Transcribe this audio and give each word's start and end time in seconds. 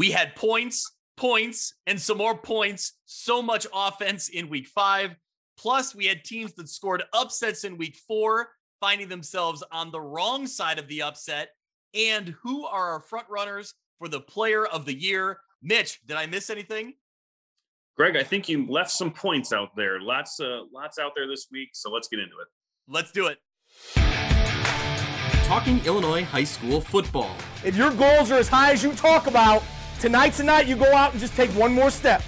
We 0.00 0.10
had 0.10 0.34
points, 0.34 0.96
points, 1.18 1.74
and 1.86 2.00
some 2.00 2.16
more 2.16 2.34
points. 2.34 2.94
So 3.04 3.42
much 3.42 3.66
offense 3.70 4.30
in 4.30 4.48
week 4.48 4.66
five. 4.66 5.14
Plus, 5.58 5.94
we 5.94 6.06
had 6.06 6.24
teams 6.24 6.54
that 6.54 6.70
scored 6.70 7.02
upsets 7.12 7.64
in 7.64 7.76
week 7.76 7.98
four, 8.08 8.48
finding 8.80 9.10
themselves 9.10 9.62
on 9.70 9.90
the 9.90 10.00
wrong 10.00 10.46
side 10.46 10.78
of 10.78 10.88
the 10.88 11.02
upset. 11.02 11.50
And 11.92 12.34
who 12.42 12.64
are 12.64 12.92
our 12.92 13.02
front 13.02 13.26
runners 13.28 13.74
for 13.98 14.08
the 14.08 14.22
player 14.22 14.64
of 14.64 14.86
the 14.86 14.98
year? 14.98 15.40
Mitch, 15.60 16.00
did 16.06 16.16
I 16.16 16.24
miss 16.24 16.48
anything? 16.48 16.94
Greg, 17.94 18.16
I 18.16 18.22
think 18.22 18.48
you 18.48 18.66
left 18.70 18.92
some 18.92 19.12
points 19.12 19.52
out 19.52 19.76
there. 19.76 20.00
Lots, 20.00 20.40
uh, 20.40 20.62
lots 20.72 20.98
out 20.98 21.12
there 21.14 21.28
this 21.28 21.48
week. 21.52 21.68
So 21.74 21.90
let's 21.90 22.08
get 22.08 22.20
into 22.20 22.36
it. 22.40 22.48
Let's 22.88 23.12
do 23.12 23.26
it. 23.26 23.36
Talking 25.44 25.84
Illinois 25.84 26.24
high 26.24 26.44
school 26.44 26.80
football. 26.80 27.36
If 27.66 27.76
your 27.76 27.90
goals 27.90 28.30
are 28.30 28.38
as 28.38 28.48
high 28.48 28.72
as 28.72 28.82
you 28.82 28.94
talk 28.94 29.26
about, 29.26 29.62
tonight's 30.00 30.38
the 30.38 30.44
night 30.44 30.66
you 30.66 30.76
go 30.76 30.90
out 30.94 31.12
and 31.12 31.20
just 31.20 31.34
take 31.34 31.50
one 31.50 31.74
more 31.74 31.90
step. 31.90 32.22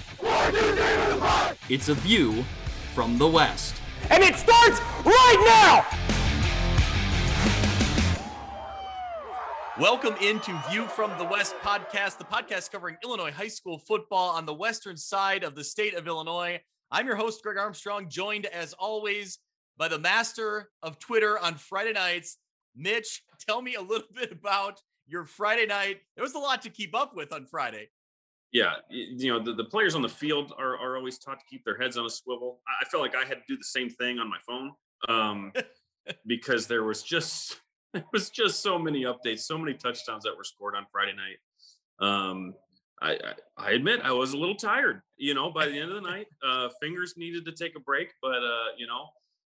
It's 1.69 1.89
a 1.89 1.95
view 1.95 2.45
from 2.93 3.17
the 3.17 3.27
West. 3.27 3.73
And 4.11 4.23
it 4.23 4.35
starts 4.35 4.79
right 5.03 5.43
now! 5.47 5.83
Welcome 9.79 10.13
into 10.21 10.55
View 10.69 10.85
from 10.85 11.17
the 11.17 11.25
West 11.25 11.55
podcast, 11.63 12.19
the 12.19 12.25
podcast 12.25 12.71
covering 12.71 12.95
Illinois 13.03 13.31
high 13.31 13.47
school 13.47 13.79
football 13.79 14.29
on 14.29 14.45
the 14.45 14.53
western 14.53 14.95
side 14.95 15.43
of 15.43 15.55
the 15.55 15.63
state 15.63 15.95
of 15.95 16.05
Illinois. 16.05 16.61
I'm 16.91 17.07
your 17.07 17.15
host, 17.15 17.41
Greg 17.41 17.57
Armstrong, 17.57 18.07
joined 18.07 18.45
as 18.45 18.73
always 18.73 19.39
by 19.77 19.87
the 19.87 19.97
master 19.97 20.69
of 20.83 20.99
Twitter 20.99 21.39
on 21.39 21.55
Friday 21.55 21.93
nights. 21.93 22.37
Mitch, 22.75 23.23
tell 23.47 23.63
me 23.63 23.73
a 23.73 23.81
little 23.81 24.07
bit 24.13 24.31
about 24.31 24.79
your 25.07 25.25
Friday 25.25 25.65
night. 25.65 26.01
There 26.15 26.23
was 26.23 26.33
a 26.33 26.39
lot 26.39 26.61
to 26.63 26.69
keep 26.69 26.95
up 26.95 27.15
with 27.15 27.33
on 27.33 27.45
Friday. 27.45 27.89
Yeah, 28.51 28.73
you 28.89 29.33
know 29.33 29.43
the, 29.43 29.53
the 29.53 29.63
players 29.63 29.95
on 29.95 30.03
the 30.03 30.09
field 30.09 30.53
are, 30.59 30.77
are 30.77 30.95
always 30.95 31.17
taught 31.17 31.39
to 31.39 31.45
keep 31.49 31.65
their 31.65 31.75
heads 31.75 31.97
on 31.97 32.05
a 32.05 32.09
swivel. 32.09 32.61
I 32.79 32.85
felt 32.85 33.01
like 33.01 33.15
I 33.15 33.25
had 33.25 33.39
to 33.39 33.43
do 33.47 33.57
the 33.57 33.63
same 33.63 33.89
thing 33.89 34.19
on 34.19 34.29
my 34.29 34.37
phone 34.47 34.71
um, 35.09 35.51
because 36.27 36.67
there 36.67 36.83
was 36.83 37.01
just 37.01 37.59
there 37.93 38.05
was 38.13 38.29
just 38.29 38.61
so 38.61 38.77
many 38.77 39.03
updates, 39.03 39.39
so 39.39 39.57
many 39.57 39.73
touchdowns 39.73 40.23
that 40.23 40.37
were 40.37 40.43
scored 40.43 40.75
on 40.75 40.85
Friday 40.91 41.13
night. 41.13 42.07
Um, 42.07 42.53
I, 43.01 43.13
I, 43.13 43.33
I 43.57 43.71
admit 43.71 44.01
I 44.03 44.11
was 44.11 44.33
a 44.33 44.37
little 44.37 44.55
tired. 44.55 45.01
You 45.17 45.33
know, 45.33 45.51
by 45.51 45.65
the 45.65 45.79
end 45.79 45.89
of 45.89 45.95
the 45.95 46.07
night, 46.07 46.27
uh, 46.47 46.69
fingers 46.79 47.15
needed 47.17 47.45
to 47.45 47.51
take 47.53 47.75
a 47.75 47.79
break, 47.79 48.09
but 48.21 48.43
uh, 48.43 48.67
you 48.77 48.85
know, 48.85 49.07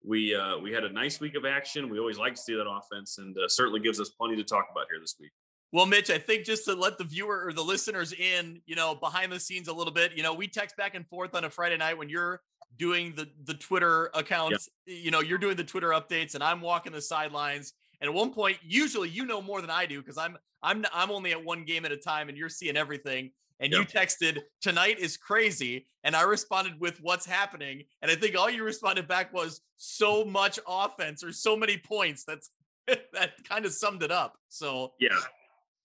we 0.03 0.35
uh, 0.35 0.57
we 0.57 0.73
had 0.73 0.83
a 0.83 0.91
nice 0.91 1.21
week 1.21 1.35
of 1.35 1.45
action. 1.45 1.89
We 1.89 1.99
always 1.99 2.17
like 2.17 2.35
to 2.35 2.41
see 2.41 2.55
that 2.55 2.69
offense, 2.69 3.17
and 3.17 3.37
uh, 3.37 3.47
certainly 3.47 3.79
gives 3.79 3.99
us 3.99 4.09
plenty 4.09 4.35
to 4.35 4.43
talk 4.43 4.67
about 4.71 4.87
here 4.91 4.99
this 4.99 5.15
week. 5.19 5.31
Well, 5.71 5.85
Mitch, 5.85 6.09
I 6.09 6.17
think 6.17 6.45
just 6.45 6.65
to 6.65 6.73
let 6.73 6.97
the 6.97 7.03
viewer 7.03 7.45
or 7.45 7.53
the 7.53 7.61
listeners 7.61 8.13
in, 8.13 8.61
you 8.65 8.75
know, 8.75 8.95
behind 8.95 9.31
the 9.31 9.39
scenes 9.39 9.67
a 9.67 9.73
little 9.73 9.93
bit, 9.93 10.13
you 10.15 10.23
know, 10.23 10.33
we 10.33 10.47
text 10.47 10.75
back 10.77 10.95
and 10.95 11.07
forth 11.07 11.35
on 11.35 11.43
a 11.43 11.49
Friday 11.49 11.77
night 11.77 11.97
when 11.97 12.09
you're 12.09 12.41
doing 12.77 13.13
the 13.15 13.27
the 13.45 13.53
Twitter 13.53 14.09
accounts, 14.13 14.69
yep. 14.85 14.97
you 15.03 15.11
know, 15.11 15.19
you're 15.19 15.37
doing 15.37 15.57
the 15.57 15.63
Twitter 15.63 15.89
updates 15.89 16.33
and 16.35 16.43
I'm 16.43 16.61
walking 16.61 16.91
the 16.91 17.01
sidelines 17.01 17.73
and 18.01 18.09
at 18.09 18.13
one 18.13 18.31
point, 18.31 18.57
usually 18.63 19.09
you 19.09 19.25
know 19.25 19.41
more 19.41 19.61
than 19.61 19.69
I 19.69 19.85
do 19.85 20.01
because 20.01 20.17
I'm 20.17 20.37
I'm 20.63 20.85
I'm 20.93 21.11
only 21.11 21.31
at 21.31 21.43
one 21.43 21.63
game 21.65 21.85
at 21.85 21.91
a 21.91 21.97
time, 21.97 22.29
and 22.29 22.37
you're 22.37 22.49
seeing 22.49 22.77
everything. 22.77 23.31
And 23.61 23.73
yep. 23.73 23.81
you 23.81 23.99
texted 23.99 24.39
tonight 24.61 24.99
is 24.99 25.17
crazy, 25.17 25.85
and 26.05 26.15
I 26.15 26.21
responded 26.21 26.79
with 26.79 26.99
what's 27.01 27.25
happening. 27.25 27.83
And 28.01 28.09
I 28.09 28.15
think 28.15 28.37
all 28.37 28.49
you 28.49 28.63
responded 28.63 29.05
back 29.05 29.33
was 29.33 29.61
so 29.75 30.23
much 30.23 30.59
offense 30.65 31.23
or 31.23 31.33
so 31.33 31.57
many 31.57 31.77
points. 31.77 32.23
That's 32.25 32.51
that 32.87 33.31
kind 33.47 33.65
of 33.65 33.73
summed 33.73 34.01
it 34.01 34.11
up. 34.11 34.37
So 34.47 34.93
yeah, 34.99 35.09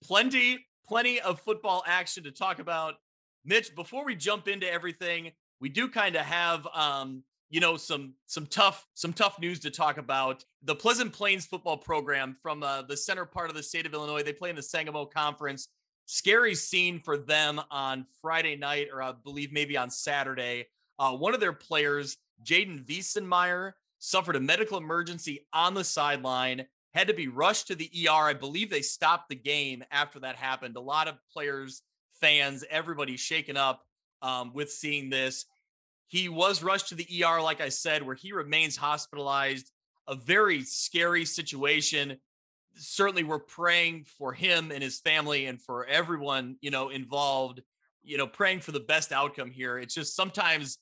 plenty 0.03 0.67
plenty 0.87 1.21
of 1.21 1.41
football 1.41 1.83
action 1.87 2.25
to 2.25 2.31
talk 2.31 2.59
about. 2.59 2.95
Mitch, 3.45 3.75
before 3.75 4.05
we 4.05 4.15
jump 4.15 4.49
into 4.49 4.71
everything, 4.71 5.33
we 5.61 5.69
do 5.69 5.89
kind 5.89 6.17
of 6.17 6.23
have 6.23 6.67
um, 6.75 7.23
you 7.51 7.61
know 7.61 7.77
some 7.77 8.15
some 8.27 8.47
tough 8.47 8.87
some 8.95 9.13
tough 9.13 9.39
news 9.39 9.61
to 9.61 9.71
talk 9.71 9.99
about. 9.99 10.45
The 10.63 10.75
pleasant 10.75 11.13
plains 11.13 11.47
football 11.47 11.77
program 11.77 12.37
from 12.43 12.63
uh, 12.63 12.83
the 12.83 12.97
center 12.97 13.25
part 13.25 13.51
of 13.51 13.57
the 13.57 13.63
state 13.63 13.87
of 13.87 13.95
illinois 13.95 14.23
they 14.23 14.33
play 14.33 14.51
in 14.51 14.57
the 14.57 14.63
sangamo 14.63 15.07
conference. 15.07 15.69
Scary 16.07 16.55
scene 16.55 17.01
for 17.01 17.17
them 17.17 17.61
on 17.71 18.07
friday 18.21 18.57
night 18.57 18.89
or 18.93 19.03
i 19.03 19.13
believe 19.13 19.53
maybe 19.53 19.77
on 19.77 19.91
saturday. 19.91 20.67
Uh, 20.99 21.13
one 21.13 21.33
of 21.33 21.41
their 21.41 21.53
players 21.53 22.17
jaden 22.43 22.85
wiesenmeyer 22.85 23.73
suffered 24.01 24.37
a 24.37 24.41
medical 24.41 24.77
emergency 24.77 25.47
on 25.53 25.75
the 25.75 25.85
sideline 25.85 26.67
had 26.95 27.09
to 27.09 27.15
be 27.15 27.29
rushed 27.29 27.67
to 27.67 27.75
the 27.75 27.91
er 28.09 28.29
i 28.29 28.35
believe 28.35 28.71
they 28.71 28.83
stopped 28.83 29.29
the 29.29 29.35
game 29.35 29.85
after 29.91 30.21
that 30.21 30.37
happened 30.37 30.77
a 30.77 30.81
lot 30.81 31.09
of 31.09 31.17
players 31.33 31.83
fans 32.21 32.65
everybody 32.71 33.17
shaken 33.17 33.57
up 33.57 33.83
um, 34.23 34.53
with 34.55 34.71
seeing 34.71 35.11
this 35.11 35.47
he 36.15 36.29
was 36.29 36.63
rushed 36.63 36.91
to 36.91 36.95
the 36.95 37.25
ER, 37.25 37.41
like 37.41 37.61
I 37.61 37.69
said, 37.69 38.03
where 38.03 38.15
he 38.15 38.33
remains 38.33 38.77
hospitalized. 38.77 39.73
A 40.07 40.15
very 40.15 40.63
scary 40.63 41.25
situation. 41.25 42.19
Certainly, 42.77 43.25
we're 43.25 43.39
praying 43.39 44.05
for 44.19 44.33
him 44.33 44.71
and 44.71 44.83
his 44.83 45.01
family 45.01 45.47
and 45.47 45.61
for 45.61 45.87
everyone, 45.87 46.57
you 46.61 46.71
know, 46.71 46.91
involved, 46.91 47.63
you 48.03 48.19
know, 48.19 48.27
praying 48.27 48.61
for 48.61 48.73
the 48.73 48.79
best 48.79 49.13
outcome 49.13 49.51
here. 49.51 49.79
It's 49.79 49.95
just 49.95 50.15
sometimes 50.15 50.79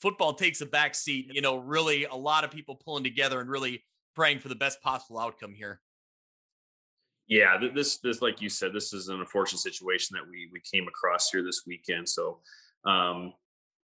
football 0.00 0.32
takes 0.32 0.60
a 0.60 0.66
back 0.66 0.94
seat, 0.94 1.28
you 1.32 1.40
know, 1.40 1.58
really 1.58 2.04
a 2.04 2.14
lot 2.14 2.44
of 2.44 2.50
people 2.50 2.76
pulling 2.76 3.04
together 3.04 3.40
and 3.40 3.50
really 3.50 3.84
praying 4.14 4.40
for 4.40 4.48
the 4.48 4.54
best 4.54 4.82
possible 4.82 5.18
outcome 5.18 5.54
here. 5.54 5.80
Yeah, 7.28 7.58
this 7.74 7.98
this 7.98 8.20
like 8.20 8.42
you 8.42 8.48
said, 8.48 8.72
this 8.72 8.92
is 8.92 9.08
an 9.08 9.20
unfortunate 9.20 9.60
situation 9.60 10.16
that 10.16 10.28
we 10.28 10.48
we 10.52 10.60
came 10.60 10.88
across 10.88 11.30
here 11.30 11.42
this 11.42 11.62
weekend. 11.66 12.08
So 12.08 12.40
um, 12.84 13.32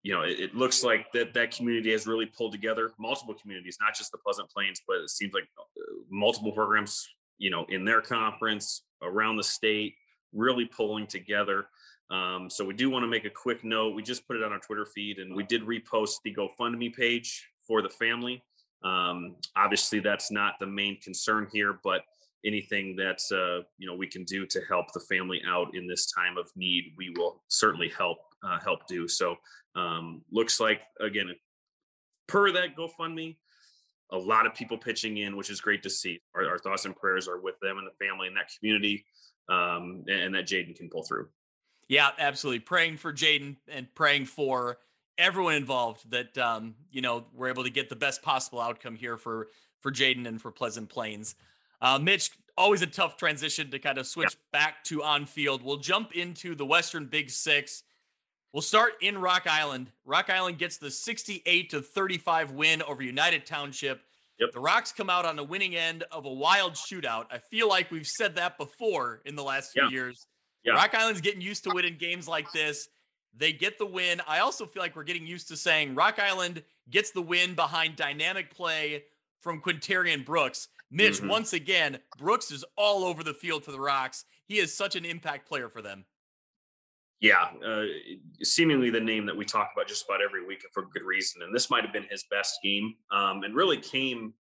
you 0.04 0.14
know, 0.14 0.22
it, 0.22 0.40
it, 0.40 0.56
looks 0.56 0.84
like 0.84 1.12
that 1.12 1.34
that 1.34 1.56
community 1.56 1.92
has 1.92 2.08
really 2.08 2.26
pulled 2.26 2.52
together 2.52 2.92
multiple 2.98 3.36
communities, 3.36 3.78
not 3.82 3.94
just 3.94 4.12
the 4.12 4.18
Pleasant 4.18 4.50
Plains, 4.50 4.82
but 4.88 4.98
it 4.98 5.10
seems 5.10 5.34
like 5.34 5.44
uh, 5.60 5.94
multiple 6.10 6.52
programs, 6.52 7.08
you 7.38 7.50
know, 7.50 7.66
in 7.70 7.84
their 7.84 8.02
conference 8.02 8.84
around 9.02 9.38
the 9.38 9.44
state, 9.44 9.96
really 10.34 10.66
pulling 10.66 11.06
together. 11.06 11.68
Um, 12.10 12.50
so 12.50 12.66
we 12.66 12.74
do 12.74 12.90
want 12.90 13.04
to 13.04 13.08
make 13.08 13.26
a 13.26 13.30
quick 13.30 13.64
note. 13.64 13.94
We 13.94 14.02
just 14.02 14.26
put 14.26 14.38
it 14.38 14.44
on 14.44 14.52
our 14.52 14.60
Twitter 14.60 14.86
feed, 14.86 15.20
and 15.20 15.36
we 15.36 15.44
did 15.44 15.64
repost 15.64 16.16
the 16.24 16.34
GoFundMe 16.34 16.94
page 16.94 17.48
for 17.68 17.82
the 17.82 17.90
family. 17.90 18.44
Um, 18.84 19.36
obviously, 19.56 20.00
that's 20.00 20.32
not 20.32 20.56
the 20.60 20.68
main 20.68 21.00
concern 21.02 21.48
here, 21.52 21.80
but 21.84 22.02
anything 22.46 22.96
that 22.96 23.20
uh, 23.32 23.64
you 23.78 23.88
know 23.88 23.96
we 23.96 24.08
can 24.08 24.24
do 24.24 24.46
to 24.46 24.62
help 24.68 24.92
the 24.94 25.02
family 25.02 25.42
out 25.48 25.76
in 25.76 25.88
this 25.88 26.12
time 26.12 26.38
of 26.38 26.50
need, 26.56 26.94
we 26.98 27.10
will 27.18 27.44
certainly 27.48 27.90
help 27.90 28.20
uh, 28.44 28.60
help 28.60 28.88
do. 28.88 29.08
So 29.08 29.36
um, 29.76 30.22
looks 30.32 30.60
like 30.60 30.82
again, 31.00 31.34
per 32.28 32.52
that 32.52 32.76
GoFundMe, 32.78 33.36
a 34.12 34.18
lot 34.18 34.46
of 34.46 34.54
people 34.54 34.78
pitching 34.78 35.18
in, 35.18 35.36
which 35.36 35.50
is 35.50 35.62
great 35.62 35.84
to 35.84 35.90
see. 35.90 36.22
Our, 36.36 36.48
our 36.48 36.58
thoughts 36.58 36.86
and 36.86 36.96
prayers 36.96 37.28
are 37.28 37.40
with 37.40 37.56
them 37.62 37.78
and 37.78 37.88
the 37.88 38.06
family 38.06 38.28
and 38.28 38.38
that 38.38 38.50
community, 38.58 39.06
um, 39.50 40.04
and, 40.08 40.22
and 40.22 40.36
that 40.36 40.48
Jaden 40.48 40.76
can 40.76 40.90
pull 40.90 41.04
through. 41.04 41.28
Yeah, 41.88 42.12
absolutely. 42.20 42.60
Praying 42.60 42.98
for 42.98 43.12
Jaden 43.12 43.58
and 43.68 43.94
praying 43.96 44.26
for 44.26 44.78
everyone 45.20 45.54
involved 45.54 46.10
that 46.10 46.36
um, 46.38 46.74
you 46.92 47.02
know 47.02 47.26
we're 47.36 47.50
able 47.50 47.64
to 47.64 47.70
get 47.70 47.90
the 47.90 47.96
best 47.96 48.24
possible 48.24 48.60
outcome 48.60 48.96
here 48.96 49.18
for 49.18 49.50
for 49.80 49.92
Jaden 49.92 50.28
and 50.28 50.42
for 50.42 50.52
Pleasant 50.52 50.90
Plains. 50.90 51.36
Uh, 51.82 52.00
Mitch, 52.00 52.32
always 52.58 52.82
a 52.82 52.88
tough 52.88 53.18
transition 53.18 53.70
to 53.72 53.80
kind 53.80 53.98
of 53.98 54.08
switch 54.08 54.36
yeah. 54.36 54.60
back 54.60 54.84
to 54.86 55.04
on 55.04 55.26
field. 55.26 55.64
We'll 55.64 55.78
jump 55.78 56.14
into 56.14 56.56
the 56.56 56.66
Western 56.66 57.06
Big 57.06 57.30
Six. 57.30 57.84
We'll 58.52 58.62
start 58.62 58.94
in 59.02 59.20
Rock 59.20 59.46
Island. 59.46 59.92
Rock 60.06 60.30
Island 60.30 60.58
gets 60.58 60.78
the 60.78 60.90
68 60.90 61.70
to 61.70 61.82
35 61.82 62.52
win 62.52 62.82
over 62.82 63.04
United 63.04 63.46
Township. 63.46 64.02
Yep. 64.40 64.54
The 64.54 64.60
Rocks 64.60 64.92
come 64.92 65.10
out 65.10 65.26
on 65.26 65.36
the 65.36 65.44
winning 65.44 65.76
end 65.76 66.04
of 66.12 66.26
a 66.26 66.34
wild 66.34 66.74
shootout. 66.74 67.26
I 67.30 67.38
feel 67.38 67.68
like 67.68 67.92
we've 67.92 68.08
said 68.08 68.36
that 68.36 68.58
before 68.58 69.22
in 69.26 69.36
the 69.36 69.44
last 69.44 69.74
few 69.74 69.84
yeah. 69.84 69.90
years. 69.90 70.26
Yeah. 70.64 70.74
Rock 70.74 70.96
Island's 70.96 71.22
getting 71.22 71.42
used 71.42 71.64
to 71.66 71.72
winning 71.74 71.98
games 71.98 72.28
like 72.28 72.52
this. 72.52 72.90
They 73.36 73.54
get 73.54 73.78
the 73.78 73.86
win. 73.86 74.22
I 74.28 74.40
also 74.40 74.66
feel 74.66 74.82
like 74.82 74.96
we're 74.96 75.04
getting 75.04 75.26
used 75.26 75.48
to 75.50 75.58
saying 75.58 75.96
Rock 75.96 76.20
Island 76.20 76.64
gets 76.90 77.12
the 77.12 77.22
win 77.22 77.56
behind 77.56 77.96
dynamic 77.96 78.54
play 78.54 79.04
from 79.42 79.62
Quintarian 79.62 80.26
Brooks. 80.26 80.68
Mitch, 80.92 81.18
mm-hmm. 81.18 81.30
once 81.30 81.54
again, 81.54 82.00
Brooks 82.18 82.52
is 82.52 82.66
all 82.76 83.04
over 83.04 83.24
the 83.24 83.34
field 83.34 83.64
for 83.64 83.72
the 83.72 83.80
Rocks. 83.80 84.26
He 84.46 84.58
is 84.58 84.76
such 84.76 84.96
an 84.96 85.06
impact 85.06 85.48
player 85.48 85.70
for 85.70 85.82
them. 85.82 86.06
Yeah, 87.22 87.50
uh, 87.66 87.84
seemingly 88.42 88.90
the 88.90 89.00
name 89.00 89.26
that 89.26 89.36
we 89.36 89.44
talk 89.44 89.72
about 89.76 89.88
just 89.88 90.06
about 90.06 90.22
every 90.22 90.46
week 90.46 90.66
for 90.72 90.86
good 90.94 91.04
reason. 91.04 91.42
And 91.42 91.54
this 91.54 91.70
might 91.70 91.84
have 91.84 91.92
been 91.92 92.08
his 92.10 92.24
best 92.32 92.60
game, 92.64 92.96
um, 93.12 93.44
and 93.44 93.54
really 93.54 93.78
came 93.78 94.34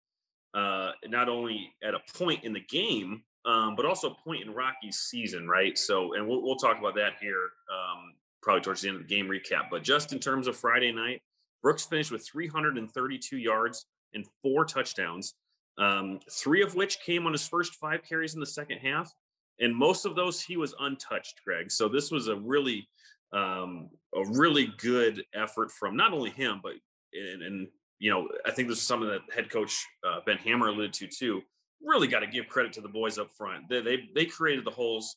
uh, 0.54 0.92
not 1.08 1.28
only 1.28 1.74
at 1.84 1.96
a 1.96 2.00
point 2.16 2.44
in 2.44 2.54
the 2.54 2.62
game, 2.62 3.24
um, 3.46 3.76
but 3.76 3.86
also 3.86 4.12
a 4.12 4.16
point 4.24 4.44
in 4.44 4.54
Rocky's 4.54 4.98
season, 4.98 5.48
right? 5.48 5.78
So, 5.78 6.14
and 6.14 6.28
we'll, 6.28 6.44
we'll 6.44 6.58
talk 6.58 6.78
about 6.78 6.96
that 6.96 7.14
here 7.20 7.50
um, 7.72 8.14
probably 8.42 8.62
towards 8.62 8.82
the 8.82 8.90
end 8.90 8.98
of 9.02 9.08
the 9.08 9.16
game 9.16 9.28
recap. 9.28 9.70
But 9.70 9.84
just 9.84 10.14
in 10.14 10.20
terms 10.20 10.48
of 10.48 10.56
Friday 10.56 10.92
night, 10.92 11.22
Brooks 11.62 11.86
finished 11.86 12.12
with 12.12 12.28
332 12.28 13.38
yards 13.38 13.86
and 14.14 14.26
four 14.42 14.66
touchdowns, 14.66 15.34
um, 15.78 16.20
three 16.32 16.62
of 16.62 16.76
which 16.76 17.00
came 17.02 17.26
on 17.26 17.34
his 17.34 17.48
first 17.48 17.76
five 17.76 18.04
carries 18.04 18.34
in 18.34 18.40
the 18.40 18.46
second 18.46 18.80
half. 18.80 19.12
and 19.60 19.76
most 19.76 20.06
of 20.06 20.16
those 20.16 20.42
he 20.42 20.56
was 20.56 20.76
untouched, 20.80 21.42
Greg. 21.44 21.72
So 21.72 21.90
this 21.90 22.12
was 22.12 22.28
a 22.28 22.36
really 22.36 22.88
um, 23.34 23.90
a 24.16 24.24
really 24.26 24.72
good 24.78 25.24
effort 25.34 25.72
from 25.72 25.96
not 25.98 26.14
only 26.14 26.30
him, 26.30 26.62
but 26.64 26.74
and, 27.14 27.42
and 27.42 27.68
you 28.00 28.10
know 28.12 28.28
I 28.46 28.52
think 28.52 28.68
this 28.70 28.78
is 28.78 28.84
something 28.84 29.10
that 29.10 29.22
head 29.34 29.50
coach 29.50 29.86
uh, 30.08 30.20
Ben 30.26 30.38
Hammer 30.38 30.68
alluded 30.68 30.94
to 30.94 31.08
too. 31.08 31.42
Really 31.82 32.08
got 32.08 32.22
to 32.22 32.28
give 32.28 32.48
credit 32.48 32.74
to 32.74 32.82
the 32.82 32.88
boys 32.88 33.18
up 33.20 33.30
front. 33.32 33.68
They, 33.70 33.82
they 33.82 34.10
they 34.16 34.26
created 34.26 34.66
the 34.66 34.72
holes. 34.72 35.16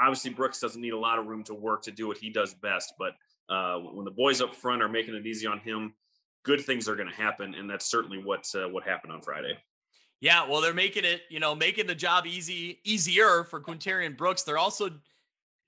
Obviously, 0.00 0.30
Brooks 0.30 0.60
doesn't 0.60 0.80
need 0.80 0.92
a 0.92 0.98
lot 0.98 1.18
of 1.18 1.26
room 1.26 1.44
to 1.44 1.54
work 1.54 1.82
to 1.82 1.90
do 1.90 2.08
what 2.08 2.16
he 2.16 2.30
does 2.30 2.54
best, 2.54 2.94
but 2.98 3.12
uh, 3.48 3.78
when 3.78 4.04
the 4.04 4.10
boys 4.10 4.40
up 4.40 4.54
front 4.54 4.82
are 4.82 4.88
making 4.88 5.14
it 5.14 5.26
easy 5.26 5.46
on 5.46 5.58
him, 5.58 5.92
good 6.44 6.60
things 6.60 6.88
are 6.88 6.96
going 6.96 7.08
to 7.08 7.14
happen, 7.14 7.54
and 7.54 7.68
that's 7.68 7.90
certainly 7.90 8.18
what 8.18 8.46
uh, 8.54 8.68
what 8.68 8.84
happened 8.84 9.12
on 9.12 9.20
Friday. 9.20 9.58
Yeah, 10.20 10.46
well, 10.48 10.60
they're 10.60 10.74
making 10.74 11.04
it, 11.04 11.22
you 11.30 11.40
know, 11.40 11.54
making 11.54 11.86
the 11.86 11.94
job 11.94 12.26
easy, 12.26 12.78
easier 12.84 13.44
for 13.44 13.58
Quinterian 13.60 14.16
Brooks. 14.16 14.42
They're 14.42 14.58
also 14.58 14.90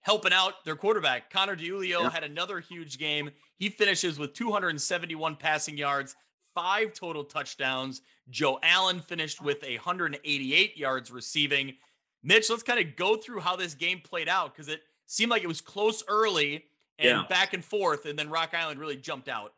helping 0.02 0.32
out 0.32 0.64
their 0.64 0.76
quarterback. 0.76 1.30
Connor 1.30 1.56
DiUlio 1.56 2.02
yeah. 2.02 2.10
had 2.10 2.22
another 2.22 2.60
huge 2.60 2.98
game. 2.98 3.30
He 3.56 3.70
finishes 3.70 4.18
with 4.18 4.34
271 4.34 5.36
passing 5.36 5.78
yards, 5.78 6.16
five 6.54 6.92
total 6.92 7.24
touchdowns. 7.24 8.02
Joe 8.28 8.58
Allen 8.62 9.00
finished 9.00 9.40
with 9.40 9.62
188 9.62 10.76
yards 10.76 11.10
receiving. 11.10 11.74
Mitch, 12.22 12.48
let's 12.50 12.62
kind 12.62 12.80
of 12.80 12.96
go 12.96 13.16
through 13.16 13.40
how 13.40 13.56
this 13.56 13.74
game 13.74 14.00
played 14.00 14.28
out 14.28 14.54
because 14.54 14.68
it 14.68 14.80
seemed 15.06 15.30
like 15.30 15.42
it 15.42 15.48
was 15.48 15.60
close 15.60 16.02
early 16.08 16.64
and 16.98 17.08
yeah. 17.08 17.24
back 17.28 17.54
and 17.54 17.64
forth, 17.64 18.06
and 18.06 18.18
then 18.18 18.30
Rock 18.30 18.54
Island 18.54 18.78
really 18.78 18.96
jumped 18.96 19.28
out. 19.28 19.54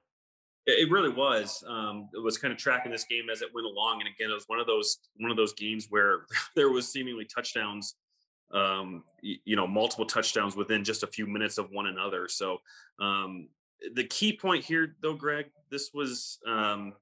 It 0.66 0.90
really 0.90 1.10
was. 1.10 1.62
Um, 1.68 2.08
it 2.14 2.22
was 2.22 2.38
kind 2.38 2.50
of 2.50 2.58
tracking 2.58 2.90
this 2.90 3.04
game 3.04 3.28
as 3.30 3.42
it 3.42 3.48
went 3.54 3.66
along, 3.66 4.00
and 4.00 4.08
again, 4.08 4.30
it 4.30 4.34
was 4.34 4.44
one 4.46 4.60
of 4.60 4.66
those 4.66 4.98
one 5.18 5.30
of 5.30 5.36
those 5.36 5.52
games 5.52 5.88
where 5.90 6.24
there 6.56 6.70
was 6.70 6.90
seemingly 6.90 7.26
touchdowns, 7.26 7.96
um, 8.52 9.04
you, 9.20 9.36
you, 9.44 9.56
know, 9.56 9.66
multiple 9.66 10.06
touchdowns 10.06 10.56
within 10.56 10.82
just 10.82 11.02
a 11.02 11.06
few 11.06 11.26
minutes 11.26 11.58
of 11.58 11.70
one 11.70 11.86
another. 11.86 12.28
So 12.28 12.58
um, 12.98 13.48
the 13.92 14.04
key 14.04 14.36
point 14.36 14.64
here, 14.64 14.96
though, 15.02 15.14
Greg, 15.14 15.46
this 15.70 15.90
was 15.92 16.38
um, 16.46 16.94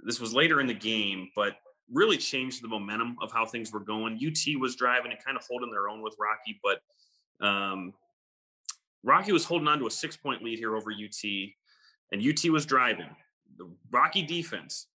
this 0.00 0.20
was 0.20 0.34
later 0.34 0.60
in 0.60 0.66
the 0.66 0.74
game, 0.74 1.30
but 1.36 1.54
really 1.92 2.16
changed 2.16 2.62
the 2.62 2.68
momentum 2.68 3.16
of 3.22 3.32
how 3.32 3.46
things 3.46 3.72
were 3.72 3.80
going. 3.80 4.14
UT 4.24 4.60
was 4.60 4.76
driving 4.76 5.12
and 5.12 5.24
kind 5.24 5.36
of 5.36 5.44
holding 5.48 5.70
their 5.70 5.88
own 5.88 6.02
with 6.02 6.14
Rocky, 6.18 6.60
but 6.62 7.46
um, 7.46 7.94
Rocky 9.02 9.32
was 9.32 9.44
holding 9.44 9.68
on 9.68 9.78
to 9.78 9.86
a 9.86 9.90
six 9.90 10.16
point 10.16 10.42
lead 10.42 10.58
here 10.58 10.76
over 10.76 10.90
UT 10.90 11.24
and 12.12 12.22
UT 12.22 12.50
was 12.50 12.66
driving. 12.66 13.08
The 13.56 13.68
Rocky 13.90 14.22
defense 14.22 14.86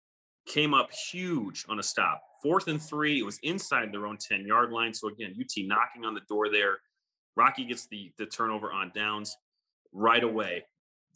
came 0.45 0.73
up 0.73 0.91
huge 0.91 1.65
on 1.69 1.79
a 1.79 1.83
stop. 1.83 2.21
Fourth 2.41 2.67
and 2.67 2.81
three, 2.81 3.19
it 3.19 3.25
was 3.25 3.39
inside 3.43 3.91
their 3.91 4.05
own 4.05 4.17
10 4.17 4.45
yard 4.45 4.71
line. 4.71 4.93
So 4.93 5.07
again, 5.07 5.33
UT 5.39 5.51
knocking 5.65 6.05
on 6.05 6.13
the 6.13 6.21
door 6.27 6.49
there. 6.49 6.79
Rocky 7.35 7.65
gets 7.65 7.87
the, 7.87 8.11
the 8.17 8.25
turnover 8.25 8.71
on 8.71 8.91
downs 8.93 9.35
right 9.91 10.23
away. 10.23 10.65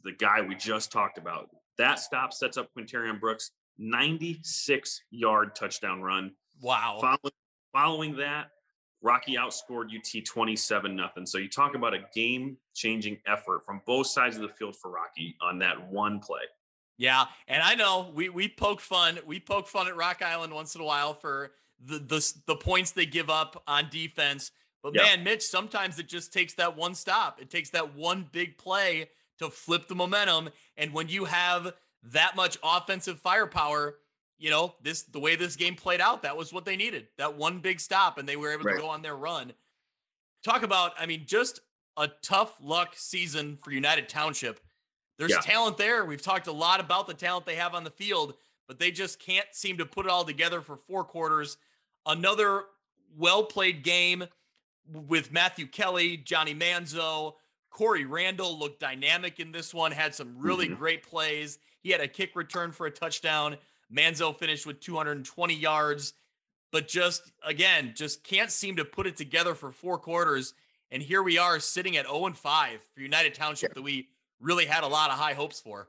The 0.04 0.14
guy 0.14 0.42
we 0.42 0.56
just 0.56 0.92
talked 0.92 1.18
about. 1.18 1.50
That 1.78 2.00
stop 2.00 2.34
sets 2.34 2.58
up 2.58 2.70
Quinterian 2.76 3.20
Brooks, 3.20 3.52
96 3.78 5.02
yard 5.12 5.56
touchdown 5.56 6.02
run. 6.02 6.32
Wow. 6.62 6.98
Following, 7.02 7.34
following 7.74 8.18
that, 8.18 8.52
Rocky 9.02 9.36
outscored 9.36 9.88
UT 9.96 10.26
27 10.26 10.96
nothing. 10.96 11.26
So 11.26 11.38
you 11.38 11.50
talk 11.50 11.76
about 11.76 11.94
a 11.94 12.00
game 12.14 12.58
changing 12.74 13.18
effort 13.28 13.66
from 13.66 13.82
both 13.86 14.08
sides 14.08 14.36
of 14.36 14.42
the 14.42 14.50
field 14.50 14.76
for 14.76 14.90
Rocky 14.92 15.36
on 15.42 15.60
that 15.60 15.92
one 15.92 16.20
play. 16.20 16.42
Yeah, 16.98 17.26
and 17.48 17.62
I 17.62 17.76
know 17.76 18.12
we 18.16 18.30
we 18.30 18.48
poke 18.48 18.82
fun. 18.82 19.20
We 19.26 19.40
poke 19.40 19.68
fun 19.68 19.88
at 19.88 19.96
Rock 19.96 20.24
Island 20.24 20.52
once 20.52 20.74
in 20.74 20.82
a 20.82 20.84
while 20.84 21.14
for 21.14 21.52
the 21.80 22.00
the, 22.00 22.34
the 22.48 22.56
points 22.56 22.92
they 22.92 23.06
give 23.06 23.30
up 23.30 23.62
on 23.68 23.90
defense. 23.92 24.52
But 24.82 24.96
yep. 24.96 25.04
man, 25.06 25.24
Mitch, 25.24 25.44
sometimes 25.44 26.00
it 26.00 26.08
just 26.08 26.34
takes 26.34 26.56
that 26.56 26.76
one 26.76 26.96
stop. 26.96 27.40
It 27.40 27.52
takes 27.52 27.70
that 27.72 27.96
one 27.96 28.28
big 28.32 28.58
play 28.58 29.10
to 29.40 29.50
flip 29.50 29.88
the 29.88 29.96
momentum. 29.96 30.50
And 30.76 30.94
when 30.94 31.10
you 31.10 31.26
have 31.26 31.74
that 32.04 32.36
much 32.36 32.58
offensive 32.64 33.20
firepower, 33.20 33.96
you 34.38 34.50
know, 34.50 34.76
this 34.82 35.04
the 35.04 35.20
way 35.20 35.36
this 35.36 35.56
game 35.56 35.76
played 35.76 36.02
out, 36.02 36.24
that 36.24 36.38
was 36.38 36.54
what 36.54 36.66
they 36.66 36.76
needed. 36.76 37.08
That 37.18 37.36
one 37.36 37.60
big 37.60 37.80
stop, 37.80 38.18
and 38.18 38.28
they 38.28 38.36
were 38.36 38.52
able 38.52 38.66
right. 38.66 38.76
to 38.76 38.82
go 38.82 38.88
on 38.88 39.02
their 39.02 39.16
run. 39.16 39.54
Talk 40.44 40.64
about, 40.64 40.94
I 41.00 41.06
mean, 41.06 41.24
just 41.26 41.60
a 41.98 42.08
tough 42.22 42.56
luck 42.62 42.94
season 42.96 43.58
for 43.58 43.72
United 43.72 44.08
Township. 44.08 44.60
There's 45.18 45.32
yeah. 45.32 45.40
talent 45.42 45.78
there. 45.78 46.06
We've 46.06 46.22
talked 46.22 46.48
a 46.48 46.52
lot 46.52 46.80
about 46.80 47.08
the 47.08 47.14
talent 47.14 47.46
they 47.46 47.56
have 47.56 47.74
on 47.74 47.84
the 47.84 47.90
field, 47.90 48.36
but 48.68 48.78
they 48.78 48.92
just 48.92 49.20
can't 49.20 49.48
seem 49.52 49.80
to 49.80 49.86
put 49.86 50.06
it 50.06 50.12
all 50.12 50.24
together 50.24 50.62
for 50.62 50.78
four 50.78 51.04
quarters. 51.04 51.58
Another 52.06 52.66
well 53.18 53.44
played 53.44 53.84
game 53.84 54.26
with 55.08 55.32
Matthew 55.32 55.66
Kelly, 55.68 56.18
Johnny 56.18 56.54
Manzo, 56.54 57.34
Corey 57.70 58.06
Randall 58.06 58.58
looked 58.58 58.80
dynamic 58.80 59.40
in 59.40 59.52
this 59.52 59.74
one, 59.74 59.92
had 59.92 60.16
some 60.16 60.36
really 60.38 60.68
mm-hmm. 60.68 60.76
great 60.76 61.04
plays. 61.04 61.60
He 61.88 61.94
had 61.94 62.02
a 62.02 62.08
kick 62.10 62.36
return 62.36 62.74
for 62.74 62.86
a 62.86 62.92
touchdown. 62.92 63.56
Manzo 63.90 64.38
finished 64.38 64.66
with 64.66 64.82
220 64.82 65.54
yards, 65.54 66.12
but 66.74 66.86
just 66.86 67.32
again, 67.46 67.94
just 67.96 68.26
can't 68.26 68.52
seem 68.52 68.76
to 68.76 68.84
put 68.84 69.08
it 69.08 69.16
together 69.16 69.56
for 69.56 69.72
four 69.72 69.98
quarters. 69.98 70.54
And 70.92 71.02
here 71.02 71.24
we 71.24 71.38
are 71.38 71.62
sitting 71.62 71.96
at 71.96 72.06
0 72.06 72.26
and 72.26 72.38
5 72.38 72.80
for 72.94 73.00
United 73.00 73.36
Township 73.36 73.70
yeah. 73.70 73.74
that 73.76 73.84
we 73.84 74.10
really 74.42 74.66
had 74.66 74.84
a 74.84 74.88
lot 74.88 75.12
of 75.12 75.18
high 75.18 75.32
hopes 75.32 75.62
for. 75.62 75.88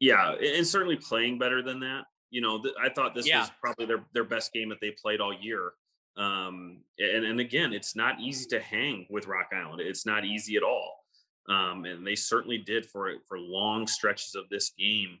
Yeah, 0.00 0.32
and 0.32 0.66
certainly 0.66 0.96
playing 0.96 1.38
better 1.38 1.60
than 1.60 1.80
that. 1.80 2.04
You 2.30 2.40
know, 2.40 2.62
th- 2.62 2.74
I 2.82 2.88
thought 2.88 3.14
this 3.14 3.28
yeah. 3.28 3.40
was 3.40 3.50
probably 3.60 3.84
their 3.84 4.02
their 4.14 4.24
best 4.24 4.50
game 4.54 4.70
that 4.70 4.80
they 4.80 4.92
played 4.92 5.20
all 5.20 5.34
year. 5.38 5.72
Um, 6.16 6.78
and 6.98 7.26
and 7.26 7.38
again, 7.38 7.74
it's 7.74 7.94
not 7.94 8.18
easy 8.18 8.46
to 8.46 8.60
hang 8.60 9.04
with 9.10 9.26
Rock 9.26 9.50
Island. 9.54 9.82
It's 9.82 10.06
not 10.06 10.24
easy 10.24 10.56
at 10.56 10.62
all. 10.62 11.03
Um, 11.48 11.84
and 11.84 12.06
they 12.06 12.16
certainly 12.16 12.58
did 12.58 12.86
for 12.86 13.12
for 13.28 13.38
long 13.38 13.86
stretches 13.86 14.34
of 14.34 14.48
this 14.48 14.70
game. 14.78 15.18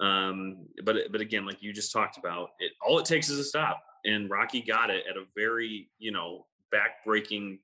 Um, 0.00 0.66
but 0.84 0.96
but 1.10 1.20
again, 1.20 1.46
like 1.46 1.62
you 1.62 1.72
just 1.72 1.92
talked 1.92 2.16
about, 2.16 2.50
it 2.58 2.72
all 2.86 2.98
it 2.98 3.04
takes 3.04 3.28
is 3.28 3.38
a 3.38 3.44
stop, 3.44 3.82
and 4.04 4.30
Rocky 4.30 4.60
got 4.60 4.90
it 4.90 5.04
at 5.08 5.16
a 5.16 5.24
very 5.36 5.90
you 5.98 6.12
know 6.12 6.46
back-breaking 6.70 7.58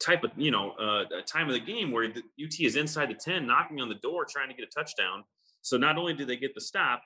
type 0.00 0.24
of 0.24 0.30
you 0.36 0.50
know 0.50 0.72
uh, 0.72 1.04
time 1.26 1.48
of 1.48 1.54
the 1.54 1.60
game 1.60 1.92
where 1.92 2.08
the 2.08 2.22
UT 2.42 2.60
is 2.60 2.76
inside 2.76 3.10
the 3.10 3.14
ten, 3.14 3.46
knocking 3.46 3.80
on 3.80 3.88
the 3.88 3.96
door, 3.96 4.24
trying 4.24 4.48
to 4.48 4.54
get 4.54 4.66
a 4.66 4.70
touchdown. 4.70 5.24
So 5.62 5.76
not 5.76 5.98
only 5.98 6.14
do 6.14 6.24
they 6.24 6.36
get 6.36 6.54
the 6.54 6.60
stop, 6.60 7.02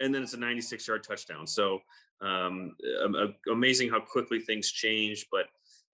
and 0.00 0.14
then 0.14 0.22
it's 0.22 0.34
a 0.34 0.38
96 0.38 0.86
yard 0.86 1.04
touchdown. 1.04 1.46
So 1.46 1.80
um, 2.20 2.74
amazing 3.50 3.90
how 3.90 4.00
quickly 4.00 4.40
things 4.40 4.70
change. 4.70 5.26
But 5.30 5.46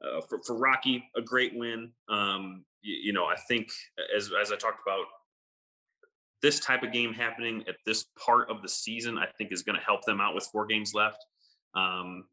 uh, 0.03 0.21
for, 0.29 0.41
for 0.47 0.56
Rocky, 0.56 1.05
a 1.17 1.23
great 1.23 1.56
win. 1.56 1.91
Um, 2.09 2.65
you, 2.83 2.97
you, 3.05 3.12
know, 3.12 3.27
I 3.27 3.37
think 3.49 3.71
as 4.17 4.31
as 4.40 4.52
I 4.52 4.57
talked 4.57 4.81
about 4.87 5.07
this 6.43 6.61
type 6.61 6.83
of 6.83 6.93
game 6.93 7.12
happening 7.12 7.64
at 7.69 7.76
this 7.85 8.07
part 8.17 8.50
of 8.50 8.62
the 8.62 8.69
season, 8.69 9.19
I 9.19 9.26
think 9.37 9.52
is 9.52 9.62
going 9.62 9.78
to 9.78 9.85
help 9.85 10.05
them 10.05 10.21
out 10.21 10.35
with 10.35 10.45
four 10.52 10.67
games 10.67 10.95
left. 10.95 11.25
Um, 11.75 12.25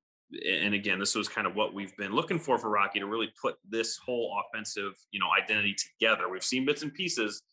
and 0.48 0.74
again, 0.74 1.00
this 1.00 1.16
was 1.16 1.28
kind 1.28 1.48
of 1.48 1.56
what 1.56 1.74
we've 1.74 1.96
been 1.98 2.12
looking 2.12 2.40
for 2.40 2.58
for 2.58 2.70
Rocky 2.70 3.00
to 3.00 3.06
really 3.06 3.32
put 3.40 3.56
this 3.68 3.98
whole 3.98 4.36
offensive, 4.42 4.94
you 5.12 5.20
know, 5.20 5.28
identity 5.32 5.76
together. 5.76 6.30
We've 6.30 6.44
seen 6.44 6.66
bits 6.66 6.82
and 6.82 6.94
pieces. 6.94 7.44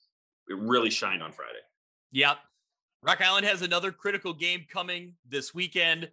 It 0.49 0.59
really 0.59 0.91
shined 0.91 1.23
on 1.23 1.33
Friday. 1.33 1.61
Yep. 2.13 2.39
Rock 3.03 3.21
Island 3.21 3.47
has 3.47 3.63
another 3.63 3.93
critical 3.93 4.33
game 4.33 4.65
coming 4.71 5.15
this 5.29 5.55
weekend. 5.55 6.11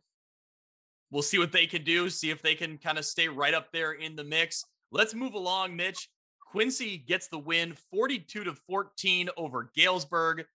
We'll 1.12 1.24
see 1.24 1.40
what 1.40 1.52
they 1.52 1.66
can 1.66 1.84
do, 1.84 2.10
see 2.10 2.30
if 2.30 2.42
they 2.42 2.56
can 2.56 2.78
kind 2.78 2.98
of 2.98 3.06
stay 3.06 3.28
right 3.28 3.54
up 3.54 3.72
there 3.72 3.94
in 3.94 4.16
the 4.16 4.24
mix. 4.24 4.64
Let's 4.92 5.16
move 5.16 5.34
along, 5.34 5.76
Mitch. 5.76 6.10
Quincy 6.40 6.98
gets 6.98 7.28
the 7.28 7.38
win 7.38 7.76
42 7.92 8.44
to 8.44 8.54
14 8.68 9.30
over 9.38 9.72
Galesburg. 9.76 10.46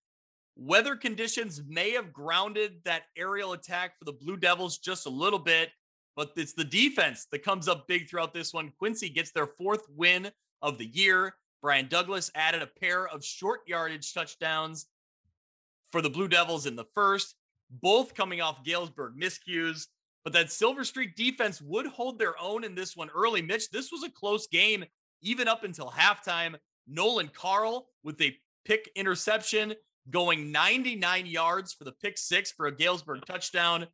Weather 0.56 0.94
conditions 0.96 1.62
may 1.68 1.90
have 1.90 2.12
grounded 2.12 2.80
that 2.84 3.04
aerial 3.16 3.52
attack 3.52 3.98
for 3.98 4.04
the 4.04 4.12
Blue 4.12 4.36
Devils 4.36 4.78
just 4.78 5.06
a 5.06 5.10
little 5.10 5.38
bit, 5.38 5.70
but 6.16 6.32
it's 6.36 6.52
the 6.52 6.64
defense 6.64 7.26
that 7.32 7.42
comes 7.42 7.68
up 7.68 7.88
big 7.88 8.08
throughout 8.08 8.32
this 8.32 8.52
one. 8.52 8.72
Quincy 8.78 9.08
gets 9.08 9.32
their 9.32 9.46
fourth 9.46 9.86
win 9.88 10.30
of 10.62 10.78
the 10.78 10.86
year. 10.86 11.34
Brian 11.60 11.88
Douglas 11.88 12.30
added 12.34 12.62
a 12.62 12.66
pair 12.66 13.08
of 13.08 13.24
short 13.24 13.60
yardage 13.66 14.12
touchdowns 14.12 14.86
for 15.90 16.02
the 16.02 16.10
Blue 16.10 16.28
Devils 16.28 16.66
in 16.66 16.76
the 16.76 16.86
first, 16.94 17.34
both 17.70 18.14
coming 18.14 18.40
off 18.40 18.64
Galesburg 18.64 19.14
miscues. 19.16 19.86
But 20.24 20.32
that 20.32 20.50
Silver 20.50 20.84
Streak 20.84 21.16
defense 21.16 21.60
would 21.60 21.86
hold 21.86 22.18
their 22.18 22.34
own 22.40 22.64
in 22.64 22.74
this 22.74 22.96
one 22.96 23.10
early. 23.14 23.42
Mitch, 23.42 23.70
this 23.70 23.92
was 23.92 24.02
a 24.02 24.10
close 24.10 24.46
game 24.46 24.84
even 25.20 25.48
up 25.48 25.64
until 25.64 25.90
halftime. 25.90 26.56
Nolan 26.88 27.28
Carl 27.28 27.88
with 28.02 28.20
a 28.20 28.36
pick 28.64 28.90
interception 28.96 29.74
going 30.10 30.50
99 30.52 31.26
yards 31.26 31.72
for 31.72 31.84
the 31.84 31.92
pick 31.92 32.18
six 32.18 32.50
for 32.50 32.66
a 32.66 32.74
Galesburg 32.74 33.24
touchdown. 33.26 33.86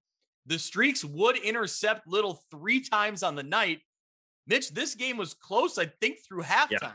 The 0.47 0.59
Streaks 0.59 1.05
would 1.05 1.37
intercept 1.37 2.07
Little 2.07 2.43
three 2.51 2.81
times 2.81 3.23
on 3.23 3.35
the 3.35 3.43
night. 3.43 3.81
Mitch, 4.47 4.71
this 4.71 4.95
game 4.95 5.17
was 5.17 5.35
close, 5.35 5.79
I 5.79 5.87
think, 6.01 6.19
through 6.27 6.43
halftime. 6.43 6.93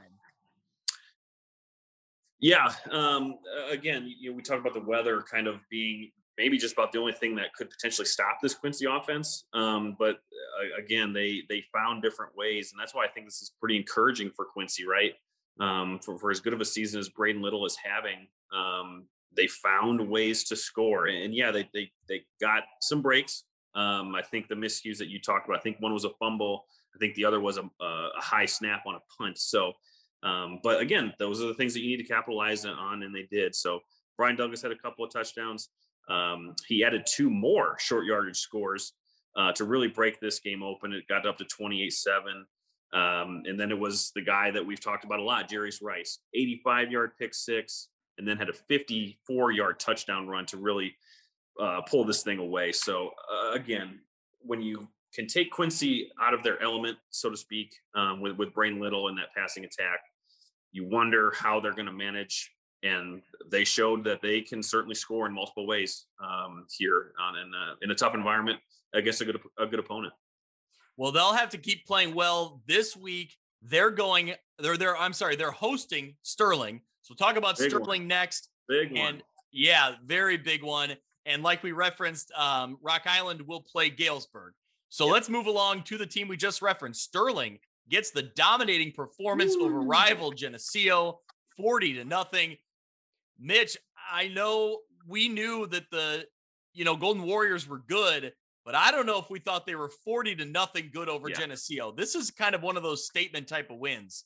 Yeah. 2.40 2.70
yeah 2.70 2.92
um, 2.92 3.36
again, 3.70 4.12
you 4.20 4.32
know, 4.32 4.36
we 4.36 4.42
talked 4.42 4.60
about 4.60 4.74
the 4.74 4.88
weather 4.88 5.22
kind 5.22 5.48
of 5.48 5.60
being 5.70 6.12
maybe 6.38 6.58
just 6.58 6.74
about 6.74 6.92
the 6.92 7.00
only 7.00 7.14
thing 7.14 7.36
that 7.36 7.54
could 7.54 7.70
potentially 7.70 8.06
stop 8.06 8.40
this 8.42 8.54
Quincy 8.54 8.86
offense. 8.86 9.46
Um, 9.54 9.96
but 9.98 10.16
uh, 10.16 10.78
again, 10.78 11.14
they 11.14 11.44
they 11.50 11.64
found 11.74 12.02
different 12.02 12.36
ways, 12.36 12.72
and 12.72 12.80
that's 12.80 12.94
why 12.94 13.06
I 13.06 13.08
think 13.08 13.28
this 13.28 13.42
is 13.42 13.52
pretty 13.60 13.78
encouraging 13.78 14.32
for 14.36 14.46
Quincy, 14.46 14.86
right? 14.86 15.14
Um, 15.60 16.00
for, 16.04 16.18
for 16.18 16.32
as 16.32 16.42
good 16.42 16.54
of 16.54 16.62
a 16.62 16.66
season 16.66 17.00
as 17.00 17.08
Braden 17.08 17.42
Little 17.42 17.66
is 17.66 17.78
having, 17.78 18.28
um, 18.54 19.08
they 19.38 19.48
found 19.48 20.10
ways 20.10 20.44
to 20.46 20.56
score, 20.56 21.08
and, 21.08 21.34
yeah, 21.34 21.52
they 21.52 21.70
they 21.74 21.92
they 22.08 22.26
got 22.42 22.64
some 22.82 23.02
breaks. 23.02 23.44
Um, 23.74 24.16
I 24.16 24.22
think 24.22 24.48
the 24.48 24.56
miscues 24.56 24.98
that 25.00 25.10
you 25.10 25.20
talked 25.20 25.48
about, 25.48 25.60
I 25.60 25.62
think 25.62 25.78
one 25.80 25.94
was 25.94 26.06
a 26.06 26.10
fumble. 26.20 26.66
I 26.96 26.98
think 26.98 27.16
the 27.16 27.26
other 27.26 27.42
was 27.42 27.58
a, 27.58 27.64
a 27.82 28.22
high 28.22 28.46
snap 28.46 28.84
on 28.88 28.96
a 28.96 29.02
punt. 29.18 29.38
So, 29.38 29.74
um, 30.24 30.60
but 30.64 30.80
again, 30.80 31.14
those 31.20 31.44
are 31.44 31.48
the 31.48 31.54
things 31.54 31.74
that 31.74 31.82
you 31.82 31.90
need 31.90 32.04
to 32.04 32.14
capitalize 32.14 32.66
on, 32.66 33.04
and 33.04 33.14
they 33.14 33.28
did. 33.30 33.54
So 33.54 33.82
Brian 34.18 34.38
Douglas 34.38 34.62
had 34.62 34.72
a 34.72 34.78
couple 34.78 35.04
of 35.04 35.12
touchdowns. 35.12 35.70
Um, 36.08 36.56
he 36.68 36.84
added 36.84 37.06
two 37.06 37.30
more 37.30 37.78
short 37.80 38.06
yardage 38.06 38.38
scores 38.38 38.94
uh, 39.36 39.52
to 39.54 39.66
really 39.66 39.88
break 39.88 40.20
this 40.20 40.40
game 40.40 40.64
open. 40.64 40.94
It 40.94 41.08
got 41.08 41.26
up 41.26 41.38
to 41.40 41.46
28 41.46 41.92
7. 41.92 42.46
Um, 42.94 43.44
and 43.46 43.60
then 43.60 43.72
it 43.72 43.80
was 43.80 44.12
the 44.16 44.22
guy 44.22 44.52
that 44.52 44.66
we've 44.66 44.80
talked 44.80 45.04
about 45.04 45.20
a 45.20 45.24
lot, 45.24 45.50
Jarius 45.50 45.82
Rice, 45.82 46.20
85 46.34 46.92
yard 46.92 47.12
pick 47.20 47.34
six, 47.34 47.90
and 48.18 48.28
then 48.28 48.38
had 48.38 48.48
a 48.48 48.54
54 48.54 49.52
yard 49.52 49.80
touchdown 49.80 50.28
run 50.28 50.46
to 50.48 50.58
really 50.58 50.96
uh, 51.60 51.82
pull 51.82 52.06
this 52.06 52.24
thing 52.24 52.40
away. 52.40 52.72
So, 52.72 53.12
uh, 53.32 53.52
again, 53.54 54.00
when 54.40 54.62
you 54.62 54.88
can 55.14 55.28
take 55.28 55.52
Quincy 55.52 56.12
out 56.22 56.34
of 56.34 56.44
their 56.44 56.62
element, 56.62 56.98
so 57.10 57.30
to 57.30 57.38
speak, 57.38 57.76
um, 57.96 58.22
with, 58.22 58.38
with 58.38 58.54
Braden 58.54 58.80
Little 58.80 59.08
and 59.10 59.18
that 59.18 59.34
passing 59.36 59.66
attack, 59.66 60.00
you 60.72 60.88
wonder 60.88 61.34
how 61.38 61.60
they're 61.60 61.74
going 61.74 61.86
to 61.86 61.94
manage 61.94 62.52
and 62.86 63.22
they 63.50 63.64
showed 63.64 64.04
that 64.04 64.22
they 64.22 64.42
can 64.42 64.62
certainly 64.62 64.96
score 64.96 65.26
in 65.28 65.34
multiple 65.34 65.68
ways 65.68 66.06
um, 66.24 66.66
here 66.72 67.14
on 67.20 67.36
in 67.36 67.52
a, 67.54 67.76
in 67.84 67.92
a 67.92 67.96
tough 67.96 68.14
environment 68.14 68.60
against 68.94 69.22
a 69.22 69.26
good 69.26 69.40
a 69.60 69.66
good 69.66 69.80
opponent. 69.80 70.14
Well, 70.98 71.12
they'll 71.12 71.34
have 71.34 71.50
to 71.50 71.58
keep 71.58 71.86
playing 71.86 72.16
well 72.16 72.62
this 72.68 72.96
week. 72.96 73.36
They're 73.62 73.92
going. 73.92 74.34
They're 74.60 74.78
there. 74.78 74.96
I'm 74.98 75.14
sorry. 75.14 75.36
They're 75.36 75.52
hosting 75.52 76.16
Sterling. 76.22 76.82
So 77.02 77.14
we'll 77.14 77.28
talk 77.28 77.38
about 77.38 77.58
big 77.58 77.70
Sterling 77.70 78.02
one. 78.02 78.08
next. 78.08 78.50
Big 78.68 78.96
one. 78.96 79.22
Yeah, 79.52 79.92
very 80.06 80.38
big 80.38 80.64
one. 80.64 80.94
And 81.26 81.44
like 81.44 81.64
we 81.64 81.72
referenced, 81.72 82.32
um, 82.34 82.78
Rock 82.82 83.04
Island 83.06 83.42
will 83.42 83.62
play 83.62 83.90
Galesburg. 83.90 84.54
So 84.90 85.06
yep. 85.06 85.14
let's 85.14 85.30
move 85.30 85.48
along 85.48 85.84
to 85.84 85.98
the 85.98 86.06
team 86.06 86.28
we 86.28 86.38
just 86.38 86.62
referenced. 86.62 87.04
Sterling 87.04 87.60
gets 87.90 88.12
the 88.12 88.24
dominating 88.24 88.92
performance 88.92 89.56
Ooh. 89.56 89.66
over 89.66 89.82
rival 89.82 90.32
Geneseo, 90.32 91.20
40 91.58 91.96
to 91.96 92.06
nothing. 92.06 92.58
Mitch, 93.40 93.78
I 94.12 94.28
know 94.28 94.80
we 95.08 95.30
knew 95.30 95.68
that 95.68 95.90
the 95.92 96.26
you 96.74 96.86
know 96.86 96.96
Golden 96.96 97.24
Warriors 97.24 97.68
were 97.68 97.80
good, 97.80 98.34
but 98.66 98.76
I 98.76 98.92
don't 98.92 99.06
know 99.06 99.20
if 99.20 99.30
we 99.30 99.40
thought 99.40 99.66
they 99.66 99.76
were 99.76 99.90
40 99.90 100.36
to 100.38 100.46
nothing 100.46 100.90
good 100.94 101.10
over 101.10 101.30
yeah. 101.30 101.36
Geneseo. 101.40 101.92
This 101.92 102.16
is 102.16 102.32
kind 102.32 102.56
of 102.56 102.64
one 102.64 102.78
of 102.78 102.84
those 102.84 103.06
statement 103.06 103.48
type 103.48 103.70
of 103.70 103.78
wins. 103.78 104.26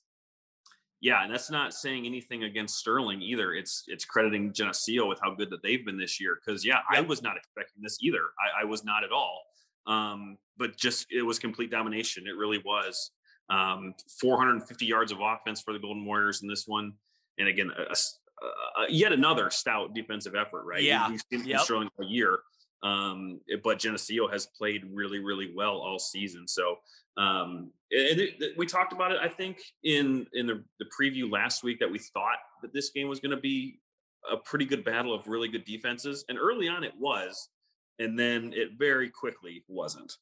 Yeah, 1.02 1.24
and 1.24 1.34
that's 1.34 1.50
not 1.50 1.74
saying 1.74 2.06
anything 2.06 2.44
against 2.44 2.78
Sterling 2.78 3.22
either. 3.22 3.54
It's 3.54 3.84
it's 3.88 4.04
crediting 4.04 4.52
Geneseo 4.54 5.08
with 5.08 5.20
how 5.22 5.34
good 5.34 5.50
that 5.52 5.64
they've 5.64 5.86
been 5.86 5.98
this 5.98 6.20
year. 6.20 6.38
Because 6.44 6.66
yeah, 6.66 6.80
I 6.90 7.02
was 7.02 7.22
not 7.22 7.38
expecting 7.38 7.82
this 7.82 7.98
either. 8.02 8.20
I, 8.40 8.62
I 8.62 8.66
was 8.66 8.84
not 8.84 9.04
at 9.04 9.12
all. 9.12 9.42
Um, 9.88 10.38
but 10.58 10.78
just 10.78 11.08
it 11.10 11.22
was 11.22 11.40
complete 11.40 11.72
domination. 11.72 12.26
It 12.28 12.36
really 12.38 12.62
was. 12.66 13.12
Um, 13.50 13.96
450 14.20 14.86
yards 14.86 15.12
of 15.12 15.20
offense 15.22 15.62
for 15.62 15.74
the 15.74 15.80
Golden 15.80 16.06
Warriors 16.06 16.44
in 16.44 16.48
this 16.48 16.68
one, 16.68 16.94
and 17.40 17.48
again, 17.48 17.72
a, 17.76 17.96
uh, 18.42 18.86
yet 18.90 19.12
another 19.12 19.50
stout 19.50 19.94
defensive 19.94 20.36
effort, 20.36 20.66
right? 20.66 20.84
Yeah, 20.84 21.10
he's 21.10 21.24
been 21.24 21.46
yep. 21.46 21.62
showing 21.62 21.90
a 22.02 22.06
year. 22.06 22.40
Um, 22.82 23.42
but 23.64 23.80
Geneseo 23.80 24.28
has 24.30 24.48
played 24.58 24.84
really, 24.92 25.20
really 25.20 25.52
well 25.54 25.78
all 25.78 26.00
season. 26.00 26.48
So, 26.48 26.78
um, 27.18 27.72
and 27.92 28.20
it, 28.20 28.36
it, 28.40 28.58
we 28.58 28.66
talked 28.66 28.94
about 28.94 29.12
it, 29.12 29.18
I 29.22 29.28
think, 29.28 29.58
in 29.84 30.26
in 30.34 30.48
the, 30.48 30.64
the 30.80 30.86
preview 30.86 31.30
last 31.30 31.64
week 31.64 31.80
that 31.80 31.92
we 31.92 32.00
thought 32.00 32.38
that 32.62 32.74
this 32.74 32.92
game 32.92 33.10
was 33.10 33.20
going 33.20 33.36
to 33.36 33.42
be 33.42 33.80
a 34.32 34.38
pretty 34.38 34.66
good 34.66 34.86
battle 34.86 35.14
of 35.14 35.28
really 35.28 35.50
good 35.50 35.66
defenses, 35.66 36.24
and 36.30 36.38
early 36.38 36.70
on 36.70 36.84
it 36.84 36.94
was, 36.98 37.50
and 38.00 38.18
then 38.18 38.54
it 38.56 38.70
very 38.78 39.10
quickly 39.10 39.64
wasn't. 39.68 40.14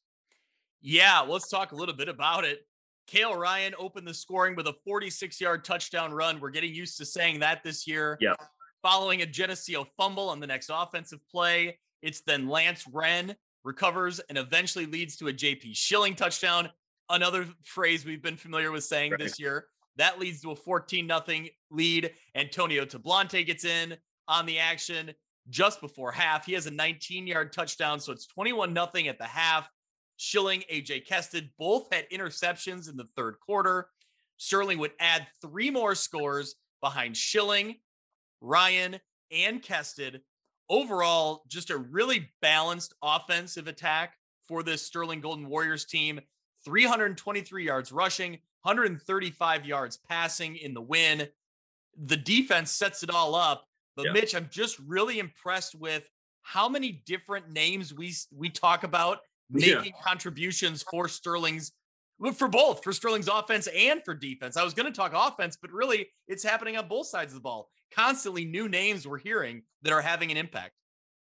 Yeah, 0.80 1.20
let's 1.20 1.48
talk 1.48 1.72
a 1.72 1.76
little 1.76 1.94
bit 1.94 2.08
about 2.08 2.44
it. 2.44 2.66
Kale 3.08 3.34
Ryan 3.34 3.74
opened 3.78 4.06
the 4.06 4.14
scoring 4.14 4.54
with 4.54 4.68
a 4.68 4.74
46 4.84 5.40
yard 5.40 5.64
touchdown 5.64 6.12
run. 6.12 6.38
We're 6.38 6.50
getting 6.50 6.74
used 6.74 6.98
to 6.98 7.06
saying 7.06 7.40
that 7.40 7.64
this 7.64 7.86
year. 7.86 8.18
Yeah. 8.20 8.34
Following 8.82 9.22
a 9.22 9.26
Geneseo 9.26 9.86
fumble 9.96 10.28
on 10.28 10.38
the 10.38 10.46
next 10.46 10.70
offensive 10.72 11.18
play, 11.30 11.78
it's 12.02 12.20
then 12.20 12.48
Lance 12.48 12.84
Wren 12.92 13.34
recovers 13.64 14.20
and 14.28 14.38
eventually 14.38 14.86
leads 14.86 15.16
to 15.16 15.28
a 15.28 15.32
JP 15.32 15.76
Schilling 15.76 16.14
touchdown. 16.14 16.68
Another 17.10 17.46
phrase 17.64 18.04
we've 18.04 18.22
been 18.22 18.36
familiar 18.36 18.70
with 18.70 18.84
saying 18.84 19.12
right. 19.12 19.20
this 19.20 19.40
year. 19.40 19.66
That 19.96 20.20
leads 20.20 20.42
to 20.42 20.52
a 20.52 20.56
14 20.56 21.06
nothing 21.06 21.48
lead. 21.70 22.12
Antonio 22.36 22.84
Tablante 22.84 23.44
gets 23.44 23.64
in 23.64 23.96
on 24.28 24.46
the 24.46 24.58
action 24.58 25.12
just 25.48 25.80
before 25.80 26.12
half. 26.12 26.44
He 26.44 26.52
has 26.52 26.66
a 26.66 26.70
19 26.70 27.26
yard 27.26 27.52
touchdown. 27.52 27.98
So 27.98 28.12
it's 28.12 28.26
21 28.26 28.72
nothing 28.72 29.08
at 29.08 29.18
the 29.18 29.24
half. 29.24 29.68
Schilling, 30.18 30.64
AJ 30.70 31.06
Kested 31.06 31.48
both 31.58 31.86
had 31.92 32.10
interceptions 32.10 32.90
in 32.90 32.96
the 32.96 33.06
third 33.16 33.36
quarter. 33.40 33.88
Sterling 34.36 34.78
would 34.78 34.92
add 34.98 35.28
three 35.40 35.70
more 35.70 35.94
scores 35.94 36.56
behind 36.80 37.16
Schilling, 37.16 37.76
Ryan, 38.40 38.98
and 39.30 39.62
Kested. 39.62 40.20
Overall, 40.68 41.44
just 41.48 41.70
a 41.70 41.78
really 41.78 42.30
balanced 42.42 42.94
offensive 43.00 43.68
attack 43.68 44.16
for 44.46 44.62
this 44.62 44.82
Sterling 44.82 45.20
Golden 45.20 45.48
Warriors 45.48 45.84
team. 45.84 46.20
323 46.64 47.64
yards 47.64 47.92
rushing, 47.92 48.32
135 48.62 49.64
yards 49.64 49.96
passing 49.96 50.56
in 50.56 50.74
the 50.74 50.82
win. 50.82 51.28
The 51.96 52.16
defense 52.16 52.72
sets 52.72 53.04
it 53.04 53.10
all 53.10 53.36
up. 53.36 53.66
But 53.94 54.06
yeah. 54.06 54.12
Mitch, 54.12 54.34
I'm 54.34 54.48
just 54.50 54.80
really 54.80 55.20
impressed 55.20 55.76
with 55.76 56.08
how 56.42 56.68
many 56.68 57.02
different 57.06 57.50
names 57.50 57.94
we 57.94 58.14
we 58.36 58.50
talk 58.50 58.82
about 58.82 59.20
making 59.50 59.92
yeah. 59.96 60.02
contributions 60.04 60.84
for 60.90 61.08
Sterling's 61.08 61.72
for 62.34 62.48
both 62.48 62.82
for 62.82 62.92
Sterling's 62.92 63.28
offense 63.28 63.68
and 63.68 64.02
for 64.04 64.14
defense. 64.14 64.56
I 64.56 64.64
was 64.64 64.74
going 64.74 64.86
to 64.86 64.92
talk 64.92 65.12
offense, 65.14 65.56
but 65.60 65.70
really 65.70 66.08
it's 66.26 66.42
happening 66.42 66.76
on 66.76 66.88
both 66.88 67.06
sides 67.06 67.32
of 67.32 67.36
the 67.36 67.42
ball. 67.42 67.70
Constantly 67.94 68.44
new 68.44 68.68
names 68.68 69.06
we're 69.06 69.18
hearing 69.18 69.62
that 69.82 69.92
are 69.92 70.02
having 70.02 70.30
an 70.30 70.36
impact. 70.36 70.72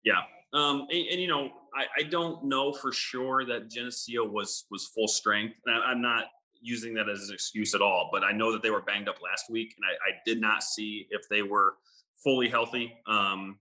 Yeah. 0.04 0.22
Um, 0.52 0.86
and, 0.90 1.06
and 1.08 1.20
you 1.20 1.28
know, 1.28 1.50
I, 1.74 1.84
I, 1.98 2.02
don't 2.04 2.44
know 2.44 2.72
for 2.72 2.92
sure 2.92 3.44
that 3.44 3.68
Geneseo 3.68 4.24
was 4.24 4.64
was 4.70 4.86
full 4.86 5.08
strength. 5.08 5.56
And 5.66 5.76
I, 5.76 5.92
am 5.92 6.00
not 6.00 6.26
using 6.62 6.94
that 6.94 7.08
as 7.08 7.28
an 7.28 7.34
excuse 7.34 7.74
at 7.74 7.82
all, 7.82 8.08
but 8.12 8.24
I 8.24 8.32
know 8.32 8.52
that 8.52 8.62
they 8.62 8.70
were 8.70 8.80
banged 8.80 9.08
up 9.08 9.16
last 9.22 9.50
week, 9.50 9.74
and 9.76 9.84
I, 9.84 9.92
I 10.10 10.14
did 10.24 10.40
not 10.40 10.62
see 10.62 11.08
if 11.10 11.28
they 11.28 11.42
were 11.42 11.74
fully 12.22 12.48
healthy. 12.48 12.94
Um, 13.06 13.58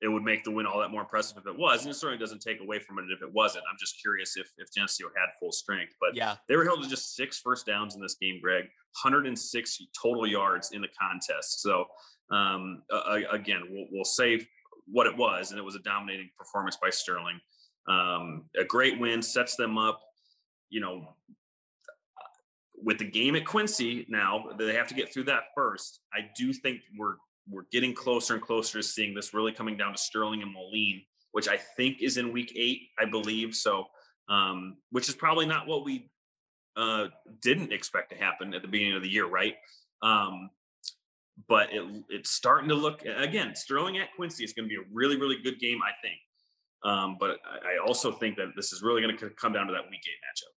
it 0.00 0.08
would 0.08 0.22
make 0.22 0.44
the 0.44 0.50
win 0.50 0.66
all 0.66 0.78
that 0.78 0.90
more 0.90 1.00
impressive 1.00 1.38
if 1.38 1.46
it 1.46 1.58
was. 1.58 1.82
And 1.82 1.90
it 1.90 1.94
certainly 1.94 2.18
doesn't 2.18 2.40
take 2.40 2.60
away 2.60 2.78
from 2.78 2.98
it 2.98 3.06
if 3.10 3.20
it 3.20 3.32
wasn't. 3.32 3.64
I'm 3.70 3.76
just 3.78 4.00
curious 4.00 4.36
if 4.36 4.48
if 4.58 4.72
Geneseo 4.72 5.08
had 5.16 5.30
full 5.40 5.52
strength. 5.52 5.94
But 6.00 6.14
yeah, 6.14 6.36
they 6.48 6.56
were 6.56 6.64
held 6.64 6.82
to 6.82 6.88
just 6.88 7.16
six 7.16 7.40
first 7.40 7.66
downs 7.66 7.94
in 7.94 8.00
this 8.00 8.16
game, 8.20 8.40
Greg. 8.42 8.64
106 9.02 9.82
total 10.00 10.26
yards 10.26 10.72
in 10.72 10.80
the 10.80 10.88
contest. 11.00 11.60
So 11.60 11.86
um, 12.30 12.82
uh, 12.92 13.20
again, 13.30 13.62
we'll, 13.70 13.86
we'll 13.90 14.04
say 14.04 14.46
what 14.86 15.06
it 15.06 15.16
was, 15.16 15.50
and 15.50 15.58
it 15.58 15.62
was 15.62 15.74
a 15.74 15.80
dominating 15.80 16.30
performance 16.38 16.76
by 16.80 16.90
Sterling. 16.90 17.40
Um, 17.88 18.44
a 18.58 18.64
great 18.64 18.98
win 18.98 19.22
sets 19.22 19.56
them 19.56 19.78
up. 19.78 20.00
You 20.70 20.80
know, 20.80 21.14
with 22.82 22.98
the 22.98 23.04
game 23.04 23.34
at 23.36 23.46
Quincy 23.46 24.06
now, 24.08 24.50
they 24.58 24.74
have 24.74 24.88
to 24.88 24.94
get 24.94 25.12
through 25.12 25.24
that 25.24 25.44
first. 25.54 26.00
I 26.12 26.28
do 26.36 26.52
think 26.52 26.80
we're 26.96 27.16
we're 27.50 27.66
getting 27.72 27.94
closer 27.94 28.34
and 28.34 28.42
closer 28.42 28.78
to 28.78 28.82
seeing 28.82 29.14
this 29.14 29.34
really 29.34 29.52
coming 29.52 29.76
down 29.76 29.92
to 29.92 29.98
Sterling 29.98 30.42
and 30.42 30.52
Moline, 30.52 31.02
which 31.32 31.48
I 31.48 31.56
think 31.56 32.02
is 32.02 32.16
in 32.16 32.32
week 32.32 32.52
eight, 32.56 32.88
I 32.98 33.04
believe. 33.04 33.54
So, 33.54 33.86
um, 34.28 34.76
which 34.90 35.08
is 35.08 35.14
probably 35.14 35.46
not 35.46 35.66
what 35.66 35.84
we 35.84 36.10
uh, 36.76 37.06
didn't 37.40 37.72
expect 37.72 38.10
to 38.10 38.16
happen 38.16 38.54
at 38.54 38.62
the 38.62 38.68
beginning 38.68 38.94
of 38.94 39.02
the 39.02 39.08
year, 39.08 39.26
right? 39.26 39.54
Um, 40.02 40.50
but 41.48 41.72
it, 41.72 41.82
it's 42.08 42.30
starting 42.30 42.68
to 42.68 42.74
look 42.74 43.02
again. 43.04 43.54
Sterling 43.54 43.98
at 43.98 44.14
Quincy 44.16 44.44
is 44.44 44.52
going 44.52 44.68
to 44.68 44.68
be 44.68 44.80
a 44.80 44.86
really, 44.92 45.16
really 45.16 45.36
good 45.42 45.58
game, 45.60 45.80
I 45.82 45.92
think. 46.02 46.18
Um, 46.84 47.16
but 47.18 47.38
I 47.46 47.84
also 47.84 48.12
think 48.12 48.36
that 48.36 48.48
this 48.54 48.72
is 48.72 48.82
really 48.82 49.02
going 49.02 49.16
to 49.16 49.30
come 49.30 49.52
down 49.52 49.66
to 49.66 49.72
that 49.72 49.90
week 49.90 50.00
eight 50.06 50.20
matchup. 50.22 50.57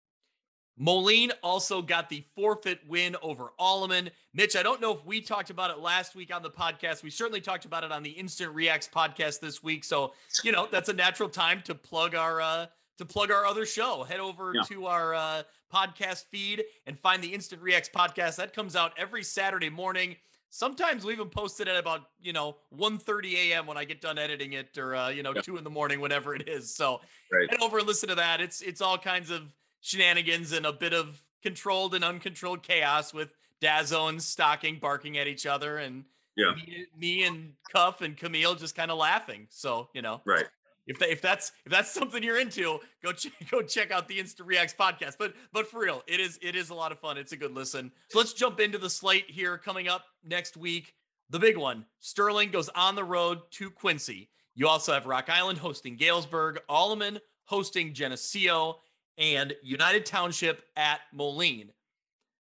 Moline 0.81 1.33
also 1.43 1.81
got 1.81 2.09
the 2.09 2.23
forfeit 2.35 2.79
win 2.87 3.17
over 3.21 3.51
Alleman. 3.59 4.09
Mitch, 4.33 4.55
I 4.55 4.63
don't 4.63 4.79
know 4.79 4.93
if 4.93 5.05
we 5.05 5.19
talked 5.19 5.49
about 5.49 5.71
it 5.71 5.79
last 5.79 6.15
week 6.15 6.33
on 6.33 6.41
the 6.41 6.49
podcast. 6.49 7.03
We 7.03 7.09
certainly 7.09 7.41
talked 7.41 7.65
about 7.65 7.83
it 7.83 7.91
on 7.91 8.01
the 8.01 8.11
Instant 8.11 8.55
Reacts 8.55 8.87
podcast 8.87 9.41
this 9.41 9.61
week. 9.61 9.83
So, 9.83 10.13
you 10.41 10.53
know, 10.53 10.69
that's 10.71 10.87
a 10.87 10.93
natural 10.93 11.27
time 11.27 11.61
to 11.65 11.75
plug 11.75 12.15
our 12.15 12.41
uh 12.41 12.67
to 12.97 13.05
plug 13.05 13.29
our 13.29 13.45
other 13.45 13.65
show. 13.65 14.03
Head 14.03 14.21
over 14.21 14.53
yeah. 14.55 14.61
to 14.69 14.85
our 14.85 15.13
uh 15.13 15.43
podcast 15.71 16.25
feed 16.31 16.63
and 16.87 16.97
find 16.97 17.21
the 17.21 17.33
Instant 17.33 17.61
Reacts 17.61 17.89
podcast. 17.93 18.37
That 18.37 18.53
comes 18.53 18.77
out 18.77 18.93
every 18.97 19.23
Saturday 19.23 19.69
morning. 19.69 20.15
Sometimes 20.49 21.03
we 21.03 21.11
even 21.11 21.29
post 21.29 21.59
it 21.59 21.67
at 21.67 21.75
about, 21.75 22.01
you 22.21 22.33
know, 22.33 22.55
1.30 22.75 23.33
a.m. 23.33 23.67
when 23.67 23.77
I 23.77 23.83
get 23.83 24.01
done 24.01 24.17
editing 24.17 24.53
it 24.53 24.75
or, 24.79 24.95
uh, 24.95 25.09
you 25.09 25.21
know, 25.21 25.31
two 25.31 25.57
in 25.57 25.63
the 25.63 25.69
morning, 25.69 25.99
whenever 25.99 26.33
it 26.33 26.49
is. 26.49 26.73
So 26.73 27.01
right. 27.31 27.47
head 27.47 27.61
over 27.61 27.77
and 27.77 27.85
listen 27.85 28.09
to 28.09 28.15
that. 28.15 28.41
It's, 28.41 28.61
it's 28.61 28.81
all 28.81 28.97
kinds 28.97 29.29
of 29.29 29.43
shenanigans 29.81 30.51
and 30.51 30.65
a 30.65 30.73
bit 30.73 30.93
of 30.93 31.21
controlled 31.41 31.95
and 31.95 32.03
uncontrolled 32.03 32.63
chaos 32.63 33.13
with 33.13 33.33
Dazzone 33.61 34.21
stocking, 34.21 34.79
barking 34.79 35.17
at 35.17 35.27
each 35.27 35.45
other 35.45 35.77
and 35.77 36.05
yeah. 36.35 36.53
me, 36.55 36.85
me 36.97 37.23
and 37.23 37.53
Cuff 37.73 38.01
and 38.01 38.15
Camille 38.15 38.55
just 38.55 38.75
kind 38.75 38.91
of 38.91 38.97
laughing. 38.97 39.47
So, 39.49 39.89
you 39.93 40.01
know, 40.01 40.21
right 40.25 40.45
if 40.89 40.97
that, 40.97 41.11
if 41.11 41.21
that's 41.21 41.51
if 41.65 41.71
that's 41.71 41.91
something 41.91 42.23
you're 42.23 42.39
into, 42.39 42.79
go 43.03 43.13
ch- 43.13 43.31
go 43.51 43.61
check 43.61 43.91
out 43.91 44.07
the 44.07 44.19
Instant 44.19 44.47
Reacts 44.47 44.73
podcast. 44.73 45.15
But 45.17 45.35
but 45.53 45.67
for 45.67 45.79
real, 45.81 46.03
it 46.07 46.19
is 46.19 46.39
it 46.41 46.55
is 46.55 46.71
a 46.71 46.73
lot 46.73 46.91
of 46.91 46.99
fun. 46.99 47.17
It's 47.17 47.31
a 47.31 47.37
good 47.37 47.53
listen. 47.53 47.91
So 48.09 48.17
let's 48.17 48.33
jump 48.33 48.59
into 48.59 48.79
the 48.79 48.89
slate 48.89 49.29
here 49.29 49.57
coming 49.57 49.87
up 49.87 50.05
next 50.25 50.57
week. 50.57 50.95
The 51.29 51.39
big 51.39 51.57
one: 51.57 51.85
Sterling 51.99 52.49
goes 52.49 52.69
on 52.69 52.95
the 52.95 53.03
road 53.03 53.39
to 53.51 53.69
Quincy. 53.69 54.29
You 54.55 54.67
also 54.67 54.91
have 54.91 55.05
Rock 55.05 55.29
Island 55.29 55.59
hosting 55.59 55.95
Galesburg, 55.95 56.59
Alleman 56.67 57.19
hosting 57.45 57.93
Geneseo, 57.93 58.79
and 59.19 59.53
United 59.61 60.05
Township 60.05 60.63
at 60.75 61.01
Moline. 61.13 61.69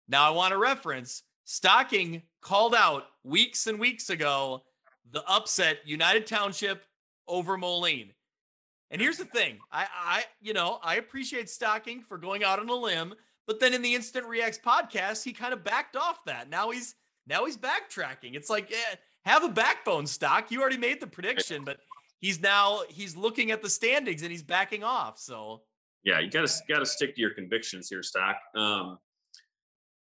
Now 0.09 0.26
I 0.26 0.31
want 0.31 0.52
to 0.52 0.59
reference 0.59 1.23
Stocking 1.45 2.23
called 2.41 2.75
out 2.75 3.05
weeks 3.23 3.67
and 3.67 3.79
weeks 3.79 4.11
ago 4.11 4.62
the 5.11 5.23
upset 5.29 5.79
United 5.85 6.26
Township 6.26 6.85
over 7.29 7.57
Moline. 7.59 8.12
And 8.91 9.00
here's 9.00 9.19
the 9.19 9.25
thing 9.25 9.59
I, 9.71 9.87
I, 9.95 10.25
you 10.41 10.55
know, 10.55 10.79
I 10.83 10.97
appreciate 10.97 11.50
Stocking 11.50 12.02
for 12.02 12.19
going 12.19 12.43
out 12.43 12.59
on 12.59 12.69
a 12.69 12.75
limb, 12.75 13.14
but 13.47 13.61
then 13.61 13.75
in 13.75 13.83
the 13.83 13.95
Instant 13.95 14.26
Reacts 14.26 14.59
podcast, 14.59 15.25
he 15.25 15.33
kind 15.33 15.52
of 15.52 15.62
backed 15.62 15.97
off 15.97 16.25
that. 16.25 16.49
Now 16.49 16.71
he's 16.71 16.95
now 17.26 17.45
he's 17.45 17.57
backtracking. 17.57 18.35
It's 18.35 18.50
like, 18.50 18.71
eh, 18.73 18.97
have 19.25 19.45
a 19.45 19.49
backbone, 19.49 20.07
Stock. 20.07 20.50
You 20.50 20.61
already 20.61 20.76
made 20.76 21.00
the 21.00 21.07
prediction, 21.07 21.64
but 21.64 21.79
he's 22.19 22.41
now 22.41 22.83
he's 22.88 23.17
looking 23.17 23.50
at 23.50 23.62
the 23.62 23.71
standings 23.71 24.23
and 24.23 24.31
he's 24.31 24.43
backing 24.43 24.83
off. 24.85 25.19
So 25.19 25.62
yeah, 26.04 26.21
you 26.21 26.30
gotta 26.30 26.52
gotta 26.68 26.87
stick 26.87 27.14
to 27.14 27.21
your 27.21 27.35
convictions 27.35 27.88
here, 27.88 28.02
Stock. 28.02 28.37
Um, 28.54 28.99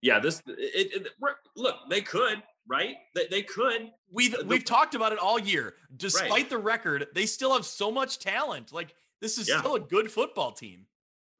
yeah, 0.02 0.18
this 0.18 0.42
it, 0.46 1.06
it, 1.06 1.08
look 1.56 1.76
they 1.88 2.00
could 2.00 2.42
right? 2.68 2.96
They, 3.14 3.26
they 3.26 3.42
could. 3.42 3.90
We've 4.10 4.36
the, 4.36 4.44
we've 4.44 4.64
talked 4.64 4.94
about 4.94 5.12
it 5.12 5.18
all 5.18 5.38
year. 5.38 5.74
Despite 5.96 6.30
right. 6.30 6.50
the 6.50 6.58
record, 6.58 7.06
they 7.14 7.26
still 7.26 7.52
have 7.52 7.64
so 7.64 7.90
much 7.90 8.18
talent. 8.18 8.72
Like 8.72 8.94
this 9.20 9.38
is 9.38 9.48
yeah. 9.48 9.58
still 9.58 9.74
a 9.74 9.80
good 9.80 10.10
football 10.10 10.52
team. 10.52 10.86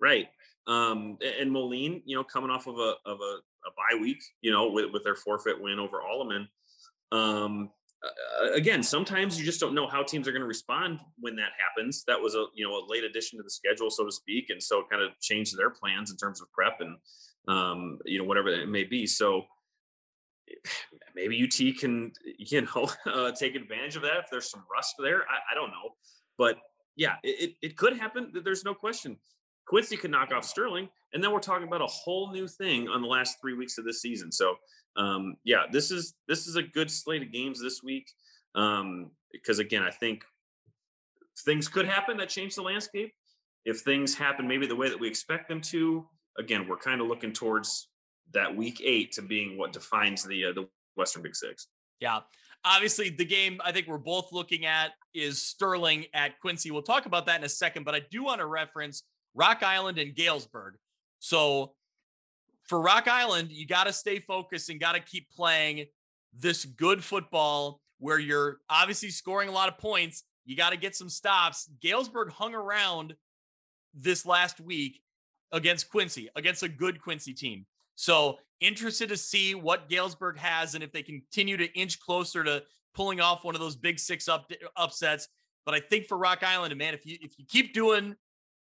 Right. 0.00 0.28
Um, 0.66 1.18
and 1.40 1.50
Moline, 1.50 2.02
you 2.04 2.16
know, 2.16 2.24
coming 2.24 2.50
off 2.50 2.66
of 2.66 2.78
a 2.78 2.94
of 3.06 3.20
a, 3.20 3.38
a 3.66 3.70
bye 3.76 4.00
week, 4.00 4.22
you 4.40 4.50
know, 4.50 4.70
with, 4.70 4.92
with 4.92 5.04
their 5.04 5.16
forfeit 5.16 5.60
win 5.60 5.78
over 5.78 5.98
Alleman. 5.98 6.48
Um, 7.12 7.70
uh, 8.04 8.52
again, 8.52 8.82
sometimes 8.82 9.38
you 9.38 9.44
just 9.44 9.60
don't 9.60 9.74
know 9.74 9.86
how 9.86 10.02
teams 10.02 10.28
are 10.28 10.32
going 10.32 10.42
to 10.42 10.48
respond 10.48 11.00
when 11.18 11.36
that 11.36 11.50
happens. 11.58 12.04
That 12.06 12.20
was 12.20 12.34
a 12.34 12.46
you 12.54 12.66
know 12.66 12.74
a 12.74 12.82
late 12.88 13.04
addition 13.04 13.38
to 13.38 13.42
the 13.42 13.50
schedule, 13.50 13.90
so 13.90 14.04
to 14.04 14.12
speak, 14.12 14.50
and 14.50 14.62
so 14.62 14.84
kind 14.90 15.02
of 15.02 15.18
changed 15.20 15.56
their 15.56 15.70
plans 15.70 16.10
in 16.10 16.16
terms 16.16 16.40
of 16.40 16.50
prep 16.52 16.80
and 16.80 16.96
um, 17.48 17.98
you 18.04 18.18
know 18.18 18.24
whatever 18.24 18.48
it 18.48 18.68
may 18.68 18.84
be. 18.84 19.06
So 19.06 19.44
maybe 21.14 21.42
UT 21.42 21.78
can, 21.78 22.12
you 22.38 22.62
know, 22.62 22.90
uh, 23.12 23.32
take 23.32 23.54
advantage 23.54 23.96
of 23.96 24.02
that 24.02 24.18
if 24.18 24.30
there's 24.30 24.50
some 24.50 24.64
rust 24.72 24.94
there. 24.98 25.22
I, 25.22 25.52
I 25.52 25.54
don't 25.54 25.70
know, 25.70 25.94
but 26.38 26.56
yeah, 26.96 27.16
it, 27.22 27.54
it 27.62 27.76
could 27.76 27.96
happen. 27.98 28.32
There's 28.44 28.64
no 28.64 28.74
question. 28.74 29.16
Quincy 29.66 29.96
could 29.96 30.10
knock 30.10 30.32
off 30.32 30.44
Sterling, 30.44 30.88
and 31.12 31.24
then 31.24 31.32
we're 31.32 31.40
talking 31.40 31.66
about 31.66 31.80
a 31.80 31.86
whole 31.86 32.30
new 32.32 32.46
thing 32.46 32.88
on 32.88 33.00
the 33.00 33.08
last 33.08 33.38
three 33.40 33.54
weeks 33.54 33.78
of 33.78 33.84
this 33.84 34.02
season. 34.02 34.30
So, 34.30 34.56
um, 34.96 35.36
yeah, 35.44 35.64
this 35.70 35.90
is 35.90 36.14
this 36.28 36.46
is 36.46 36.56
a 36.56 36.62
good 36.62 36.90
slate 36.90 37.22
of 37.22 37.32
games 37.32 37.60
this 37.60 37.82
week 37.82 38.10
um, 38.54 39.10
because 39.32 39.58
again, 39.58 39.82
I 39.82 39.90
think 39.90 40.24
things 41.44 41.68
could 41.68 41.86
happen 41.86 42.16
that 42.18 42.28
change 42.28 42.54
the 42.54 42.62
landscape. 42.62 43.12
If 43.64 43.80
things 43.80 44.14
happen 44.14 44.46
maybe 44.46 44.66
the 44.66 44.76
way 44.76 44.88
that 44.88 45.00
we 45.00 45.08
expect 45.08 45.48
them 45.48 45.60
to, 45.62 46.06
again, 46.38 46.68
we're 46.68 46.76
kind 46.76 47.00
of 47.00 47.06
looking 47.06 47.32
towards 47.32 47.88
that 48.32 48.54
week 48.54 48.80
eight 48.84 49.12
to 49.12 49.22
being 49.22 49.58
what 49.58 49.72
defines 49.72 50.22
the 50.22 50.46
uh, 50.46 50.52
the 50.52 50.68
Western 50.96 51.22
Big 51.22 51.34
Six. 51.34 51.68
Yeah. 52.00 52.20
Obviously, 52.66 53.10
the 53.10 53.24
game 53.24 53.60
I 53.64 53.72
think 53.72 53.86
we're 53.86 53.98
both 53.98 54.32
looking 54.32 54.64
at 54.64 54.92
is 55.12 55.42
Sterling 55.42 56.06
at 56.14 56.40
Quincy. 56.40 56.70
We'll 56.70 56.82
talk 56.82 57.06
about 57.06 57.26
that 57.26 57.38
in 57.38 57.44
a 57.44 57.48
second, 57.48 57.84
but 57.84 57.94
I 57.94 58.00
do 58.10 58.24
want 58.24 58.40
to 58.40 58.46
reference 58.46 59.02
Rock 59.34 59.62
Island 59.62 59.98
and 59.98 60.14
Galesburg. 60.14 60.76
So 61.18 61.74
for 62.64 62.80
Rock 62.80 63.08
Island, 63.08 63.50
you 63.50 63.66
got 63.66 63.84
to 63.84 63.92
stay 63.92 64.18
focused 64.18 64.70
and 64.70 64.80
got 64.80 64.92
to 64.92 65.00
keep 65.00 65.30
playing 65.30 65.86
this 66.32 66.64
good 66.64 67.04
football 67.04 67.80
where 67.98 68.18
you're 68.18 68.58
obviously 68.68 69.10
scoring 69.10 69.48
a 69.48 69.52
lot 69.52 69.68
of 69.68 69.78
points. 69.78 70.24
You 70.44 70.56
got 70.56 70.70
to 70.70 70.76
get 70.76 70.96
some 70.96 71.08
stops. 71.08 71.68
Galesburg 71.80 72.30
hung 72.30 72.54
around 72.54 73.14
this 73.94 74.26
last 74.26 74.60
week 74.60 75.00
against 75.52 75.90
Quincy, 75.90 76.28
against 76.36 76.62
a 76.62 76.68
good 76.68 77.00
Quincy 77.00 77.32
team. 77.32 77.66
So 77.94 78.38
interested 78.60 79.08
to 79.10 79.16
see 79.16 79.54
what 79.54 79.88
Galesburg 79.88 80.38
has 80.38 80.74
and 80.74 80.82
if 80.82 80.92
they 80.92 81.02
continue 81.02 81.56
to 81.56 81.72
inch 81.78 82.00
closer 82.00 82.42
to 82.44 82.62
pulling 82.94 83.20
off 83.20 83.44
one 83.44 83.54
of 83.54 83.60
those 83.60 83.76
big 83.76 83.98
six 83.98 84.28
up 84.28 84.50
upsets. 84.76 85.28
But 85.64 85.74
I 85.74 85.80
think 85.80 86.06
for 86.06 86.18
Rock 86.18 86.42
Island, 86.42 86.76
man, 86.76 86.94
if 86.94 87.06
you 87.06 87.18
if 87.20 87.38
you 87.38 87.44
keep 87.48 87.72
doing 87.72 88.16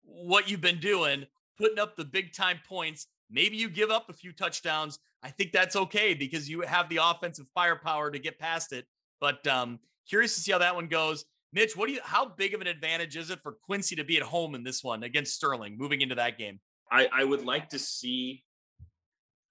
what 0.03 0.51
you've 0.51 0.61
been 0.61 0.81
doing, 0.81 1.25
putting 1.57 1.79
up 1.79 1.97
the 1.97 2.05
big 2.05 2.33
time 2.33 2.59
points, 2.69 3.07
maybe 3.33 3.57
you 3.57 3.69
give 3.69 3.91
up 3.91 4.09
a 4.09 4.13
few 4.13 4.33
touchdowns. 4.33 4.99
I 5.23 5.31
think 5.31 5.53
that's 5.53 5.77
okay 5.77 6.15
because 6.15 6.49
you 6.49 6.61
have 6.61 6.89
the 6.89 7.01
offensive 7.03 7.47
firepower 7.55 8.11
to 8.11 8.19
get 8.19 8.39
past 8.39 8.73
it. 8.73 8.87
But 9.21 9.47
um, 9.47 9.79
curious 10.09 10.35
to 10.35 10.41
see 10.41 10.53
how 10.53 10.59
that 10.59 10.75
one 10.75 10.89
goes. 10.89 11.25
Mitch, 11.53 11.77
what 11.77 11.87
do 11.87 11.93
you? 11.93 12.01
How 12.03 12.27
big 12.27 12.55
of 12.55 12.61
an 12.61 12.67
advantage 12.67 13.17
is 13.17 13.31
it 13.31 13.41
for 13.43 13.57
Quincy 13.65 13.97
to 13.97 14.05
be 14.05 14.17
at 14.17 14.23
home 14.23 14.55
in 14.55 14.65
this 14.65 14.83
one 14.83 15.03
against 15.03 15.35
Sterling, 15.35 15.77
moving 15.77 16.01
into 16.01 16.15
that 16.15 16.39
game? 16.39 16.61
I, 16.91 17.09
I 17.13 17.25
would 17.25 17.45
like 17.45 17.69
to 17.71 17.79
see 17.79 18.43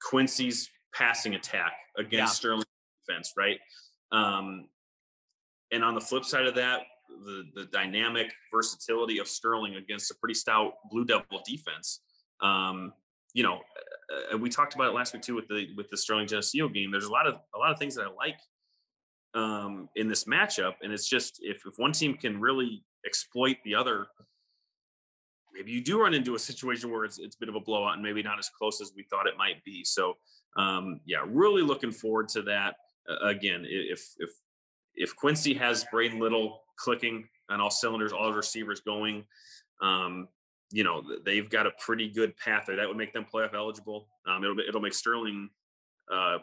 Quincy's 0.02 0.70
passing 0.94 1.36
attack 1.36 1.74
against 1.98 2.16
yeah. 2.16 2.26
Sterling 2.26 2.64
defense, 3.08 3.34
right? 3.38 3.60
Um, 4.12 4.68
and 5.72 5.84
on 5.84 5.96
the 5.96 6.02
flip 6.02 6.26
side 6.26 6.48
of 6.48 6.56
that, 6.56 6.82
the 7.24 7.44
the 7.56 7.66
dynamic 7.66 8.34
versatility 8.52 9.20
of 9.20 9.28
Sterling 9.28 9.76
against 9.76 10.12
a 10.12 10.16
pretty 10.16 10.34
stout 10.34 10.74
Blue 10.90 11.06
Devil 11.06 11.42
defense. 11.46 12.02
Um, 12.42 12.94
you 13.34 13.44
know, 13.44 13.62
uh, 14.34 14.38
we 14.38 14.50
talked 14.50 14.76
about 14.76 14.90
it 14.90 14.96
last 14.96 15.14
week 15.14 15.22
too 15.22 15.36
with 15.36 15.48
the 15.48 15.68
with 15.76 15.90
the 15.90 15.98
Sterling 15.98 16.28
Geneseo 16.28 16.68
game. 16.68 16.92
There's 16.92 17.06
a 17.06 17.12
lot 17.12 17.28
of 17.28 17.36
a 17.56 17.58
lot 17.58 17.72
of 17.72 17.80
things 17.80 17.96
that 17.96 18.06
I 18.06 18.10
like 18.14 18.40
um, 19.34 19.90
in 19.96 20.08
this 20.08 20.26
matchup, 20.26 20.74
and 20.82 20.92
it's 20.92 21.08
just 21.08 21.40
if 21.42 21.62
if 21.66 21.76
one 21.78 21.92
team 21.92 22.16
can 22.16 22.40
really 22.40 22.84
exploit 23.06 23.58
the 23.66 23.76
other 23.76 24.08
maybe 25.54 25.72
you 25.72 25.82
do 25.82 26.02
run 26.02 26.14
into 26.14 26.36
a 26.36 26.40
situation 26.40 26.92
where 26.92 27.06
it's 27.06 27.20
it's 27.20 27.36
a 27.36 27.40
bit 27.40 27.50
of 27.50 27.56
a 27.56 27.60
blowout 27.60 27.94
and 27.94 28.04
maybe 28.04 28.24
not 28.24 28.40
as 28.40 28.50
close 28.50 28.82
as 28.82 28.94
we 28.96 29.04
thought 29.04 29.28
it 29.28 29.38
might 29.38 29.64
be. 29.64 29.84
So 29.84 30.16
um, 30.58 31.00
yeah, 31.06 31.24
really 31.26 31.62
looking 31.62 31.92
forward 31.92 32.30
to 32.30 32.42
that. 32.44 32.76
Uh, 33.10 33.28
again, 33.28 33.66
if 33.68 34.14
if 34.20 34.30
if 34.96 35.16
Quincy 35.16 35.54
has 35.56 35.86
Braden 35.92 36.20
Little 36.20 36.62
clicking 36.78 37.28
on 37.50 37.62
all 37.62 37.70
cylinders, 37.70 38.14
all 38.14 38.34
receivers 38.34 38.82
going, 38.82 39.26
um, 39.82 40.28
you 40.72 40.84
know 40.84 41.04
they've 41.26 41.50
got 41.50 41.68
a 41.68 41.72
pretty 41.80 42.10
good 42.10 42.36
path 42.38 42.66
there. 42.68 42.76
That 42.76 42.88
would 42.88 42.98
make 42.98 43.14
them 43.14 43.26
playoff 43.32 43.54
eligible. 43.54 44.08
Um, 44.26 44.44
it'll 44.44 44.60
it'll 44.60 44.82
make 44.82 44.94
Sterling. 44.94 45.50
Uh, 46.12 46.40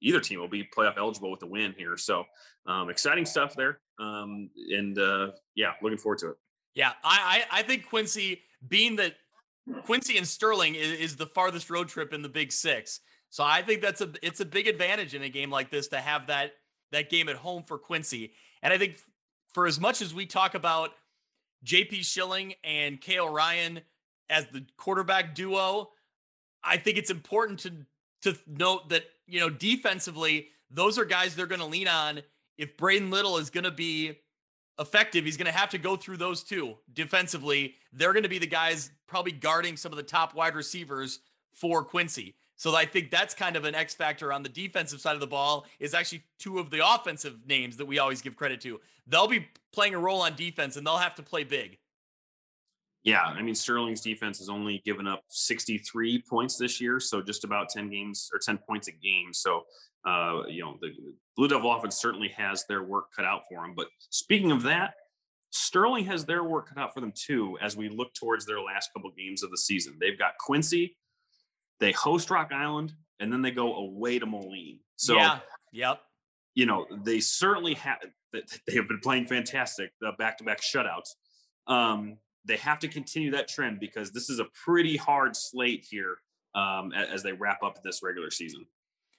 either 0.00 0.20
team 0.20 0.38
will 0.38 0.48
be 0.48 0.68
playoff 0.76 0.96
eligible 0.96 1.30
with 1.30 1.40
the 1.40 1.46
win 1.46 1.74
here. 1.76 1.96
So 1.96 2.24
um, 2.66 2.90
exciting 2.90 3.24
stuff 3.24 3.54
there. 3.56 3.80
Um, 3.98 4.50
and 4.70 4.98
uh, 4.98 5.30
yeah, 5.54 5.72
looking 5.82 5.98
forward 5.98 6.18
to 6.18 6.30
it. 6.30 6.36
Yeah, 6.74 6.92
I, 7.02 7.44
I, 7.52 7.60
I 7.60 7.62
think 7.62 7.88
Quincy, 7.88 8.42
being 8.66 8.96
that 8.96 9.14
Quincy 9.82 10.18
and 10.18 10.26
Sterling 10.26 10.74
is, 10.74 10.92
is, 10.92 11.16
the 11.16 11.26
farthest 11.26 11.70
road 11.70 11.88
trip 11.88 12.12
in 12.12 12.20
the 12.20 12.28
Big 12.28 12.52
Six, 12.52 13.00
so 13.30 13.44
I 13.44 13.62
think 13.62 13.80
that's 13.80 14.00
a 14.00 14.10
it's 14.22 14.40
a 14.40 14.44
big 14.44 14.66
advantage 14.66 15.14
in 15.14 15.22
a 15.22 15.28
game 15.28 15.50
like 15.50 15.70
this 15.70 15.88
to 15.88 15.98
have 15.98 16.26
that 16.26 16.52
that 16.92 17.10
game 17.10 17.28
at 17.28 17.36
home 17.36 17.62
for 17.62 17.78
Quincy. 17.78 18.32
And 18.62 18.72
I 18.72 18.78
think 18.78 18.96
for 19.52 19.66
as 19.66 19.80
much 19.80 20.02
as 20.02 20.12
we 20.12 20.26
talk 20.26 20.54
about 20.54 20.90
J.P. 21.64 22.02
Schilling 22.02 22.54
and 22.62 23.00
Kale 23.00 23.28
Ryan 23.28 23.80
as 24.30 24.46
the 24.52 24.64
quarterback 24.76 25.34
duo, 25.34 25.90
I 26.62 26.76
think 26.76 26.98
it's 26.98 27.10
important 27.10 27.60
to 27.60 27.72
to 28.22 28.38
note 28.46 28.88
that 28.90 29.04
you 29.26 29.40
know 29.40 29.50
defensively 29.50 30.48
those 30.70 30.98
are 30.98 31.04
guys 31.04 31.34
they're 31.36 31.46
going 31.46 31.60
to 31.60 31.66
lean 31.66 31.88
on 31.88 32.22
if 32.56 32.76
Braden 32.76 33.10
Little 33.10 33.38
is 33.38 33.50
going 33.50 33.64
to 33.64 33.70
be 33.70 34.18
effective, 34.78 35.24
he's 35.24 35.36
going 35.36 35.50
to 35.50 35.56
have 35.56 35.70
to 35.70 35.78
go 35.78 35.96
through 35.96 36.16
those 36.16 36.42
two 36.42 36.76
defensively. 36.92 37.74
They're 37.92 38.12
going 38.12 38.24
to 38.24 38.28
be 38.28 38.38
the 38.38 38.46
guys 38.46 38.90
probably 39.06 39.32
guarding 39.32 39.76
some 39.76 39.92
of 39.92 39.96
the 39.96 40.02
top 40.02 40.34
wide 40.34 40.54
receivers 40.54 41.20
for 41.52 41.84
Quincy. 41.84 42.34
So 42.64 42.74
I 42.74 42.86
think 42.86 43.10
that's 43.10 43.34
kind 43.34 43.56
of 43.56 43.66
an 43.66 43.74
X 43.74 43.94
factor 43.94 44.32
on 44.32 44.42
the 44.42 44.48
defensive 44.48 44.98
side 44.98 45.12
of 45.12 45.20
the 45.20 45.26
ball 45.26 45.66
is 45.80 45.92
actually 45.92 46.22
two 46.38 46.58
of 46.58 46.70
the 46.70 46.80
offensive 46.82 47.36
names 47.46 47.76
that 47.76 47.84
we 47.84 47.98
always 47.98 48.22
give 48.22 48.36
credit 48.36 48.62
to. 48.62 48.80
They'll 49.06 49.28
be 49.28 49.46
playing 49.74 49.94
a 49.94 49.98
role 49.98 50.22
on 50.22 50.34
defense 50.34 50.76
and 50.76 50.86
they'll 50.86 50.96
have 50.96 51.14
to 51.16 51.22
play 51.22 51.44
big. 51.44 51.76
Yeah, 53.02 53.20
I 53.20 53.42
mean 53.42 53.54
Sterling's 53.54 54.00
defense 54.00 54.38
has 54.38 54.48
only 54.48 54.80
given 54.86 55.06
up 55.06 55.24
63 55.28 56.22
points 56.22 56.56
this 56.56 56.80
year, 56.80 57.00
so 57.00 57.20
just 57.20 57.44
about 57.44 57.68
10 57.68 57.90
games 57.90 58.30
or 58.32 58.40
10 58.42 58.58
points 58.66 58.88
a 58.88 58.92
game. 58.92 59.34
So 59.34 59.64
uh, 60.06 60.44
you 60.48 60.62
know 60.62 60.78
the 60.80 60.88
Blue 61.36 61.48
Devil 61.48 61.70
offense 61.70 62.00
certainly 62.00 62.28
has 62.28 62.64
their 62.66 62.82
work 62.82 63.08
cut 63.14 63.26
out 63.26 63.42
for 63.46 63.60
them. 63.60 63.74
But 63.76 63.88
speaking 64.08 64.52
of 64.52 64.62
that, 64.62 64.94
Sterling 65.50 66.06
has 66.06 66.24
their 66.24 66.42
work 66.44 66.70
cut 66.70 66.78
out 66.78 66.94
for 66.94 67.02
them 67.02 67.12
too 67.14 67.58
as 67.60 67.76
we 67.76 67.90
look 67.90 68.14
towards 68.14 68.46
their 68.46 68.62
last 68.62 68.88
couple 68.94 69.10
games 69.10 69.42
of 69.42 69.50
the 69.50 69.58
season. 69.58 69.98
They've 70.00 70.18
got 70.18 70.38
Quincy, 70.38 70.96
they 71.80 71.92
host 71.92 72.30
Rock 72.30 72.50
Island, 72.52 72.94
and 73.20 73.32
then 73.32 73.42
they 73.42 73.50
go 73.50 73.76
away 73.76 74.18
to 74.18 74.26
Moline. 74.26 74.80
So 74.96 75.14
yeah, 75.14 75.40
yep. 75.72 76.00
You 76.54 76.66
know 76.66 76.86
they 77.04 77.20
certainly 77.20 77.74
have. 77.74 77.98
They 78.66 78.74
have 78.74 78.88
been 78.88 78.98
playing 78.98 79.26
fantastic, 79.26 79.92
the 80.00 80.10
back-to-back 80.18 80.60
shutouts. 80.60 81.10
Um, 81.68 82.16
they 82.44 82.56
have 82.56 82.80
to 82.80 82.88
continue 82.88 83.30
that 83.30 83.46
trend 83.46 83.78
because 83.78 84.10
this 84.10 84.28
is 84.28 84.40
a 84.40 84.46
pretty 84.64 84.96
hard 84.96 85.36
slate 85.36 85.86
here 85.88 86.16
um, 86.56 86.92
as 86.92 87.22
they 87.22 87.30
wrap 87.30 87.62
up 87.62 87.80
this 87.84 88.02
regular 88.02 88.32
season. 88.32 88.66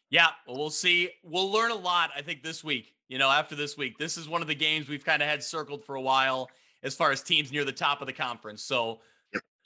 Yeah, 0.09 0.27
well, 0.45 0.57
we'll 0.57 0.69
see. 0.69 1.11
We'll 1.23 1.49
learn 1.49 1.71
a 1.71 1.75
lot, 1.75 2.11
I 2.13 2.23
think, 2.23 2.43
this 2.43 2.61
week. 2.61 2.93
You 3.07 3.17
know, 3.17 3.31
after 3.31 3.55
this 3.55 3.77
week, 3.77 3.97
this 3.97 4.17
is 4.17 4.27
one 4.27 4.41
of 4.41 4.49
the 4.49 4.53
games 4.53 4.89
we've 4.89 5.05
kind 5.05 5.23
of 5.23 5.29
had 5.29 5.41
circled 5.41 5.85
for 5.85 5.95
a 5.95 6.01
while 6.01 6.49
as 6.83 6.93
far 6.93 7.13
as 7.13 7.23
teams 7.23 7.53
near 7.53 7.63
the 7.63 7.71
top 7.71 8.01
of 8.01 8.07
the 8.07 8.13
conference. 8.13 8.63
So. 8.63 8.99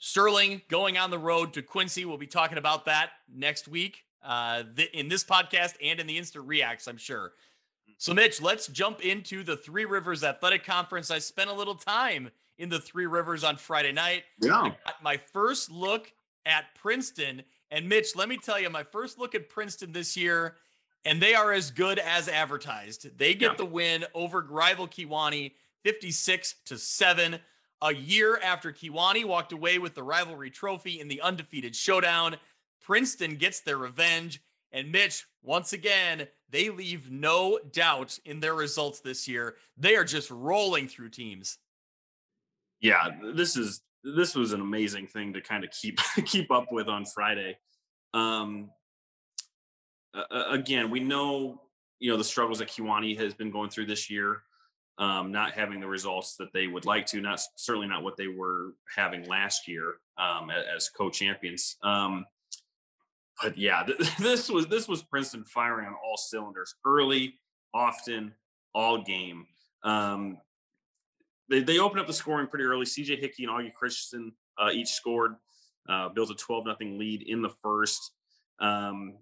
Sterling 0.00 0.62
going 0.68 0.98
on 0.98 1.10
the 1.10 1.18
road 1.18 1.52
to 1.52 1.62
Quincy. 1.62 2.04
We'll 2.04 2.16
be 2.16 2.26
talking 2.26 2.58
about 2.58 2.86
that 2.86 3.10
next 3.32 3.68
week 3.68 4.04
uh, 4.24 4.64
th- 4.74 4.90
in 4.92 5.08
this 5.08 5.22
podcast 5.22 5.74
and 5.82 6.00
in 6.00 6.06
the 6.06 6.18
instant 6.18 6.46
reacts, 6.46 6.88
I'm 6.88 6.96
sure. 6.96 7.32
So, 7.98 8.14
Mitch, 8.14 8.40
let's 8.40 8.66
jump 8.66 9.04
into 9.04 9.44
the 9.44 9.58
Three 9.58 9.84
Rivers 9.84 10.24
Athletic 10.24 10.64
Conference. 10.64 11.10
I 11.10 11.18
spent 11.18 11.50
a 11.50 11.52
little 11.52 11.74
time 11.74 12.30
in 12.58 12.70
the 12.70 12.80
Three 12.80 13.04
Rivers 13.04 13.44
on 13.44 13.56
Friday 13.56 13.92
night. 13.92 14.24
Yeah. 14.40 14.70
my 15.02 15.18
first 15.18 15.70
look 15.70 16.10
at 16.46 16.74
Princeton. 16.74 17.42
And 17.70 17.86
Mitch, 17.86 18.16
let 18.16 18.30
me 18.30 18.38
tell 18.38 18.58
you, 18.58 18.70
my 18.70 18.84
first 18.84 19.18
look 19.18 19.34
at 19.34 19.50
Princeton 19.50 19.92
this 19.92 20.16
year, 20.16 20.56
and 21.04 21.20
they 21.20 21.34
are 21.34 21.52
as 21.52 21.70
good 21.70 21.98
as 21.98 22.26
advertised. 22.26 23.18
They 23.18 23.34
get 23.34 23.52
yeah. 23.52 23.56
the 23.56 23.66
win 23.66 24.06
over 24.14 24.40
rival 24.48 24.88
Kewanee 24.88 25.52
56 25.82 26.54
to 26.66 26.78
7. 26.78 27.38
A 27.82 27.94
year 27.94 28.38
after 28.42 28.72
Kewanee 28.72 29.24
walked 29.24 29.52
away 29.52 29.78
with 29.78 29.94
the 29.94 30.02
rivalry 30.02 30.50
trophy 30.50 31.00
in 31.00 31.08
the 31.08 31.20
undefeated 31.22 31.74
showdown, 31.74 32.36
Princeton 32.82 33.36
gets 33.36 33.60
their 33.60 33.78
revenge. 33.78 34.42
And 34.72 34.92
Mitch, 34.92 35.26
once 35.42 35.72
again, 35.72 36.28
they 36.50 36.70
leave 36.70 37.10
no 37.10 37.58
doubt 37.72 38.18
in 38.24 38.40
their 38.40 38.54
results 38.54 39.00
this 39.00 39.26
year. 39.26 39.56
They 39.76 39.96
are 39.96 40.04
just 40.04 40.30
rolling 40.30 40.88
through 40.88 41.08
teams 41.08 41.58
yeah, 42.80 43.10
this 43.34 43.56
is 43.56 43.82
this 44.02 44.34
was 44.34 44.52
an 44.52 44.60
amazing 44.60 45.06
thing 45.06 45.34
to 45.34 45.40
kind 45.40 45.64
of 45.64 45.70
keep 45.70 45.98
keep 46.24 46.50
up 46.50 46.66
with 46.70 46.88
on 46.88 47.04
Friday. 47.04 47.58
Um, 48.14 48.70
uh, 50.14 50.44
again, 50.48 50.90
we 50.90 51.00
know 51.00 51.62
you 51.98 52.10
know 52.10 52.16
the 52.16 52.24
struggles 52.24 52.58
that 52.58 52.68
Kewanee 52.68 53.18
has 53.18 53.34
been 53.34 53.50
going 53.50 53.70
through 53.70 53.86
this 53.86 54.10
year, 54.10 54.42
um, 55.00 55.32
not 55.32 55.52
having 55.52 55.80
the 55.80 55.86
results 55.86 56.36
that 56.36 56.52
they 56.52 56.66
would 56.66 56.84
like 56.84 57.06
to, 57.06 57.20
not 57.20 57.40
certainly 57.56 57.88
not 57.88 58.04
what 58.04 58.16
they 58.18 58.28
were 58.28 58.74
having 58.94 59.24
last 59.24 59.66
year 59.66 59.94
um, 60.18 60.50
as 60.50 60.90
co-champions. 60.90 61.76
Um, 61.82 62.26
but 63.42 63.56
yeah, 63.56 63.82
th- 63.82 64.16
this 64.18 64.50
was 64.50 64.66
this 64.66 64.86
was 64.86 65.02
Princeton 65.02 65.42
firing 65.44 65.86
on 65.86 65.94
all 65.94 66.18
cylinders 66.18 66.74
early, 66.84 67.34
often, 67.74 68.34
all 68.74 69.02
game. 69.02 69.46
Um, 69.82 70.36
they, 71.48 71.62
they 71.62 71.78
opened 71.78 72.00
up 72.00 72.06
the 72.06 72.12
scoring 72.12 72.46
pretty 72.46 72.66
early. 72.66 72.84
CJ 72.84 73.18
Hickey 73.18 73.44
and 73.44 73.52
Augie 73.52 73.72
Christensen 73.72 74.32
uh, 74.58 74.70
each 74.70 74.88
scored, 74.88 75.34
uh, 75.88 76.10
built 76.10 76.30
a 76.30 76.34
12 76.34 76.66
nothing 76.66 76.98
lead 76.98 77.22
in 77.22 77.40
the 77.40 77.50
first. 77.62 78.12
Um, 78.60 79.14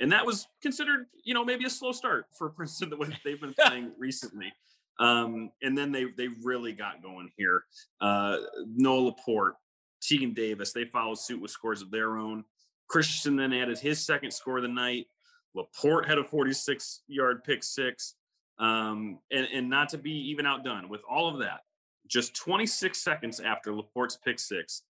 and 0.00 0.12
that 0.12 0.26
was 0.26 0.46
considered, 0.60 1.06
you 1.24 1.32
know, 1.32 1.44
maybe 1.44 1.64
a 1.64 1.70
slow 1.70 1.92
start 1.92 2.26
for 2.36 2.50
Princeton 2.50 2.90
the 2.90 2.96
way 2.96 3.08
they've 3.24 3.40
been 3.40 3.54
playing 3.58 3.92
recently. 3.98 4.52
Um, 4.98 5.50
and 5.62 5.76
then 5.76 5.92
they 5.92 6.04
they 6.16 6.28
really 6.42 6.72
got 6.72 7.02
going 7.02 7.30
here. 7.36 7.64
Uh, 8.00 8.38
Noah 8.66 9.06
Laporte, 9.06 9.56
Tegan 10.00 10.34
Davis, 10.34 10.72
they 10.72 10.84
followed 10.84 11.18
suit 11.18 11.40
with 11.40 11.50
scores 11.50 11.82
of 11.82 11.90
their 11.90 12.16
own. 12.16 12.44
Christensen 12.88 13.36
then 13.36 13.52
added 13.52 13.78
his 13.78 14.04
second 14.04 14.30
score 14.32 14.58
of 14.58 14.62
the 14.62 14.68
night. 14.68 15.06
Laporte 15.54 16.06
had 16.06 16.18
a 16.18 16.24
46 16.24 17.02
yard 17.08 17.42
pick 17.44 17.62
six. 17.62 18.14
Um, 18.58 19.18
and, 19.32 19.48
and 19.52 19.68
not 19.68 19.88
to 19.90 19.98
be 19.98 20.12
even 20.30 20.46
outdone 20.46 20.88
with 20.88 21.00
all 21.08 21.28
of 21.28 21.40
that, 21.40 21.60
just 22.06 22.36
26 22.36 22.96
seconds 22.96 23.40
after 23.40 23.74
Laporte's 23.74 24.16
pick 24.16 24.38
six, 24.38 24.82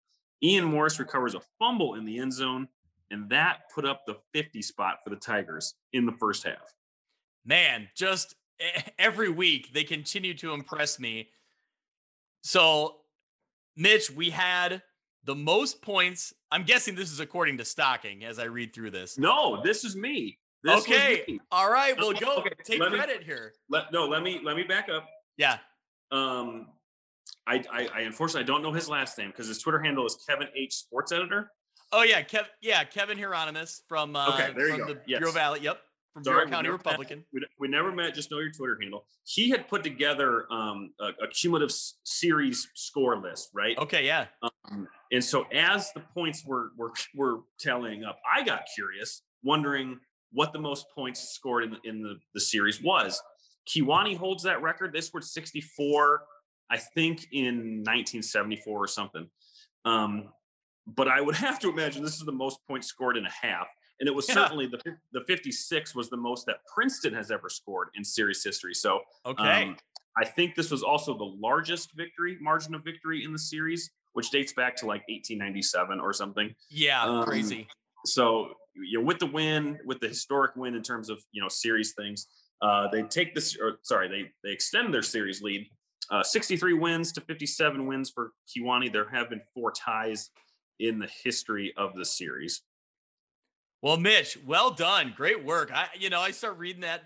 Ian 0.42 0.66
Morris 0.66 1.00
recovers 1.00 1.36
a 1.36 1.42
fumble 1.60 1.96
in 1.96 2.04
the 2.04 2.20
end 2.20 2.34
zone, 2.34 2.68
and 3.12 3.30
that 3.30 3.70
put 3.74 3.86
up 3.86 4.02
the 4.06 4.18
50 4.34 4.62
spot 4.62 4.98
for 5.04 5.10
the 5.10 5.16
Tigers 5.16 5.76
in 5.94 6.06
the 6.06 6.12
first 6.12 6.44
half. 6.44 6.76
Man, 7.46 7.88
just 7.96 8.36
every 9.00 9.30
week 9.30 9.74
they 9.74 9.84
continue 9.84 10.34
to 10.36 10.54
impress 10.54 11.00
me. 11.00 11.30
So, 12.44 12.98
Mitch, 13.78 14.12
we 14.12 14.30
had 14.30 14.82
the 15.24 15.36
most 15.36 15.82
points. 15.82 16.34
I'm 16.52 16.64
guessing 16.64 16.96
this 16.96 17.12
is 17.12 17.20
according 17.20 17.58
to 17.58 17.66
stocking 17.66 18.24
as 18.24 18.40
I 18.40 18.46
read 18.46 18.74
through 18.74 18.92
this. 18.92 19.18
No, 19.18 19.62
this 19.64 19.84
is 19.84 19.96
me. 19.96 20.38
This 20.64 20.82
okay. 20.82 21.40
All 21.52 21.70
right. 21.70 21.98
Well, 21.98 22.14
go 22.14 22.38
okay. 22.38 22.52
take 22.64 22.80
let 22.80 22.92
credit 22.92 23.20
me, 23.20 23.26
here. 23.26 23.54
Let 23.70 23.92
no. 23.92 24.08
Let 24.08 24.24
me 24.24 24.40
let 24.44 24.56
me 24.56 24.64
back 24.64 24.88
up. 24.90 25.08
Yeah. 25.38 25.58
Um, 26.12 26.68
I 27.46 27.64
I, 27.72 27.90
I 27.94 28.02
unfortunately 28.02 28.44
I 28.44 28.46
don't 28.46 28.64
know 28.64 28.72
his 28.72 28.88
last 28.88 29.18
name 29.18 29.30
because 29.30 29.48
his 29.48 29.60
Twitter 29.60 29.82
handle 29.82 30.06
is 30.06 30.18
Kevin 30.28 30.48
H 30.56 30.76
Sports 30.76 31.12
Editor. 31.12 31.52
Oh 31.92 32.04
yeah, 32.04 32.22
Kev. 32.22 32.46
Yeah, 32.62 32.84
Kevin 32.86 33.18
Hieronymus 33.18 33.84
from 33.90 34.16
uh, 34.16 34.30
okay, 34.30 34.54
there 34.56 34.70
you 34.70 34.78
from 34.78 34.88
go. 34.88 34.94
the 34.94 35.02
yes. 35.06 35.20
Bureau 35.20 35.34
Valley. 35.34 35.60
Yep. 35.62 35.80
From 36.14 36.24
Sorry, 36.24 36.46
Bureau 36.46 36.52
County 36.52 36.70
Republican. 36.70 37.20
Met, 37.34 37.44
we, 37.60 37.68
we, 37.68 37.68
never 37.68 37.92
met. 37.92 38.14
Just 38.14 38.30
know 38.30 38.38
your 38.38 38.52
Twitter 38.52 38.78
handle. 38.80 39.06
He 39.24 39.50
had 39.50 39.68
put 39.68 39.84
together 39.84 40.46
um, 40.52 40.92
a, 41.00 41.24
a 41.24 41.28
cumulative 41.28 41.72
s- 41.72 41.96
series 42.04 42.68
score 42.76 43.18
list, 43.18 43.50
right? 43.54 43.76
Okay. 43.80 44.06
Yeah. 44.06 44.28
Um, 44.70 44.88
and 45.12 45.24
so 45.24 45.46
as 45.52 45.92
the 45.94 46.02
points 46.14 46.46
were 46.46 46.70
were 46.78 46.92
were 47.16 47.40
tallying 47.60 48.04
up, 48.04 48.20
I 48.32 48.44
got 48.44 48.62
curious, 48.76 49.24
wondering 49.44 50.00
what 50.34 50.54
the 50.54 50.60
most 50.60 50.86
points 50.94 51.30
scored 51.30 51.64
in 51.64 51.72
the, 51.72 51.80
in 51.84 52.02
the, 52.02 52.16
the 52.34 52.42
series 52.42 52.82
was. 52.82 53.22
Kewanee 53.68 54.18
holds 54.18 54.44
that 54.44 54.62
record. 54.62 54.92
They 54.94 55.02
scored 55.02 55.24
64, 55.24 56.22
I 56.70 56.78
think, 56.78 57.28
in 57.32 57.84
1974 57.84 58.84
or 58.84 58.88
something. 58.88 59.30
Um, 59.86 60.30
but 60.88 61.08
I 61.08 61.22
would 61.22 61.36
have 61.48 61.60
to 61.60 61.70
imagine 61.70 62.04
this 62.04 62.16
is 62.16 62.26
the 62.26 62.32
most 62.32 62.60
points 62.68 62.88
scored 62.88 63.18
in 63.18 63.26
a 63.26 63.32
half. 63.32 63.68
And 64.00 64.10
it 64.10 64.16
was 64.16 64.28
yeah. 64.28 64.36
certainly 64.36 64.68
the 64.68 64.80
the 65.14 65.22
56 65.22 65.96
was 65.96 66.10
the 66.10 66.18
most 66.18 66.46
that 66.48 66.58
Princeton 66.74 67.14
has 67.14 67.32
ever 67.32 67.50
scored 67.50 67.90
in 67.96 68.04
series 68.04 68.44
history. 68.44 68.74
So 68.74 69.02
okay, 69.26 69.64
um, 69.64 69.78
I 70.18 70.26
think 70.26 70.56
this 70.56 70.72
was 70.72 70.84
also 70.84 71.18
the 71.18 71.24
largest 71.40 71.94
victory 71.96 72.38
margin 72.42 72.76
of 72.76 72.84
victory 72.84 73.24
in 73.24 73.32
the 73.32 73.40
series, 73.40 73.92
which 74.14 74.30
dates 74.30 74.54
back 74.54 74.76
to 74.78 74.86
like 74.86 75.02
1897 75.08 76.00
or 76.00 76.14
something. 76.14 76.54
Yeah, 76.70 77.04
um, 77.04 77.24
crazy. 77.24 77.68
So 78.06 78.54
you 78.76 79.00
know, 79.00 79.06
with 79.06 79.20
the 79.20 79.28
win, 79.28 79.80
with 79.86 80.00
the 80.00 80.08
historic 80.08 80.56
win 80.56 80.76
in 80.76 80.82
terms 80.82 81.10
of 81.10 81.24
you 81.32 81.42
know 81.42 81.50
series 81.50 81.94
things, 81.94 82.28
uh, 82.62 82.88
they 82.92 83.04
take 83.04 83.36
this. 83.36 83.58
Or 83.60 83.80
sorry, 83.84 84.08
they 84.08 84.32
they 84.44 84.54
extend 84.54 84.94
their 84.94 85.04
series 85.04 85.42
lead. 85.42 85.68
Uh, 86.12 86.22
63 86.22 86.74
wins 86.74 87.12
to 87.14 87.22
57 87.22 87.88
wins 87.88 88.10
for 88.10 88.34
Kewanee. 88.50 88.92
There 88.92 89.10
have 89.10 89.30
been 89.30 89.42
four 89.54 89.72
ties 89.72 90.30
in 90.80 91.00
the 91.00 91.10
history 91.24 91.74
of 91.78 91.96
the 91.96 92.04
series. 92.04 92.62
Well, 93.84 93.98
Mitch, 93.98 94.38
well 94.48 94.72
done. 94.72 95.14
Great 95.14 95.44
work. 95.44 95.70
I, 95.76 95.88
you 96.00 96.10
know, 96.10 96.22
I 96.22 96.32
start 96.32 96.58
reading 96.58 96.82
that 96.82 97.02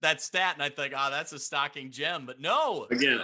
that 0.00 0.22
stat 0.22 0.54
and 0.54 0.62
I 0.62 0.68
think, 0.68 0.94
oh, 0.96 1.10
that's 1.10 1.32
a 1.32 1.38
stocking 1.40 1.90
gem. 1.90 2.24
But 2.24 2.40
no. 2.40 2.86
Again, 2.90 3.20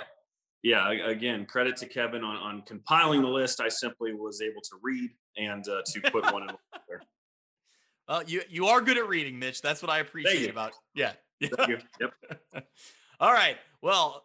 yeah, 0.64 0.90
again, 0.90 1.46
credit 1.46 1.76
to 1.76 1.86
Kevin 1.86 2.24
on, 2.24 2.36
on 2.36 2.62
compiling 2.62 3.22
the 3.22 3.28
list. 3.28 3.60
I 3.60 3.68
simply 3.68 4.12
was 4.12 4.42
able 4.42 4.60
to 4.60 4.76
read 4.82 5.10
and 5.38 5.66
uh, 5.68 5.82
to 5.86 6.10
put 6.10 6.30
one 6.32 6.42
in 6.42 6.48
there. 6.88 7.00
Well, 8.08 8.22
you 8.22 8.42
you 8.48 8.66
are 8.66 8.80
good 8.80 8.98
at 8.98 9.08
reading, 9.08 9.36
Mitch. 9.36 9.60
That's 9.60 9.82
what 9.82 9.90
I 9.90 9.98
appreciate 9.98 10.48
about. 10.48 10.74
Yeah. 10.94 11.10
Thank 11.42 11.68
you. 11.68 11.78
Yep. 12.00 12.64
All 13.18 13.32
right. 13.32 13.56
Well, 13.82 14.22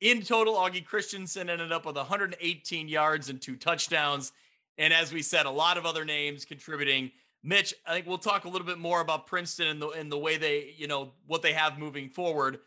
in 0.00 0.22
total, 0.22 0.54
Augie 0.54 0.84
Christensen 0.84 1.50
ended 1.50 1.72
up 1.72 1.86
with 1.86 1.96
118 1.96 2.86
yards 2.86 3.28
and 3.28 3.42
two 3.42 3.56
touchdowns. 3.56 4.30
And 4.78 4.94
as 4.94 5.12
we 5.12 5.22
said, 5.22 5.46
a 5.46 5.50
lot 5.50 5.76
of 5.76 5.86
other 5.86 6.04
names 6.04 6.44
contributing. 6.44 7.10
Mitch, 7.46 7.74
I 7.86 7.94
think 7.94 8.06
we'll 8.06 8.18
talk 8.18 8.44
a 8.44 8.48
little 8.48 8.66
bit 8.66 8.78
more 8.78 9.00
about 9.00 9.26
Princeton 9.26 9.68
and 9.68 9.80
the 9.80 9.88
and 9.90 10.10
the 10.10 10.18
way 10.18 10.36
they, 10.36 10.74
you 10.76 10.88
know, 10.88 11.12
what 11.26 11.42
they 11.42 11.52
have 11.52 11.78
moving 11.78 12.08
forward. 12.08 12.58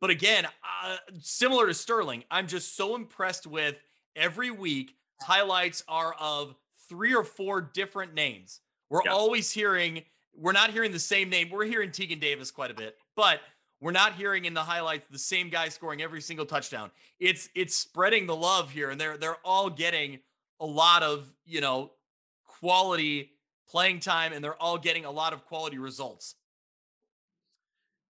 But 0.00 0.10
again, 0.10 0.46
uh, 0.46 0.96
similar 1.20 1.66
to 1.66 1.74
Sterling, 1.74 2.24
I'm 2.30 2.46
just 2.46 2.76
so 2.76 2.94
impressed 2.94 3.46
with 3.46 3.76
every 4.14 4.50
week. 4.50 4.94
Highlights 5.22 5.82
are 5.88 6.14
of 6.20 6.54
three 6.88 7.14
or 7.14 7.24
four 7.24 7.60
different 7.60 8.14
names 8.14 8.60
we're 8.90 9.02
yeah. 9.04 9.12
always 9.12 9.52
hearing, 9.52 10.02
we're 10.34 10.52
not 10.52 10.70
hearing 10.70 10.92
the 10.92 10.98
same 10.98 11.28
name. 11.28 11.50
We're 11.50 11.66
hearing 11.66 11.90
Tegan 11.90 12.18
Davis 12.18 12.50
quite 12.50 12.70
a 12.70 12.74
bit, 12.74 12.96
but 13.16 13.40
we're 13.80 13.92
not 13.92 14.14
hearing 14.14 14.44
in 14.44 14.54
the 14.54 14.62
highlights 14.62 15.06
the 15.10 15.18
same 15.18 15.50
guy 15.50 15.68
scoring 15.68 16.02
every 16.02 16.20
single 16.20 16.46
touchdown. 16.46 16.90
It's 17.20 17.48
it's 17.54 17.76
spreading 17.76 18.26
the 18.26 18.36
love 18.36 18.70
here, 18.70 18.90
and 18.90 19.00
they're 19.00 19.16
they're 19.16 19.36
all 19.44 19.68
getting 19.70 20.20
a 20.60 20.66
lot 20.66 21.02
of, 21.02 21.32
you 21.44 21.60
know, 21.60 21.92
quality 22.44 23.32
playing 23.70 24.00
time 24.00 24.32
and 24.32 24.42
they're 24.42 24.60
all 24.60 24.78
getting 24.78 25.04
a 25.04 25.10
lot 25.10 25.32
of 25.32 25.44
quality 25.44 25.78
results. 25.78 26.34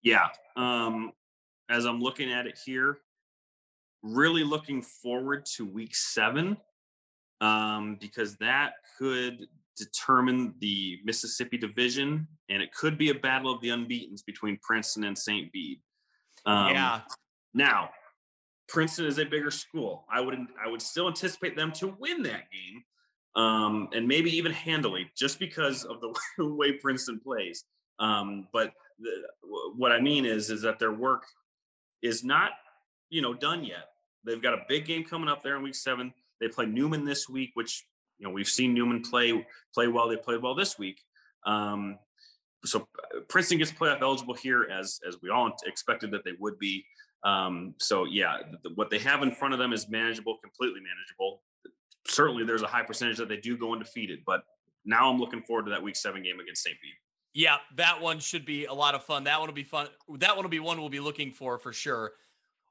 Yeah. 0.01 0.27
Um, 0.55 1.11
as 1.69 1.85
I'm 1.85 1.99
looking 1.99 2.31
at 2.31 2.45
it 2.45 2.59
here, 2.63 2.97
really 4.01 4.43
looking 4.43 4.81
forward 4.81 5.45
to 5.55 5.65
week 5.65 5.95
seven 5.95 6.57
um, 7.41 7.97
because 7.99 8.35
that 8.37 8.73
could 8.97 9.47
determine 9.77 10.53
the 10.59 10.99
Mississippi 11.03 11.57
division 11.57 12.27
and 12.49 12.61
it 12.61 12.73
could 12.73 12.97
be 12.97 13.09
a 13.09 13.15
battle 13.15 13.51
of 13.51 13.61
the 13.61 13.69
unbeatens 13.69 14.23
between 14.23 14.57
Princeton 14.61 15.05
and 15.05 15.17
St. 15.17 15.51
Bede. 15.51 15.79
Um, 16.45 16.69
yeah. 16.69 17.01
Now, 17.53 17.89
Princeton 18.67 19.05
is 19.05 19.19
a 19.19 19.25
bigger 19.25 19.51
school. 19.51 20.05
I 20.11 20.21
would 20.21 20.35
I 20.35 20.69
would 20.69 20.81
still 20.81 21.07
anticipate 21.07 21.55
them 21.55 21.71
to 21.73 21.95
win 21.99 22.23
that 22.23 22.51
game, 22.51 22.83
um, 23.35 23.89
and 23.93 24.07
maybe 24.07 24.35
even 24.35 24.51
handily, 24.51 25.09
just 25.15 25.39
because 25.39 25.83
of 25.83 26.01
the 26.01 26.13
way 26.53 26.73
Princeton 26.73 27.19
plays. 27.19 27.63
Um, 27.99 28.47
but 28.53 28.73
the, 28.99 29.09
what 29.75 29.91
I 29.91 29.99
mean 29.99 30.25
is 30.25 30.49
is 30.49 30.61
that 30.63 30.79
their 30.79 30.91
work 30.91 31.23
is 32.01 32.23
not 32.23 32.51
you 33.09 33.21
know 33.21 33.33
done 33.33 33.63
yet. 33.63 33.89
They've 34.25 34.41
got 34.41 34.53
a 34.53 34.65
big 34.67 34.85
game 34.85 35.03
coming 35.03 35.29
up 35.29 35.43
there 35.43 35.55
in 35.55 35.63
week 35.63 35.75
seven. 35.75 36.13
They 36.39 36.47
play 36.47 36.65
Newman 36.65 37.05
this 37.05 37.27
week, 37.27 37.51
which 37.53 37.85
you 38.19 38.27
know 38.27 38.33
we've 38.33 38.47
seen 38.47 38.73
Newman 38.73 39.01
play 39.01 39.45
play 39.73 39.87
well. 39.87 40.07
They 40.07 40.17
played 40.17 40.41
well 40.41 40.55
this 40.55 40.77
week. 40.77 40.99
Um, 41.45 41.99
so 42.65 42.81
uh, 42.81 43.19
Princeton 43.27 43.57
gets 43.57 43.71
playoff 43.71 44.01
eligible 44.01 44.35
here, 44.35 44.67
as 44.71 44.99
as 45.07 45.17
we 45.21 45.29
all 45.29 45.51
expected 45.65 46.11
that 46.11 46.23
they 46.23 46.33
would 46.39 46.59
be. 46.59 46.85
Um, 47.23 47.73
so 47.79 48.05
yeah, 48.05 48.37
what 48.75 48.89
they 48.89 48.99
have 48.99 49.23
in 49.23 49.31
front 49.31 49.53
of 49.53 49.59
them 49.59 49.73
is 49.73 49.89
manageable, 49.89 50.37
completely 50.41 50.81
manageable. 50.81 51.41
Certainly, 52.07 52.45
there's 52.45 52.61
a 52.61 52.67
high 52.67 52.83
percentage 52.83 53.17
that 53.17 53.29
they 53.29 53.37
do 53.37 53.57
go 53.57 53.73
undefeated, 53.73 54.19
but 54.25 54.43
now 54.85 55.09
I'm 55.09 55.19
looking 55.19 55.41
forward 55.41 55.65
to 55.65 55.71
that 55.71 55.81
Week 55.81 55.95
Seven 55.95 56.21
game 56.23 56.39
against 56.39 56.63
St. 56.63 56.75
Bede. 56.81 56.91
Yeah, 57.33 57.57
that 57.77 57.99
one 57.99 58.19
should 58.19 58.45
be 58.45 58.65
a 58.65 58.73
lot 58.73 58.93
of 58.93 59.03
fun. 59.03 59.23
That 59.23 59.39
one 59.39 59.47
will 59.47 59.55
be 59.55 59.63
fun. 59.63 59.87
That 60.19 60.35
one 60.35 60.45
will 60.45 60.51
be 60.51 60.59
one 60.59 60.79
we'll 60.79 60.89
be 60.89 60.99
looking 60.99 61.31
for 61.31 61.57
for 61.57 61.73
sure. 61.73 62.11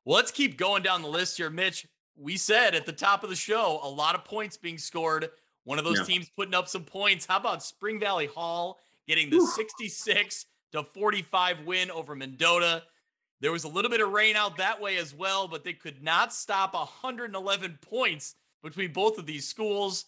Well, 0.05 0.17
let's 0.17 0.31
keep 0.31 0.57
going 0.57 0.83
down 0.83 1.03
the 1.03 1.09
list 1.09 1.37
here, 1.37 1.51
Mitch. 1.51 1.87
We 2.17 2.37
said 2.37 2.75
at 2.75 2.87
the 2.87 2.93
top 2.93 3.25
of 3.25 3.31
the 3.31 3.37
show, 3.37 3.81
a 3.83 3.89
lot 3.89 4.15
of 4.15 4.25
points 4.25 4.57
being 4.57 4.79
scored. 4.79 5.31
One 5.65 5.79
of 5.79 5.85
those 5.85 5.99
yeah. 5.99 6.05
teams 6.05 6.29
putting 6.29 6.55
up 6.55 6.69
some 6.69 6.85
points. 6.85 7.27
How 7.27 7.39
about 7.39 7.63
Spring 7.63 7.99
Valley 7.99 8.27
Hall 8.27 8.79
getting 9.09 9.31
the 9.31 9.41
66 9.41 10.47
to 10.73 10.83
45 10.83 11.65
win 11.65 11.91
over 11.91 12.15
Mendota? 12.15 12.83
There 13.41 13.53
was 13.53 13.65
a 13.65 13.69
little 13.69 13.91
bit 13.91 14.01
of 14.01 14.13
rain 14.13 14.37
out 14.37 14.59
that 14.59 14.81
way 14.81 14.99
as 14.99 15.15
well, 15.15 15.49
but 15.49 15.65
they 15.65 15.73
could 15.73 16.03
not 16.03 16.33
stop 16.33 16.75
111 16.75 17.79
points 17.81 18.37
between 18.63 18.93
both 18.93 19.19
of 19.19 19.27
these 19.27 19.49
schools. 19.49 20.05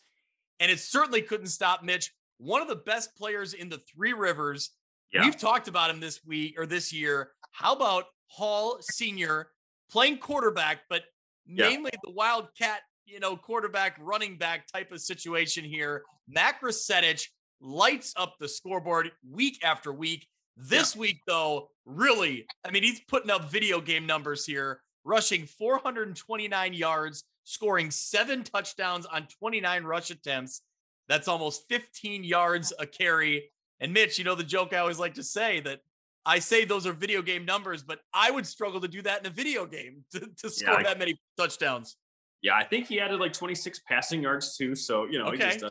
And 0.61 0.71
it 0.71 0.81
certainly 0.81 1.23
couldn't 1.23 1.49
stop 1.49 1.83
Mitch, 1.83 2.13
one 2.39 2.63
of 2.63 2.69
the 2.69 2.77
best 2.77 3.17
players 3.17 3.55
in 3.55 3.69
the 3.69 3.81
Three 3.93 4.13
Rivers. 4.13 4.71
Yeah. 5.13 5.25
We've 5.25 5.37
talked 5.37 5.69
about 5.69 5.91
him 5.91 6.01
this 6.01 6.21
week 6.25 6.59
or 6.59 6.67
this 6.67 6.93
year. 6.93 7.31
How 7.53 7.75
about 7.75 8.05
Hall 8.27 8.79
Senior 8.81 9.49
playing 9.91 10.19
quarterback, 10.19 10.81
but 10.89 11.03
yeah. 11.47 11.69
mainly 11.69 11.93
the 12.03 12.11
Wildcat, 12.11 12.81
you 13.07 13.21
know, 13.21 13.37
quarterback, 13.37 13.97
running 14.01 14.37
back 14.37 14.67
type 14.67 14.93
of 14.93 15.01
situation 15.01 15.65
here. 15.65 16.03
Mac 16.29 16.63
Rasetich 16.63 17.27
lights 17.61 18.13
up 18.17 18.35
the 18.41 18.49
scoreboard 18.49 19.13
week 19.31 19.65
after 19.65 19.93
week. 19.93 20.27
This 20.57 20.95
yeah. 20.95 21.01
week, 21.01 21.23
though, 21.27 21.69
really, 21.85 22.47
I 22.65 22.71
mean, 22.71 22.83
he's 22.83 23.01
putting 23.09 23.31
up 23.31 23.51
video 23.51 23.81
game 23.81 24.07
numbers 24.07 24.45
here, 24.45 24.81
rushing 25.05 25.47
429 25.47 26.75
yards, 26.75 27.25
scoring 27.45 27.91
seven 27.91 28.43
touchdowns 28.43 29.07
on 29.07 29.27
29 29.39 29.85
rush 29.85 30.11
attempts. 30.11 30.63
That's 31.09 31.29
almost 31.29 31.65
15 31.69 32.25
yards 32.25 32.73
a 32.79 32.87
carry. 32.87 33.51
And 33.81 33.93
Mitch, 33.93 34.19
you 34.19 34.25
know, 34.25 34.35
the 34.35 34.45
joke 34.45 34.73
I 34.73 34.79
always 34.79 34.99
like 34.99 35.15
to 35.15 35.23
say 35.23 35.61
that 35.61 35.81
I 36.27 36.39
say 36.39 36.65
those 36.65 36.87
are 36.87 36.93
video 36.93 37.21
game 37.21 37.45
numbers, 37.45 37.83
but 37.83 38.01
I 38.15 38.31
would 38.31 38.47
struggle 38.47 38.81
to 38.81 38.89
do 38.89 39.03
that 39.03 39.21
in 39.21 39.27
a 39.27 39.31
video 39.31 39.67
game 39.67 40.05
to, 40.13 40.21
to 40.21 40.51
score 40.51 40.77
yeah, 40.77 40.83
that 40.85 40.99
many 40.99 41.21
touchdowns. 41.37 41.97
Yeah, 42.43 42.55
I 42.55 42.65
think 42.65 42.87
he 42.87 43.01
added 43.01 43.21
like 43.21 43.33
26 43.33 43.81
passing 43.89 44.23
yards 44.23 44.57
too. 44.57 44.75
So, 44.75 45.07
you 45.07 45.19
know, 45.19 45.27
okay. 45.27 45.37
he 45.37 45.43
just 45.43 45.61
does 45.61 45.71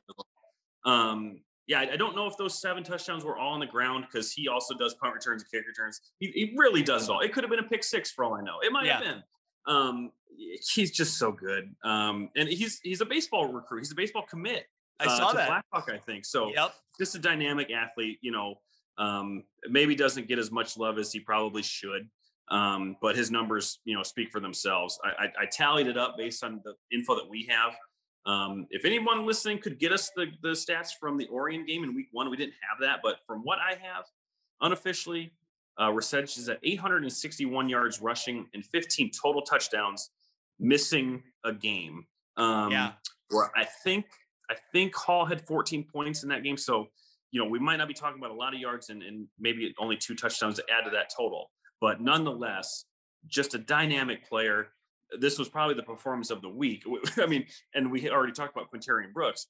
um, 0.86 1.40
yeah, 1.66 1.80
I 1.80 1.96
don't 1.96 2.16
know 2.16 2.28
if 2.28 2.36
those 2.36 2.60
seven 2.60 2.84
touchdowns 2.84 3.24
were 3.24 3.38
all 3.38 3.54
on 3.54 3.62
the 3.62 3.66
ground 3.66 4.06
because 4.12 4.34
he 4.34 4.50
also 4.50 4.76
does 4.76 4.96
punt 4.96 5.14
returns 5.14 5.44
and 5.44 5.52
kick 5.52 5.66
returns. 5.66 6.02
He, 6.20 6.28
he, 6.28 6.54
really 6.58 6.84
does 6.84 7.08
it 7.08 7.10
all. 7.10 7.22
It 7.22 7.32
could 7.32 7.44
have 7.44 7.52
been 7.52 7.60
a 7.60 7.70
pick 7.70 7.86
six 7.86 8.12
for 8.12 8.26
all 8.26 8.34
I 8.34 8.42
know. 8.42 8.60
It 8.62 8.72
might 8.74 8.86
yeah. 8.86 8.96
have 8.96 9.04
been. 9.04 9.24
Um, 9.68 10.12
he's 10.74 10.92
just 10.92 11.18
so 11.18 11.32
good. 11.32 11.74
Um, 11.84 12.30
and 12.36 12.50
he's 12.50 12.80
he's 12.84 13.02
a 13.02 13.06
baseball 13.06 13.52
recruit. 13.52 13.80
He's 13.80 13.92
a 13.92 13.96
baseball 13.96 14.24
commit. 14.24 14.66
I 15.00 15.06
uh, 15.06 15.18
saw 15.18 15.34
that 15.34 15.48
Blackhawk, 15.48 15.90
I 15.94 15.98
think. 15.98 16.26
So 16.26 16.52
yep. 16.54 16.74
just 17.00 17.16
a 17.16 17.20
dynamic 17.20 17.72
athlete. 17.72 18.20
You 18.22 18.32
know, 18.32 18.56
um, 18.98 19.44
maybe 19.68 19.96
doesn't 19.96 20.28
get 20.28 20.40
as 20.40 20.52
much 20.52 20.78
love 20.78 20.98
as 20.98 21.12
he 21.12 21.20
probably 21.20 21.64
should. 21.64 22.10
Um, 22.50 22.98
but 23.02 23.16
his 23.16 23.32
numbers, 23.32 23.80
you 23.86 23.96
know, 23.96 24.04
speak 24.04 24.30
for 24.30 24.42
themselves. 24.42 25.00
I, 25.04 25.26
I, 25.26 25.44
I 25.44 25.46
tallied 25.46 25.88
it 25.88 25.98
up 25.98 26.18
based 26.18 26.44
on 26.44 26.62
the 26.64 26.74
info 26.92 27.16
that 27.16 27.28
we 27.30 27.50
have. 27.50 27.74
Um, 28.26 28.68
if 28.70 28.86
anyone 28.86 29.26
listening 29.26 29.60
could 29.60 29.80
get 29.80 29.92
us 29.92 30.12
the, 30.16 30.28
the 30.42 30.50
stats 30.50 30.90
from 31.00 31.18
the 31.18 31.28
Orion 31.30 31.66
game 31.66 31.84
in 31.84 31.96
week 31.96 32.08
one, 32.12 32.30
we 32.30 32.38
didn't 32.38 32.54
have 32.70 32.80
that, 32.82 33.00
but 33.04 33.18
from 33.26 33.40
what 33.44 33.60
I 33.60 33.72
have 33.72 34.06
unofficially, 34.62 35.34
uh, 35.80 35.92
is 35.98 36.50
at 36.50 36.60
861 36.64 37.70
yards 37.70 38.02
rushing 38.02 38.48
and 38.54 38.66
15 38.66 39.12
total 39.12 39.42
touchdowns, 39.42 40.12
missing 40.60 41.24
a 41.44 41.54
game. 41.54 42.06
Um, 42.38 42.72
yeah. 42.72 42.92
Where 43.30 43.50
I 43.56 43.66
think 43.84 44.06
I 44.50 44.56
think 44.72 44.96
Hall 44.96 45.26
had 45.26 45.46
14 45.48 45.86
points 45.92 46.24
in 46.24 46.30
that 46.30 46.44
game, 46.44 46.58
so 46.58 46.88
you 47.32 47.44
know 47.44 47.50
we 47.50 47.60
might 47.60 47.78
not 47.78 47.88
be 47.88 47.94
talking 47.94 48.20
about 48.20 48.32
a 48.32 48.36
lot 48.36 48.54
of 48.54 48.60
yards 48.60 48.90
and, 48.90 49.02
and 49.02 49.28
maybe 49.40 49.74
only 49.80 49.98
two 49.98 50.16
touchdowns 50.16 50.58
to 50.58 50.64
add 50.70 50.86
to 50.86 50.92
that 50.92 51.10
total, 51.16 51.50
but 51.82 52.02
nonetheless, 52.02 52.86
just 53.28 53.56
a 53.56 53.58
dynamic 53.58 54.28
player 54.28 54.70
this 55.20 55.38
was 55.38 55.50
probably 55.50 55.76
the 55.76 55.84
performance 55.84 56.30
of 56.30 56.42
the 56.42 56.50
week. 56.50 56.84
I 57.18 57.26
mean, 57.26 57.46
and 57.74 57.92
we 57.92 58.10
already 58.10 58.34
talked 58.34 58.56
about 58.56 58.72
Quintarian 58.72 59.14
Brooks. 59.14 59.48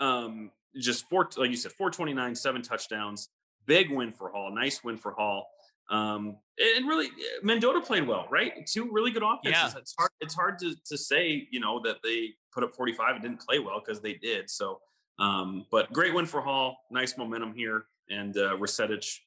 Um, 0.00 0.50
just 0.76 1.08
four, 1.08 1.28
like 1.36 1.50
you 1.50 1.56
said, 1.56 1.72
429, 1.72 2.34
seven 2.34 2.62
touchdowns, 2.62 3.28
big 3.68 3.92
win 3.92 4.12
for 4.12 4.30
Hall, 4.30 4.52
nice 4.52 4.82
win 4.82 4.96
for 4.96 5.12
Hall. 5.12 5.46
Um, 5.90 6.36
and 6.58 6.88
really, 6.88 7.06
eh, 7.06 7.40
Mendota 7.42 7.80
played 7.80 8.06
well, 8.06 8.26
right? 8.30 8.52
Two 8.66 8.90
really 8.90 9.12
good 9.12 9.22
offenses. 9.22 9.74
Yeah. 9.74 9.78
It's 9.78 9.94
hard. 9.96 10.10
It's 10.20 10.34
hard 10.34 10.58
to 10.58 10.74
to 10.86 10.98
say, 10.98 11.46
you 11.50 11.60
know, 11.60 11.80
that 11.84 11.98
they 12.02 12.30
put 12.52 12.64
up 12.64 12.74
45 12.74 13.14
and 13.14 13.22
didn't 13.22 13.40
play 13.40 13.60
well 13.60 13.80
because 13.80 14.00
they 14.00 14.14
did. 14.14 14.50
So, 14.50 14.80
um, 15.18 15.66
but 15.70 15.92
great 15.92 16.12
win 16.12 16.26
for 16.26 16.40
Hall. 16.40 16.76
Nice 16.90 17.16
momentum 17.16 17.54
here, 17.54 17.84
and 18.10 18.36
uh, 18.36 18.56
Rasetich, 18.56 19.18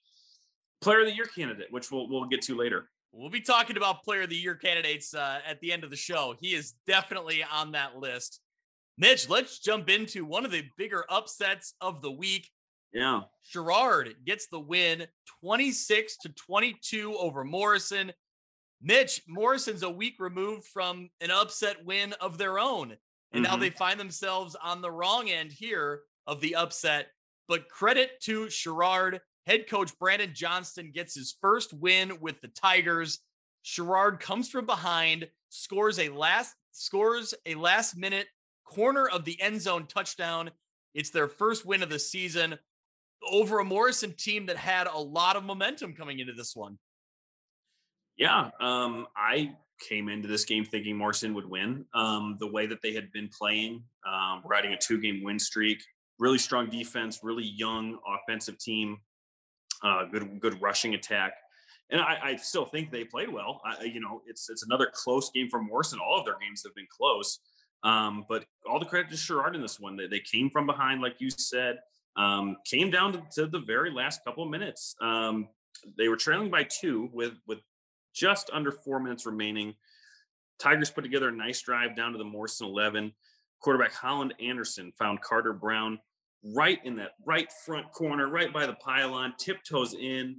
player 0.81 0.99
of 0.99 1.07
the 1.07 1.15
year 1.15 1.25
candidate, 1.25 1.67
which 1.71 1.89
we'll 1.91 2.09
we'll 2.09 2.25
get 2.25 2.41
to 2.43 2.55
later. 2.57 2.89
We'll 3.13 3.29
be 3.29 3.41
talking 3.41 3.75
about 3.75 4.03
player 4.03 4.21
of 4.21 4.29
the 4.29 4.37
year 4.37 4.55
candidates 4.55 5.13
uh, 5.13 5.39
at 5.45 5.59
the 5.61 5.73
end 5.73 5.83
of 5.83 5.89
the 5.89 5.97
show. 5.97 6.35
He 6.39 6.53
is 6.53 6.75
definitely 6.87 7.43
on 7.43 7.71
that 7.73 7.97
list. 7.97 8.39
Mitch, 8.97 9.27
let's 9.29 9.59
jump 9.59 9.89
into 9.89 10.25
one 10.25 10.45
of 10.45 10.51
the 10.51 10.63
bigger 10.77 11.05
upsets 11.09 11.73
of 11.81 12.01
the 12.01 12.11
week. 12.11 12.49
Yeah. 12.93 13.21
Sherrard 13.43 14.15
gets 14.25 14.47
the 14.47 14.59
win 14.59 15.05
26 15.41 16.17
to 16.17 16.29
22 16.29 17.15
over 17.17 17.43
Morrison. 17.43 18.11
Mitch, 18.81 19.21
Morrison's 19.27 19.83
a 19.83 19.89
week 19.89 20.15
removed 20.19 20.65
from 20.65 21.09
an 21.21 21.31
upset 21.31 21.85
win 21.85 22.13
of 22.13 22.37
their 22.37 22.59
own. 22.59 22.97
And 23.33 23.45
mm-hmm. 23.45 23.51
now 23.51 23.57
they 23.57 23.69
find 23.69 23.99
themselves 23.99 24.55
on 24.61 24.81
the 24.81 24.91
wrong 24.91 25.29
end 25.29 25.51
here 25.51 26.01
of 26.27 26.41
the 26.41 26.55
upset. 26.55 27.07
But 27.47 27.69
credit 27.69 28.11
to 28.21 28.49
Sherrard 28.49 29.21
Head 29.47 29.67
coach 29.67 29.97
Brandon 29.97 30.31
Johnston 30.33 30.91
gets 30.91 31.15
his 31.15 31.35
first 31.41 31.73
win 31.73 32.19
with 32.21 32.39
the 32.41 32.47
Tigers. 32.49 33.19
Sherrard 33.63 34.19
comes 34.19 34.49
from 34.49 34.65
behind, 34.65 35.27
scores 35.49 35.99
a 35.99 36.09
last 36.09 36.55
scores 36.73 37.33
a 37.45 37.55
last 37.55 37.97
minute 37.97 38.27
corner 38.63 39.07
of 39.07 39.25
the 39.25 39.39
end 39.41 39.61
zone 39.61 39.87
touchdown. 39.87 40.51
It's 40.93 41.09
their 41.09 41.27
first 41.27 41.65
win 41.65 41.83
of 41.83 41.89
the 41.89 41.99
season 41.99 42.57
over 43.29 43.59
a 43.59 43.65
Morrison 43.65 44.13
team 44.13 44.47
that 44.47 44.57
had 44.57 44.87
a 44.87 44.97
lot 44.97 45.35
of 45.35 45.43
momentum 45.43 45.93
coming 45.93 46.19
into 46.19 46.33
this 46.33 46.55
one. 46.55 46.77
Yeah, 48.17 48.49
um, 48.59 49.07
I 49.15 49.55
came 49.79 50.09
into 50.09 50.27
this 50.27 50.45
game 50.45 50.63
thinking 50.63 50.95
Morrison 50.95 51.33
would 51.33 51.49
win. 51.49 51.85
Um, 51.93 52.37
the 52.39 52.47
way 52.47 52.67
that 52.67 52.81
they 52.81 52.93
had 52.93 53.11
been 53.11 53.29
playing, 53.29 53.83
um, 54.05 54.43
riding 54.45 54.73
a 54.73 54.77
two-game 54.77 55.23
win 55.23 55.39
streak, 55.39 55.81
really 56.19 56.37
strong 56.37 56.69
defense, 56.69 57.19
really 57.23 57.45
young 57.45 57.97
offensive 58.07 58.59
team 58.59 58.99
uh, 59.83 60.05
good 60.05 60.39
good 60.39 60.61
rushing 60.61 60.93
attack. 60.93 61.33
And 61.89 61.99
I, 61.99 62.17
I, 62.23 62.35
still 62.37 62.65
think 62.65 62.89
they 62.89 63.03
played 63.03 63.29
well. 63.29 63.59
I, 63.65 63.83
you 63.83 63.99
know, 63.99 64.21
it's 64.25 64.49
it's 64.49 64.63
another 64.63 64.89
close 64.93 65.29
game 65.31 65.49
for 65.49 65.61
Morrison. 65.61 65.99
All 65.99 66.19
of 66.19 66.25
their 66.25 66.37
games 66.39 66.61
have 66.65 66.75
been 66.75 66.87
close. 66.89 67.39
Um, 67.83 68.25
but 68.29 68.45
all 68.69 68.79
the 68.79 68.85
credit 68.85 69.09
to 69.09 69.17
Sherrard 69.17 69.55
in 69.55 69.61
this 69.61 69.79
one. 69.79 69.97
They, 69.97 70.07
they 70.07 70.19
came 70.19 70.51
from 70.51 70.67
behind, 70.67 71.01
like 71.01 71.15
you 71.19 71.31
said, 71.31 71.79
um, 72.17 72.57
came 72.65 72.89
down 72.89 73.13
to, 73.13 73.23
to, 73.35 73.47
the 73.47 73.59
very 73.59 73.91
last 73.91 74.21
couple 74.25 74.43
of 74.43 74.49
minutes. 74.49 74.95
Um, 75.01 75.47
they 75.97 76.07
were 76.07 76.17
trailing 76.17 76.49
by 76.49 76.63
two 76.63 77.09
with 77.13 77.33
with 77.47 77.59
just 78.13 78.49
under 78.51 78.71
four 78.71 78.99
minutes 78.99 79.25
remaining. 79.25 79.75
Tigers 80.59 80.91
put 80.91 81.03
together 81.03 81.29
a 81.29 81.31
nice 81.31 81.61
drive 81.61 81.95
down 81.95 82.11
to 82.11 82.17
the 82.17 82.23
Morrison 82.23 82.67
11. 82.67 83.13
quarterback 83.61 83.93
Holland 83.93 84.33
Anderson 84.39 84.91
found 84.91 85.21
Carter 85.21 85.53
Brown 85.53 85.99
right 86.55 86.79
in 86.83 86.95
that 86.97 87.11
right 87.25 87.49
front 87.65 87.91
corner, 87.91 88.29
right 88.29 88.51
by 88.51 88.65
the 88.65 88.73
pylon, 88.73 89.33
tiptoes 89.37 89.93
in. 89.93 90.37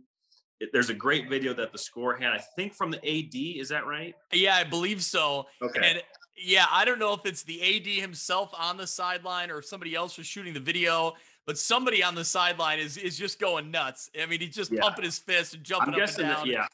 It, 0.60 0.70
there's 0.72 0.90
a 0.90 0.94
great 0.94 1.28
video 1.28 1.54
that 1.54 1.72
the 1.72 1.78
score 1.78 2.14
had, 2.14 2.32
I 2.32 2.40
think 2.56 2.74
from 2.74 2.90
the 2.90 2.98
AD. 2.98 3.34
Is 3.34 3.68
that 3.70 3.86
right? 3.86 4.14
Yeah, 4.32 4.54
I 4.54 4.64
believe 4.64 5.02
so. 5.02 5.46
Okay. 5.60 5.80
And 5.82 6.02
yeah, 6.36 6.66
I 6.70 6.84
don't 6.84 6.98
know 6.98 7.12
if 7.14 7.26
it's 7.26 7.42
the 7.42 7.60
AD 7.62 7.86
himself 7.86 8.52
on 8.56 8.76
the 8.76 8.86
sideline 8.86 9.50
or 9.50 9.58
if 9.58 9.66
somebody 9.66 9.94
else 9.94 10.18
was 10.18 10.26
shooting 10.26 10.54
the 10.54 10.60
video, 10.60 11.14
but 11.46 11.58
somebody 11.58 12.02
on 12.02 12.14
the 12.14 12.24
sideline 12.24 12.78
is 12.78 12.96
is 12.96 13.16
just 13.16 13.38
going 13.38 13.70
nuts. 13.70 14.10
I 14.20 14.26
mean, 14.26 14.40
he's 14.40 14.54
just 14.54 14.70
Yeah. 14.72 14.80
pumping 14.82 15.04
his 15.04 15.18
fist 15.18 15.54
and 15.54 15.64
jumping 15.64 15.88
I'm 15.88 15.94
up 15.94 16.00
guessing 16.00 16.24
and 16.24 16.32
that, 16.36 16.46
yeah. 16.46 16.66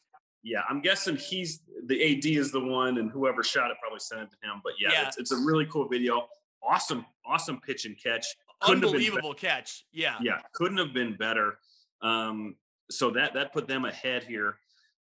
Yeah, 0.44 0.60
I'm 0.68 0.80
guessing 0.80 1.16
he's 1.16 1.60
the 1.86 2.00
AD 2.00 2.24
is 2.36 2.52
the 2.52 2.60
one, 2.60 2.98
and 2.98 3.10
whoever 3.10 3.42
shot 3.42 3.70
it 3.70 3.76
probably 3.80 3.98
sent 3.98 4.22
it 4.22 4.30
to 4.30 4.48
him. 4.50 4.60
But 4.62 4.74
yeah, 4.78 4.92
Yeah. 4.92 5.08
It's, 5.08 5.18
it's 5.18 5.32
a 5.32 5.36
really 5.36 5.66
cool 5.66 5.88
video. 5.88 6.28
Awesome, 6.62 7.04
awesome 7.26 7.60
pitch 7.60 7.84
and 7.86 8.00
catch. 8.00 8.24
Couldn't 8.60 8.84
Unbelievable 8.84 9.34
catch. 9.34 9.84
Yeah. 9.92 10.16
yeah, 10.20 10.40
couldn't 10.52 10.78
have 10.78 10.92
been 10.92 11.16
better. 11.16 11.58
Um, 12.02 12.56
so 12.90 13.10
that 13.10 13.34
that 13.34 13.52
put 13.52 13.66
them 13.68 13.84
ahead 13.84 14.24
here. 14.24 14.58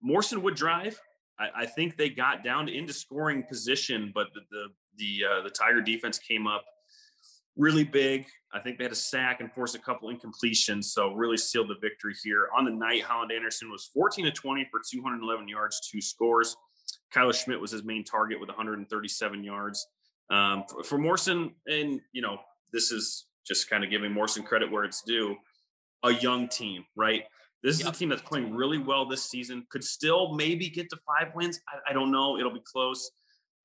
Morrison 0.02 0.42
would 0.44 0.56
drive. 0.56 1.00
I, 1.40 1.50
I 1.56 1.66
think 1.66 1.98
they 1.98 2.10
got 2.10 2.44
down 2.44 2.70
into 2.70 2.94
scoring 2.94 3.44
position, 3.44 4.12
but 4.14 4.28
the 4.34 4.42
the 4.52 4.68
the, 4.98 5.26
uh, 5.30 5.42
the 5.42 5.50
Tiger 5.50 5.82
defense 5.82 6.18
came 6.18 6.48
up 6.48 6.64
really 7.58 7.84
big. 7.84 8.26
I 8.54 8.60
think 8.60 8.78
they 8.78 8.86
had 8.86 8.92
a 8.94 8.96
sack 8.96 9.42
and 9.42 9.52
forced 9.52 9.76
a 9.76 9.80
couple 9.80 10.10
incompletions, 10.14 10.86
so 10.86 11.14
really 11.14 11.38
sealed 11.38 11.70
the 11.70 11.76
victory 11.82 12.14
here. 12.24 12.48
On 12.56 12.64
the 12.66 12.72
night, 12.72 13.04
Holland 13.04 13.32
Anderson 13.32 13.70
was 13.70 13.90
14 13.94 14.26
to 14.26 14.32
20 14.32 14.68
for 14.72 14.80
211 14.90 15.48
yards, 15.48 15.82
two 15.90 16.02
scores. 16.02 16.56
Kyler 17.14 17.34
Schmidt 17.34 17.60
was 17.60 17.72
his 17.72 17.84
main 17.84 18.04
target 18.04 18.40
with 18.40 18.50
137 18.50 19.44
yards. 19.44 19.88
Um, 20.30 20.64
for, 20.70 20.84
for 20.84 20.98
Morrison, 20.98 21.54
and 21.68 22.02
you 22.14 22.22
know, 22.22 22.40
this 22.72 22.92
is 22.92 23.26
just 23.46 23.70
kind 23.70 23.84
of 23.84 23.90
giving 23.90 24.12
Morrison 24.12 24.44
credit 24.44 24.72
where 24.72 24.84
it's 24.84 25.02
due. 25.04 25.36
A 26.04 26.14
young 26.14 26.48
team, 26.48 26.86
right? 26.96 27.24
This 27.64 27.80
is 27.80 27.86
Yep. 27.86 27.94
a 27.94 27.98
team 27.98 28.10
that's 28.10 28.22
playing 28.22 28.54
really 28.54 28.78
well 28.78 29.06
this 29.08 29.24
season. 29.24 29.66
Could 29.70 29.84
still 29.84 30.36
maybe 30.36 30.70
get 30.70 30.90
to 30.92 30.98
five 31.08 31.34
wins. 31.36 31.60
I, 31.68 31.92
I 31.92 31.94
don't 31.94 32.12
know. 32.12 32.38
It'll 32.38 32.54
be 32.54 32.62
close. 32.64 33.10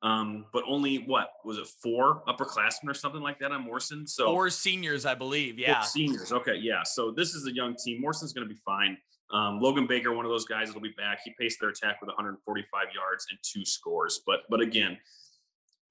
Um, 0.03 0.47
but 0.53 0.65
only 0.67 0.97
what 0.97 1.33
was 1.45 1.59
it? 1.59 1.67
Four 1.67 2.23
upperclassmen 2.27 2.89
or 2.89 2.95
something 2.95 3.21
like 3.21 3.39
that 3.41 3.53
on 3.53 3.63
Morrison. 3.65 4.07
So 4.07 4.27
Four 4.27 4.49
seniors, 4.49 5.05
I 5.05 5.15
believe. 5.15 5.59
Yeah. 5.59 5.83
seniors. 5.83 6.33
Okay, 6.33 6.57
yeah. 6.57 6.83
So 6.85 7.11
this 7.11 7.35
is 7.35 7.47
a 7.47 7.55
young 7.55 7.77
team. 7.77 8.01
Morrison's 8.01 8.33
going 8.33 8.49
to 8.49 8.53
be 8.53 8.59
fine. 8.65 8.97
Um, 9.31 9.61
Logan 9.61 9.87
Baker, 9.87 10.13
one 10.13 10.25
of 10.25 10.31
those 10.31 10.47
guys, 10.47 10.73
will 10.73 10.81
be 10.81 10.95
back. 10.97 11.21
He 11.25 11.33
paced 11.39 11.61
their 11.61 11.69
attack 11.69 12.01
with 12.01 12.09
145 12.09 12.87
yards 12.95 13.27
and 13.31 13.39
two 13.43 13.65
scores. 13.65 14.23
But 14.27 14.41
but 14.49 14.61
again, 14.61 14.99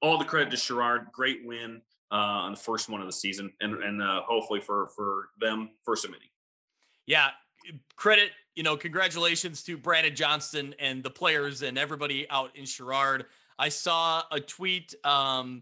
all 0.01 0.17
the 0.17 0.25
credit 0.25 0.51
to 0.51 0.57
Sherrard. 0.57 1.07
Great 1.13 1.45
win 1.45 1.81
uh, 2.11 2.15
on 2.15 2.51
the 2.51 2.59
first 2.59 2.89
one 2.89 3.01
of 3.01 3.07
the 3.07 3.13
season, 3.13 3.51
and 3.61 3.75
and 3.83 4.01
uh, 4.01 4.21
hopefully 4.23 4.59
for 4.59 4.89
for 4.95 5.29
them 5.39 5.69
first 5.85 6.03
of 6.03 6.11
many. 6.11 6.31
Yeah. 7.05 7.29
Credit, 7.97 8.31
you 8.55 8.63
know, 8.63 8.77
congratulations 8.77 9.63
to 9.63 9.77
Brandon 9.77 10.15
Johnston 10.15 10.73
and 10.79 11.03
the 11.03 11.09
players 11.09 11.61
and 11.61 11.77
everybody 11.77 12.29
out 12.29 12.55
in 12.55 12.65
Sherrard. 12.65 13.25
I 13.59 13.69
saw 13.69 14.23
a 14.31 14.39
tweet 14.39 14.95
um, 15.05 15.61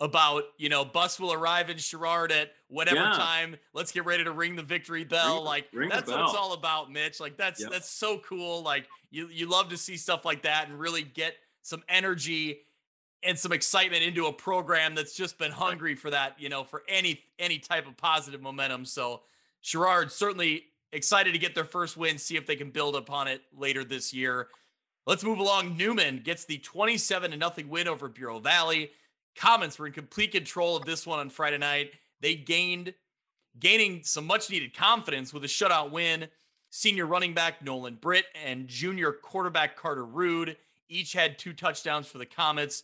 about, 0.00 0.44
you 0.58 0.68
know, 0.68 0.84
bus 0.84 1.18
will 1.18 1.32
arrive 1.32 1.70
in 1.70 1.78
Sherrard 1.78 2.30
at 2.30 2.52
whatever 2.68 2.96
Yeah. 3.00 3.14
time. 3.16 3.56
Let's 3.72 3.90
get 3.90 4.04
ready 4.04 4.22
to 4.22 4.30
ring 4.32 4.54
the 4.54 4.62
victory 4.62 5.02
bell. 5.04 5.36
Ring- 5.36 5.44
like 5.44 5.68
ring 5.72 5.88
that's 5.88 6.08
what 6.10 6.20
it's 6.20 6.34
all 6.34 6.52
about, 6.52 6.92
Mitch. 6.92 7.18
Like 7.18 7.36
that's 7.36 7.60
Yep. 7.60 7.70
that's 7.70 7.90
so 7.90 8.18
cool. 8.18 8.62
Like 8.62 8.86
you 9.10 9.28
you 9.28 9.46
love 9.46 9.70
to 9.70 9.76
see 9.78 9.96
stuff 9.96 10.24
like 10.24 10.42
that 10.42 10.68
and 10.68 10.78
really 10.78 11.02
get 11.02 11.34
some 11.62 11.82
energy 11.88 12.60
and 13.24 13.36
some 13.36 13.50
excitement 13.52 14.04
into 14.04 14.26
a 14.26 14.32
program 14.32 14.94
that's 14.94 15.14
just 15.16 15.38
been 15.38 15.50
hungry 15.50 15.94
for 15.96 16.10
that, 16.10 16.38
you 16.38 16.48
know, 16.50 16.62
for 16.62 16.84
any 16.88 17.24
any 17.38 17.58
type 17.58 17.88
of 17.88 17.96
positive 17.96 18.42
momentum. 18.42 18.84
So 18.84 19.22
Sherrard 19.62 20.12
certainly 20.12 20.66
excited 20.92 21.32
to 21.32 21.38
get 21.38 21.54
their 21.54 21.64
first 21.64 21.96
win, 21.96 22.18
see 22.18 22.36
if 22.36 22.46
they 22.46 22.56
can 22.56 22.70
build 22.70 22.94
upon 22.94 23.26
it 23.26 23.42
later 23.52 23.82
this 23.84 24.12
year. 24.14 24.48
Let's 25.08 25.24
move 25.24 25.38
along. 25.38 25.78
Newman 25.78 26.20
gets 26.22 26.44
the 26.44 26.58
27 26.58 27.30
to 27.30 27.36
nothing 27.38 27.70
win 27.70 27.88
over 27.88 28.10
Bureau 28.10 28.40
Valley. 28.40 28.90
Comets 29.34 29.78
were 29.78 29.86
in 29.86 29.94
complete 29.94 30.32
control 30.32 30.76
of 30.76 30.84
this 30.84 31.06
one 31.06 31.18
on 31.18 31.30
Friday 31.30 31.56
night. 31.56 31.92
They 32.20 32.34
gained 32.34 32.92
gaining 33.58 34.02
some 34.02 34.26
much 34.26 34.50
needed 34.50 34.76
confidence 34.76 35.32
with 35.32 35.44
a 35.44 35.46
shutout 35.46 35.92
win. 35.92 36.28
Senior 36.68 37.06
running 37.06 37.32
back 37.32 37.64
Nolan 37.64 37.94
Britt 37.94 38.26
and 38.44 38.68
junior 38.68 39.12
quarterback 39.12 39.76
Carter 39.76 40.04
Rude 40.04 40.58
each 40.90 41.14
had 41.14 41.38
two 41.38 41.54
touchdowns 41.54 42.06
for 42.06 42.18
the 42.18 42.26
Comets. 42.26 42.82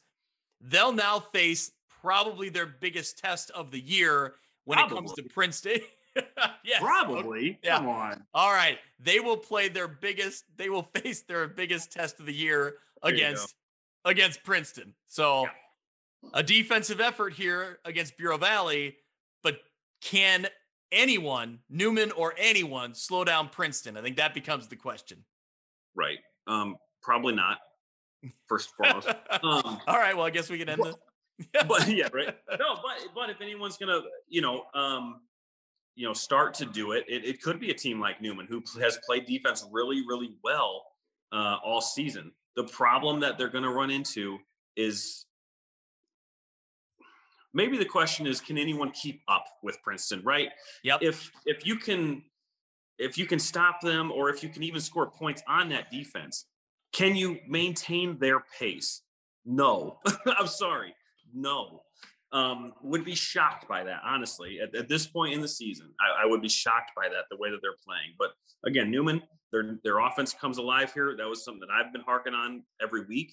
They'll 0.62 0.92
now 0.92 1.20
face 1.20 1.72
probably 2.00 2.48
their 2.48 2.64
biggest 2.64 3.18
test 3.18 3.50
of 3.50 3.70
the 3.70 3.80
year 3.80 4.36
when 4.64 4.78
it 4.78 4.88
comes 4.88 5.12
to 5.12 5.24
Princeton. 5.24 5.80
yes. 6.64 6.80
Probably. 6.80 7.58
Yeah. 7.62 7.78
Come 7.78 7.88
on. 7.88 8.24
All 8.34 8.52
right. 8.52 8.78
They 9.00 9.20
will 9.20 9.36
play 9.36 9.68
their 9.68 9.88
biggest, 9.88 10.44
they 10.56 10.68
will 10.68 10.82
face 10.94 11.22
their 11.22 11.48
biggest 11.48 11.92
test 11.92 12.20
of 12.20 12.26
the 12.26 12.34
year 12.34 12.76
There 13.02 13.12
against 13.14 13.54
against 14.04 14.42
Princeton. 14.44 14.94
So 15.06 15.42
Yeah. 15.44 16.30
a 16.34 16.42
defensive 16.42 17.00
effort 17.00 17.32
here 17.32 17.78
against 17.84 18.16
Bureau 18.16 18.36
Valley, 18.36 18.96
but 19.42 19.58
can 20.02 20.46
anyone, 20.92 21.60
Newman 21.70 22.12
or 22.12 22.34
anyone, 22.38 22.94
slow 22.94 23.24
down 23.24 23.48
Princeton? 23.48 23.96
I 23.96 24.02
think 24.02 24.16
that 24.18 24.34
becomes 24.34 24.68
the 24.68 24.76
question. 24.76 25.24
Right. 25.94 26.18
Um, 26.46 26.76
probably 27.02 27.34
not. 27.34 27.58
First 28.46 28.70
and 28.78 28.86
foremost. 29.02 29.08
Um, 29.42 29.80
All 29.86 29.98
right. 29.98 30.16
Well, 30.16 30.24
I 30.26 30.30
guess 30.30 30.48
we 30.50 30.58
can 30.58 30.68
end 30.68 30.80
Well, 30.80 30.98
the 31.52 31.64
but 31.66 31.88
yeah, 31.88 32.08
right. 32.12 32.36
No, 32.58 32.76
but 32.76 32.98
but 33.14 33.28
if 33.30 33.40
anyone's 33.40 33.76
gonna, 33.76 34.00
you 34.28 34.40
know, 34.40 34.64
um, 34.74 35.20
you 35.94 36.06
know, 36.06 36.12
start 36.12 36.54
to 36.54 36.66
do 36.66 36.92
it, 36.92 37.04
it, 37.08 37.24
it 37.24 37.42
could 37.42 37.60
be 37.60 37.70
a 37.70 37.74
team 37.74 38.00
like 38.00 38.20
Newman 38.20 38.46
who 38.46 38.62
has 38.80 38.98
played 39.06 39.26
defense 39.26 39.64
really, 39.70 40.04
really 40.06 40.36
well 40.42 40.84
uh, 41.32 41.58
all 41.64 41.80
season. 41.80 42.32
The 42.56 42.64
problem 42.64 43.20
that 43.20 43.38
they're 43.38 43.48
going 43.48 43.64
to 43.64 43.70
run 43.70 43.90
into 43.90 44.38
is 44.76 45.26
maybe 47.52 47.78
the 47.78 47.84
question 47.84 48.26
is, 48.26 48.40
can 48.40 48.58
anyone 48.58 48.90
keep 48.90 49.22
up 49.28 49.46
with 49.62 49.80
Princeton? 49.82 50.22
Right? 50.24 50.50
Yep. 50.82 51.02
If 51.02 51.30
if 51.46 51.66
you 51.66 51.76
can 51.76 52.22
if 52.98 53.18
you 53.18 53.26
can 53.26 53.38
stop 53.38 53.80
them, 53.80 54.12
or 54.12 54.30
if 54.30 54.42
you 54.42 54.48
can 54.48 54.62
even 54.62 54.80
score 54.80 55.10
points 55.10 55.42
on 55.48 55.68
that 55.70 55.90
defense, 55.90 56.46
can 56.92 57.16
you 57.16 57.38
maintain 57.48 58.18
their 58.18 58.44
pace? 58.58 59.02
No, 59.44 59.98
I'm 60.38 60.46
sorry. 60.46 60.94
No. 61.32 61.82
Um, 62.34 62.72
would 62.82 63.04
be 63.04 63.14
shocked 63.14 63.68
by 63.68 63.84
that, 63.84 64.00
honestly. 64.04 64.58
At, 64.60 64.74
at 64.74 64.88
this 64.88 65.06
point 65.06 65.34
in 65.34 65.40
the 65.40 65.48
season, 65.48 65.94
I, 66.00 66.24
I 66.24 66.26
would 66.26 66.42
be 66.42 66.48
shocked 66.48 66.90
by 66.96 67.08
that, 67.08 67.26
the 67.30 67.36
way 67.36 67.48
that 67.50 67.60
they're 67.62 67.78
playing. 67.86 68.14
But 68.18 68.32
again, 68.66 68.90
Newman, 68.90 69.22
their 69.52 69.78
their 69.84 69.98
offense 70.00 70.34
comes 70.34 70.58
alive 70.58 70.92
here. 70.92 71.14
That 71.16 71.28
was 71.28 71.44
something 71.44 71.60
that 71.60 71.70
I've 71.72 71.92
been 71.92 72.02
harking 72.02 72.34
on 72.34 72.64
every 72.82 73.04
week. 73.06 73.32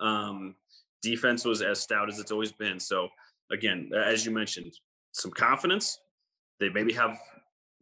Um, 0.00 0.54
defense 1.00 1.46
was 1.46 1.62
as 1.62 1.80
stout 1.80 2.10
as 2.10 2.18
it's 2.18 2.30
always 2.30 2.52
been. 2.52 2.78
So 2.78 3.08
again, 3.50 3.90
as 3.96 4.26
you 4.26 4.32
mentioned, 4.32 4.72
some 5.12 5.30
confidence. 5.30 5.98
They 6.60 6.68
maybe 6.68 6.92
have 6.92 7.18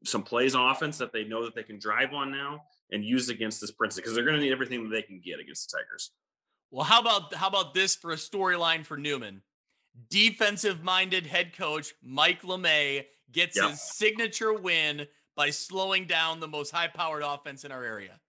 some 0.05 0.23
plays 0.23 0.55
on 0.55 0.71
offense 0.71 0.99
that 0.99 1.13
they 1.13 1.25
know 1.25 1.45
that 1.45 1.55
they 1.55 1.63
can 1.63 1.79
drive 1.79 2.15
on 2.15 2.31
now 2.31 2.63
and 2.93 3.05
use 3.05 3.29
against 3.29 3.61
this 3.61 3.73
Princeton 3.73 4.03
because 4.03 4.15
they're 4.15 4.25
going 4.25 4.37
to 4.37 4.43
need 4.43 4.53
everything 4.53 4.83
that 4.85 4.91
they 4.91 5.03
can 5.03 5.21
get 5.23 5.41
against 5.41 5.71
the 5.71 5.79
Tigers. 5.79 6.13
Well, 6.71 6.85
how 6.85 7.01
about 7.01 7.35
how 7.35 7.49
about 7.49 7.75
this 7.75 7.97
for 7.97 8.13
a 8.13 8.17
storyline 8.17 8.87
for 8.87 8.97
Newman? 8.97 9.43
Defensive 10.09 10.83
minded 10.83 11.27
head 11.27 11.57
coach 11.57 11.93
Mike 12.03 12.43
LeMay 12.43 13.07
gets 13.33 13.57
Yep. 13.57 13.71
his 13.71 13.83
signature 13.83 14.53
win 14.53 15.07
by 15.37 15.51
slowing 15.51 16.07
down 16.07 16.41
the 16.41 16.49
most 16.49 16.71
high 16.71 16.89
powered 16.89 17.23
offense 17.23 17.65
in 17.65 17.73
our 17.73 17.85
area. 17.85 18.21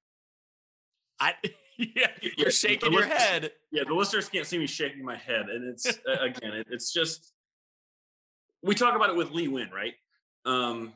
I 1.20 1.36
yeah, 1.78 2.08
you're 2.38 2.52
shaking 2.52 2.92
your 2.94 3.06
head. 3.06 3.52
Yeah, 3.72 3.84
the 3.88 3.94
listeners 3.94 4.30
can't 4.30 4.46
see 4.46 4.58
me 4.58 4.68
shaking 4.68 5.04
my 5.04 5.16
head, 5.16 5.50
and 5.50 5.68
it's 5.70 5.86
again, 5.88 6.54
it, 6.54 6.68
it's 6.70 6.92
just 6.92 7.34
we 8.64 8.76
talk 8.76 8.96
about 8.96 9.10
it 9.10 9.16
with 9.16 9.32
Lee 9.32 9.48
Win, 9.48 9.70
right? 9.72 9.94
Um, 10.46 10.94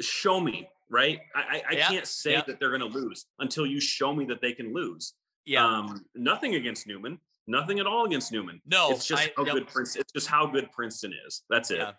show 0.00 0.40
me, 0.40 0.68
right? 0.90 1.20
I 1.34 1.40
I, 1.40 1.62
I 1.70 1.72
Yeah, 1.76 1.88
can't 1.88 2.06
say 2.06 2.32
yeah. 2.32 2.42
that 2.46 2.58
they're 2.58 2.76
going 2.76 2.80
to 2.92 2.98
lose 2.98 3.26
until 3.38 3.64
you 3.66 3.80
show 3.80 4.14
me 4.14 4.24
that 4.26 4.40
they 4.40 4.52
can 4.52 4.72
lose. 4.74 5.14
Yeah. 5.46 5.64
Um, 5.66 6.04
nothing 6.14 6.54
against 6.54 6.86
Newman, 6.86 7.18
nothing 7.46 7.78
at 7.80 7.86
all 7.86 8.04
against 8.04 8.32
Newman. 8.32 8.60
no, 8.66 8.90
it's 8.90 9.06
just 9.06 9.22
I- 9.22 9.32
how 9.36 9.44
yep, 9.44 9.54
good 9.54 9.68
Princeton. 9.68 10.00
It's 10.00 10.12
just 10.12 10.26
how 10.28 10.46
good 10.46 10.70
Princeton 10.72 11.12
is. 11.26 11.42
That's 11.50 11.70
it. 11.70 11.78
Yeah. 11.78 11.92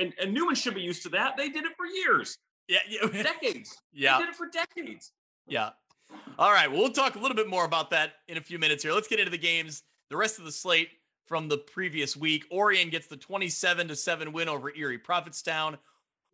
And, 0.00 0.12
and 0.20 0.34
Newman 0.34 0.54
should 0.56 0.74
be 0.74 0.80
used 0.80 1.02
to 1.04 1.08
that. 1.10 1.36
They 1.36 1.48
did 1.48 1.64
it 1.64 1.72
for 1.76 1.86
years, 1.86 2.38
Yeah, 2.66 2.78
yeah, 2.88 3.06
decades. 3.22 3.76
yeah. 3.92 4.18
They 4.18 4.24
did 4.24 4.30
it 4.30 4.36
for 4.36 4.48
decades. 4.48 5.12
Yeah. 5.46 5.70
All 6.38 6.50
right. 6.50 6.70
Well, 6.70 6.80
we'll 6.80 6.90
talk 6.92 7.14
a 7.14 7.18
little 7.18 7.36
bit 7.36 7.48
more 7.48 7.64
about 7.64 7.90
that 7.90 8.14
in 8.26 8.38
a 8.38 8.40
few 8.40 8.58
minutes 8.58 8.82
here. 8.82 8.92
Let's 8.92 9.08
get 9.08 9.18
into 9.20 9.30
the 9.30 9.38
games. 9.38 9.82
The 10.10 10.16
rest 10.16 10.38
of 10.38 10.44
the 10.46 10.52
slate 10.52 10.88
from 11.26 11.48
the 11.48 11.58
previous 11.58 12.16
week. 12.16 12.46
Orion 12.50 12.88
gets 12.90 13.06
the 13.06 13.16
27 13.16 13.88
to 13.88 13.94
7 13.96 14.32
win 14.32 14.48
over 14.48 14.74
Erie 14.74 14.98
Prophetstown. 14.98 15.76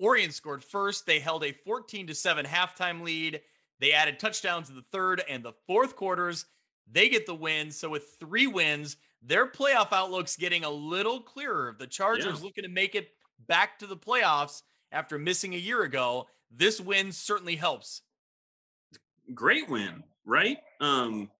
Orion 0.01 0.31
scored 0.31 0.64
first. 0.64 1.05
They 1.07 1.18
held 1.21 1.45
a 1.45 1.53
14 1.53 2.07
to 2.07 2.14
7 2.14 2.47
halftime 2.47 3.03
lead. 3.03 3.41
They 3.81 3.93
added 3.93 4.18
touchdowns 4.18 4.71
in 4.71 4.77
the 4.77 4.83
third 4.83 5.23
and 5.29 5.43
the 5.45 5.53
fourth 5.66 5.97
quarters. 5.97 6.47
They 6.91 7.09
get 7.09 7.26
the 7.26 7.35
win. 7.35 7.70
So 7.70 7.89
with 7.89 8.16
three 8.20 8.47
wins, 8.47 8.97
their 9.22 9.47
playoff 9.51 9.93
outlook's 9.93 10.37
getting 10.37 10.64
a 10.64 10.70
little 10.70 11.20
clearer. 11.20 11.74
The 11.78 11.87
Chargers 11.87 12.39
Yeah. 12.39 12.45
looking 12.45 12.64
to 12.64 12.68
make 12.70 12.95
it 12.95 13.14
back 13.47 13.78
to 13.78 13.87
the 13.87 13.97
playoffs 13.97 14.62
after 14.93 15.18
missing 15.18 15.55
a 15.55 15.59
year 15.59 15.82
ago. 15.82 16.28
This 16.51 16.80
win 16.80 17.11
certainly 17.12 17.57
helps. 17.57 18.03
great 19.32 19.68
win, 19.70 20.05
right? 20.26 20.59
Um, 20.80 21.30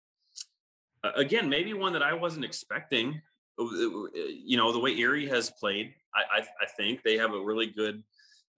again, 1.03 1.49
maybe 1.51 1.75
one 1.75 1.93
that 1.93 2.03
I 2.03 2.15
wasn't 2.15 2.45
expecting. 2.45 3.21
Uh, 3.59 3.65
uh, 3.65 4.09
You 4.15 4.57
know, 4.57 4.73
the 4.73 4.79
way 4.79 4.97
Erie 4.97 5.29
has 5.29 5.51
played, 5.51 5.95
I, 6.15 6.41
I, 6.41 6.47
I 6.63 6.67
think 6.79 7.03
they 7.03 7.19
have 7.19 7.35
a 7.35 7.41
really 7.41 7.67
good 7.67 8.03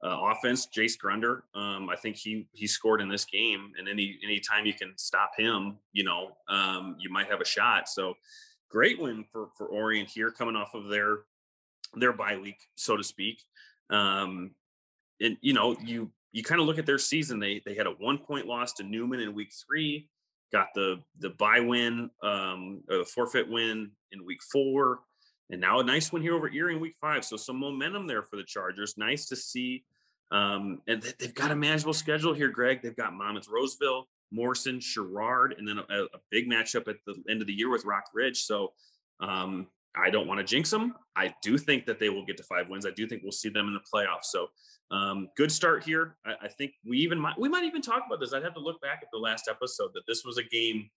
uh, 0.05 0.19
offense. 0.31 0.67
Jace 0.67 0.97
Grunder, 0.97 1.43
um, 1.55 1.89
I 1.89 1.97
think 1.97 2.17
he 2.17 2.47
he 2.53 2.67
scored 2.67 3.01
in 3.01 3.09
this 3.09 3.25
game, 3.25 3.73
and 3.79 3.89
any 3.89 4.19
any 4.25 4.41
time 4.41 4.67
you 4.67 4.75
can 4.75 4.93
stop 4.97 5.33
him, 5.37 5.77
you 5.93 6.05
know, 6.05 6.37
um, 6.49 6.97
you 6.99 7.11
might 7.11 7.31
have 7.31 7.41
a 7.41 7.45
shot. 7.45 7.89
So, 7.89 8.15
great 8.71 9.01
win 9.01 9.25
for 9.33 9.49
for 9.57 9.69
Orion 9.69 10.07
here, 10.07 10.31
coming 10.31 10.57
off 10.57 10.75
of 10.75 10.89
their 10.89 11.21
their 11.95 12.13
bye 12.13 12.37
week, 12.37 12.59
so 12.75 12.97
to 12.97 13.05
speak. 13.05 13.43
Um, 13.91 14.53
and 15.21 15.37
you 15.41 15.53
know, 15.53 15.77
you 15.83 16.11
you 16.33 16.43
kind 16.43 16.61
of 16.61 16.67
look 16.67 16.79
at 16.79 16.87
their 16.87 16.99
season. 16.99 17.39
They 17.39 17.63
they 17.65 17.75
had 17.75 17.87
a 17.87 17.93
one 17.93 18.19
point 18.19 18.47
loss 18.47 18.75
to 18.75 18.83
Newman 18.83 19.21
in 19.21 19.35
week 19.35 19.53
three, 19.67 20.09
got 20.53 20.69
the 20.75 21.01
the 21.21 21.31
bye 21.31 21.61
win, 21.61 22.11
um, 22.23 22.83
the 22.87 23.05
forfeit 23.05 23.49
win 23.49 23.91
in 24.13 24.25
week 24.25 24.43
four, 24.43 25.01
and 25.51 25.61
now 25.61 25.81
a 25.81 25.85
nice 25.85 26.13
one 26.13 26.23
here 26.23 26.35
over 26.35 26.49
Erie 26.51 26.75
in 26.75 26.81
week 26.81 26.97
five. 27.01 27.25
So 27.25 27.37
some 27.37 27.59
momentum 27.59 28.07
there 28.07 28.23
for 28.23 28.37
the 28.37 28.45
Chargers. 28.45 28.95
Nice 28.97 29.27
to 29.27 29.37
see. 29.37 29.85
Um, 30.33 30.83
and 30.89 31.03
they- 31.03 31.13
they've 31.19 31.35
got 31.35 31.51
a 31.53 31.57
manageable 31.57 31.95
schedule 31.95 32.35
here, 32.35 32.49
Greg. 32.49 32.83
They've 32.83 32.97
got 32.97 33.13
Monmouth, 33.15 33.49
Roseville, 33.49 34.09
Morrison, 34.33 34.81
Sherrard, 34.81 35.55
and 35.57 35.67
then 35.69 35.79
a, 35.79 36.05
a 36.05 36.19
big 36.31 36.49
matchup 36.51 36.89
at 36.89 36.97
the 37.07 37.15
end 37.31 37.41
of 37.41 37.47
the 37.47 37.53
year 37.53 37.71
with 37.71 37.85
Rock 37.85 38.05
Ridge. 38.13 38.43
So 38.43 38.73
um, 39.21 39.69
I 39.95 40.11
don't 40.11 40.27
want 40.27 40.41
to 40.41 40.45
jinx 40.45 40.69
them. 40.71 40.95
I 41.15 41.33
do 41.43 41.57
think 41.57 41.87
that 41.87 42.01
they 42.01 42.09
will 42.09 42.27
get 42.27 42.37
to 42.39 42.43
five 42.43 42.69
wins. 42.69 42.85
I 42.85 42.91
do 42.91 43.07
think 43.07 43.23
we'll 43.23 43.33
see 43.33 43.49
them 43.49 43.69
in 43.69 43.75
the 43.75 43.81
playoffs. 43.81 44.25
So 44.25 44.49
um, 44.91 45.29
good 45.37 45.53
start 45.53 45.85
here. 45.85 46.17
I, 46.27 46.47
I 46.47 46.49
think 46.49 46.73
we 46.85 46.99
even 46.99 47.19
might 47.21 47.39
we 47.39 47.49
might 47.49 47.65
even 47.65 47.83
talk 47.83 48.03
about 48.07 48.21
this. 48.21 48.33
I'd 48.35 48.43
have 48.43 48.55
to 48.55 48.61
look 48.61 48.81
back 48.81 49.01
at 49.03 49.09
the 49.13 49.19
last 49.19 49.49
episode 49.49 49.91
that 49.95 50.03
this 50.09 50.25
was 50.25 50.39
a 50.39 50.45
game 50.45 50.91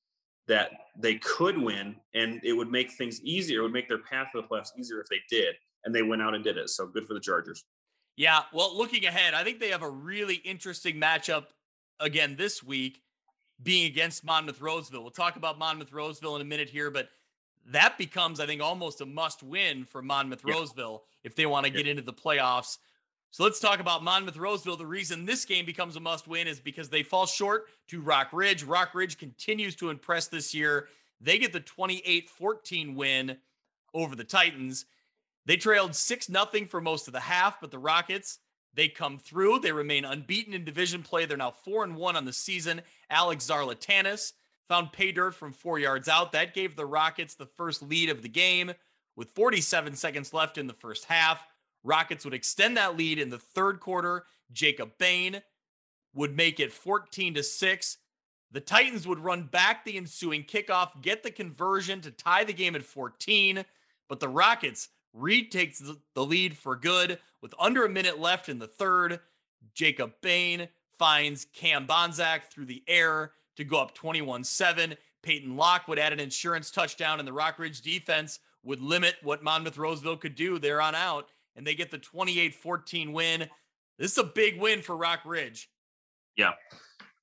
that 0.49 0.71
they 0.97 1.15
could 1.15 1.57
win 1.57 1.95
and 2.13 2.41
it 2.43 2.53
would 2.53 2.69
make 2.69 2.91
things 2.91 3.21
easier. 3.21 3.59
It 3.59 3.63
would 3.63 3.71
make 3.71 3.87
their 3.87 3.99
path 3.99 4.27
to 4.33 4.41
the 4.41 4.47
playoffs 4.47 4.77
easier 4.77 4.99
if 4.99 5.07
they 5.07 5.21
did. 5.29 5.55
And 5.85 5.95
they 5.95 6.01
went 6.01 6.21
out 6.21 6.35
and 6.35 6.43
did 6.43 6.57
it. 6.57 6.69
So 6.69 6.87
good 6.87 7.07
for 7.07 7.13
the 7.13 7.21
Chargers. 7.21 7.63
Yeah, 8.17 8.41
well, 8.51 8.77
looking 8.77 9.05
ahead, 9.05 9.33
I 9.33 9.45
think 9.45 9.59
they 9.61 9.69
have 9.69 9.83
a 9.83 9.89
really 9.89 10.35
interesting 10.35 10.95
matchup 10.99 11.45
again 12.01 12.35
this 12.35 12.61
week, 12.61 13.01
being 13.63 13.85
against 13.85 14.25
Monmouth 14.25 14.59
Roseville. 14.59 15.01
We'll 15.01 15.11
talk 15.11 15.37
about 15.37 15.57
Monmouth 15.57 15.93
Roseville 15.93 16.35
in 16.35 16.41
a 16.41 16.45
minute 16.45 16.69
here, 16.69 16.91
but 16.91 17.09
that 17.67 17.97
becomes, 17.97 18.41
I 18.41 18.45
think, 18.45 18.61
almost 18.61 18.99
a 18.99 19.05
must 19.05 19.41
win 19.41 19.85
for 19.85 20.01
Monmouth 20.01 20.43
Yeah. 20.45 20.55
Roseville 20.55 21.03
if 21.23 21.35
they 21.35 21.45
want 21.45 21.65
to 21.65 21.71
Yeah. 21.71 21.77
get 21.77 21.87
into 21.87 22.01
the 22.01 22.13
playoffs. 22.13 22.77
So 23.31 23.43
let's 23.43 23.59
talk 23.59 23.79
about 23.79 24.03
Monmouth 24.03 24.37
Roseville. 24.37 24.75
The 24.75 24.85
reason 24.85 25.25
this 25.25 25.45
game 25.45 25.65
becomes 25.65 25.95
a 25.95 25.99
must 25.99 26.27
win 26.27 26.47
is 26.47 26.59
because 26.59 26.89
they 26.89 27.03
fall 27.03 27.27
short 27.27 27.67
to 27.89 28.01
Rock 28.01 28.29
Ridge. 28.33 28.63
Rock 28.63 28.95
Ridge 28.95 29.17
continues 29.17 29.75
to 29.77 29.91
impress 29.91 30.27
this 30.27 30.53
year. 30.53 30.87
They 31.21 31.37
get 31.37 31.53
the 31.53 31.59
28 31.59 32.29
14 32.29 32.95
win 32.95 33.37
over 33.93 34.15
the 34.15 34.23
Titans. 34.23 34.85
They 35.45 35.57
trailed 35.57 35.95
6 35.95 36.27
0 36.27 36.45
for 36.69 36.81
most 36.81 37.07
of 37.07 37.13
the 37.13 37.19
half, 37.19 37.61
but 37.61 37.71
the 37.71 37.79
Rockets, 37.79 38.39
they 38.73 38.87
come 38.87 39.19
through. 39.19 39.59
They 39.59 39.71
remain 39.71 40.05
unbeaten 40.05 40.53
in 40.53 40.65
division 40.65 41.03
play. 41.03 41.25
They're 41.25 41.37
now 41.37 41.51
4 41.51 41.83
and 41.83 41.95
1 41.95 42.15
on 42.15 42.25
the 42.25 42.33
season. 42.33 42.81
Alex 43.09 43.45
Zarlatanis 43.45 44.33
found 44.67 44.91
pay 44.91 45.11
dirt 45.11 45.35
from 45.35 45.51
four 45.51 45.79
yards 45.79 46.07
out. 46.07 46.31
That 46.31 46.53
gave 46.53 46.75
the 46.75 46.85
Rockets 46.85 47.35
the 47.35 47.47
first 47.47 47.81
lead 47.81 48.09
of 48.09 48.21
the 48.21 48.29
game 48.29 48.71
with 49.15 49.31
47 49.31 49.95
seconds 49.95 50.33
left 50.33 50.57
in 50.57 50.67
the 50.67 50.73
first 50.73 51.05
half. 51.05 51.43
Rockets 51.83 52.25
would 52.25 52.33
extend 52.33 52.77
that 52.77 52.97
lead 52.97 53.19
in 53.19 53.29
the 53.29 53.37
third 53.37 53.79
quarter. 53.79 54.25
Jacob 54.51 54.91
Bain 54.97 55.41
would 56.13 56.35
make 56.35 56.59
it 56.59 56.73
14 56.73 57.35
to 57.35 57.43
6. 57.43 57.97
The 58.51 58.59
Titans 58.59 59.07
would 59.07 59.19
run 59.19 59.43
back 59.43 59.85
the 59.85 59.97
ensuing 59.97 60.43
kickoff, 60.43 61.01
get 61.01 61.23
the 61.23 61.31
conversion 61.31 62.01
to 62.01 62.11
tie 62.11 62.43
the 62.43 62.53
game 62.53 62.75
at 62.75 62.83
14, 62.83 63.63
but 64.07 64.19
the 64.19 64.27
Rockets 64.27 64.89
retakes 65.13 65.81
the 66.15 66.25
lead 66.25 66.57
for 66.57 66.75
good 66.75 67.19
with 67.41 67.53
under 67.59 67.85
a 67.85 67.89
minute 67.89 68.19
left 68.19 68.49
in 68.49 68.59
the 68.59 68.67
third. 68.67 69.19
Jacob 69.73 70.13
Bain 70.21 70.67
finds 70.97 71.45
Cam 71.53 71.87
Bonzak 71.87 72.45
through 72.45 72.65
the 72.65 72.83
air 72.87 73.31
to 73.55 73.63
go 73.63 73.79
up 73.79 73.93
21 73.93 74.43
7. 74.43 74.95
Peyton 75.21 75.55
Locke 75.55 75.87
would 75.87 75.99
add 75.99 76.13
an 76.13 76.19
insurance 76.19 76.71
touchdown, 76.71 77.19
and 77.19 77.27
the 77.27 77.33
Rockridge 77.33 77.81
defense 77.81 78.39
would 78.63 78.81
limit 78.81 79.15
what 79.21 79.43
Monmouth 79.43 79.77
Roseville 79.77 80.17
could 80.17 80.35
do 80.35 80.59
there 80.59 80.81
on 80.81 80.95
out, 80.95 81.29
and 81.59 81.67
they 81.67 81.75
get 81.75 81.91
the 81.91 81.97
28 81.97 82.55
14 82.55 83.11
win. 83.13 83.41
This 83.99 84.13
is 84.13 84.17
a 84.17 84.23
big 84.23 84.59
win 84.59 84.81
for 84.81 84.95
Rock 84.95 85.19
Ridge. 85.25 85.69
Yeah. 86.37 86.53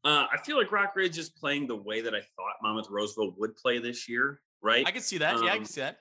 Uh, 0.05 0.27
I 0.31 0.37
feel 0.45 0.59
like 0.59 0.71
Rock 0.71 0.95
Ridge 0.95 1.17
is 1.17 1.31
playing 1.31 1.67
the 1.67 1.75
way 1.75 2.03
that 2.03 2.15
I 2.15 2.21
thought 2.21 2.53
Monmouth 2.63 2.89
Roseville 2.91 3.35
would 3.39 3.57
play 3.57 3.79
this 3.79 4.07
year, 4.09 4.41
right? 4.63 4.87
I 4.87 4.91
can 4.91 5.01
see 5.01 5.17
that. 5.19 5.37
yeah, 5.43 5.49
I 5.49 5.53
Um, 5.53 5.57
can 5.61 5.65
see 5.67 5.81
that. 5.81 6.01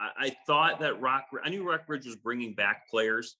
I, 0.00 0.08
I 0.26 0.36
thought 0.46 0.80
that 0.80 0.98
Rock, 1.00 1.26
I 1.44 1.50
knew 1.50 1.62
Rock 1.68 1.82
Ridge 1.88 2.06
was 2.06 2.16
bringing 2.16 2.54
back 2.54 2.88
players, 2.88 3.36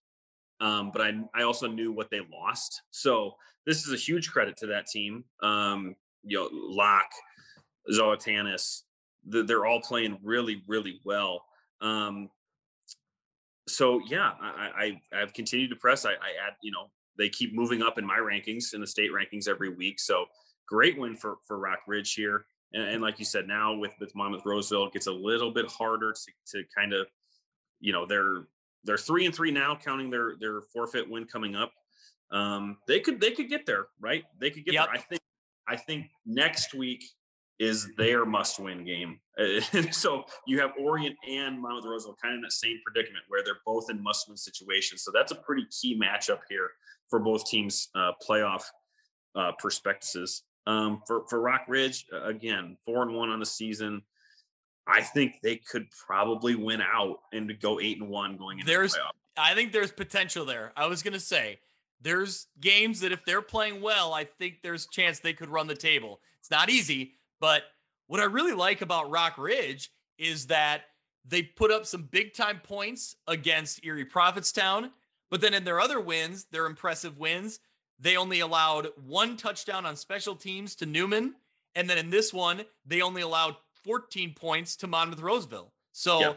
um, 0.60 0.90
but 0.92 1.00
I, 1.00 1.14
I 1.34 1.42
also 1.44 1.66
knew 1.68 1.90
what 1.90 2.10
they 2.10 2.20
lost. 2.30 2.82
So 2.90 3.32
this 3.64 3.86
is 3.86 3.92
a 3.94 3.96
huge 3.96 4.30
credit 4.30 4.58
to 4.58 4.66
that 4.66 4.86
team. 4.88 5.24
Um, 5.42 5.96
you 6.22 6.36
know, 6.38 6.48
Locke, 6.52 7.10
Zolatanis, 7.90 8.82
th- 9.32 9.46
they're 9.46 9.64
all 9.64 9.80
playing 9.80 10.18
really, 10.22 10.62
really 10.68 11.00
well. 11.02 11.44
Um, 11.80 12.28
so 13.72 14.00
yeah, 14.06 14.32
I, 14.40 15.00
I, 15.12 15.20
I've 15.20 15.32
continued 15.32 15.70
to 15.70 15.76
press. 15.76 16.04
I, 16.04 16.10
I 16.10 16.46
add, 16.46 16.54
you 16.62 16.70
know, 16.70 16.90
they 17.18 17.28
keep 17.28 17.54
moving 17.54 17.82
up 17.82 17.98
in 17.98 18.06
my 18.06 18.18
rankings 18.18 18.74
in 18.74 18.80
the 18.80 18.86
state 18.86 19.10
rankings 19.10 19.48
every 19.48 19.68
week. 19.68 20.00
So 20.00 20.26
great 20.66 20.98
win 20.98 21.16
for 21.16 21.36
for 21.46 21.58
Rock 21.58 21.80
Ridge 21.86 22.14
here. 22.14 22.46
And, 22.72 22.82
and 22.84 23.02
like 23.02 23.18
you 23.18 23.24
said, 23.24 23.46
now 23.46 23.74
with 23.74 23.92
with 24.00 24.14
Monmouth 24.14 24.42
Roseville, 24.44 24.86
it 24.86 24.92
gets 24.92 25.06
a 25.06 25.12
little 25.12 25.50
bit 25.50 25.66
harder 25.66 26.12
to 26.12 26.56
to 26.56 26.64
kind 26.76 26.92
of, 26.92 27.06
you 27.80 27.92
know, 27.92 28.06
they're 28.06 28.46
they're 28.84 28.98
three 28.98 29.26
and 29.26 29.34
three 29.34 29.50
now, 29.50 29.76
counting 29.76 30.10
their 30.10 30.34
their 30.40 30.60
forfeit 30.72 31.08
win 31.08 31.24
coming 31.26 31.54
up. 31.54 31.72
Um, 32.30 32.78
they 32.88 33.00
could 33.00 33.20
they 33.20 33.32
could 33.32 33.48
get 33.48 33.66
there, 33.66 33.86
right? 34.00 34.24
They 34.40 34.50
could 34.50 34.64
get 34.64 34.74
Yep. 34.74 34.86
there. 34.86 34.94
I 34.94 34.98
think 34.98 35.20
I 35.68 35.76
think 35.76 36.10
next 36.26 36.74
week 36.74 37.04
is 37.62 37.88
their 37.96 38.26
must 38.26 38.58
win 38.58 38.84
game. 38.84 39.20
So 39.92 40.24
you 40.46 40.60
have 40.60 40.72
Orion 40.80 41.14
and 41.28 41.60
Monmouth 41.62 41.84
Roseville 41.84 42.16
kind 42.20 42.34
of 42.34 42.38
in 42.38 42.42
that 42.42 42.52
same 42.52 42.78
predicament 42.84 43.24
where 43.28 43.42
they're 43.44 43.60
both 43.64 43.88
in 43.88 44.02
must 44.02 44.26
win 44.28 44.36
situations. 44.36 45.02
So 45.02 45.12
that's 45.14 45.30
a 45.30 45.36
pretty 45.36 45.66
key 45.70 45.98
matchup 45.98 46.40
here 46.50 46.70
for 47.08 47.20
both 47.20 47.46
teams' 47.46 47.88
uh, 47.94 48.12
playoff 48.26 48.64
uh, 49.36 49.52
perspectives. 49.58 50.42
Um, 50.66 51.02
for, 51.06 51.24
for 51.28 51.40
Rock 51.40 51.62
Ridge, 51.68 52.04
again, 52.12 52.76
four 52.84 53.02
and 53.02 53.14
one 53.14 53.30
on 53.30 53.38
the 53.40 53.46
season. 53.46 54.02
I 54.86 55.00
think 55.00 55.34
they 55.42 55.56
could 55.56 55.86
probably 56.06 56.56
win 56.56 56.82
out 56.82 57.18
and 57.32 57.52
go 57.60 57.78
eight 57.78 58.00
and 58.00 58.08
one 58.08 58.36
going 58.36 58.58
into 58.58 58.70
There's- 58.70 58.94
the 58.94 58.98
playoff. 58.98 59.12
I 59.36 59.54
think 59.54 59.72
there's 59.72 59.92
potential 59.92 60.44
there. 60.44 60.72
I 60.76 60.86
was 60.86 61.02
going 61.02 61.14
to 61.14 61.20
say 61.20 61.58
there's 62.02 62.48
games 62.60 63.00
that 63.00 63.12
if 63.12 63.24
they're 63.24 63.40
playing 63.40 63.80
well, 63.80 64.12
I 64.12 64.24
think 64.24 64.56
there's 64.62 64.86
chance 64.88 65.20
they 65.20 65.32
could 65.32 65.48
run 65.48 65.68
the 65.68 65.74
table. 65.74 66.20
It's 66.40 66.50
not 66.50 66.68
easy, 66.68 67.14
but 67.42 67.64
what 68.06 68.20
I 68.20 68.24
really 68.24 68.52
like 68.52 68.82
about 68.82 69.10
Rock 69.10 69.36
Ridge 69.36 69.90
is 70.16 70.46
that 70.46 70.82
they 71.24 71.42
put 71.42 71.72
up 71.72 71.86
some 71.86 72.04
big 72.04 72.34
time 72.34 72.60
points 72.62 73.16
against 73.26 73.84
Erie 73.84 74.04
Prophetstown, 74.04 74.90
but 75.28 75.40
then 75.40 75.52
in 75.52 75.64
their 75.64 75.80
other 75.80 76.00
wins, 76.00 76.46
their 76.52 76.66
impressive 76.66 77.18
wins, 77.18 77.58
they 77.98 78.16
only 78.16 78.38
allowed 78.38 78.90
one 79.04 79.36
touchdown 79.36 79.84
on 79.84 79.96
special 79.96 80.36
teams 80.36 80.76
to 80.76 80.86
Newman. 80.86 81.34
And 81.74 81.90
then 81.90 81.98
in 81.98 82.10
this 82.10 82.32
one, 82.32 82.62
they 82.86 83.02
only 83.02 83.22
allowed 83.22 83.56
14 83.82 84.34
points 84.34 84.76
to 84.76 84.86
Monmouth 84.86 85.20
Roseville. 85.20 85.72
So 85.90 86.20
Yeah. 86.20 86.34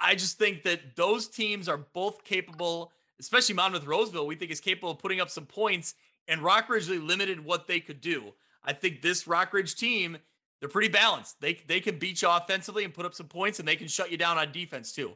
I 0.00 0.16
just 0.16 0.36
think 0.36 0.64
that 0.64 0.96
those 0.96 1.28
teams 1.28 1.68
are 1.68 1.76
both 1.76 2.24
capable, 2.24 2.90
especially 3.20 3.54
Monmouth 3.54 3.86
Roseville, 3.86 4.26
we 4.26 4.34
think 4.34 4.50
is 4.50 4.60
capable 4.60 4.90
of 4.90 4.98
putting 4.98 5.20
up 5.20 5.30
some 5.30 5.46
points, 5.46 5.94
and 6.26 6.40
Rockridge 6.40 6.88
really 6.88 6.98
limited 6.98 7.44
what 7.44 7.68
they 7.68 7.78
could 7.78 8.00
do. 8.00 8.34
I 8.64 8.72
think 8.72 9.02
this 9.02 9.24
Rockridge 9.24 9.76
team, 9.76 10.16
they're 10.60 10.68
pretty 10.68 10.88
balanced. 10.88 11.40
They 11.40 11.60
they 11.66 11.80
can 11.80 11.98
beat 11.98 12.22
you 12.22 12.28
offensively 12.28 12.84
and 12.84 12.94
put 12.94 13.06
up 13.06 13.14
some 13.14 13.28
points, 13.28 13.58
and 13.58 13.68
they 13.68 13.76
can 13.76 13.88
shut 13.88 14.10
you 14.10 14.16
down 14.16 14.38
on 14.38 14.52
defense 14.52 14.92
too. 14.92 15.12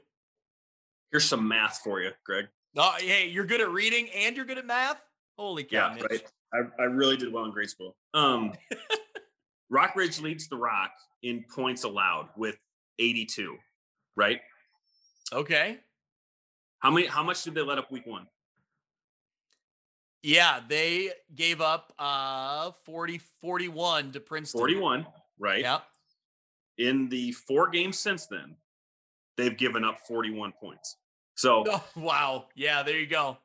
Here's 1.11 1.24
some 1.24 1.49
math 1.49 1.80
for 1.82 2.01
you, 2.01 2.11
Greg. 2.24 2.49
Oh, 2.76 2.94
hey, 2.99 3.28
you're 3.28 3.46
good 3.46 3.61
at 3.61 3.70
reading 3.70 4.09
and 4.14 4.36
you're 4.36 4.44
good 4.44 4.59
at 4.59 4.66
math. 4.66 5.01
Holy 5.38 5.64
cow! 5.64 5.94
Yeah, 5.96 6.03
right. 6.11 6.22
I, 6.53 6.82
I 6.82 6.84
really 6.84 7.16
did 7.16 7.32
well 7.32 7.44
in 7.44 7.51
grade 7.51 7.70
school. 7.70 7.96
Um, 8.14 8.53
Rock 9.70 9.96
Ridge 9.96 10.20
leads 10.20 10.49
the 10.49 10.57
Rock 10.57 10.90
in 11.22 11.44
points 11.55 11.84
allowed 11.84 12.28
with 12.36 12.57
82. 12.99 13.57
Right? 14.16 14.40
Okay. 15.32 15.78
How 16.80 16.90
many? 16.90 17.07
How 17.07 17.22
much 17.22 17.42
did 17.42 17.55
they 17.55 17.62
let 17.62 17.78
up 17.78 17.90
week 17.90 18.07
one? 18.07 18.26
Yeah, 20.22 20.60
they 20.66 21.10
gave 21.34 21.60
up 21.60 21.92
uh 21.98 22.72
40 22.84 23.18
41 23.40 24.12
to 24.12 24.20
Princeton. 24.20 24.58
41. 24.58 25.06
Right? 25.38 25.60
Yeah. 25.60 25.80
in 26.78 27.08
the 27.08 27.32
four 27.32 27.68
games 27.68 27.98
since 27.98 28.26
then, 28.26 28.56
they've 29.36 29.56
given 29.56 29.84
up 29.84 30.00
41 30.06 30.52
points. 30.60 30.96
So 31.36 31.64
oh, 31.68 31.84
wow, 31.96 32.46
yeah, 32.56 32.82
there 32.82 32.98
you 32.98 33.06
go. 33.06 33.38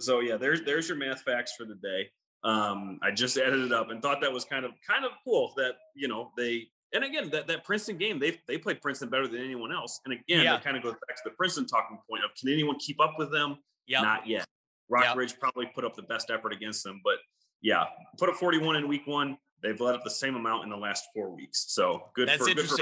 So 0.00 0.20
yeah, 0.20 0.36
there's 0.36 0.62
there's 0.62 0.88
your 0.88 0.96
math 0.96 1.22
facts 1.22 1.54
for 1.56 1.64
the 1.64 1.74
day. 1.74 2.08
Um, 2.44 2.98
I 3.02 3.10
just 3.10 3.36
added 3.36 3.60
it 3.60 3.72
up 3.72 3.90
and 3.90 4.02
thought 4.02 4.20
that 4.20 4.32
was 4.32 4.44
kind 4.44 4.64
of 4.64 4.72
kind 4.88 5.04
of 5.04 5.12
cool 5.24 5.52
that 5.56 5.72
you 5.94 6.08
know 6.08 6.30
they 6.36 6.68
and 6.92 7.04
again 7.04 7.30
that, 7.30 7.46
that 7.48 7.64
Princeton 7.64 7.98
game 7.98 8.18
they 8.18 8.40
they 8.48 8.58
played 8.58 8.80
Princeton 8.80 9.08
better 9.08 9.28
than 9.28 9.40
anyone 9.40 9.72
else. 9.72 10.00
And 10.04 10.14
again, 10.14 10.44
yeah. 10.44 10.52
that 10.52 10.64
kind 10.64 10.76
of 10.76 10.82
goes 10.82 10.94
back 11.06 11.16
to 11.16 11.22
the 11.24 11.30
Princeton 11.30 11.66
talking 11.66 11.98
point 12.08 12.24
of 12.24 12.30
can 12.34 12.48
anyone 12.48 12.78
keep 12.78 13.00
up 13.00 13.14
with 13.18 13.30
them? 13.32 13.58
Yeah, 13.86 14.02
not 14.02 14.26
yet. 14.26 14.46
Rockridge 14.92 15.30
yep. 15.30 15.40
probably 15.40 15.66
put 15.74 15.84
up 15.84 15.96
the 15.96 16.02
best 16.02 16.30
effort 16.30 16.52
against 16.52 16.84
them, 16.84 17.00
but 17.02 17.16
yeah, 17.62 17.84
put 18.18 18.28
up 18.28 18.36
41 18.36 18.76
in 18.76 18.88
week 18.88 19.06
one. 19.06 19.38
They've 19.62 19.80
let 19.80 19.94
up 19.94 20.02
the 20.04 20.10
same 20.10 20.34
amount 20.34 20.64
in 20.64 20.70
the 20.70 20.76
last 20.76 21.06
four 21.14 21.30
weeks. 21.30 21.66
So 21.68 22.10
good 22.14 22.28
That's 22.28 22.38
for 22.46 22.54
good 22.54 22.68
for 22.68 22.76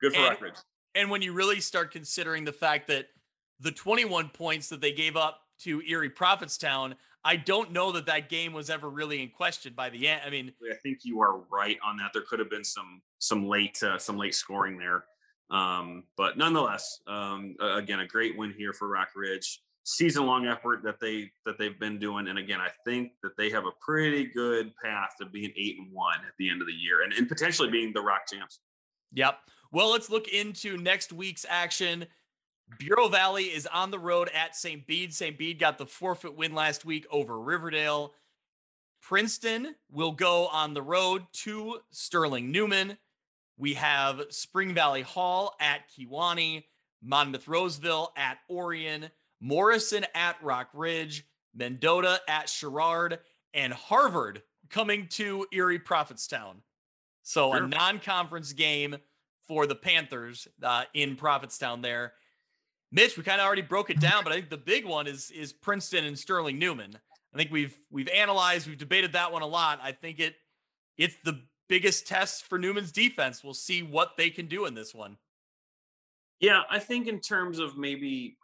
good 0.00 0.12
for 0.14 0.18
and, 0.18 0.38
Rockridge. 0.38 0.58
And 0.94 1.10
when 1.10 1.22
you 1.22 1.32
really 1.32 1.60
start 1.60 1.92
considering 1.92 2.44
the 2.44 2.52
fact 2.52 2.88
that 2.88 3.06
the 3.60 3.70
21 3.70 4.30
points 4.30 4.68
that 4.70 4.80
they 4.80 4.92
gave 4.92 5.16
up 5.16 5.40
to 5.60 5.82
Erie 5.82 6.10
Prophetstown, 6.10 6.94
I 7.24 7.36
don't 7.36 7.72
know 7.72 7.92
that 7.92 8.06
that 8.06 8.28
game 8.28 8.52
was 8.52 8.70
ever 8.70 8.88
really 8.88 9.22
in 9.22 9.30
question 9.30 9.72
by 9.74 9.90
the 9.90 10.08
end. 10.08 10.22
I 10.26 10.30
mean, 10.30 10.52
I 10.70 10.74
think 10.82 11.00
you 11.04 11.20
are 11.20 11.38
right 11.50 11.78
on 11.84 11.96
that. 11.98 12.10
There 12.12 12.22
could 12.28 12.38
have 12.38 12.50
been 12.50 12.64
some 12.64 13.02
some 13.18 13.46
late 13.46 13.82
uh, 13.82 13.98
some 13.98 14.18
late 14.18 14.34
scoring 14.34 14.78
there, 14.78 15.04
um, 15.50 16.04
but 16.16 16.36
nonetheless, 16.36 17.00
um, 17.06 17.56
again, 17.60 18.00
a 18.00 18.06
great 18.06 18.36
win 18.36 18.52
here 18.56 18.72
for 18.72 18.88
Rockridge. 18.88 19.58
Season 19.86 20.24
long 20.24 20.46
effort 20.46 20.82
that 20.82 20.98
they 20.98 21.30
that 21.44 21.58
they've 21.58 21.78
been 21.78 21.98
doing, 21.98 22.28
and 22.28 22.38
again, 22.38 22.60
I 22.60 22.70
think 22.86 23.12
that 23.22 23.36
they 23.36 23.50
have 23.50 23.66
a 23.66 23.70
pretty 23.80 24.26
good 24.26 24.72
path 24.82 25.10
to 25.20 25.26
being 25.26 25.52
eight 25.56 25.76
and 25.78 25.92
one 25.92 26.20
at 26.26 26.32
the 26.38 26.48
end 26.48 26.62
of 26.62 26.66
the 26.66 26.72
year, 26.72 27.02
and, 27.02 27.12
and 27.12 27.28
potentially 27.28 27.70
being 27.70 27.92
the 27.92 28.00
Rock 28.00 28.22
champs. 28.32 28.60
Yep. 29.12 29.38
Well, 29.72 29.92
let's 29.92 30.08
look 30.08 30.28
into 30.28 30.76
next 30.78 31.12
week's 31.12 31.44
action. 31.48 32.06
Bureau 32.78 33.08
Valley 33.08 33.44
is 33.44 33.66
on 33.66 33.90
the 33.90 33.98
road 33.98 34.30
at 34.34 34.56
St. 34.56 34.86
Bede. 34.86 35.12
St. 35.12 35.36
Bede 35.36 35.58
got 35.58 35.78
the 35.78 35.86
forfeit 35.86 36.34
win 36.34 36.54
last 36.54 36.84
week 36.84 37.06
over 37.10 37.38
Riverdale. 37.38 38.14
Princeton 39.02 39.74
will 39.90 40.12
go 40.12 40.46
on 40.46 40.72
the 40.72 40.82
road 40.82 41.24
to 41.32 41.80
Sterling 41.90 42.50
Newman. 42.50 42.96
We 43.58 43.74
have 43.74 44.22
Spring 44.30 44.74
Valley 44.74 45.02
Hall 45.02 45.54
at 45.60 45.82
Kewanee, 45.90 46.64
Monmouth 47.02 47.46
Roseville 47.46 48.12
at 48.16 48.38
Orion, 48.48 49.10
Morrison 49.44 50.06
at 50.14 50.42
Rock 50.42 50.70
Ridge, 50.72 51.26
Mendota 51.54 52.18
at 52.26 52.48
Sherrard, 52.48 53.18
and 53.52 53.74
Harvard 53.74 54.42
coming 54.70 55.06
to 55.08 55.46
Erie 55.52 55.78
Prophetstown. 55.78 56.54
So 57.22 57.52
sure. 57.52 57.64
a 57.64 57.68
non-conference 57.68 58.54
game 58.54 58.96
for 59.46 59.66
the 59.66 59.74
Panthers 59.74 60.48
uh, 60.62 60.84
in 60.94 61.14
Prophetstown 61.14 61.82
there. 61.82 62.14
Mitch, 62.90 63.18
we 63.18 63.22
kind 63.22 63.38
of 63.38 63.46
already 63.46 63.60
broke 63.60 63.90
it 63.90 64.00
down, 64.00 64.24
but 64.24 64.32
I 64.32 64.36
think 64.36 64.48
the 64.48 64.56
big 64.56 64.86
one 64.86 65.06
is 65.06 65.30
is 65.30 65.52
Princeton 65.52 66.04
and 66.04 66.18
Sterling 66.18 66.58
Newman. 66.58 66.96
I 67.34 67.36
think 67.36 67.50
we've 67.50 67.76
we've 67.90 68.08
analyzed, 68.08 68.66
we've 68.66 68.78
debated 68.78 69.12
that 69.12 69.30
one 69.30 69.42
a 69.42 69.46
lot. 69.46 69.78
I 69.82 69.92
think 69.92 70.20
it 70.20 70.36
it's 70.96 71.16
the 71.22 71.42
biggest 71.68 72.06
test 72.06 72.44
for 72.44 72.58
Newman's 72.58 72.92
defense. 72.92 73.44
We'll 73.44 73.52
see 73.52 73.82
what 73.82 74.16
they 74.16 74.30
can 74.30 74.46
do 74.46 74.64
in 74.64 74.74
this 74.74 74.94
one. 74.94 75.18
Yeah, 76.40 76.62
I 76.70 76.78
think 76.78 77.08
in 77.08 77.20
terms 77.20 77.58
of 77.58 77.76
maybe 77.76 78.36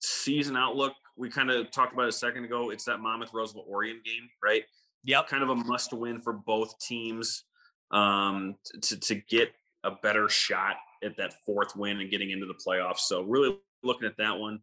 season 0.00 0.56
outlook, 0.56 0.92
we 1.16 1.30
kind 1.30 1.50
of 1.50 1.70
talked 1.70 1.92
about 1.92 2.08
a 2.08 2.12
second 2.12 2.44
ago. 2.44 2.70
It's 2.70 2.84
that 2.84 3.00
Monmouth 3.00 3.32
Roseville 3.32 3.66
Orion 3.70 4.00
game, 4.04 4.28
right? 4.42 4.64
Yep. 5.04 5.28
Kind 5.28 5.42
of 5.42 5.50
a 5.50 5.56
must 5.56 5.92
win 5.92 6.20
for 6.20 6.32
both 6.32 6.78
teams 6.78 7.44
um, 7.90 8.56
to, 8.82 8.98
to 8.98 9.14
get 9.14 9.52
a 9.84 9.92
better 10.02 10.28
shot 10.28 10.76
at 11.02 11.16
that 11.18 11.34
fourth 11.44 11.76
win 11.76 12.00
and 12.00 12.10
getting 12.10 12.30
into 12.30 12.46
the 12.46 12.54
playoffs. 12.54 13.00
So 13.00 13.22
really 13.22 13.56
looking 13.82 14.06
at 14.08 14.16
that 14.16 14.38
one. 14.38 14.60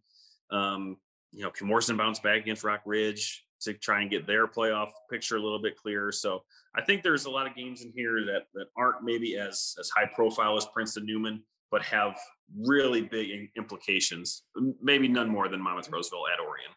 Um, 0.50 0.98
you 1.32 1.44
know, 1.44 1.52
can 1.52 1.68
Morrison 1.68 1.96
bounce 1.96 2.20
back 2.20 2.42
against 2.42 2.64
Rock 2.64 2.82
Ridge 2.86 3.46
to 3.62 3.74
try 3.74 4.02
and 4.02 4.10
get 4.10 4.28
their 4.28 4.48
playoff 4.48 4.90
picture 5.10 5.38
a 5.38 5.42
little 5.42 5.62
bit 5.62 5.78
clearer? 5.78 6.12
So 6.12 6.44
I 6.76 6.82
think 6.82 7.04
there's 7.04 7.26
a 7.26 7.30
lot 7.30 7.48
of 7.48 7.56
games 7.56 7.84
in 7.84 7.94
here 7.96 8.26
that 8.26 8.48
that 8.54 8.66
aren't 8.76 9.04
maybe 9.04 9.38
as 9.38 9.76
as 9.80 9.90
high 9.96 10.10
profile 10.14 10.58
as 10.58 10.66
Princeton 10.74 11.06
Newman, 11.06 11.44
but 11.72 11.82
have 11.84 12.15
really 12.55 13.01
big 13.01 13.49
implications. 13.57 14.43
Maybe 14.82 15.07
none 15.07 15.30
more 15.30 15.47
than 15.47 15.61
Monmouth 15.61 15.89
Roseville 15.89 16.26
at 16.32 16.39
Orion. 16.39 16.72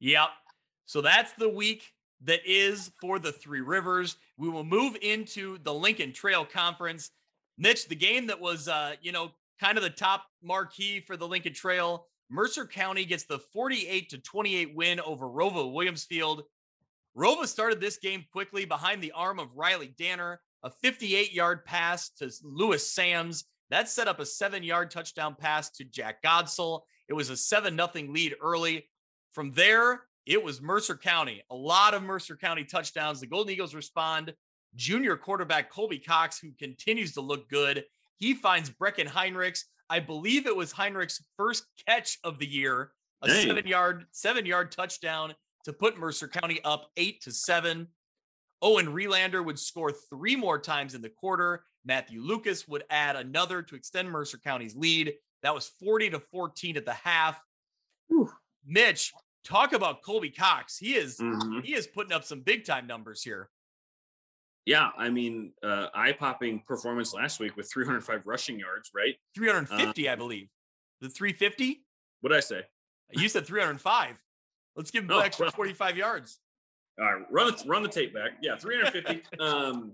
Yep. 0.00 0.28
So 0.86 1.00
that's 1.00 1.32
the 1.32 1.48
week 1.48 1.84
that 2.24 2.40
is 2.44 2.90
for 3.00 3.18
the 3.18 3.32
Three 3.32 3.60
Rivers. 3.60 4.16
We 4.36 4.48
will 4.48 4.64
move 4.64 4.96
into 5.00 5.58
the 5.62 5.72
Lincoln 5.72 6.12
Trail 6.12 6.44
Conference. 6.44 7.10
Mitch, 7.56 7.88
the 7.88 7.94
game 7.94 8.26
that 8.26 8.40
was, 8.40 8.68
uh, 8.68 8.94
you 9.00 9.12
know, 9.12 9.30
kind 9.60 9.76
of 9.76 9.84
the 9.84 9.90
top 9.90 10.24
marquee 10.42 11.00
for 11.00 11.16
the 11.16 11.26
Lincoln 11.26 11.52
Trail. 11.52 12.06
Mercer 12.30 12.66
County 12.66 13.04
gets 13.04 13.24
the 13.24 13.38
48 13.38 14.10
to 14.10 14.18
28 14.18 14.74
win 14.74 15.00
over 15.00 15.26
Rova 15.26 15.72
Williamsfield. 15.72 16.42
Rova 17.16 17.46
started 17.46 17.80
this 17.80 17.96
game 17.96 18.24
quickly 18.30 18.64
behind 18.64 19.02
the 19.02 19.12
arm 19.12 19.38
of 19.38 19.48
Riley 19.56 19.94
Danner, 19.98 20.40
a 20.62 20.70
58 20.70 21.32
yard 21.32 21.64
pass 21.64 22.10
to 22.10 22.30
Lewis 22.42 22.92
Sams. 22.92 23.44
That 23.70 23.88
set 23.88 24.08
up 24.08 24.20
a 24.20 24.26
seven 24.26 24.62
yard 24.62 24.90
touchdown 24.90 25.36
pass 25.38 25.70
to 25.72 25.84
Jack 25.84 26.22
Godsell. 26.22 26.80
It 27.08 27.14
was 27.14 27.30
a 27.30 27.36
7 27.36 27.74
nothing 27.74 28.12
lead 28.12 28.34
early. 28.40 28.88
From 29.32 29.52
there, 29.52 30.02
it 30.26 30.42
was 30.42 30.60
Mercer 30.60 30.96
County. 30.96 31.42
A 31.50 31.54
lot 31.54 31.94
of 31.94 32.02
Mercer 32.02 32.36
County 32.36 32.64
touchdowns. 32.64 33.20
The 33.20 33.26
Golden 33.26 33.52
Eagles 33.52 33.74
respond. 33.74 34.34
Junior 34.74 35.16
quarterback 35.16 35.70
Colby 35.70 35.98
Cox, 35.98 36.38
who 36.38 36.50
continues 36.58 37.14
to 37.14 37.22
look 37.22 37.48
good, 37.48 37.84
he 38.18 38.34
finds 38.34 38.70
Brecken 38.70 39.06
Heinrichs. 39.06 39.64
I 39.88 40.00
believe 40.00 40.46
it 40.46 40.54
was 40.54 40.72
Heinrichs' 40.72 41.22
first 41.36 41.64
catch 41.86 42.18
of 42.24 42.38
the 42.38 42.46
year, 42.46 42.92
a 43.22 43.28
Dang. 43.28 43.46
seven 43.46 43.66
yard, 43.66 44.04
seven 44.10 44.44
yard 44.44 44.70
touchdown 44.70 45.34
to 45.64 45.72
put 45.72 45.98
Mercer 45.98 46.28
County 46.28 46.60
up 46.64 46.90
eight 46.98 47.22
to 47.22 47.32
seven. 47.32 47.88
Owen 48.60 48.92
Relander 48.92 49.42
would 49.42 49.58
score 49.58 49.92
three 49.92 50.36
more 50.36 50.58
times 50.58 50.94
in 50.94 51.00
the 51.00 51.08
quarter. 51.08 51.64
Matthew 51.84 52.22
Lucas 52.22 52.66
would 52.68 52.84
add 52.90 53.16
another 53.16 53.62
to 53.62 53.74
extend 53.74 54.10
Mercer 54.10 54.38
County's 54.38 54.76
lead. 54.76 55.14
That 55.42 55.54
was 55.54 55.70
40 55.80 56.10
to 56.10 56.20
14 56.20 56.76
at 56.76 56.84
the 56.84 56.92
half. 56.92 57.40
Whew. 58.08 58.30
Mitch, 58.66 59.12
talk 59.44 59.72
about 59.72 60.02
Colby 60.02 60.30
Cox. 60.30 60.76
He 60.76 60.94
is 60.94 61.18
mm-hmm. 61.18 61.60
he 61.60 61.74
is 61.74 61.86
putting 61.86 62.12
up 62.12 62.24
some 62.24 62.40
big 62.40 62.64
time 62.64 62.86
numbers 62.86 63.22
here 63.22 63.48
yeah, 64.68 64.90
I 64.98 65.08
mean, 65.08 65.52
uh, 65.62 65.86
eye 65.94 66.12
popping 66.12 66.62
performance 66.68 67.14
last 67.14 67.40
week 67.40 67.56
with 67.56 67.72
305 67.72 68.26
rushing 68.26 68.58
yards, 68.58 68.90
right? 68.94 69.14
350, 69.34 70.06
uh, 70.06 70.12
I 70.12 70.14
believe. 70.14 70.48
The 71.00 71.08
350? 71.08 71.82
What 72.20 72.28
did 72.28 72.36
I 72.36 72.40
say? 72.40 72.60
You 73.12 73.30
said 73.30 73.46
305. 73.46 74.22
Let's 74.76 74.90
give 74.90 75.04
him 75.04 75.10
oh, 75.10 75.20
extra 75.20 75.44
well, 75.44 75.52
45 75.52 75.96
yards. 75.96 76.38
All 77.00 77.06
right, 77.06 77.22
run 77.30 77.46
the, 77.46 77.64
run 77.66 77.82
the 77.82 77.88
tape 77.88 78.12
back. 78.12 78.32
Yeah, 78.42 78.56
350, 78.56 79.38
um, 79.42 79.92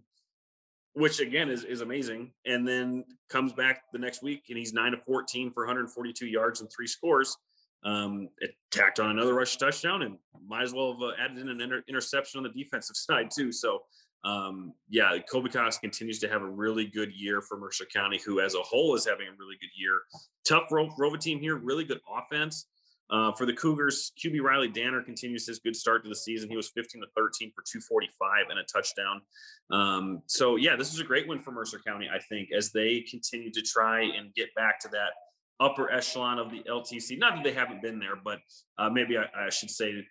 which 0.95 1.21
again 1.21 1.51
is, 1.51 1.65
is 1.65 1.81
amazing. 1.81 2.33
And 2.47 2.67
then 2.67 3.05
comes 3.29 3.53
back 3.53 3.83
the 3.93 3.99
next 3.99 4.23
week 4.23 4.45
and 4.49 4.57
he's 4.57 4.73
9 4.73 4.93
to 4.93 4.99
14 4.99 5.51
for 5.51 5.65
142 5.65 6.27
yards 6.27 6.61
and 6.61 6.71
three 6.71 6.87
scores. 6.87 7.37
Um, 7.85 8.29
it 8.39 8.55
tacked 8.71 8.99
on 8.99 9.11
another 9.11 9.35
rush 9.35 9.57
touchdown 9.57 10.03
and 10.03 10.17
might 10.47 10.63
as 10.63 10.73
well 10.73 10.93
have 10.93 11.03
uh, 11.03 11.13
added 11.23 11.39
in 11.39 11.49
an 11.49 11.61
inter- 11.61 11.85
interception 11.89 12.39
on 12.39 12.45
the 12.45 12.63
defensive 12.63 12.97
side, 12.97 13.31
too. 13.31 13.53
So, 13.53 13.83
um, 14.25 14.73
yeah, 14.89 15.19
Cox 15.31 15.77
continues 15.79 16.19
to 16.21 16.29
have 16.29 16.41
a 16.41 16.49
really 16.49 16.87
good 16.87 17.13
year 17.13 17.43
for 17.43 17.59
Mercer 17.59 17.85
County, 17.85 18.19
who 18.25 18.41
as 18.41 18.55
a 18.55 18.63
whole 18.63 18.95
is 18.95 19.05
having 19.05 19.27
a 19.29 19.33
really 19.39 19.57
good 19.61 19.71
year. 19.77 20.01
Tough 20.49 20.71
Ro- 20.71 20.95
Rova 20.99 21.21
team 21.21 21.41
here, 21.41 21.57
really 21.57 21.85
good 21.85 22.01
offense. 22.11 22.67
Uh, 23.15 23.31
for 23.31 23.47
the 23.47 23.53
Cougars, 23.53 24.11
QB 24.19 24.41
Riley 24.41 24.67
Danner 24.67 25.01
continues 25.01 25.47
his 25.47 25.61
good 25.61 25.77
start 25.77 26.03
to 26.03 26.09
the 26.09 26.17
season. 26.17 26.51
He 26.51 26.57
was 26.57 26.71
15 26.71 27.01
to 27.01 27.07
13 27.15 27.53
for 27.55 27.63
245 27.63 28.47
and 28.51 28.59
a 28.59 28.65
touchdown. 28.65 29.23
Um, 29.71 30.23
so, 30.27 30.57
yeah, 30.57 30.75
this 30.75 30.93
is 30.93 30.99
a 30.99 31.05
great 31.05 31.29
win 31.29 31.39
for 31.39 31.53
Mercer 31.53 31.79
County, 31.79 32.09
I 32.13 32.19
think, 32.19 32.49
as 32.53 32.73
they 32.73 33.03
continue 33.09 33.53
to 33.53 33.63
try 33.63 34.01
and 34.01 34.35
get 34.35 34.53
back 34.57 34.81
to 34.81 34.89
that 34.89 35.13
upper 35.61 35.93
echelon 35.93 36.41
of 36.41 36.51
the 36.51 36.65
LTC. 36.69 37.17
Not 37.17 37.37
that 37.37 37.45
they 37.45 37.53
haven't 37.53 37.83
been 37.83 38.01
there, 38.01 38.17
but 38.17 38.41
uh, 38.79 38.91
maybe 38.91 39.17
I, 39.17 39.27
I, 39.37 39.49
should 39.49 39.71
say 39.71 40.05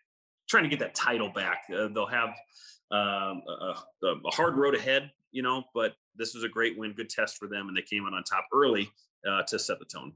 trying 0.48 0.64
to 0.64 0.70
get 0.70 0.80
that 0.80 0.96
title 0.96 1.30
back. 1.30 1.64
Uh, 1.70 1.90
they'll 1.90 2.08
have 2.08 2.30
um, 2.90 3.42
a, 3.50 3.76
a, 4.06 4.32
hard 4.32 4.56
road 4.56 4.76
ahead, 4.76 5.12
you 5.34 5.42
know, 5.42 5.64
but 5.74 5.92
this 6.16 6.34
was 6.34 6.46
a 6.46 6.50
great 6.50 6.78
win, 6.78 6.94
good 6.94 7.10
test 7.10 7.36
for 7.36 7.50
them, 7.50 7.68
and 7.68 7.76
they 7.76 7.82
came 7.82 8.06
out 8.06 8.14
on 8.14 8.24
top 8.24 8.46
early 8.54 8.90
uh, 9.28 9.44
to 9.44 9.60
set 9.60 9.80
the 9.80 9.86
tone. 9.86 10.14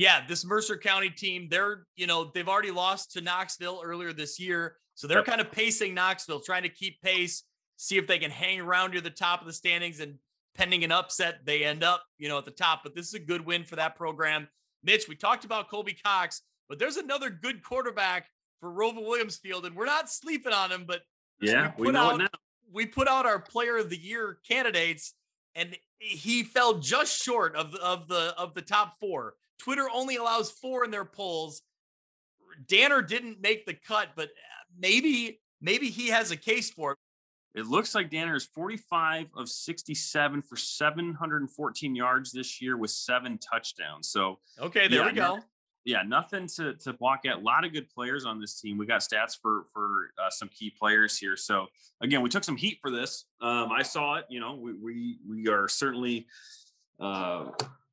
Yeah, 0.00 0.22
this 0.26 0.46
Mercer 0.46 0.78
County 0.78 1.10
team, 1.10 1.48
they're, 1.50 1.84
you 1.94 2.06
know, 2.06 2.30
they've 2.32 2.48
already 2.48 2.70
lost 2.70 3.12
to 3.12 3.20
Knoxville 3.20 3.82
earlier 3.84 4.14
this 4.14 4.40
year. 4.40 4.76
So 4.94 5.06
they're 5.06 5.18
yep. 5.18 5.26
kind 5.26 5.42
of 5.42 5.52
pacing 5.52 5.92
Knoxville, 5.92 6.40
trying 6.40 6.62
to 6.62 6.70
keep 6.70 7.02
pace, 7.02 7.42
see 7.76 7.98
if 7.98 8.06
they 8.06 8.18
can 8.18 8.30
hang 8.30 8.62
around 8.62 8.92
near 8.92 9.02
the 9.02 9.10
top 9.10 9.42
of 9.42 9.46
the 9.46 9.52
standings. 9.52 10.00
And 10.00 10.14
pending 10.54 10.84
an 10.84 10.90
upset, 10.90 11.40
they 11.44 11.64
end 11.64 11.84
up, 11.84 12.02
you 12.16 12.30
know, 12.30 12.38
at 12.38 12.46
the 12.46 12.50
top. 12.50 12.80
But 12.82 12.94
this 12.94 13.08
is 13.08 13.12
a 13.12 13.18
good 13.18 13.44
win 13.44 13.62
for 13.62 13.76
that 13.76 13.94
program. 13.94 14.48
Mitch, 14.82 15.06
we 15.06 15.16
talked 15.16 15.44
about 15.44 15.68
Colby 15.68 15.94
Cox, 16.02 16.40
but 16.70 16.78
there's 16.78 16.96
another 16.96 17.28
good 17.28 17.62
quarterback 17.62 18.26
for 18.58 18.70
Rova 18.70 19.02
Williamsfield, 19.02 19.66
and 19.66 19.76
we're 19.76 19.84
not 19.84 20.08
sleeping 20.08 20.54
on 20.54 20.72
him, 20.72 20.84
but 20.88 21.02
yeah, 21.42 21.72
we, 21.76 21.88
we 21.88 21.92
know 21.92 22.12
out, 22.12 22.14
it 22.14 22.18
now. 22.22 22.38
We 22.72 22.86
put 22.86 23.06
out 23.06 23.26
our 23.26 23.38
player 23.38 23.76
of 23.76 23.90
the 23.90 23.98
year 23.98 24.38
candidates. 24.48 25.12
and 25.54 25.76
he 25.98 26.42
fell 26.42 26.78
just 26.78 27.22
short 27.22 27.54
of 27.54 27.72
the 27.72 27.82
of 27.82 28.08
the 28.08 28.34
of 28.38 28.54
the 28.54 28.62
top 28.62 28.98
four. 28.98 29.34
Twitter 29.60 29.86
only 29.92 30.16
allows 30.16 30.50
four 30.50 30.84
in 30.84 30.90
their 30.90 31.04
polls. 31.04 31.62
Danner 32.66 33.02
didn't 33.02 33.40
make 33.40 33.66
the 33.66 33.74
cut, 33.74 34.08
but 34.16 34.28
uh, 34.28 34.64
maybe 34.78 35.40
maybe 35.60 35.90
he 35.90 36.08
has 36.08 36.30
a 36.30 36.36
case 36.36 36.70
for 36.70 36.92
it. 36.92 36.98
It 37.54 37.66
looks 37.66 37.94
like 37.94 38.10
Danner 38.10 38.36
is 38.36 38.44
45 38.46 39.26
of 39.36 39.48
67 39.48 40.42
for 40.42 40.56
714 40.56 41.94
yards 41.94 42.30
this 42.32 42.62
year 42.62 42.76
with 42.76 42.90
seven 42.90 43.38
touchdowns. 43.38 44.08
So 44.08 44.38
okay, 44.60 44.88
there 44.88 45.00
yeah, 45.00 45.06
we 45.06 45.12
go. 45.12 45.38
Yeah, 45.84 46.02
nothing 46.02 46.46
to 46.56 46.74
to 46.74 46.92
block 46.92 47.20
at. 47.26 47.36
A 47.36 47.40
lot 47.40 47.64
of 47.64 47.72
good 47.72 47.88
players 47.90 48.24
on 48.24 48.40
this 48.40 48.60
team. 48.60 48.78
We 48.78 48.86
got 48.86 49.00
stats 49.00 49.36
for 49.40 49.64
for 49.72 50.10
uh, 50.18 50.30
some 50.30 50.48
key 50.48 50.72
players 50.78 51.18
here. 51.18 51.36
So 51.36 51.66
again, 52.00 52.22
we 52.22 52.28
took 52.28 52.44
some 52.44 52.56
heat 52.56 52.78
for 52.80 52.90
this. 52.90 53.26
Um, 53.40 53.70
I 53.72 53.82
saw 53.82 54.16
it. 54.16 54.26
You 54.28 54.40
know, 54.40 54.54
we 54.54 54.72
we 54.74 55.18
we 55.28 55.48
are 55.48 55.68
certainly 55.68 56.26
uh, 57.00 57.46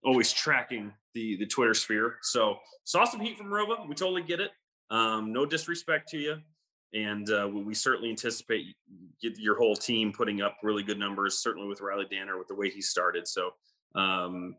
always 0.04 0.32
tracking 0.32 0.94
the 1.18 1.38
the 1.38 1.46
Twitter 1.46 1.74
sphere. 1.74 2.18
So 2.22 2.58
saw 2.84 3.06
some 3.06 3.20
heat 3.20 3.38
from 3.38 3.48
Rova. 3.48 3.88
We 3.88 3.96
totally 3.96 4.24
get 4.24 4.40
it. 4.40 4.52
Um, 4.90 5.34
no 5.34 5.46
disrespect 5.46 6.10
to 6.10 6.18
you 6.18 6.38
and 6.94 7.30
uh, 7.30 7.50
we 7.52 7.74
certainly 7.74 8.10
anticipate 8.10 8.76
your 9.22 9.58
whole 9.58 9.76
team 9.76 10.14
putting 10.14 10.42
up 10.42 10.58
really 10.64 10.84
good 10.84 10.98
numbers. 10.98 11.40
Certainly 11.40 11.68
with 11.68 11.82
Riley 11.82 12.06
Danner 12.10 12.38
with 12.38 12.48
the 12.48 12.56
way 12.56 12.70
he 12.70 12.82
started. 12.82 13.28
So, 13.28 13.52
um, 13.96 14.56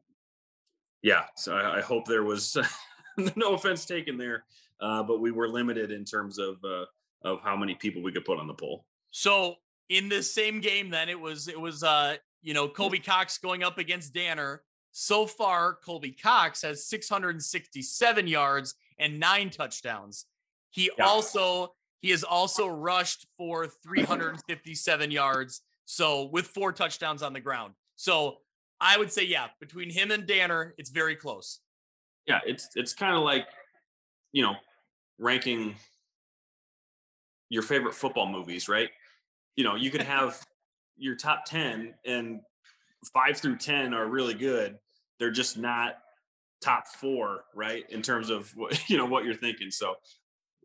yeah. 1.02 1.24
So 1.36 1.56
I, 1.56 1.78
I, 1.78 1.80
hope 1.80 2.06
there 2.06 2.24
was 2.24 2.56
no 3.36 3.54
offense 3.54 3.86
taken 3.86 4.18
there, 4.18 4.44
uh, 4.80 5.02
but 5.02 5.20
we 5.20 5.30
were 5.30 5.48
limited 5.48 5.90
in 5.90 6.04
terms 6.04 6.38
of 6.38 6.56
uh, 6.64 6.84
of 7.22 7.40
how 7.42 7.56
many 7.56 7.74
people 7.74 8.02
we 8.02 8.12
could 8.12 8.24
put 8.24 8.38
on 8.38 8.46
the 8.46 8.54
poll. 8.54 8.84
So 9.10 9.56
in 9.88 10.08
this 10.08 10.32
same 10.32 10.60
game, 10.60 10.90
then 10.90 11.08
it 11.08 11.18
was 11.18 11.48
it 11.48 11.58
was 11.58 11.82
uh, 11.82 12.16
you 12.42 12.52
know 12.52 12.68
Colby 12.68 12.98
Cox 12.98 13.38
going 13.38 13.62
up 13.62 13.78
against 13.78 14.12
Danner. 14.12 14.62
So 14.92 15.26
far, 15.26 15.78
Colby 15.84 16.12
Cox 16.12 16.62
has 16.62 16.86
667 16.86 18.26
yards 18.26 18.74
and 18.98 19.20
nine 19.20 19.50
touchdowns. 19.50 20.26
He 20.70 20.90
yeah. 20.98 21.04
also 21.04 21.74
he 22.00 22.10
has 22.10 22.24
also 22.24 22.66
rushed 22.68 23.26
for 23.36 23.66
357 23.66 25.10
yards. 25.10 25.62
So 25.84 26.24
with 26.24 26.46
four 26.46 26.72
touchdowns 26.72 27.22
on 27.22 27.32
the 27.32 27.40
ground. 27.40 27.74
So 27.96 28.38
I 28.80 28.96
would 28.96 29.10
say, 29.10 29.24
yeah, 29.24 29.46
between 29.60 29.90
him 29.90 30.10
and 30.10 30.26
Danner, 30.26 30.74
it's 30.78 30.90
very 30.90 31.16
close. 31.16 31.60
Yeah, 32.26 32.40
it's 32.46 32.68
it's 32.76 32.92
kind 32.92 33.16
of 33.16 33.22
like, 33.22 33.46
you 34.32 34.42
know, 34.42 34.54
ranking 35.18 35.74
your 37.48 37.62
favorite 37.62 37.94
football 37.94 38.26
movies, 38.26 38.68
right? 38.68 38.90
You 39.56 39.64
know, 39.64 39.74
you 39.74 39.90
could 39.90 40.02
have 40.16 40.44
your 40.96 41.14
top 41.14 41.44
10 41.46 41.94
and 42.04 42.40
five 43.12 43.36
through 43.36 43.56
10 43.56 43.94
are 43.94 44.06
really 44.06 44.34
good. 44.34 44.76
They're 45.18 45.30
just 45.30 45.58
not 45.58 45.98
top 46.62 46.88
four, 46.88 47.44
right? 47.54 47.84
In 47.90 48.02
terms 48.02 48.30
of 48.30 48.50
what, 48.56 48.78
you 48.90 48.96
know, 48.96 49.06
what 49.06 49.24
you're 49.24 49.34
thinking. 49.34 49.70
So 49.70 49.94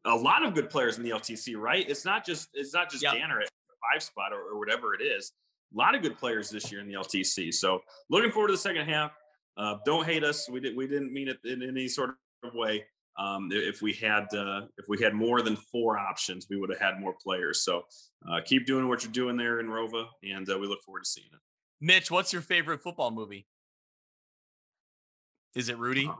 a 0.06 0.16
lot 0.16 0.46
of 0.46 0.54
good 0.54 0.70
players 0.70 0.98
in 0.98 1.04
the 1.04 1.12
LTC, 1.12 1.56
right? 1.58 1.88
It's 1.88 2.06
not 2.06 2.26
just 2.26 2.50
it's 2.54 2.74
not 2.74 2.90
just 2.90 3.04
yep. 3.04 3.14
Danner 3.14 3.42
at 3.42 3.50
five 3.92 4.04
spot 4.04 4.34
or, 4.34 4.54
or, 4.54 4.60
whatever 4.60 4.94
it 4.94 5.02
is. 5.02 5.32
A 5.74 5.78
lot 5.78 5.96
of 5.96 6.02
good 6.02 6.18
players 6.18 6.50
this 6.50 6.72
year 6.72 6.82
in 6.82 6.88
the 6.88 6.94
LTC. 6.94 7.54
So 7.54 7.80
looking 8.10 8.32
forward 8.32 8.48
to 8.48 8.54
the 8.54 8.60
second 8.60 8.88
half. 8.88 9.12
Uh, 9.56 9.76
don't 9.86 10.06
hate 10.06 10.24
us. 10.24 10.50
We 10.50 10.60
did 10.60 10.76
we 10.76 10.88
didn't 10.88 11.14
mean 11.14 11.28
it 11.28 11.38
in 11.46 11.62
any 11.62 11.88
sort 11.88 12.16
of 12.44 12.54
way. 12.54 12.86
Um, 13.20 13.50
if 13.52 13.82
we 13.82 13.94
had 13.94 14.34
uh, 14.34 14.62
if 14.78 14.86
we 14.90 15.02
had 15.02 15.14
more 15.14 15.42
than 15.42 15.56
four 15.56 16.00
options, 16.00 16.48
we 16.50 16.58
would 16.58 16.72
have 16.72 16.80
had 16.80 17.00
more 17.00 17.14
players. 17.24 17.64
So 17.64 17.84
uh, 18.28 18.42
keep 18.44 18.66
doing 18.66 18.88
what 18.88 19.04
you're 19.04 19.12
doing 19.12 19.38
there 19.38 19.60
in 19.60 19.68
Rova, 19.68 20.06
and 20.24 20.50
uh, 20.50 20.58
we 20.58 20.68
look 20.68 20.82
forward 20.82 21.04
to 21.04 21.10
seeing 21.10 21.28
it. 21.32 21.40
Mitch, 21.82 22.10
what's 22.10 22.32
your 22.32 22.42
favorite 22.42 22.82
football 22.82 23.12
movie? 23.12 23.46
Is 25.56 25.70
it 25.70 25.78
Rudy? 25.78 26.08
Uh, 26.08 26.16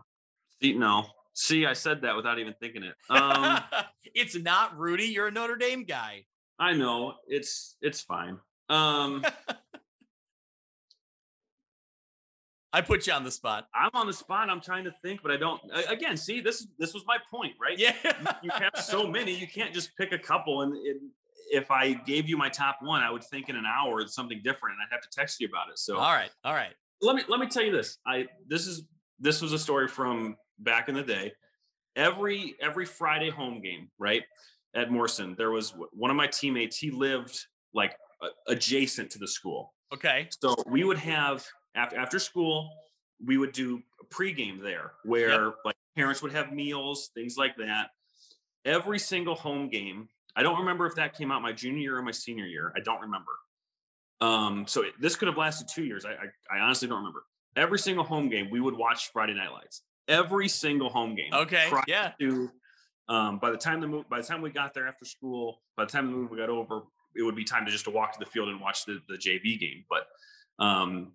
see, 0.62 0.74
no, 0.74 1.08
See, 1.34 1.66
I 1.66 1.74
said 1.74 2.02
that 2.02 2.16
without 2.16 2.38
even 2.40 2.54
thinking 2.60 2.84
it. 2.84 2.94
Um, 3.10 3.60
it's 4.14 4.38
not 4.38 4.78
Rudy. 4.78 5.06
You're 5.06 5.28
a 5.28 5.32
Notre 5.32 5.56
Dame 5.56 5.84
guy. 5.84 6.26
I 6.60 6.74
know. 6.74 7.16
It's 7.28 7.76
it's 7.82 8.02
fine. 8.02 8.38
Um, 8.70 9.26
I 12.72 12.82
put 12.82 13.08
you 13.08 13.14
on 13.14 13.24
the 13.24 13.32
spot. 13.32 13.68
I'm 13.74 13.90
on 13.94 14.08
the 14.08 14.14
spot. 14.14 14.50
I'm 14.50 14.62
trying 14.62 14.84
to 14.84 14.94
think, 15.04 15.22
but 15.24 15.32
I 15.32 15.38
don't. 15.38 15.60
Again, 15.90 16.18
see, 16.18 16.40
this 16.40 16.68
this 16.78 16.94
was 16.94 17.04
my 17.08 17.18
point, 17.32 17.54
right? 17.60 17.78
Yeah. 17.80 17.96
you, 18.42 18.52
have 18.52 18.74
so 18.84 19.08
many, 19.08 19.34
you 19.34 19.48
can't 19.48 19.74
just 19.74 19.98
pick 19.98 20.12
a 20.12 20.20
couple. 20.20 20.62
And 20.62 20.76
it, 20.78 20.98
if 21.52 21.72
I 21.72 21.94
gave 21.94 22.28
you 22.28 22.38
my 22.38 22.50
top 22.50 22.78
one, 22.82 23.04
I 23.04 23.12
would 23.12 23.24
think 23.24 23.50
in 23.50 23.56
an 23.56 23.66
hour 23.66 24.02
it's 24.02 24.16
something 24.16 24.42
different, 24.44 24.76
and 24.76 24.82
I'd 24.84 24.94
have 24.94 25.02
to 25.02 25.10
text 25.12 25.40
you 25.40 25.48
about 25.48 25.70
it. 25.70 25.80
So, 25.80 25.98
all 25.98 26.14
right, 26.14 26.32
all 26.44 26.54
right. 26.54 26.74
Let 27.02 27.16
me 27.16 27.24
let 27.28 27.40
me 27.40 27.48
tell 27.48 27.64
you 27.64 27.72
this. 27.72 27.98
I 28.06 28.28
this 28.48 28.68
is 28.68 28.84
this 29.20 29.42
was 29.42 29.54
a 29.54 29.60
story 29.60 29.88
from 29.88 30.38
back 30.60 30.90
in 30.90 30.96
the 30.96 31.04
day, 31.04 31.34
every 31.96 32.56
every 32.62 32.86
Friday 32.86 33.30
home 33.30 33.62
game, 33.62 33.90
right 34.00 34.24
at 34.76 34.92
Morrison, 34.92 35.36
there 35.38 35.52
was 35.52 35.74
one 35.92 36.10
of 36.10 36.18
my 36.18 36.28
teammates. 36.28 36.78
He 36.78 36.92
lived 36.92 37.46
like 37.74 37.96
adjacent 38.48 39.12
to 39.12 39.20
the 39.20 39.28
school. 39.28 39.74
Okay. 39.94 40.28
So 40.42 40.56
we 40.68 40.84
would 40.84 40.98
have 40.98 41.46
after 41.76 41.98
after 41.98 42.20
school, 42.20 42.72
we 43.24 43.38
would 43.38 43.52
do 43.52 43.82
a 44.02 44.06
pregame 44.14 44.62
there, 44.62 44.94
where 45.04 45.46
yep. 45.46 45.56
like 45.66 45.76
parents 45.96 46.22
would 46.22 46.32
have 46.32 46.52
meals, 46.52 47.12
things 47.14 47.38
like 47.38 47.56
that. 47.58 47.90
Every 48.66 49.00
single 49.00 49.36
home 49.36 49.70
game. 49.70 50.08
I 50.36 50.44
don't 50.44 50.60
remember 50.60 50.86
if 50.86 50.96
that 50.96 51.16
came 51.16 51.32
out 51.32 51.42
my 51.42 51.52
junior 51.52 51.82
year 51.82 51.98
or 51.98 52.02
my 52.02 52.12
senior 52.12 52.46
year. 52.46 52.74
I 52.76 52.80
don't 52.80 53.02
remember. 53.02 53.32
Um, 54.22 54.66
so 54.68 54.84
it, 54.84 54.94
this 55.00 55.16
could 55.16 55.28
have 55.28 55.38
lasted 55.38 55.68
two 55.68 55.84
years. 55.84 56.06
I, 56.06 56.12
I, 56.12 56.58
I 56.58 56.60
honestly 56.60 56.88
don't 56.88 56.98
remember. 56.98 57.24
Every 57.56 57.78
single 57.78 58.04
home 58.04 58.30
game, 58.30 58.50
we 58.50 58.60
would 58.60 58.76
watch 58.76 59.12
Friday 59.12 59.34
Night 59.34 59.52
Lights 59.52 59.84
every 60.08 60.48
single 60.48 60.90
home 60.90 61.16
game. 61.16 61.34
Okay. 61.34 61.72
Yeah. 61.88 62.12
To, 62.20 62.50
um, 63.10 63.40
by 63.40 63.52
the 63.52 63.58
time 63.58 63.82
the 63.82 63.88
move, 63.88 64.10
by 64.10 64.20
the 64.20 64.28
time 64.28 64.42
we 64.42 64.50
got 64.50 64.74
there 64.74 64.88
after 64.88 65.06
school, 65.06 65.62
by 65.76 65.86
the 65.86 65.92
time 65.92 66.08
the 66.08 66.18
move 66.18 66.36
got 66.36 66.50
over, 66.50 66.84
it 67.16 67.22
would 67.22 67.36
be 67.36 67.44
time 67.44 67.66
to 67.66 67.72
just 67.72 67.86
to 67.86 67.92
walk 67.92 68.14
to 68.14 68.20
the 68.20 68.26
field 68.26 68.50
and 68.50 68.60
watch 68.60 68.86
the, 68.86 69.00
the 69.10 69.16
JV 69.16 69.60
game. 69.60 69.84
But 69.90 70.08
um, 70.64 71.12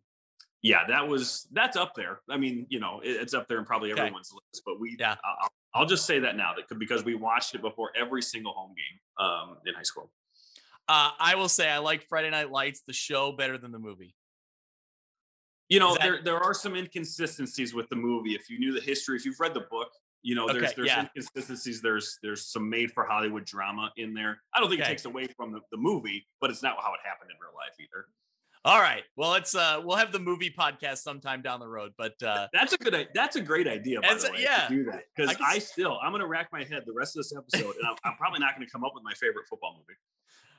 yeah, 0.62 0.86
that 0.88 1.08
was 1.08 1.46
that's 1.52 1.76
up 1.76 1.94
there. 1.94 2.20
I 2.28 2.36
mean, 2.36 2.66
you 2.68 2.80
know, 2.80 3.00
it, 3.02 3.10
it's 3.12 3.34
up 3.34 3.48
there 3.48 3.58
in 3.58 3.64
probably 3.64 3.92
okay. 3.92 4.02
everyone's 4.02 4.32
list. 4.32 4.62
But 4.66 4.78
we, 4.78 4.96
yeah, 4.98 5.16
I'll, 5.24 5.48
I'll, 5.74 5.86
just 5.86 6.06
say 6.06 6.18
that 6.20 6.36
now 6.36 6.52
that 6.56 6.78
because 6.78 7.04
we 7.04 7.14
watched 7.14 7.54
it 7.54 7.62
before 7.62 7.90
every 7.96 8.22
single 8.22 8.52
home 8.52 8.74
game 8.74 9.26
um, 9.26 9.56
in 9.66 9.74
high 9.74 9.82
school. 9.82 10.10
Uh, 10.88 11.10
I 11.18 11.34
will 11.34 11.48
say 11.48 11.68
I 11.68 11.78
like 11.78 12.02
Friday 12.08 12.30
Night 12.30 12.50
Lights, 12.50 12.82
the 12.86 12.94
show, 12.94 13.32
better 13.32 13.58
than 13.58 13.72
the 13.72 13.78
movie. 13.78 14.14
You 15.68 15.80
know, 15.80 15.92
that, 15.92 16.02
there 16.02 16.22
there 16.22 16.38
are 16.38 16.54
some 16.54 16.74
inconsistencies 16.74 17.74
with 17.74 17.88
the 17.90 17.96
movie. 17.96 18.34
If 18.34 18.48
you 18.48 18.58
knew 18.58 18.72
the 18.72 18.80
history, 18.80 19.16
if 19.16 19.26
you've 19.26 19.38
read 19.38 19.52
the 19.52 19.66
book, 19.70 19.90
you 20.22 20.34
know, 20.34 20.46
there's 20.46 20.62
okay, 20.62 20.72
there's 20.76 20.88
yeah. 20.88 21.00
inconsistencies. 21.02 21.82
There's 21.82 22.18
there's 22.22 22.46
some 22.46 22.68
made 22.68 22.90
for 22.92 23.04
Hollywood 23.04 23.44
drama 23.44 23.92
in 23.96 24.14
there. 24.14 24.40
I 24.54 24.60
don't 24.60 24.70
think 24.70 24.80
okay. 24.80 24.90
it 24.90 24.92
takes 24.92 25.04
away 25.04 25.26
from 25.36 25.52
the, 25.52 25.60
the 25.70 25.76
movie, 25.76 26.26
but 26.40 26.50
it's 26.50 26.62
not 26.62 26.76
how 26.80 26.94
it 26.94 27.00
happened 27.04 27.30
in 27.30 27.36
real 27.40 27.54
life 27.54 27.76
either. 27.78 28.06
All 28.64 28.80
right. 28.80 29.02
Well, 29.16 29.34
it's 29.34 29.54
uh 29.54 29.80
we'll 29.84 29.96
have 29.96 30.12
the 30.12 30.18
movie 30.18 30.50
podcast 30.50 30.98
sometime 30.98 31.42
down 31.42 31.60
the 31.60 31.68
road, 31.68 31.92
but 31.96 32.20
uh 32.22 32.48
that's 32.52 32.72
a 32.72 32.78
good 32.78 33.08
that's 33.14 33.36
a 33.36 33.40
great 33.40 33.68
idea 33.68 34.00
by 34.00 34.14
the 34.14 34.30
way. 34.32 34.38
Yeah. 34.42 34.68
Do 34.68 34.84
that 34.84 35.04
because 35.16 35.36
I, 35.40 35.54
I, 35.54 35.58
still 35.58 35.98
I'm 36.02 36.12
gonna 36.12 36.26
rack 36.26 36.48
my 36.52 36.64
head 36.64 36.82
the 36.86 36.92
rest 36.92 37.16
of 37.16 37.20
this 37.22 37.34
episode, 37.36 37.76
and 37.76 37.86
I'm, 37.86 37.96
I'm 38.04 38.16
probably 38.16 38.40
not 38.40 38.54
gonna 38.54 38.68
come 38.70 38.84
up 38.84 38.92
with 38.94 39.04
my 39.04 39.14
favorite 39.14 39.46
football 39.48 39.74
movie. 39.74 39.98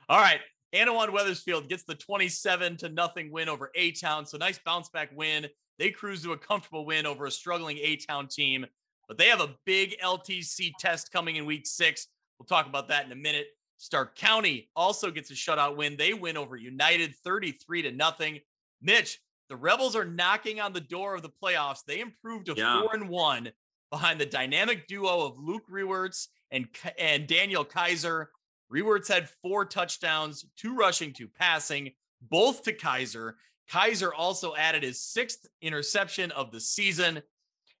All 0.08 0.20
right. 0.20 0.40
Annawan 0.74 1.12
Wethersfield 1.12 1.68
gets 1.68 1.82
the 1.82 1.96
27 1.96 2.76
to 2.78 2.88
nothing 2.88 3.32
win 3.32 3.48
over 3.48 3.70
A 3.74 3.90
Town. 3.92 4.24
So 4.24 4.38
nice 4.38 4.58
bounce 4.64 4.88
back 4.88 5.10
win. 5.14 5.46
They 5.78 5.90
cruise 5.90 6.22
to 6.22 6.32
a 6.32 6.38
comfortable 6.38 6.86
win 6.86 7.06
over 7.06 7.26
a 7.26 7.30
struggling 7.30 7.78
A 7.78 7.96
Town 7.96 8.28
team, 8.28 8.66
but 9.08 9.18
they 9.18 9.26
have 9.26 9.40
a 9.40 9.56
big 9.66 9.96
LTC 10.02 10.72
test 10.78 11.10
coming 11.10 11.36
in 11.36 11.46
week 11.46 11.66
six. 11.66 12.06
We'll 12.38 12.46
talk 12.46 12.66
about 12.66 12.88
that 12.88 13.04
in 13.04 13.12
a 13.12 13.16
minute. 13.16 13.46
Stark 13.80 14.14
County 14.14 14.68
also 14.76 15.10
gets 15.10 15.30
a 15.30 15.34
shutout 15.34 15.74
win. 15.74 15.96
They 15.96 16.12
win 16.12 16.36
over 16.36 16.54
United 16.54 17.14
33 17.24 17.80
to 17.82 17.92
nothing. 17.92 18.38
Mitch, 18.82 19.18
the 19.48 19.56
Rebels 19.56 19.96
are 19.96 20.04
knocking 20.04 20.60
on 20.60 20.74
the 20.74 20.82
door 20.82 21.14
of 21.14 21.22
the 21.22 21.30
playoffs. 21.42 21.82
They 21.86 22.00
improved 22.00 22.46
to 22.46 22.54
yeah. 22.54 22.78
four 22.78 22.90
and 22.92 23.08
one 23.08 23.50
behind 23.90 24.20
the 24.20 24.26
dynamic 24.26 24.86
duo 24.86 25.24
of 25.24 25.38
Luke 25.38 25.62
Rewerts 25.72 26.28
and, 26.50 26.68
and 26.98 27.26
Daniel 27.26 27.64
Kaiser. 27.64 28.30
Rewerts 28.70 29.08
had 29.08 29.30
four 29.40 29.64
touchdowns, 29.64 30.44
two 30.58 30.76
rushing, 30.76 31.14
two 31.14 31.28
passing, 31.28 31.90
both 32.20 32.62
to 32.64 32.74
Kaiser. 32.74 33.38
Kaiser 33.66 34.12
also 34.12 34.54
added 34.56 34.82
his 34.82 35.00
sixth 35.00 35.46
interception 35.62 36.32
of 36.32 36.52
the 36.52 36.60
season. 36.60 37.22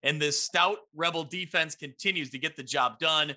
And 0.02 0.20
this 0.20 0.40
stout 0.40 0.78
Rebel 0.94 1.24
defense 1.24 1.74
continues 1.74 2.30
to 2.30 2.38
get 2.38 2.56
the 2.56 2.62
job 2.62 2.98
done. 2.98 3.36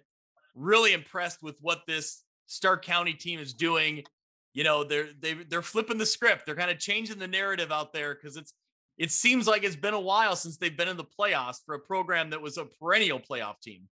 Really 0.55 0.93
impressed 0.93 1.43
with 1.43 1.57
what 1.59 1.81
this 1.85 2.23
Stark 2.53 2.83
County 2.85 3.13
team 3.13 3.39
is 3.39 3.53
doing. 3.53 4.03
You 4.53 4.63
know, 4.63 4.83
they're 4.83 5.07
they, 5.19 5.33
they're 5.33 5.61
flipping 5.61 5.97
the 5.97 6.05
script. 6.05 6.45
They're 6.45 6.55
kind 6.55 6.71
of 6.71 6.77
changing 6.77 7.19
the 7.19 7.27
narrative 7.27 7.71
out 7.71 7.91
there 7.91 8.13
because 8.13 8.37
it's 8.37 8.53
it 8.97 9.11
seems 9.11 9.47
like 9.47 9.63
it's 9.63 9.75
been 9.75 9.95
a 9.95 9.99
while 9.99 10.35
since 10.35 10.57
they've 10.57 10.77
been 10.77 10.87
in 10.87 10.97
the 10.97 11.03
playoffs 11.03 11.57
for 11.65 11.73
a 11.73 11.79
program 11.79 12.29
that 12.29 12.41
was 12.41 12.57
a 12.57 12.65
perennial 12.65 13.19
playoff 13.19 13.59
team 13.61 13.87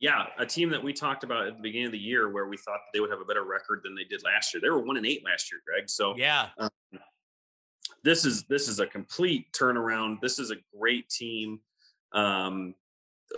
yeah, 0.00 0.26
a 0.38 0.46
team 0.46 0.70
that 0.70 0.82
we 0.82 0.92
talked 0.92 1.24
about 1.24 1.46
at 1.46 1.56
the 1.56 1.62
beginning 1.62 1.86
of 1.86 1.92
the 1.92 1.98
year 1.98 2.30
where 2.30 2.46
we 2.46 2.56
thought 2.56 2.74
that 2.74 2.90
they 2.94 3.00
would 3.00 3.10
have 3.10 3.20
a 3.20 3.24
better 3.24 3.44
record 3.44 3.80
than 3.82 3.96
they 3.96 4.04
did 4.04 4.22
last 4.24 4.54
year. 4.54 4.60
They 4.60 4.70
were 4.70 4.78
one 4.78 4.96
and 4.96 5.04
eight 5.04 5.24
last 5.24 5.50
year, 5.50 5.60
Greg. 5.66 5.90
So 5.90 6.14
yeah, 6.16 6.48
um, 6.58 6.70
this 8.04 8.24
is 8.24 8.44
this 8.44 8.68
is 8.68 8.78
a 8.78 8.86
complete 8.86 9.52
turnaround. 9.52 10.20
This 10.20 10.38
is 10.38 10.52
a 10.52 10.56
great 10.76 11.08
team. 11.08 11.60
Um, 12.12 12.74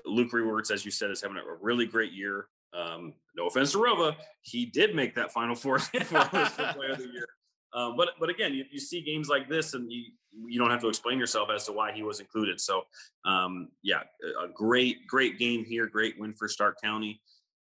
Luke 0.05 0.33
Rewerts, 0.33 0.71
as 0.71 0.85
you 0.85 0.91
said, 0.91 1.11
is 1.11 1.23
having 1.23 1.39
a 1.39 1.43
really 1.63 1.87
great 1.87 2.13
year. 2.13 2.47
Um, 2.73 3.15
no 3.37 3.47
offense 3.47 3.73
to 3.73 3.79
Rova, 3.79 4.15
he 4.43 4.67
did 4.67 4.95
make 4.95 5.15
that 5.15 5.33
Final 5.33 5.55
Four 5.55 5.79
for 5.79 6.03
Player 6.03 6.93
of 6.93 6.99
the 6.99 7.09
Year. 7.13 7.27
Um, 7.73 7.97
but 7.97 8.11
but 8.19 8.29
again, 8.29 8.53
you, 8.53 8.65
you 8.71 8.81
see 8.81 9.01
games 9.01 9.29
like 9.29 9.49
this, 9.49 9.75
and 9.75 9.91
you 9.91 10.05
you 10.33 10.59
don't 10.59 10.71
have 10.71 10.81
to 10.81 10.89
explain 10.89 11.19
yourself 11.19 11.51
as 11.51 11.67
to 11.67 11.73
why 11.73 11.93
he 11.93 12.03
was 12.03 12.21
included. 12.21 12.61
So 12.61 12.83
um, 13.25 13.69
yeah, 13.83 14.03
a 14.43 14.49
great 14.49 15.07
great 15.07 15.39
game 15.39 15.65
here, 15.65 15.87
great 15.87 16.19
win 16.19 16.35
for 16.35 16.49
Stark 16.49 16.81
County. 16.81 17.21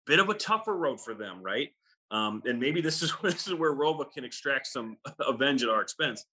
Bit 0.06 0.20
of 0.20 0.28
a 0.28 0.34
tougher 0.34 0.76
road 0.76 1.00
for 1.00 1.14
them, 1.14 1.42
right? 1.42 1.70
Um, 2.10 2.42
and 2.46 2.58
maybe 2.58 2.80
this 2.80 3.02
is 3.02 3.12
this 3.22 3.46
is 3.46 3.54
where 3.54 3.74
Rova 3.74 4.10
can 4.10 4.24
extract 4.24 4.66
some 4.68 4.96
avenge 5.20 5.62
at 5.62 5.68
our 5.68 5.82
expense. 5.82 6.24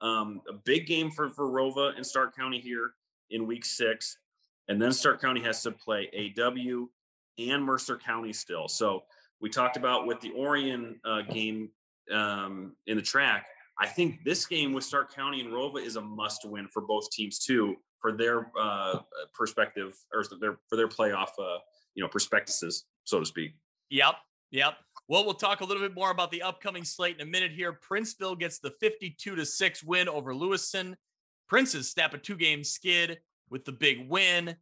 Um, 0.00 0.42
a 0.48 0.52
big 0.52 0.86
game 0.86 1.10
for 1.10 1.30
for 1.30 1.46
Rova 1.46 1.96
and 1.96 2.06
Stark 2.06 2.36
County 2.36 2.60
here 2.60 2.92
in 3.30 3.46
Week 3.46 3.64
Six, 3.64 4.18
and 4.68 4.80
then 4.80 4.92
Stark 4.92 5.20
County 5.20 5.40
has 5.42 5.62
to 5.62 5.70
play 5.70 6.32
AW 6.38 6.86
and 7.38 7.64
Mercer 7.64 7.96
County 7.96 8.32
still. 8.32 8.68
So 8.68 9.04
we 9.40 9.50
talked 9.50 9.76
about 9.76 10.06
with 10.06 10.20
the 10.20 10.32
Orion 10.32 11.00
uh, 11.04 11.22
game 11.22 11.70
um, 12.12 12.74
in 12.86 12.96
the 12.96 13.02
track. 13.02 13.46
I 13.78 13.86
think 13.86 14.24
this 14.24 14.46
game 14.46 14.72
with 14.72 14.84
Stark 14.84 15.14
County 15.14 15.40
and 15.40 15.52
Rova 15.52 15.84
is 15.84 15.96
a 15.96 16.00
must 16.00 16.48
win 16.48 16.68
for 16.68 16.82
both 16.82 17.10
teams 17.10 17.38
too, 17.40 17.76
for 18.00 18.12
their 18.12 18.50
uh, 18.58 19.00
perspective 19.34 19.96
or 20.12 20.24
their 20.40 20.58
for 20.68 20.76
their 20.76 20.88
playoff, 20.88 21.30
uh, 21.38 21.58
you 21.94 22.02
know, 22.02 22.08
prospectuses, 22.08 22.84
so 23.04 23.18
to 23.18 23.26
speak. 23.26 23.52
Yep, 23.90 24.14
yep. 24.50 24.74
Well, 25.08 25.24
we'll 25.24 25.34
talk 25.34 25.60
a 25.60 25.64
little 25.64 25.82
bit 25.82 25.94
more 25.94 26.10
about 26.10 26.30
the 26.30 26.42
upcoming 26.42 26.84
slate 26.84 27.16
in 27.16 27.26
a 27.26 27.30
minute 27.30 27.52
here. 27.52 27.78
Princeville 27.86 28.38
gets 28.38 28.58
the 28.58 28.72
52 28.80 29.36
to 29.36 29.44
6 29.44 29.84
win 29.84 30.08
over 30.08 30.34
Lewiston. 30.34 30.96
Princes 31.48 31.90
snap 31.90 32.14
a 32.14 32.18
two 32.18 32.36
game 32.36 32.64
skid 32.64 33.18
with 33.50 33.64
the 33.64 33.72
big 33.72 34.08
win. 34.08 34.56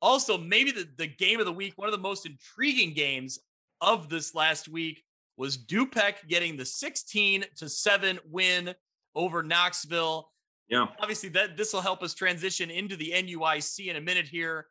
Also, 0.00 0.38
maybe 0.38 0.70
the, 0.70 0.88
the 0.96 1.06
game 1.06 1.40
of 1.40 1.46
the 1.46 1.52
week, 1.52 1.74
one 1.76 1.88
of 1.88 1.92
the 1.92 1.98
most 1.98 2.26
intriguing 2.26 2.94
games 2.94 3.38
of 3.80 4.08
this 4.08 4.34
last 4.34 4.68
week 4.68 5.02
was 5.36 5.56
Dupec 5.56 6.26
getting 6.28 6.56
the 6.56 6.64
16 6.64 7.44
to 7.56 7.68
7 7.68 8.18
win 8.28 8.74
over 9.14 9.42
Knoxville. 9.42 10.30
Yeah. 10.68 10.86
Obviously, 11.00 11.30
that 11.30 11.56
this 11.56 11.72
will 11.72 11.80
help 11.80 12.02
us 12.02 12.14
transition 12.14 12.70
into 12.70 12.96
the 12.96 13.12
NUIC 13.14 13.88
in 13.88 13.96
a 13.96 14.00
minute 14.00 14.26
here. 14.26 14.66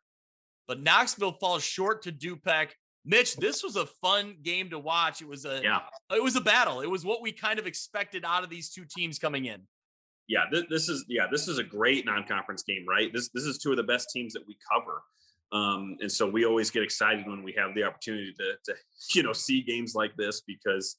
But 0.66 0.80
Knoxville 0.80 1.32
falls 1.32 1.64
short 1.64 2.02
to 2.02 2.12
Dupec. 2.12 2.68
Mitch, 3.04 3.36
this 3.36 3.62
was 3.62 3.76
a 3.76 3.86
fun 3.86 4.36
game 4.42 4.68
to 4.70 4.78
watch. 4.78 5.22
It 5.22 5.28
was 5.28 5.46
a 5.46 5.60
yeah. 5.62 5.80
it 6.12 6.22
was 6.22 6.36
a 6.36 6.40
battle. 6.42 6.82
It 6.82 6.90
was 6.90 7.04
what 7.04 7.22
we 7.22 7.32
kind 7.32 7.58
of 7.58 7.66
expected 7.66 8.24
out 8.26 8.44
of 8.44 8.50
these 8.50 8.68
two 8.70 8.84
teams 8.84 9.18
coming 9.18 9.46
in. 9.46 9.62
Yeah, 10.28 10.44
this, 10.52 10.64
this 10.68 10.88
is 10.90 11.06
yeah, 11.08 11.26
this 11.30 11.48
is 11.48 11.58
a 11.58 11.64
great 11.64 12.04
non-conference 12.04 12.62
game, 12.64 12.84
right? 12.86 13.10
This 13.12 13.30
this 13.30 13.44
is 13.44 13.56
two 13.56 13.70
of 13.70 13.78
the 13.78 13.82
best 13.82 14.10
teams 14.12 14.34
that 14.34 14.46
we 14.46 14.58
cover. 14.70 15.02
Um, 15.50 15.96
and 16.00 16.10
so 16.12 16.28
we 16.28 16.44
always 16.44 16.70
get 16.70 16.82
excited 16.82 17.26
when 17.26 17.42
we 17.42 17.54
have 17.56 17.74
the 17.74 17.84
opportunity 17.84 18.34
to, 18.38 18.52
to, 18.66 18.78
you 19.14 19.22
know, 19.22 19.32
see 19.32 19.62
games 19.62 19.94
like 19.94 20.14
this 20.16 20.42
because 20.42 20.96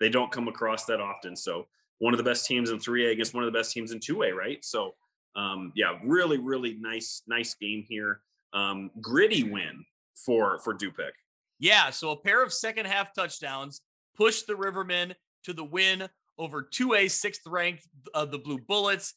they 0.00 0.08
don't 0.08 0.32
come 0.32 0.48
across 0.48 0.84
that 0.86 1.00
often. 1.00 1.36
So 1.36 1.66
one 1.98 2.14
of 2.14 2.18
the 2.18 2.24
best 2.24 2.46
teams 2.46 2.70
in 2.70 2.78
3A 2.78 3.12
against 3.12 3.34
one 3.34 3.44
of 3.44 3.52
the 3.52 3.56
best 3.56 3.72
teams 3.72 3.92
in 3.92 4.00
2A, 4.00 4.34
right? 4.34 4.64
So 4.64 4.94
um, 5.36 5.72
yeah, 5.74 5.98
really, 6.04 6.38
really 6.38 6.76
nice, 6.80 7.22
nice 7.26 7.54
game 7.54 7.84
here. 7.88 8.20
Um, 8.52 8.90
gritty 9.00 9.44
win 9.44 9.84
for 10.14 10.58
for 10.58 10.74
Dupec. 10.74 11.12
Yeah, 11.58 11.90
so 11.90 12.10
a 12.10 12.16
pair 12.16 12.42
of 12.42 12.52
second 12.52 12.86
half 12.86 13.14
touchdowns 13.14 13.80
pushed 14.16 14.46
the 14.46 14.54
Rivermen 14.54 15.14
to 15.44 15.52
the 15.52 15.64
win 15.64 16.08
over 16.38 16.62
2A 16.62 17.10
sixth 17.10 17.42
ranked 17.46 17.86
uh, 18.14 18.24
the 18.24 18.38
Blue 18.38 18.58
Bullets. 18.58 19.14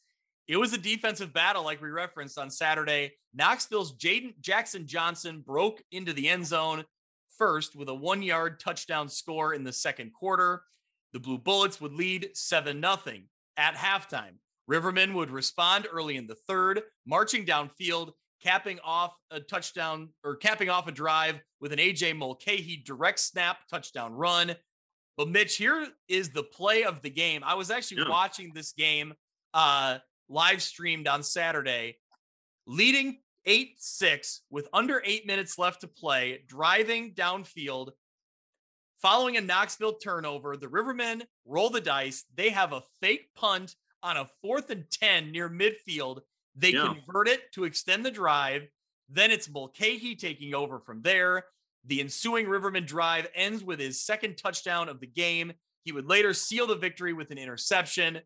It 0.48 0.56
was 0.56 0.72
a 0.72 0.78
defensive 0.78 1.32
battle, 1.32 1.64
like 1.64 1.82
we 1.82 1.88
referenced 1.88 2.38
on 2.38 2.50
Saturday. 2.50 3.14
Knoxville's 3.34 3.96
Jaden 3.96 4.38
Jackson 4.40 4.86
Johnson 4.86 5.42
broke 5.44 5.82
into 5.90 6.12
the 6.12 6.28
end 6.28 6.46
zone 6.46 6.84
first 7.36 7.76
with 7.76 7.88
a 7.88 7.94
one 7.94 8.22
yard 8.22 8.60
touchdown 8.60 9.08
score 9.08 9.54
in 9.54 9.64
the 9.64 9.72
second 9.72 10.12
quarter. 10.12 10.62
The 11.12 11.20
Blue 11.20 11.38
Bullets 11.38 11.80
would 11.80 11.92
lead 11.92 12.30
7 12.34 12.80
0 12.80 12.96
at 13.56 13.74
halftime. 13.74 14.36
Rivermen 14.70 15.14
would 15.14 15.30
respond 15.30 15.86
early 15.90 16.16
in 16.16 16.26
the 16.26 16.34
third, 16.34 16.82
marching 17.06 17.44
downfield, 17.44 18.12
capping 18.42 18.78
off 18.84 19.16
a 19.30 19.40
touchdown 19.40 20.10
or 20.24 20.36
capping 20.36 20.68
off 20.68 20.88
a 20.88 20.92
drive 20.92 21.40
with 21.60 21.72
an 21.72 21.78
AJ 21.78 22.16
Mulcahy 22.16 22.82
direct 22.84 23.20
snap 23.20 23.58
touchdown 23.70 24.12
run. 24.12 24.54
But 25.16 25.28
Mitch, 25.28 25.56
here 25.56 25.86
is 26.08 26.30
the 26.30 26.42
play 26.42 26.84
of 26.84 27.00
the 27.02 27.10
game. 27.10 27.42
I 27.44 27.54
was 27.54 27.70
actually 27.70 28.02
yeah. 28.02 28.10
watching 28.10 28.52
this 28.54 28.72
game 28.72 29.14
uh, 29.54 29.98
live 30.28 30.62
streamed 30.62 31.08
on 31.08 31.22
Saturday, 31.22 31.98
leading 32.66 33.18
8 33.44 33.74
6 33.78 34.42
with 34.50 34.68
under 34.72 35.02
eight 35.04 35.26
minutes 35.26 35.58
left 35.58 35.82
to 35.82 35.88
play, 35.88 36.42
driving 36.48 37.14
downfield. 37.14 37.90
Following 39.00 39.36
a 39.36 39.40
Knoxville 39.40 39.98
turnover, 39.98 40.56
the 40.56 40.66
Rivermen 40.66 41.22
roll 41.44 41.70
the 41.70 41.80
dice. 41.80 42.24
They 42.34 42.50
have 42.50 42.72
a 42.72 42.82
fake 43.00 43.28
punt 43.36 43.76
on 44.02 44.16
a 44.16 44.28
fourth 44.42 44.70
and 44.70 44.84
10 44.90 45.30
near 45.30 45.48
midfield. 45.48 46.20
They 46.56 46.72
yeah. 46.72 46.94
convert 46.94 47.28
it 47.28 47.52
to 47.52 47.64
extend 47.64 48.04
the 48.04 48.10
drive. 48.10 48.66
Then 49.08 49.30
it's 49.30 49.48
Mulcahy 49.48 50.16
taking 50.16 50.54
over 50.54 50.80
from 50.80 51.02
there. 51.02 51.44
The 51.84 52.00
ensuing 52.00 52.46
Rivermen 52.46 52.86
drive 52.86 53.28
ends 53.34 53.62
with 53.62 53.78
his 53.78 54.02
second 54.02 54.36
touchdown 54.38 54.88
of 54.88 54.98
the 54.98 55.06
game. 55.06 55.52
He 55.84 55.92
would 55.92 56.08
later 56.08 56.34
seal 56.34 56.66
the 56.66 56.74
victory 56.74 57.12
with 57.12 57.30
an 57.30 57.38
interception 57.38 58.20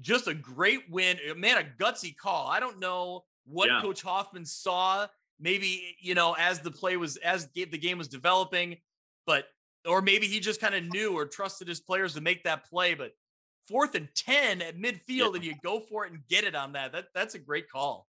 just 0.00 0.28
a 0.28 0.34
great 0.34 0.90
win. 0.90 1.18
Uh, 1.30 1.34
man, 1.34 1.58
a 1.58 1.82
gutsy 1.82 2.16
call. 2.16 2.48
I 2.48 2.60
don't 2.60 2.78
know 2.78 3.24
what 3.44 3.68
yeah. 3.68 3.80
Coach 3.80 4.02
Hoffman 4.02 4.44
saw. 4.44 5.06
Maybe 5.38 5.96
you 6.00 6.14
know 6.14 6.36
as 6.38 6.60
the 6.60 6.70
play 6.70 6.96
was 6.96 7.16
as 7.18 7.48
the 7.54 7.66
game 7.66 7.98
was 7.98 8.08
developing, 8.08 8.76
but 9.26 9.46
or 9.88 10.02
maybe 10.02 10.26
he 10.26 10.40
just 10.40 10.60
kind 10.60 10.74
of 10.74 10.84
knew 10.84 11.16
or 11.16 11.26
trusted 11.26 11.68
his 11.68 11.80
players 11.80 12.14
to 12.14 12.20
make 12.20 12.44
that 12.44 12.68
play. 12.68 12.94
But 12.94 13.12
fourth 13.68 13.94
and 13.94 14.08
ten 14.14 14.60
at 14.60 14.76
midfield, 14.76 15.08
yeah. 15.08 15.34
and 15.34 15.44
you 15.44 15.54
go 15.62 15.80
for 15.80 16.04
it 16.04 16.12
and 16.12 16.20
get 16.28 16.44
it 16.44 16.54
on 16.54 16.72
that. 16.72 16.92
That 16.92 17.06
that's 17.14 17.34
a 17.34 17.38
great 17.38 17.70
call. 17.70 18.06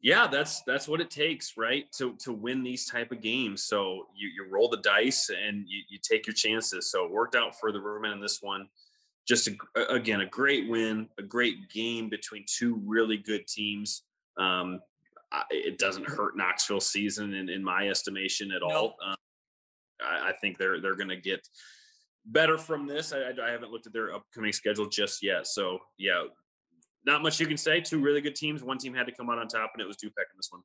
Yeah, 0.00 0.26
that's 0.26 0.62
that's 0.62 0.88
what 0.88 1.00
it 1.00 1.10
takes, 1.10 1.56
right? 1.56 1.90
To 1.92 2.14
to 2.16 2.32
win 2.32 2.64
these 2.64 2.86
type 2.86 3.12
of 3.12 3.20
games. 3.20 3.62
So 3.62 4.08
you 4.16 4.28
you 4.28 4.50
roll 4.50 4.68
the 4.68 4.78
dice 4.78 5.30
and 5.30 5.64
you, 5.68 5.82
you 5.88 5.98
take 6.02 6.26
your 6.26 6.34
chances. 6.34 6.90
So 6.90 7.04
it 7.04 7.12
worked 7.12 7.36
out 7.36 7.58
for 7.58 7.70
the 7.70 7.78
Rivermen 7.78 8.12
in 8.12 8.20
this 8.20 8.42
one 8.42 8.66
just 9.26 9.48
a, 9.48 9.92
again 9.92 10.20
a 10.20 10.26
great 10.26 10.68
win, 10.68 11.08
a 11.18 11.22
great 11.22 11.70
game 11.70 12.08
between 12.08 12.44
two 12.46 12.80
really 12.84 13.16
good 13.16 13.46
teams. 13.46 14.02
Um, 14.38 14.80
it 15.50 15.78
doesn't 15.78 16.08
hurt 16.08 16.36
Knoxville 16.36 16.80
season 16.80 17.34
in, 17.34 17.48
in 17.48 17.64
my 17.64 17.88
estimation 17.88 18.52
at 18.52 18.62
all. 18.62 18.96
Um, 19.04 19.14
I, 20.00 20.28
I, 20.28 20.32
think 20.40 20.58
they're 20.58 20.80
they're 20.80 20.96
going 20.96 21.08
to 21.08 21.16
get 21.16 21.46
better 22.26 22.58
from 22.58 22.86
this. 22.86 23.12
I, 23.12 23.30
I, 23.42 23.50
haven't 23.50 23.70
looked 23.70 23.86
at 23.86 23.92
their 23.92 24.14
upcoming 24.14 24.52
schedule 24.52 24.86
just 24.88 25.22
yet, 25.22 25.46
so 25.46 25.78
yeah, 25.98 26.24
not 27.06 27.22
much 27.22 27.40
you 27.40 27.46
can 27.46 27.56
say. 27.56 27.80
Two 27.80 28.00
really 28.00 28.20
good 28.20 28.34
teams. 28.34 28.62
One 28.62 28.78
team 28.78 28.94
had 28.94 29.06
to 29.06 29.12
come 29.12 29.30
out 29.30 29.38
on 29.38 29.48
top, 29.48 29.70
and 29.74 29.82
it 29.82 29.86
was 29.86 29.96
Dupec 29.96 30.28
in 30.30 30.36
this 30.36 30.48
one. 30.50 30.62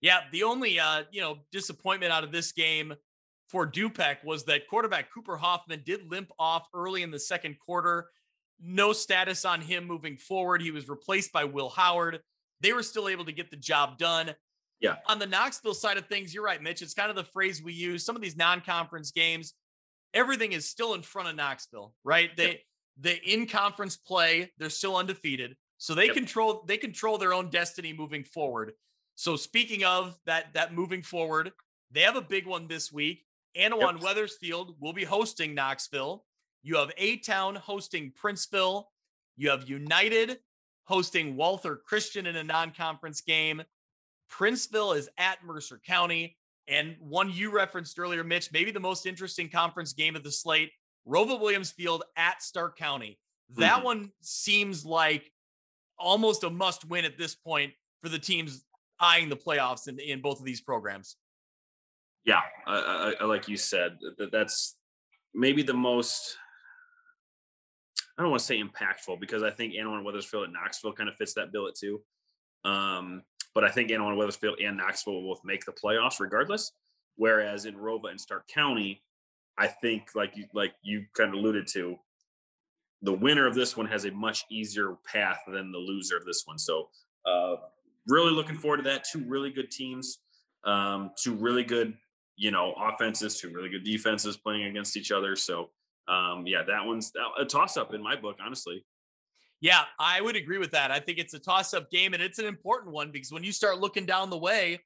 Yeah, 0.00 0.20
the 0.32 0.44
only 0.44 0.78
uh, 0.78 1.02
you 1.10 1.20
know 1.20 1.38
disappointment 1.52 2.12
out 2.12 2.24
of 2.24 2.32
this 2.32 2.52
game 2.52 2.94
for 3.48 3.66
Dupec 3.66 4.24
was 4.24 4.44
that 4.44 4.68
quarterback 4.68 5.12
Cooper 5.12 5.36
Hoffman 5.36 5.82
did 5.84 6.10
limp 6.10 6.30
off 6.38 6.68
early 6.74 7.02
in 7.02 7.10
the 7.10 7.18
second 7.18 7.58
quarter. 7.58 8.08
No 8.60 8.92
status 8.92 9.44
on 9.44 9.60
him 9.60 9.86
moving 9.86 10.16
forward. 10.16 10.60
He 10.60 10.70
was 10.70 10.88
replaced 10.88 11.32
by 11.32 11.44
Will 11.44 11.70
Howard. 11.70 12.20
They 12.60 12.72
were 12.72 12.82
still 12.82 13.08
able 13.08 13.24
to 13.24 13.32
get 13.32 13.50
the 13.50 13.56
job 13.56 13.98
done. 13.98 14.34
Yeah. 14.80 14.96
On 15.06 15.18
the 15.18 15.26
Knoxville 15.26 15.74
side 15.74 15.96
of 15.96 16.06
things, 16.06 16.32
you're 16.34 16.44
right, 16.44 16.62
Mitch. 16.62 16.82
It's 16.82 16.94
kind 16.94 17.10
of 17.10 17.16
the 17.16 17.24
phrase 17.24 17.62
we 17.62 17.72
use. 17.72 18.04
Some 18.04 18.16
of 18.16 18.22
these 18.22 18.36
non-conference 18.36 19.10
games, 19.12 19.54
everything 20.14 20.52
is 20.52 20.68
still 20.68 20.94
in 20.94 21.02
front 21.02 21.28
of 21.28 21.36
Knoxville, 21.36 21.94
right? 22.04 22.36
They 22.36 22.48
yep. 22.48 22.60
the 23.00 23.32
in-conference 23.32 23.96
play, 23.96 24.52
they're 24.58 24.70
still 24.70 24.96
undefeated. 24.96 25.56
So 25.78 25.94
they 25.94 26.06
yep. 26.06 26.14
control 26.14 26.64
they 26.66 26.76
control 26.76 27.18
their 27.18 27.32
own 27.32 27.50
destiny 27.50 27.92
moving 27.92 28.24
forward. 28.24 28.72
So 29.14 29.36
speaking 29.36 29.84
of 29.84 30.16
that 30.26 30.54
that 30.54 30.74
moving 30.74 31.02
forward, 31.02 31.52
they 31.90 32.02
have 32.02 32.16
a 32.16 32.20
big 32.20 32.46
one 32.46 32.68
this 32.68 32.92
week. 32.92 33.24
Annawan 33.56 33.94
yep. 33.94 34.02
Wethersfield 34.02 34.76
will 34.80 34.92
be 34.92 35.04
hosting 35.04 35.54
Knoxville. 35.54 36.24
You 36.62 36.76
have 36.76 36.92
A 36.96 37.16
Town 37.18 37.56
hosting 37.56 38.12
Princeville. 38.12 38.84
You 39.36 39.50
have 39.50 39.68
United 39.68 40.38
hosting 40.84 41.36
Walther 41.36 41.76
Christian 41.76 42.26
in 42.26 42.36
a 42.36 42.44
non 42.44 42.72
conference 42.72 43.20
game. 43.20 43.62
Princeville 44.30 44.96
is 44.96 45.08
at 45.18 45.44
Mercer 45.44 45.80
County. 45.84 46.36
And 46.66 46.96
one 47.00 47.30
you 47.30 47.50
referenced 47.50 47.98
earlier, 47.98 48.22
Mitch, 48.22 48.52
maybe 48.52 48.70
the 48.70 48.80
most 48.80 49.06
interesting 49.06 49.48
conference 49.48 49.94
game 49.94 50.16
of 50.16 50.22
the 50.22 50.32
slate 50.32 50.70
Rova 51.08 51.40
Williamsfield 51.40 52.00
at 52.16 52.42
Stark 52.42 52.76
County. 52.76 53.18
That 53.56 53.76
mm-hmm. 53.76 53.84
one 53.84 54.12
seems 54.20 54.84
like 54.84 55.32
almost 55.98 56.44
a 56.44 56.50
must 56.50 56.84
win 56.84 57.06
at 57.06 57.16
this 57.16 57.34
point 57.34 57.72
for 58.02 58.10
the 58.10 58.18
teams 58.18 58.64
eyeing 59.00 59.28
the 59.28 59.36
playoffs 59.36 59.88
in, 59.88 59.98
in 59.98 60.20
both 60.20 60.38
of 60.38 60.44
these 60.44 60.60
programs 60.60 61.16
yeah, 62.24 62.40
I, 62.66 63.14
I, 63.20 63.24
like 63.24 63.48
you 63.48 63.56
said, 63.56 63.98
that 64.18 64.32
that's 64.32 64.76
maybe 65.34 65.62
the 65.62 65.74
most 65.74 66.36
I 68.18 68.22
don't 68.22 68.30
want 68.30 68.40
to 68.40 68.46
say 68.46 68.60
impactful 68.60 69.20
because 69.20 69.44
I 69.44 69.50
think 69.50 69.74
Annawan 69.74 70.04
Wethersfield 70.04 70.44
and 70.44 70.52
Knoxville 70.52 70.92
kind 70.92 71.08
of 71.08 71.14
fits 71.14 71.34
that 71.34 71.52
billet 71.52 71.76
too. 71.76 72.00
Um, 72.64 73.22
but 73.54 73.64
I 73.64 73.70
think 73.70 73.90
Annawan 73.90 74.16
Wethersfield 74.16 74.58
and 74.60 74.76
Knoxville 74.76 75.14
will 75.14 75.34
both 75.34 75.44
make 75.44 75.64
the 75.64 75.72
playoffs 75.72 76.18
regardless. 76.18 76.72
Whereas 77.16 77.64
in 77.64 77.74
Rova 77.74 78.10
and 78.10 78.20
Stark 78.20 78.48
County, 78.48 79.02
I 79.56 79.68
think 79.68 80.10
like 80.14 80.36
you 80.36 80.46
like 80.52 80.74
you 80.82 81.04
kind 81.16 81.30
of 81.30 81.34
alluded 81.34 81.66
to, 81.68 81.96
the 83.02 83.12
winner 83.12 83.46
of 83.46 83.54
this 83.54 83.76
one 83.76 83.86
has 83.86 84.04
a 84.04 84.10
much 84.10 84.44
easier 84.50 84.96
path 85.10 85.40
than 85.46 85.70
the 85.72 85.78
loser 85.78 86.16
of 86.16 86.24
this 86.24 86.42
one. 86.44 86.58
So 86.58 86.88
uh, 87.26 87.56
really 88.06 88.32
looking 88.32 88.56
forward 88.56 88.78
to 88.78 88.82
that. 88.84 89.04
Two 89.04 89.24
really 89.26 89.50
good 89.50 89.70
teams, 89.70 90.18
um, 90.64 91.10
two 91.20 91.34
really 91.34 91.64
good, 91.64 91.94
you 92.38 92.50
know, 92.50 92.72
offenses, 92.78 93.38
two 93.38 93.50
really 93.50 93.68
good 93.68 93.84
defenses 93.84 94.36
playing 94.36 94.64
against 94.64 94.96
each 94.96 95.12
other. 95.12 95.36
So 95.36 95.70
um, 96.08 96.46
yeah, 96.46 96.62
that 96.66 96.84
one's 96.84 97.12
a 97.38 97.44
toss 97.44 97.76
up 97.76 97.92
in 97.92 98.02
my 98.02 98.16
book, 98.16 98.36
honestly. 98.44 98.84
Yeah, 99.60 99.82
I 99.98 100.20
would 100.20 100.36
agree 100.36 100.58
with 100.58 100.70
that. 100.70 100.90
I 100.90 101.00
think 101.00 101.18
it's 101.18 101.34
a 101.34 101.38
toss 101.38 101.74
up 101.74 101.90
game 101.90 102.14
and 102.14 102.22
it's 102.22 102.38
an 102.38 102.46
important 102.46 102.94
one 102.94 103.10
because 103.10 103.32
when 103.32 103.44
you 103.44 103.52
start 103.52 103.78
looking 103.78 104.06
down 104.06 104.30
the 104.30 104.38
way, 104.38 104.80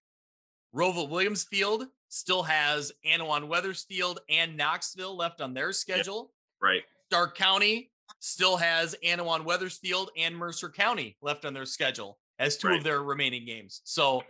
Rova 0.74 1.09
Williamsfield 1.09 1.86
still 2.09 2.42
has 2.42 2.92
Annawan 3.07 3.46
Wethersfield 3.46 4.20
and 4.28 4.57
Knoxville 4.57 5.16
left 5.16 5.40
on 5.40 5.55
their 5.55 5.72
schedule. 5.72 6.32
Yep. 6.62 6.70
Right. 6.70 6.82
Stark 7.11 7.36
County 7.36 7.90
still 8.20 8.57
has 8.57 8.96
Annawan 9.05 9.44
Wethersfield 9.44 10.11
and 10.16 10.36
Mercer 10.36 10.70
County 10.70 11.16
left 11.20 11.44
on 11.44 11.53
their 11.53 11.66
schedule 11.66 12.18
as 12.38 12.57
two 12.57 12.68
right. 12.68 12.78
of 12.78 12.84
their 12.84 13.03
remaining 13.03 13.44
games. 13.44 13.82
So, 13.84 14.22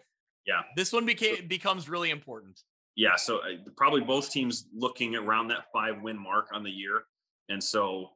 yeah, 0.45 0.63
this 0.77 0.93
one 0.93 1.07
became 1.07 1.47
becomes 1.47 1.89
really 1.89 2.11
important. 2.11 2.61
Yeah, 2.95 3.17
so 3.17 3.39
uh, 3.39 3.71
probably 3.77 4.03
both 4.03 4.31
teams 4.31 4.67
looking 4.75 5.17
around 5.17 5.49
that 5.49 5.73
five 5.73 6.03
win 6.03 6.19
mark 6.19 6.49
on 6.53 6.63
the 6.63 6.71
year, 6.71 7.05
and 7.49 7.63
so 7.63 8.11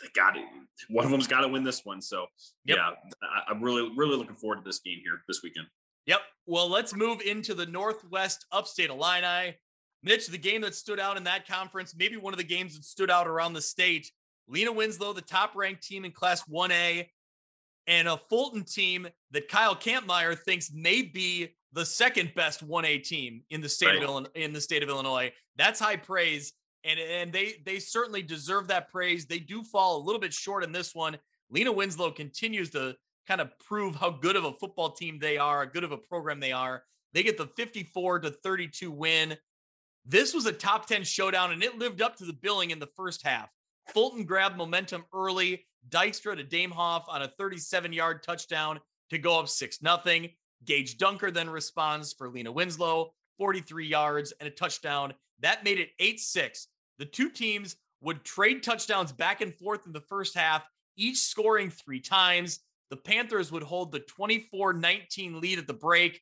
they 0.00 0.08
got 0.14 0.36
it. 0.36 0.44
One 0.90 1.04
of 1.04 1.10
them's 1.10 1.26
got 1.26 1.40
to 1.40 1.48
win 1.48 1.64
this 1.64 1.84
one. 1.84 2.02
So, 2.02 2.26
yep. 2.66 2.76
yeah, 2.76 2.90
I, 3.22 3.50
I'm 3.50 3.62
really 3.62 3.90
really 3.96 4.16
looking 4.16 4.36
forward 4.36 4.56
to 4.56 4.62
this 4.64 4.80
game 4.80 4.98
here 5.02 5.22
this 5.28 5.42
weekend. 5.42 5.66
Yep. 6.06 6.20
Well, 6.46 6.68
let's 6.68 6.94
move 6.94 7.20
into 7.20 7.54
the 7.54 7.66
Northwest 7.66 8.46
Upstate 8.52 8.90
Illini. 8.90 9.56
Mitch, 10.02 10.28
the 10.28 10.38
game 10.38 10.60
that 10.60 10.74
stood 10.74 11.00
out 11.00 11.16
in 11.16 11.24
that 11.24 11.46
conference, 11.46 11.94
maybe 11.96 12.16
one 12.16 12.32
of 12.32 12.38
the 12.38 12.44
games 12.44 12.76
that 12.76 12.84
stood 12.84 13.10
out 13.10 13.26
around 13.26 13.52
the 13.52 13.60
state. 13.60 14.10
Lena 14.46 14.72
Winslow, 14.72 15.12
the 15.12 15.20
top 15.20 15.54
ranked 15.54 15.82
team 15.82 16.04
in 16.04 16.12
Class 16.12 16.44
1A, 16.44 17.08
and 17.86 18.08
a 18.08 18.16
Fulton 18.16 18.64
team 18.64 19.08
that 19.32 19.48
Kyle 19.48 19.74
Kampmeyer 19.74 20.38
thinks 20.38 20.70
may 20.72 21.02
be 21.02 21.48
the 21.72 21.84
second 21.84 22.32
best 22.34 22.66
1A 22.66 23.02
team 23.02 23.42
in 23.50 23.60
the 23.60 23.68
state 23.68 23.86
right. 23.88 23.96
of 23.96 24.02
Illinois. 24.02 24.30
In 24.34 24.52
the 24.52 24.60
state 24.60 24.82
of 24.82 24.88
Illinois, 24.88 25.32
that's 25.56 25.80
high 25.80 25.96
praise, 25.96 26.52
and 26.84 26.98
and 26.98 27.32
they 27.32 27.56
they 27.64 27.78
certainly 27.78 28.22
deserve 28.22 28.68
that 28.68 28.90
praise. 28.90 29.26
They 29.26 29.38
do 29.38 29.62
fall 29.62 29.98
a 29.98 30.02
little 30.02 30.20
bit 30.20 30.32
short 30.32 30.64
in 30.64 30.72
this 30.72 30.94
one. 30.94 31.18
Lena 31.50 31.72
Winslow 31.72 32.10
continues 32.10 32.70
to 32.70 32.94
kind 33.26 33.40
of 33.40 33.50
prove 33.58 33.94
how 33.94 34.10
good 34.10 34.36
of 34.36 34.44
a 34.44 34.52
football 34.54 34.92
team 34.92 35.18
they 35.18 35.36
are, 35.36 35.66
good 35.66 35.84
of 35.84 35.92
a 35.92 35.98
program 35.98 36.40
they 36.40 36.52
are. 36.52 36.82
They 37.12 37.22
get 37.22 37.36
the 37.36 37.46
54 37.56 38.20
to 38.20 38.30
32 38.30 38.90
win. 38.90 39.36
This 40.04 40.32
was 40.32 40.46
a 40.46 40.52
top 40.52 40.86
10 40.86 41.04
showdown, 41.04 41.52
and 41.52 41.62
it 41.62 41.78
lived 41.78 42.00
up 42.00 42.16
to 42.16 42.24
the 42.24 42.32
billing 42.32 42.70
in 42.70 42.78
the 42.78 42.88
first 42.96 43.26
half. 43.26 43.50
Fulton 43.92 44.24
grabbed 44.24 44.56
momentum 44.56 45.04
early. 45.14 45.66
Dykstra 45.88 46.36
to 46.36 46.44
Damehoff 46.44 47.04
on 47.08 47.22
a 47.22 47.28
37 47.28 47.92
yard 47.92 48.22
touchdown 48.22 48.80
to 49.10 49.18
go 49.18 49.38
up 49.38 49.48
6 49.48 49.78
0. 49.78 50.28
Gage 50.64 50.98
Dunker 50.98 51.30
then 51.30 51.48
responds 51.50 52.12
for 52.12 52.28
Lena 52.28 52.52
Winslow, 52.52 53.12
43 53.38 53.86
yards 53.86 54.32
and 54.40 54.48
a 54.48 54.50
touchdown. 54.50 55.14
That 55.40 55.64
made 55.64 55.78
it 55.78 55.90
8 55.98 56.20
6. 56.20 56.68
The 56.98 57.04
two 57.04 57.30
teams 57.30 57.76
would 58.00 58.24
trade 58.24 58.62
touchdowns 58.62 59.12
back 59.12 59.40
and 59.40 59.54
forth 59.54 59.86
in 59.86 59.92
the 59.92 60.00
first 60.00 60.36
half, 60.36 60.64
each 60.96 61.18
scoring 61.18 61.70
three 61.70 62.00
times. 62.00 62.60
The 62.90 62.96
Panthers 62.96 63.52
would 63.52 63.62
hold 63.62 63.92
the 63.92 64.00
24 64.00 64.72
19 64.72 65.40
lead 65.40 65.58
at 65.58 65.66
the 65.66 65.74
break. 65.74 66.20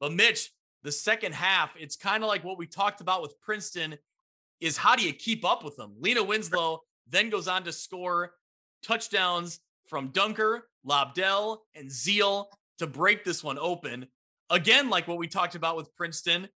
But 0.00 0.12
Mitch, 0.12 0.50
the 0.82 0.92
second 0.92 1.34
half, 1.34 1.70
it's 1.78 1.96
kind 1.96 2.22
of 2.22 2.28
like 2.28 2.44
what 2.44 2.58
we 2.58 2.66
talked 2.66 3.00
about 3.00 3.22
with 3.22 3.40
Princeton 3.40 3.96
is 4.60 4.76
how 4.76 4.96
do 4.96 5.02
you 5.02 5.12
keep 5.12 5.44
up 5.44 5.64
with 5.64 5.76
them? 5.76 5.94
Lena 6.00 6.22
Winslow 6.22 6.80
then 7.08 7.30
goes 7.30 7.48
on 7.48 7.64
to 7.64 7.72
score 7.72 8.32
touchdowns 8.82 9.60
from 9.86 10.08
Dunker, 10.08 10.68
Lobdell, 10.86 11.58
and 11.74 11.90
Zeal 11.90 12.48
to 12.78 12.86
break 12.86 13.24
this 13.24 13.42
one 13.42 13.58
open. 13.58 14.06
Again, 14.50 14.90
like 14.90 15.08
what 15.08 15.18
we 15.18 15.28
talked 15.28 15.54
about 15.54 15.76
with 15.76 15.94
Princeton, 15.96 16.48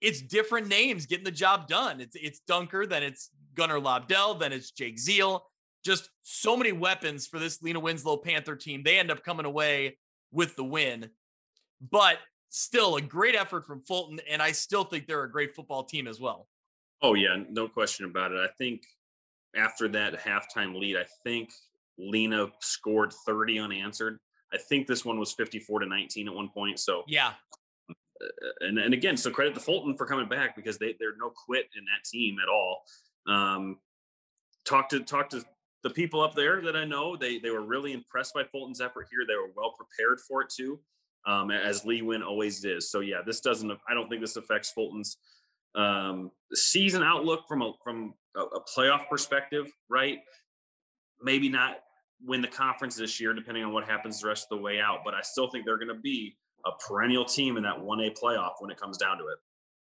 it's 0.00 0.20
different 0.20 0.68
names 0.68 1.06
getting 1.06 1.24
the 1.24 1.30
job 1.30 1.68
done. 1.68 2.00
It's 2.00 2.16
it's 2.16 2.40
Dunker, 2.40 2.86
then 2.86 3.02
it's 3.02 3.30
Gunnar 3.54 3.80
Lobdell, 3.80 4.38
then 4.38 4.52
it's 4.52 4.70
Jake 4.70 4.98
Zeal. 4.98 5.46
Just 5.84 6.10
so 6.22 6.56
many 6.56 6.72
weapons 6.72 7.26
for 7.26 7.38
this 7.38 7.62
Lena 7.62 7.80
Winslow 7.80 8.18
Panther 8.18 8.56
team. 8.56 8.82
They 8.82 8.98
end 8.98 9.10
up 9.10 9.24
coming 9.24 9.46
away 9.46 9.96
with 10.30 10.54
the 10.56 10.64
win. 10.64 11.10
But 11.90 12.18
still 12.50 12.96
a 12.96 13.00
great 13.00 13.34
effort 13.34 13.66
from 13.66 13.82
Fulton. 13.82 14.20
And 14.28 14.42
I 14.42 14.52
still 14.52 14.84
think 14.84 15.06
they're 15.06 15.24
a 15.24 15.30
great 15.30 15.54
football 15.54 15.84
team 15.84 16.06
as 16.06 16.20
well. 16.20 16.48
Oh, 17.02 17.14
yeah, 17.14 17.42
no 17.48 17.66
question 17.66 18.04
about 18.04 18.32
it. 18.32 18.38
I 18.38 18.48
think 18.58 18.82
after 19.56 19.88
that 19.88 20.20
halftime 20.22 20.78
lead, 20.78 20.96
I 20.96 21.06
think 21.24 21.50
Lena 21.98 22.48
scored 22.60 23.12
30 23.26 23.60
unanswered. 23.60 24.18
I 24.52 24.58
think 24.58 24.86
this 24.86 25.04
one 25.04 25.18
was 25.18 25.32
54 25.32 25.80
to 25.80 25.86
19 25.86 26.28
at 26.28 26.34
one 26.34 26.48
point. 26.48 26.78
So 26.78 27.04
yeah. 27.06 27.32
Uh, 27.88 28.26
and, 28.60 28.78
and 28.78 28.92
again, 28.92 29.16
so 29.16 29.30
credit 29.30 29.54
to 29.54 29.60
Fulton 29.60 29.96
for 29.96 30.06
coming 30.06 30.28
back 30.28 30.54
because 30.54 30.78
they 30.78 30.94
they're 30.98 31.16
no 31.18 31.30
quit 31.30 31.66
in 31.76 31.84
that 31.84 32.04
team 32.04 32.36
at 32.42 32.48
all. 32.48 32.82
Um, 33.26 33.78
talk 34.64 34.88
to 34.90 35.00
talk 35.00 35.30
to 35.30 35.44
the 35.82 35.90
people 35.90 36.20
up 36.20 36.34
there 36.34 36.60
that 36.62 36.76
I 36.76 36.84
know. 36.84 37.16
They 37.16 37.38
they 37.38 37.50
were 37.50 37.62
really 37.62 37.92
impressed 37.92 38.34
by 38.34 38.44
Fulton's 38.44 38.80
effort 38.80 39.08
here. 39.10 39.20
They 39.26 39.36
were 39.36 39.50
well 39.56 39.74
prepared 39.76 40.20
for 40.20 40.42
it 40.42 40.50
too, 40.50 40.80
um, 41.26 41.50
as 41.50 41.84
Lee 41.84 42.02
Win 42.02 42.22
always 42.22 42.64
is. 42.64 42.90
So 42.90 43.00
yeah, 43.00 43.22
this 43.24 43.40
doesn't. 43.40 43.70
I 43.88 43.94
don't 43.94 44.08
think 44.08 44.20
this 44.20 44.36
affects 44.36 44.70
Fulton's 44.70 45.16
um, 45.74 46.30
season 46.52 47.02
outlook 47.02 47.46
from 47.48 47.62
a 47.62 47.72
from 47.82 48.14
a, 48.36 48.40
a 48.40 48.60
playoff 48.64 49.08
perspective. 49.08 49.70
Right? 49.88 50.18
Maybe 51.22 51.48
not 51.48 51.78
win 52.24 52.42
the 52.42 52.48
conference 52.48 52.96
this 52.96 53.20
year, 53.20 53.32
depending 53.34 53.64
on 53.64 53.72
what 53.72 53.84
happens 53.84 54.20
the 54.20 54.28
rest 54.28 54.48
of 54.50 54.58
the 54.58 54.62
way 54.62 54.80
out. 54.80 55.00
But 55.04 55.14
I 55.14 55.20
still 55.22 55.50
think 55.50 55.64
they're 55.64 55.78
going 55.78 55.88
to 55.88 55.94
be 55.94 56.36
a 56.64 56.70
perennial 56.86 57.24
team 57.24 57.56
in 57.56 57.62
that 57.62 57.78
1A 57.78 58.18
playoff 58.18 58.54
when 58.58 58.70
it 58.70 58.78
comes 58.78 58.98
down 58.98 59.18
to 59.18 59.24
it. 59.24 59.38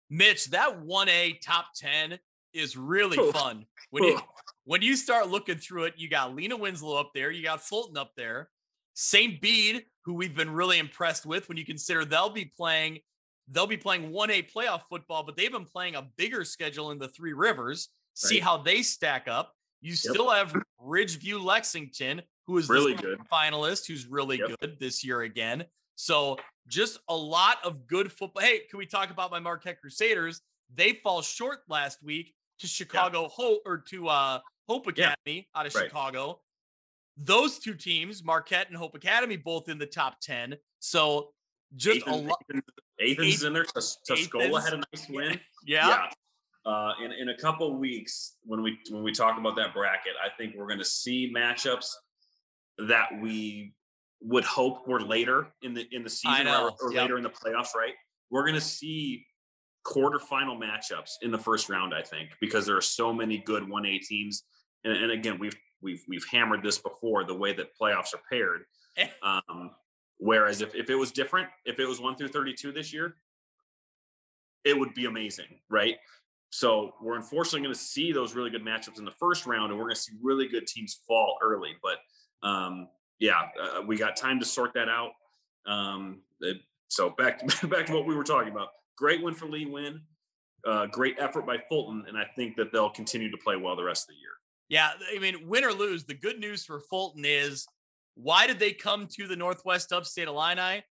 Mitch, 0.09 0.45
that 0.47 0.82
1A 0.82 1.41
top 1.41 1.67
10 1.75 2.19
is 2.53 2.78
really 2.78 3.17
fun. 3.32 3.65
When 3.89 4.03
you 4.03 4.19
when 4.65 4.82
you 4.82 4.95
start 4.95 5.30
looking 5.30 5.57
through 5.57 5.86
it, 5.86 5.93
you 5.97 6.09
got 6.09 6.36
Lena 6.36 6.57
Winslow 6.57 6.97
up 6.97 7.11
there, 7.13 7.32
you 7.32 7.43
got 7.43 7.61
Fulton 7.61 7.97
up 7.97 8.11
there, 8.17 8.49
St. 8.95 9.39
Bede, 9.39 9.86
who 10.03 10.13
we've 10.13 10.36
been 10.36 10.49
really 10.49 10.80
impressed 10.80 11.25
with 11.25 11.47
when 11.47 11.57
you 11.57 11.65
consider 11.65 12.03
they'll 12.03 12.30
be 12.30 12.51
playing 12.57 12.99
they'll 13.49 13.67
be 13.67 13.78
playing 13.78 14.11
1A 14.11 14.51
playoff 14.51 14.82
football, 14.89 15.23
but 15.23 15.38
they've 15.38 15.51
been 15.51 15.65
playing 15.65 15.95
a 15.95 16.07
bigger 16.17 16.43
schedule 16.43 16.91
in 16.91 16.99
the 16.99 17.07
Three 17.07 17.34
Rivers. 17.34 17.89
Right. 18.23 18.30
See 18.30 18.39
how 18.39 18.57
they 18.57 18.82
stack 18.82 19.28
up. 19.28 19.53
You 19.82 19.91
yep. 19.91 19.97
still 19.97 20.30
have 20.30 20.55
Ridgeview 20.84 21.43
Lexington, 21.43 22.21
who 22.45 22.57
is 22.57 22.69
really 22.69 22.95
good 22.95 23.19
finalist, 23.32 23.88
who's 23.88 24.07
really 24.07 24.39
yep. 24.39 24.59
good 24.59 24.80
this 24.80 25.03
year 25.03 25.21
again. 25.21 25.65
So 25.95 26.38
just 26.67 26.99
a 27.09 27.15
lot 27.15 27.57
of 27.63 27.88
good 27.88 28.11
football. 28.11 28.41
Hey, 28.41 28.61
can 28.69 28.80
we 28.80 28.86
talk 28.86 29.09
about 29.09 29.32
my 29.32 29.39
Marquette 29.39 29.80
Crusaders? 29.80 30.41
They 30.73 30.93
fall 31.03 31.21
short 31.21 31.59
last 31.69 32.03
week 32.03 32.34
to 32.59 32.67
Chicago 32.67 33.23
yeah. 33.23 33.28
Hope 33.32 33.61
or 33.65 33.84
to 33.89 34.07
uh, 34.07 34.39
Hope 34.67 34.88
Academy 34.88 35.15
yeah. 35.25 35.41
out 35.55 35.65
of 35.65 35.75
right. 35.75 35.86
Chicago. 35.86 36.39
Those 37.17 37.57
two 37.57 37.73
teams, 37.73 38.23
Marquette 38.23 38.67
and 38.67 38.78
Hope 38.78 38.95
Academy, 38.95 39.38
both 39.38 39.69
in 39.69 39.78
the 39.78 39.88
top 39.88 40.19
10. 40.21 40.55
So 40.80 41.30
just 41.75 42.01
Athens, 42.07 42.25
a 42.25 42.28
lot. 42.28 42.38
Athens, 43.01 43.36
is 43.36 43.43
in 43.43 43.53
there. 43.53 43.65
Tuscola 43.65 44.63
had 44.63 44.73
a 44.73 44.78
nice 44.78 45.09
win. 45.09 45.39
Yeah. 45.65 45.88
yeah 45.88 46.09
uh, 46.68 46.91
in 47.01 47.13
in 47.13 47.30
a 47.30 47.38
couple 47.38 47.74
weeks 47.80 48.36
when 48.43 48.61
we 48.61 48.78
when 48.89 49.01
we 49.01 49.13
talk 49.13 49.39
about 49.39 49.55
that 49.55 49.74
bracket, 49.74 50.13
I 50.24 50.30
think 50.38 50.55
we're 50.57 50.68
going 50.68 50.80
to 50.80 50.86
see 50.86 51.34
matchups 51.34 51.93
that 52.89 53.07
we 53.22 53.74
would 54.22 54.43
hope 54.43 54.86
were 54.86 54.99
later 54.99 55.47
in 55.61 55.74
the 55.74 55.88
in 55.91 56.03
the 56.03 56.09
season 56.09 56.47
or, 56.47 56.72
or 56.82 56.91
yep. 56.91 57.03
later 57.03 57.18
in 57.18 57.24
the 57.24 57.30
playoffs. 57.30 57.74
Right, 57.74 57.93
we're 58.30 58.43
going 58.43 58.55
to 58.55 58.61
see 58.61 59.26
quarterfinal 59.86 60.59
matchups 60.61 61.11
in 61.22 61.32
the 61.32 61.38
first 61.38 61.70
round. 61.70 61.93
I 61.93 62.01
think 62.01 62.32
because 62.41 62.65
there 62.65 62.76
are 62.76 62.82
so 62.82 63.13
many 63.13 63.38
good 63.38 63.68
one 63.68 63.86
A 63.86 63.97
teams, 63.99 64.43
and, 64.84 64.93
and 64.93 65.11
again 65.11 65.39
we've 65.39 65.55
we've 65.82 66.03
we've 66.09 66.26
hammered 66.30 66.63
this 66.63 66.80
before 66.80 67.24
the 67.24 67.36
way 67.36 67.53
that 67.53 67.68
playoffs 67.82 68.13
are 68.13 68.22
paired. 68.30 68.63
Um, 69.22 69.70
whereas 70.18 70.61
if, 70.61 70.74
if 70.74 70.89
it 70.89 70.95
was 70.95 71.11
different, 71.11 71.49
if 71.65 71.80
it 71.80 71.88
was 71.88 72.01
one 72.01 72.15
through 72.15 72.30
32 72.30 72.72
this 72.72 72.91
year, 72.91 73.15
it 74.63 74.76
would 74.76 74.95
be 74.95 75.05
amazing, 75.05 75.59
right? 75.70 75.97
So 76.49 76.93
we're 77.01 77.15
unfortunately 77.15 77.61
going 77.61 77.73
to 77.73 77.79
see 77.79 78.11
those 78.11 78.33
really 78.35 78.49
good 78.49 78.63
matchups 78.63 78.99
in 78.99 79.05
the 79.05 79.11
first 79.11 79.45
round, 79.45 79.71
and 79.71 79.79
we're 79.79 79.85
going 79.85 79.95
to 79.95 80.01
see 80.01 80.13
really 80.21 80.47
good 80.47 80.65
teams 80.65 81.01
fall 81.07 81.37
early. 81.41 81.71
But 81.83 82.47
um, 82.47 82.87
yeah, 83.19 83.41
uh, 83.61 83.81
we 83.81 83.97
got 83.97 84.15
time 84.15 84.39
to 84.39 84.45
sort 84.45 84.73
that 84.73 84.89
out. 84.89 85.11
Um, 85.65 86.21
it, 86.39 86.57
so 86.87 87.09
back 87.09 87.45
to, 87.45 87.67
back 87.67 87.85
to 87.87 87.93
what 87.93 88.05
we 88.05 88.15
were 88.15 88.23
talking 88.23 88.51
about. 88.51 88.69
Great 88.97 89.21
win 89.21 89.33
for 89.33 89.47
Lee 89.47 89.65
Win. 89.65 90.01
Uh, 90.65 90.85
great 90.87 91.15
effort 91.19 91.45
by 91.45 91.57
Fulton, 91.69 92.05
and 92.07 92.17
I 92.17 92.25
think 92.35 92.55
that 92.57 92.71
they'll 92.71 92.89
continue 92.89 93.29
to 93.31 93.37
play 93.37 93.55
well 93.55 93.75
the 93.75 93.83
rest 93.83 94.03
of 94.03 94.15
the 94.15 94.19
year. 94.19 94.31
Yeah, 94.69 94.89
I 95.15 95.19
mean, 95.19 95.47
win 95.47 95.63
or 95.63 95.71
lose, 95.71 96.03
the 96.03 96.13
good 96.13 96.39
news 96.39 96.65
for 96.65 96.79
Fulton 96.79 97.23
is 97.25 97.65
why 98.15 98.47
did 98.47 98.59
they 98.59 98.73
come 98.73 99.07
to 99.15 99.27
the 99.27 99.35
Northwest 99.35 99.93
Upstate 99.93 100.27
Illini? 100.27 100.83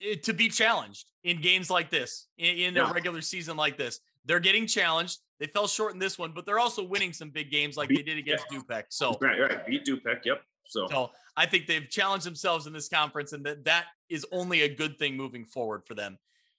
It, 0.00 0.22
to 0.24 0.34
be 0.34 0.48
challenged 0.48 1.10
in 1.24 1.40
games 1.40 1.70
like 1.70 1.88
this, 1.88 2.26
in, 2.36 2.58
in 2.58 2.74
yeah. 2.74 2.90
a 2.90 2.92
regular 2.92 3.22
season 3.22 3.56
like 3.56 3.78
this. 3.78 4.00
They're 4.24 4.40
getting 4.40 4.66
challenged. 4.66 5.18
They 5.38 5.46
fell 5.46 5.66
short 5.66 5.92
in 5.92 5.98
this 5.98 6.18
one, 6.18 6.32
but 6.34 6.46
they're 6.46 6.58
also 6.58 6.82
winning 6.82 7.12
some 7.12 7.30
big 7.30 7.50
games 7.50 7.76
like 7.76 7.88
they 7.88 8.02
did 8.02 8.18
against 8.18 8.46
yeah. 8.50 8.58
Dupec. 8.58 8.84
So 8.88 9.16
right, 9.20 9.38
right, 9.40 9.66
beat 9.66 9.84
Dupec. 9.84 10.24
Yep. 10.24 10.42
So. 10.66 10.88
so 10.88 11.10
I 11.36 11.46
think 11.46 11.66
they've 11.66 11.88
challenged 11.88 12.26
themselves 12.26 12.66
in 12.66 12.72
this 12.72 12.88
conference, 12.88 13.32
and 13.32 13.44
that 13.44 13.64
that 13.64 13.86
is 14.08 14.24
only 14.32 14.62
a 14.62 14.74
good 14.74 14.98
thing 14.98 15.16
moving 15.16 15.44
forward 15.44 15.82
for 15.86 15.94
them. 15.94 16.18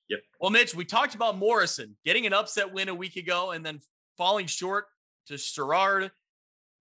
Yep. 0.10 0.20
Well, 0.40 0.52
Mitch, 0.52 0.76
we 0.76 0.86
talked 0.86 1.16
about 1.16 1.38
Morrison 1.38 1.96
getting 2.06 2.26
an 2.26 2.34
upset 2.34 2.72
win 2.72 2.90
a 2.90 2.96
week 2.96 3.16
ago, 3.16 3.52
and 3.52 3.66
then 3.66 3.80
falling 4.18 4.46
short 4.46 4.86
to 5.28 5.38
Sherrard. 5.38 6.12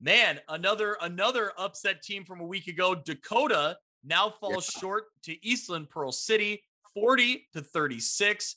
Man, 0.01 0.41
another 0.49 0.99
another 1.01 1.53
upset 1.57 2.03
team 2.03 2.25
from 2.25 2.41
a 2.41 2.45
week 2.45 2.67
ago. 2.67 2.95
Dakota 2.95 3.79
now 4.05 4.35
falls 4.41 4.71
yeah. 4.75 4.81
short 4.81 5.05
to 5.23 5.47
Eastland 5.47 5.89
Pearl 5.89 6.13
City, 6.13 6.63
40 6.93 7.49
to 7.55 7.63
36. 7.63 8.57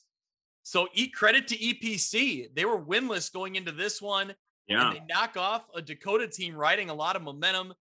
So 0.68 0.86
eat 0.92 1.14
credit 1.14 1.48
to 1.48 1.56
EPC. 1.56 2.54
They 2.54 2.66
were 2.66 2.78
winless 2.78 3.32
going 3.32 3.56
into 3.56 3.72
this 3.72 4.02
one. 4.02 4.34
Yeah. 4.66 4.88
And 4.88 4.96
they 4.96 5.02
knock 5.08 5.34
off 5.38 5.64
a 5.74 5.80
Dakota 5.80 6.28
team 6.28 6.54
riding 6.54 6.90
a 6.90 6.94
lot 6.94 7.16
of 7.16 7.22
momentum. 7.22 7.72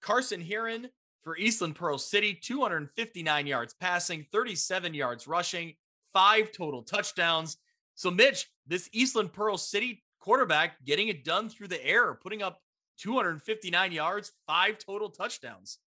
Carson 0.00 0.40
Heron 0.40 0.90
for 1.24 1.36
Eastland 1.36 1.74
Pearl 1.74 1.98
City, 1.98 2.32
259 2.40 3.48
yards 3.48 3.74
passing, 3.74 4.24
37 4.30 4.94
yards 4.94 5.26
rushing, 5.26 5.74
five 6.12 6.52
total 6.52 6.84
touchdowns. 6.84 7.56
So, 7.96 8.12
Mitch, 8.12 8.46
this 8.64 8.88
Eastland 8.92 9.32
Pearl 9.32 9.58
City 9.58 10.04
quarterback 10.20 10.84
getting 10.84 11.08
it 11.08 11.24
done 11.24 11.48
through 11.48 11.66
the 11.66 11.84
air, 11.84 12.14
putting 12.14 12.44
up 12.44 12.60
259 12.98 13.90
yards, 13.90 14.30
five 14.46 14.78
total 14.78 15.10
touchdowns. 15.10 15.78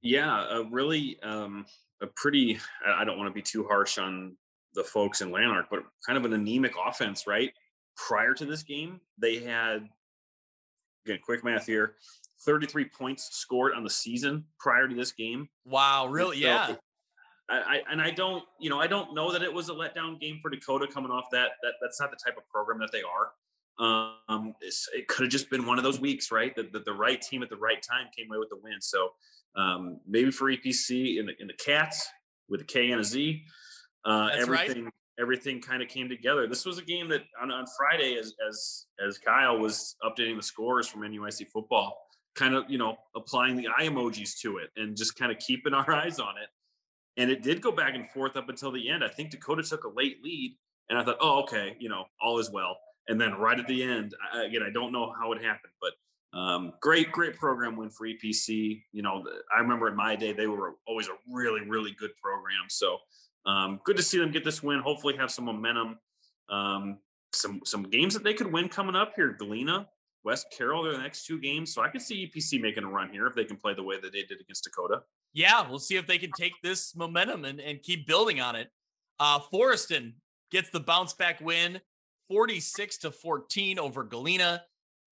Yeah, 0.00 0.48
a 0.48 0.62
really 0.62 1.18
um, 1.24 1.66
a 2.00 2.06
pretty. 2.06 2.60
I 2.86 3.04
don't 3.04 3.18
want 3.18 3.28
to 3.28 3.34
be 3.34 3.42
too 3.42 3.64
harsh 3.64 3.98
on 3.98 4.36
the 4.74 4.84
folks 4.84 5.20
in 5.20 5.30
Lanark, 5.30 5.66
but 5.70 5.82
kind 6.06 6.16
of 6.16 6.24
an 6.24 6.32
anemic 6.32 6.74
offense, 6.84 7.26
right? 7.26 7.52
Prior 7.96 8.34
to 8.34 8.46
this 8.46 8.62
game, 8.62 9.00
they 9.18 9.38
had 9.38 9.88
again 11.06 11.18
quick 11.24 11.44
math 11.44 11.66
here 11.66 11.96
33 12.44 12.86
points 12.86 13.28
scored 13.32 13.74
on 13.74 13.84
the 13.84 13.90
season 13.90 14.44
prior 14.58 14.88
to 14.88 14.94
this 14.94 15.12
game. 15.12 15.48
Wow, 15.64 16.06
really? 16.06 16.40
So, 16.40 16.46
yeah. 16.46 16.74
I, 17.48 17.56
I, 17.56 17.80
and 17.90 18.00
I 18.00 18.10
don't, 18.10 18.44
you 18.58 18.70
know, 18.70 18.80
I 18.80 18.86
don't 18.86 19.14
know 19.14 19.32
that 19.32 19.42
it 19.42 19.52
was 19.52 19.68
a 19.68 19.72
letdown 19.72 20.20
game 20.20 20.38
for 20.40 20.50
Dakota 20.50 20.86
coming 20.86 21.10
off 21.10 21.24
that. 21.32 21.50
That 21.62 21.72
that's 21.82 22.00
not 22.00 22.10
the 22.10 22.16
type 22.16 22.36
of 22.38 22.48
program 22.48 22.78
that 22.78 22.92
they 22.92 23.02
are. 23.02 23.32
Um, 23.80 24.54
it 24.60 25.08
could 25.08 25.24
have 25.24 25.32
just 25.32 25.48
been 25.48 25.66
one 25.66 25.78
of 25.78 25.84
those 25.84 25.98
weeks, 25.98 26.30
right? 26.30 26.54
That 26.54 26.70
the, 26.72 26.80
the, 26.80 26.92
right 26.92 27.20
team 27.20 27.42
at 27.42 27.48
the 27.48 27.56
right 27.56 27.82
time 27.82 28.08
came 28.14 28.26
away 28.30 28.38
with 28.38 28.50
the 28.50 28.58
win. 28.62 28.78
So 28.80 29.08
um, 29.56 30.00
maybe 30.06 30.30
for 30.30 30.50
EPC 30.50 31.18
in 31.18 31.26
the 31.26 31.32
in 31.40 31.46
the 31.46 31.54
Cats 31.54 32.06
with 32.48 32.60
a 32.60 32.64
K 32.64 32.90
and 32.90 33.00
a 33.00 33.04
Z, 33.04 33.42
uh, 34.04 34.30
everything 34.34 34.84
right. 34.84 34.92
everything 35.18 35.60
kind 35.60 35.82
of 35.82 35.88
came 35.88 36.08
together. 36.08 36.46
This 36.46 36.64
was 36.64 36.78
a 36.78 36.82
game 36.82 37.08
that 37.08 37.22
on, 37.40 37.50
on 37.50 37.66
Friday, 37.76 38.16
as 38.18 38.34
as 38.48 38.86
as 39.06 39.18
Kyle 39.18 39.58
was 39.58 39.96
updating 40.04 40.36
the 40.36 40.42
scores 40.42 40.88
from 40.88 41.02
NUIC 41.02 41.48
football 41.52 41.96
kind 42.34 42.54
of, 42.54 42.64
you 42.68 42.78
know, 42.78 42.96
applying 43.14 43.56
the 43.56 43.68
eye 43.68 43.86
emojis 43.86 44.38
to 44.40 44.58
it 44.58 44.70
and 44.76 44.96
just 44.96 45.16
kind 45.16 45.32
of 45.32 45.38
keeping 45.38 45.74
our 45.74 45.92
eyes 45.92 46.18
on 46.18 46.34
it. 46.42 46.48
And 47.20 47.30
it 47.30 47.42
did 47.42 47.60
go 47.60 47.72
back 47.72 47.94
and 47.94 48.08
forth 48.10 48.36
up 48.36 48.48
until 48.48 48.72
the 48.72 48.88
end. 48.88 49.04
I 49.04 49.08
think 49.08 49.30
Dakota 49.30 49.62
took 49.62 49.84
a 49.84 49.88
late 49.88 50.22
lead, 50.22 50.56
and 50.88 50.98
I 50.98 51.04
thought, 51.04 51.18
oh, 51.20 51.42
okay, 51.42 51.76
you 51.78 51.88
know, 51.88 52.04
all 52.20 52.38
is 52.38 52.50
well. 52.50 52.78
And 53.08 53.20
then 53.20 53.34
right 53.34 53.58
at 53.58 53.66
the 53.66 53.82
end, 53.82 54.14
I, 54.32 54.44
again, 54.44 54.62
I 54.62 54.70
don't 54.70 54.92
know 54.92 55.12
how 55.18 55.32
it 55.32 55.42
happened, 55.42 55.72
but 55.80 56.38
um, 56.38 56.72
great, 56.80 57.10
great 57.10 57.36
program 57.36 57.76
win 57.76 57.90
for 57.90 58.06
EPC. 58.06 58.82
You 58.92 59.02
know, 59.02 59.24
I 59.54 59.60
remember 59.60 59.88
in 59.88 59.96
my 59.96 60.14
day, 60.14 60.32
they 60.32 60.46
were 60.46 60.76
always 60.86 61.08
a 61.08 61.16
really, 61.30 61.68
really 61.68 61.94
good 61.98 62.12
program. 62.22 62.66
So 62.68 62.98
um, 63.46 63.80
good 63.84 63.96
to 63.96 64.02
see 64.02 64.18
them 64.18 64.30
get 64.30 64.44
this 64.44 64.62
win. 64.62 64.80
Hopefully, 64.80 65.16
have 65.16 65.30
some 65.30 65.44
momentum. 65.44 65.98
Um, 66.48 66.98
some 67.32 67.60
some 67.64 67.84
games 67.84 68.14
that 68.14 68.24
they 68.24 68.34
could 68.34 68.52
win 68.52 68.68
coming 68.68 68.96
up 68.96 69.12
here. 69.14 69.36
Galena, 69.38 69.86
West 70.24 70.46
Carroll 70.56 70.82
their 70.82 70.98
next 70.98 71.26
two 71.26 71.40
games. 71.40 71.72
So 71.72 71.82
I 71.82 71.88
could 71.88 72.02
see 72.02 72.30
EPC 72.30 72.60
making 72.60 72.84
a 72.84 72.88
run 72.88 73.10
here 73.10 73.26
if 73.26 73.34
they 73.34 73.44
can 73.44 73.56
play 73.56 73.74
the 73.74 73.82
way 73.82 74.00
that 74.00 74.12
they 74.12 74.22
did 74.22 74.40
against 74.40 74.64
Dakota. 74.64 75.02
Yeah, 75.32 75.68
we'll 75.68 75.78
see 75.78 75.96
if 75.96 76.06
they 76.06 76.18
can 76.18 76.32
take 76.36 76.52
this 76.62 76.94
momentum 76.96 77.44
and, 77.44 77.60
and 77.60 77.82
keep 77.82 78.06
building 78.06 78.40
on 78.40 78.56
it. 78.56 78.68
Uh, 79.18 79.38
Forreston 79.38 80.14
gets 80.50 80.70
the 80.70 80.80
bounce 80.80 81.12
back 81.12 81.40
win 81.40 81.80
46 82.28 82.98
to 82.98 83.10
14 83.10 83.78
over 83.78 84.04
Galena. 84.04 84.62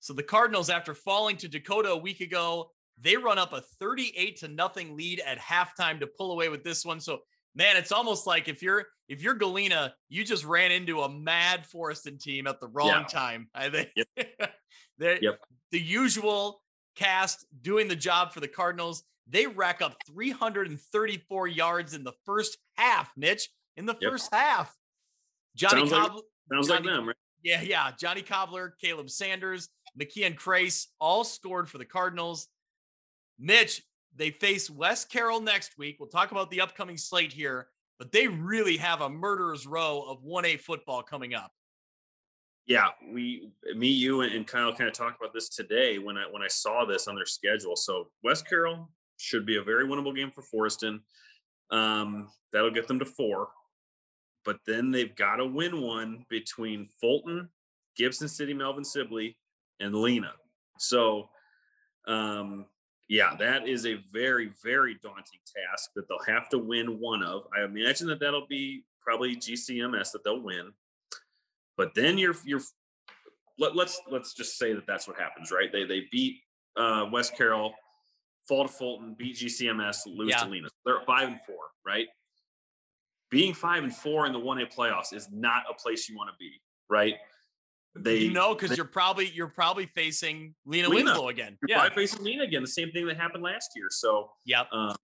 So 0.00 0.12
the 0.12 0.22
Cardinals, 0.22 0.70
after 0.70 0.94
falling 0.94 1.36
to 1.38 1.48
Dakota 1.48 1.90
a 1.90 1.96
week 1.96 2.20
ago, 2.20 2.70
they 3.00 3.16
run 3.16 3.38
up 3.38 3.52
a 3.52 3.60
38 3.60 4.36
to 4.38 4.48
nothing 4.48 4.96
lead 4.96 5.20
at 5.20 5.38
halftime 5.38 6.00
to 6.00 6.06
pull 6.06 6.32
away 6.32 6.48
with 6.48 6.64
this 6.64 6.84
one. 6.84 7.00
So 7.00 7.20
man, 7.54 7.76
it's 7.76 7.92
almost 7.92 8.26
like 8.26 8.48
if 8.48 8.62
you're 8.62 8.86
if 9.08 9.22
you're 9.22 9.34
Galena, 9.34 9.94
you 10.08 10.24
just 10.24 10.44
ran 10.44 10.70
into 10.70 11.00
a 11.00 11.08
mad 11.08 11.66
Forreston 11.72 12.20
team 12.20 12.46
at 12.46 12.60
the 12.60 12.68
wrong 12.68 12.88
yeah. 12.88 13.04
time. 13.04 13.48
I 13.54 13.70
think 13.70 13.90
yep. 13.96 14.06
yep. 15.22 15.40
the 15.72 15.80
usual 15.80 16.62
cast 16.96 17.46
doing 17.62 17.88
the 17.88 17.96
job 17.96 18.32
for 18.32 18.40
the 18.40 18.48
Cardinals. 18.48 19.04
They 19.30 19.46
rack 19.46 19.82
up 19.82 19.96
334 20.06 21.48
yards 21.48 21.94
in 21.94 22.02
the 22.02 22.12
first 22.24 22.56
half, 22.76 23.10
Mitch. 23.16 23.48
In 23.76 23.86
the 23.86 23.96
yep. 24.00 24.10
first 24.10 24.34
half. 24.34 24.74
Johnny 25.54 25.88
sounds 25.88 25.92
Cobbler. 25.92 26.14
Like, 26.14 26.24
sounds 26.52 26.68
Johnny, 26.68 26.86
like 26.86 26.96
them, 26.96 27.06
right? 27.08 27.16
Yeah, 27.42 27.62
yeah. 27.62 27.90
Johnny 27.98 28.22
Cobbler, 28.22 28.74
Caleb 28.80 29.10
Sanders, 29.10 29.68
McKeon 30.00 30.36
Crace 30.36 30.88
all 31.00 31.24
scored 31.24 31.68
for 31.68 31.78
the 31.78 31.84
Cardinals. 31.84 32.48
Mitch, 33.38 33.82
they 34.18 34.30
face 34.30 34.68
West 34.68 35.10
Carroll 35.10 35.40
next 35.40 35.78
week. 35.78 35.96
We'll 35.98 36.08
talk 36.08 36.32
about 36.32 36.50
the 36.50 36.60
upcoming 36.60 36.96
slate 36.96 37.32
here, 37.32 37.68
but 37.98 38.12
they 38.12 38.26
really 38.26 38.76
have 38.76 39.00
a 39.00 39.08
murderer's 39.08 39.66
row 39.66 40.04
of 40.08 40.22
1A 40.24 40.60
football 40.60 41.02
coming 41.02 41.34
up. 41.34 41.52
Yeah, 42.66 42.88
we, 43.14 43.50
me, 43.74 43.88
you, 43.88 44.20
and 44.20 44.46
Kyle 44.46 44.74
kind 44.74 44.88
of 44.90 44.94
talked 44.94 45.18
about 45.18 45.32
this 45.32 45.48
today 45.48 45.98
when 45.98 46.18
I 46.18 46.24
when 46.30 46.42
I 46.42 46.48
saw 46.48 46.84
this 46.84 47.08
on 47.08 47.14
their 47.14 47.24
schedule. 47.24 47.76
So 47.76 48.08
West 48.22 48.46
Carroll 48.46 48.90
should 49.16 49.46
be 49.46 49.56
a 49.56 49.62
very 49.62 49.86
winnable 49.86 50.14
game 50.14 50.30
for 50.30 50.42
Forreston. 50.42 51.00
Um, 51.70 52.28
that'll 52.52 52.70
get 52.70 52.86
them 52.86 52.98
to 52.98 53.06
four, 53.06 53.48
but 54.44 54.58
then 54.66 54.90
they've 54.90 55.16
got 55.16 55.36
to 55.36 55.46
win 55.46 55.80
one 55.80 56.26
between 56.28 56.88
Fulton, 57.00 57.48
Gibson 57.96 58.28
City, 58.28 58.52
Melvin 58.52 58.84
Sibley, 58.84 59.38
and 59.80 59.94
Lena. 59.94 60.32
So 60.78 61.30
um, 62.06 62.66
yeah, 63.08 63.34
that 63.38 63.66
is 63.66 63.86
a 63.86 63.94
very, 64.12 64.52
very 64.62 64.98
daunting 65.02 65.40
task 65.46 65.90
that 65.96 66.06
they'll 66.08 66.34
have 66.34 66.48
to 66.50 66.58
win 66.58 67.00
one 67.00 67.22
of. 67.22 67.44
I 67.56 67.64
imagine 67.64 68.06
that 68.08 68.20
that'll 68.20 68.46
be 68.46 68.84
probably 69.02 69.34
GCMS 69.34 70.12
that 70.12 70.22
they'll 70.24 70.42
win. 70.42 70.72
But 71.76 71.94
then 71.94 72.18
you're 72.18 72.36
you're 72.44 72.60
let, 73.58 73.70
us 73.70 73.76
let's, 73.76 74.00
let's 74.10 74.34
just 74.34 74.58
say 74.58 74.74
that 74.74 74.86
that's 74.86 75.08
what 75.08 75.18
happens, 75.18 75.50
right? 75.50 75.72
They 75.72 75.84
they 75.84 76.02
beat 76.12 76.40
uh, 76.76 77.06
West 77.10 77.36
Carroll, 77.36 77.72
fall 78.46 78.66
to 78.66 78.72
Fulton, 78.72 79.14
beat 79.18 79.36
GCMS, 79.36 80.00
lose 80.06 80.30
yeah. 80.30 80.44
to 80.44 80.50
Lena. 80.50 80.68
They're 80.84 81.00
five 81.06 81.28
and 81.28 81.40
four, 81.46 81.56
right? 81.86 82.08
Being 83.30 83.54
five 83.54 83.84
and 83.84 83.94
four 83.94 84.26
in 84.26 84.32
the 84.32 84.38
one 84.38 84.60
A 84.60 84.66
playoffs 84.66 85.14
is 85.14 85.28
not 85.32 85.62
a 85.70 85.74
place 85.74 86.08
you 86.08 86.16
want 86.16 86.30
to 86.30 86.36
be, 86.38 86.60
right? 86.90 87.14
They 88.02 88.18
you 88.18 88.32
know 88.32 88.54
because 88.54 88.76
you're 88.76 88.86
probably 88.86 89.30
you're 89.30 89.48
probably 89.48 89.86
facing 89.86 90.54
Lena, 90.64 90.88
Lena. 90.88 91.04
Winslow 91.04 91.28
again. 91.28 91.58
You're 91.66 91.78
yeah. 91.78 91.88
facing 91.90 92.24
Lena 92.24 92.44
again. 92.44 92.62
The 92.62 92.68
same 92.68 92.90
thing 92.92 93.06
that 93.06 93.16
happened 93.16 93.42
last 93.42 93.70
year. 93.76 93.86
So 93.90 94.30
yeah. 94.44 94.64
Uh, 94.72 94.94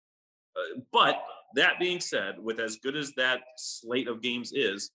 uh, 0.56 0.80
but 0.92 1.22
that 1.54 1.78
being 1.78 2.00
said, 2.00 2.36
with 2.38 2.60
as 2.60 2.76
good 2.76 2.96
as 2.96 3.12
that 3.16 3.40
slate 3.56 4.08
of 4.08 4.22
games 4.22 4.52
is, 4.52 4.90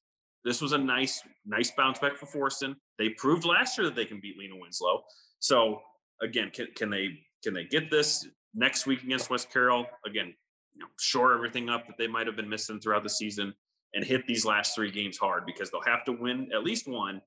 this 0.45 0.61
was 0.61 0.71
a 0.71 0.77
nice 0.77 1.21
nice 1.45 1.71
bounce 1.71 1.99
back 1.99 2.15
for 2.15 2.25
Forreston. 2.25 2.75
They 2.97 3.09
proved 3.09 3.45
last 3.45 3.77
year 3.77 3.85
that 3.85 3.95
they 3.95 4.05
can 4.05 4.19
beat 4.19 4.37
Lena 4.37 4.55
Winslow. 4.55 5.03
So 5.39 5.81
again, 6.21 6.51
can, 6.53 6.67
can 6.75 6.89
they 6.89 7.19
can 7.43 7.53
they 7.53 7.65
get 7.65 7.91
this 7.91 8.27
next 8.53 8.85
week 8.85 9.03
against 9.03 9.29
West 9.29 9.51
Carroll? 9.51 9.85
Again, 10.05 10.33
you 10.73 10.81
know, 10.81 10.87
shore 10.99 11.33
everything 11.33 11.69
up 11.69 11.87
that 11.87 11.97
they 11.97 12.07
might 12.07 12.27
have 12.27 12.35
been 12.35 12.49
missing 12.49 12.79
throughout 12.79 13.03
the 13.03 13.09
season 13.09 13.53
and 13.93 14.03
hit 14.03 14.25
these 14.27 14.45
last 14.45 14.75
three 14.75 14.91
games 14.91 15.17
hard 15.17 15.45
because 15.45 15.71
they'll 15.71 15.81
have 15.81 16.05
to 16.05 16.11
win 16.11 16.49
at 16.53 16.63
least 16.63 16.87
one 16.87 17.21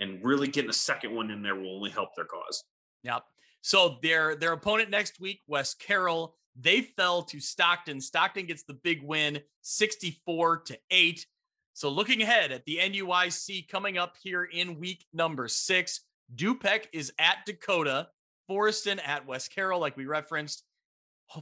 and 0.00 0.24
really 0.24 0.48
getting 0.48 0.70
a 0.70 0.74
second 0.74 1.14
one 1.14 1.30
in 1.30 1.42
there 1.42 1.54
will 1.54 1.76
only 1.76 1.90
help 1.90 2.10
their 2.16 2.24
cause. 2.24 2.64
Yep. 3.02 3.22
So 3.62 3.98
their 4.02 4.36
their 4.36 4.52
opponent 4.52 4.90
next 4.90 5.20
week, 5.20 5.40
West 5.46 5.80
Carroll, 5.80 6.36
they 6.54 6.82
fell 6.82 7.22
to 7.22 7.40
Stockton. 7.40 8.00
Stockton 8.00 8.46
gets 8.46 8.64
the 8.64 8.74
big 8.74 9.02
win, 9.02 9.40
64 9.62 10.58
to 10.62 10.78
8. 10.90 11.26
So 11.72 11.88
looking 11.88 12.22
ahead 12.22 12.52
at 12.52 12.64
the 12.66 12.78
NUIC 12.78 13.68
coming 13.68 13.98
up 13.98 14.14
here 14.22 14.44
in 14.44 14.78
week 14.78 15.04
number 15.12 15.48
6, 15.48 16.00
Dupec 16.34 16.86
is 16.92 17.12
at 17.18 17.38
Dakota, 17.46 18.08
Forreston 18.48 19.00
at 19.04 19.26
West 19.26 19.52
Carroll 19.52 19.80
like 19.80 19.96
we 19.96 20.06
referenced, 20.06 20.62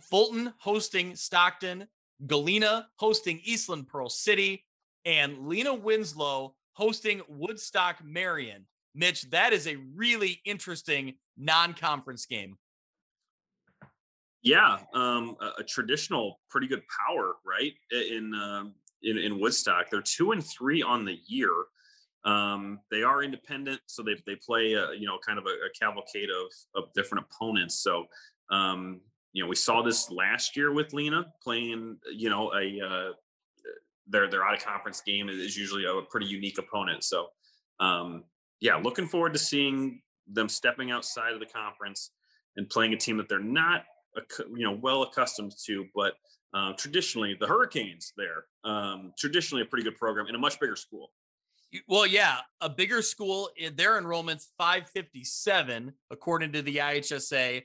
Fulton 0.00 0.55
hosting 0.59 1.14
Stockton, 1.16 1.86
Galena 2.26 2.88
hosting 2.96 3.40
Eastland 3.44 3.88
Pearl 3.88 4.09
City, 4.09 4.64
and 5.05 5.48
Lena 5.48 5.74
Winslow 5.74 6.55
hosting 6.75 7.23
Woodstock 7.29 8.05
Marian. 8.05 8.66
Mitch, 8.95 9.23
that 9.31 9.53
is 9.53 9.66
a 9.66 9.77
really 9.95 10.41
interesting 10.45 11.14
non-conference 11.37 12.27
game. 12.27 12.57
Yeah, 14.43 14.79
um, 14.93 15.37
a, 15.41 15.61
a, 15.61 15.64
traditional, 15.64 16.41
pretty 16.51 16.66
good 16.66 16.83
power, 17.09 17.37
right? 17.47 17.73
In, 17.93 18.35
um, 18.35 18.75
in 19.03 19.18
in 19.18 19.39
Woodstock, 19.39 19.87
they're 19.91 20.03
two 20.03 20.33
and 20.33 20.45
three 20.45 20.83
on 20.83 21.05
the 21.05 21.18
year. 21.27 21.53
Um, 22.25 22.81
they 22.91 23.03
are 23.03 23.23
independent, 23.23 23.81
so 23.87 24.03
they 24.03 24.16
they 24.27 24.37
play 24.37 24.75
a, 24.75 24.93
you 24.93 25.07
know 25.07 25.18
kind 25.27 25.39
of 25.39 25.47
a, 25.47 25.51
a 25.51 25.70
cavalcade 25.79 26.29
of 26.31 26.83
of 26.83 26.93
different 26.95 27.25
opponents. 27.31 27.83
So 27.83 28.07
um, 28.51 29.01
you 29.33 29.43
know 29.43 29.49
we 29.49 29.57
saw 29.57 29.83
this 29.83 30.11
last 30.11 30.57
year 30.57 30.73
with 30.73 30.93
Lena 30.93 31.27
playing 31.43 31.99
you 32.12 32.31
know 32.31 32.53
a 32.53 32.81
uh, 32.81 33.12
their 34.07 34.28
their 34.28 34.44
out 34.44 34.55
of 34.55 34.64
conference 34.64 35.00
game 35.00 35.28
is 35.28 35.57
usually 35.57 35.84
a 35.84 36.03
pretty 36.03 36.26
unique 36.26 36.59
opponent. 36.59 37.05
So 37.05 37.28
um, 37.80 38.24
yeah, 38.61 38.76
looking 38.76 39.07
forward 39.07 39.32
to 39.32 39.38
seeing 39.38 40.03
them 40.26 40.48
stepping 40.48 40.90
outside 40.90 41.32
of 41.32 41.40
the 41.40 41.46
conference 41.46 42.11
and 42.57 42.68
playing 42.68 42.92
a 42.92 42.96
team 42.96 43.16
that 43.16 43.28
they're 43.28 43.38
not 43.38 43.84
you 44.55 44.64
know 44.64 44.78
well 44.80 45.03
accustomed 45.03 45.53
to, 45.66 45.86
but 45.94 46.14
uh, 46.55 46.72
traditionally 46.74 47.36
the 47.38 47.46
Hurricanes 47.46 48.12
there 48.16 48.44
um, 48.64 49.12
traditionally 49.18 49.62
a 49.62 49.66
pretty 49.66 49.84
good 49.84 49.96
program 49.96 50.26
in 50.26 50.34
a 50.34 50.38
much 50.38 50.61
bigger 50.61 50.76
school. 50.76 51.11
Well, 51.88 52.07
yeah, 52.07 52.38
a 52.61 52.68
bigger 52.68 53.00
school. 53.00 53.48
Eh, 53.59 53.70
their 53.74 53.98
enrollment's 53.98 54.50
557 54.59 55.92
according 56.11 56.53
to 56.53 56.62
the 56.62 56.76
IHSA. 56.76 57.62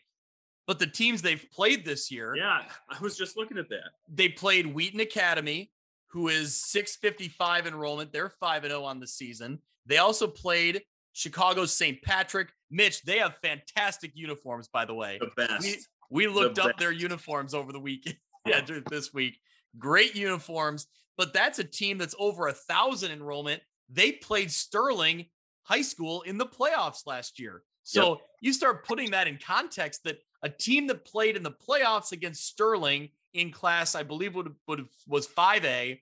But 0.66 0.80
the 0.80 0.88
teams 0.88 1.22
they've 1.22 1.46
played 1.52 1.86
this 1.86 2.12
year. 2.12 2.36
Yeah, 2.36 2.64
I 2.90 3.00
was 3.00 3.18
just 3.18 3.38
looking 3.38 3.58
at 3.58 3.70
that. 3.70 3.92
They 4.10 4.28
played 4.28 4.68
Wheaton 4.68 5.00
Academy, 5.00 5.72
who 6.08 6.30
is 6.30 6.56
655 6.62 7.68
enrollment. 7.68 8.12
They're 8.12 8.30
5 8.30 8.64
and 8.64 8.72
0 8.72 8.84
on 8.84 9.00
the 9.00 9.08
season. 9.08 9.60
They 9.86 9.98
also 9.98 10.28
played 10.28 10.82
Chicago's 11.14 11.74
St. 11.74 12.02
Patrick. 12.02 12.50
Mitch, 12.70 13.02
they 13.04 13.20
have 13.20 13.38
fantastic 13.42 14.12
uniforms, 14.14 14.68
by 14.68 14.86
the 14.86 14.94
way. 14.94 15.20
The 15.20 15.32
best. 15.36 15.88
We, 16.10 16.28
we 16.28 16.34
looked 16.34 16.56
the 16.56 16.64
up 16.64 16.68
best. 16.70 16.80
their 16.80 16.92
uniforms 16.92 17.54
over 17.54 17.72
the 17.72 17.80
weekend. 17.80 18.18
yeah, 18.46 18.62
this 18.90 19.14
week. 19.14 19.40
Great 19.78 20.16
uniforms, 20.16 20.88
but 21.18 21.34
that's 21.34 21.60
a 21.60 21.64
team 21.64 21.98
that's 21.98 22.16
over 22.20 22.48
a 22.48 22.54
thousand 22.54 23.12
enrollment. 23.12 23.62
They 23.90 24.14
played 24.14 24.52
Sterling 24.52 25.26
High 25.64 25.82
School 25.82 26.22
in 26.22 26.38
the 26.38 26.46
playoffs 26.46 27.06
last 27.06 27.40
year. 27.40 27.64
So 27.84 28.10
yep. 28.10 28.18
you 28.42 28.54
start 28.54 28.86
putting 28.86 29.12
that 29.12 29.28
in 29.28 29.38
context 29.38 30.04
that 30.04 30.20
a 30.44 30.50
team 30.50 30.88
that 30.88 31.06
played 31.06 31.36
in 31.36 31.44
the 31.44 31.52
playoffs 31.52 32.12
against 32.12 32.46
Sterling 32.46 33.10
in 33.34 33.52
class, 33.52 33.96
I 33.96 34.04
believe 34.04 34.36
would, 34.36 34.54
would 34.68 34.88
was 35.08 35.28
5A, 35.28 36.00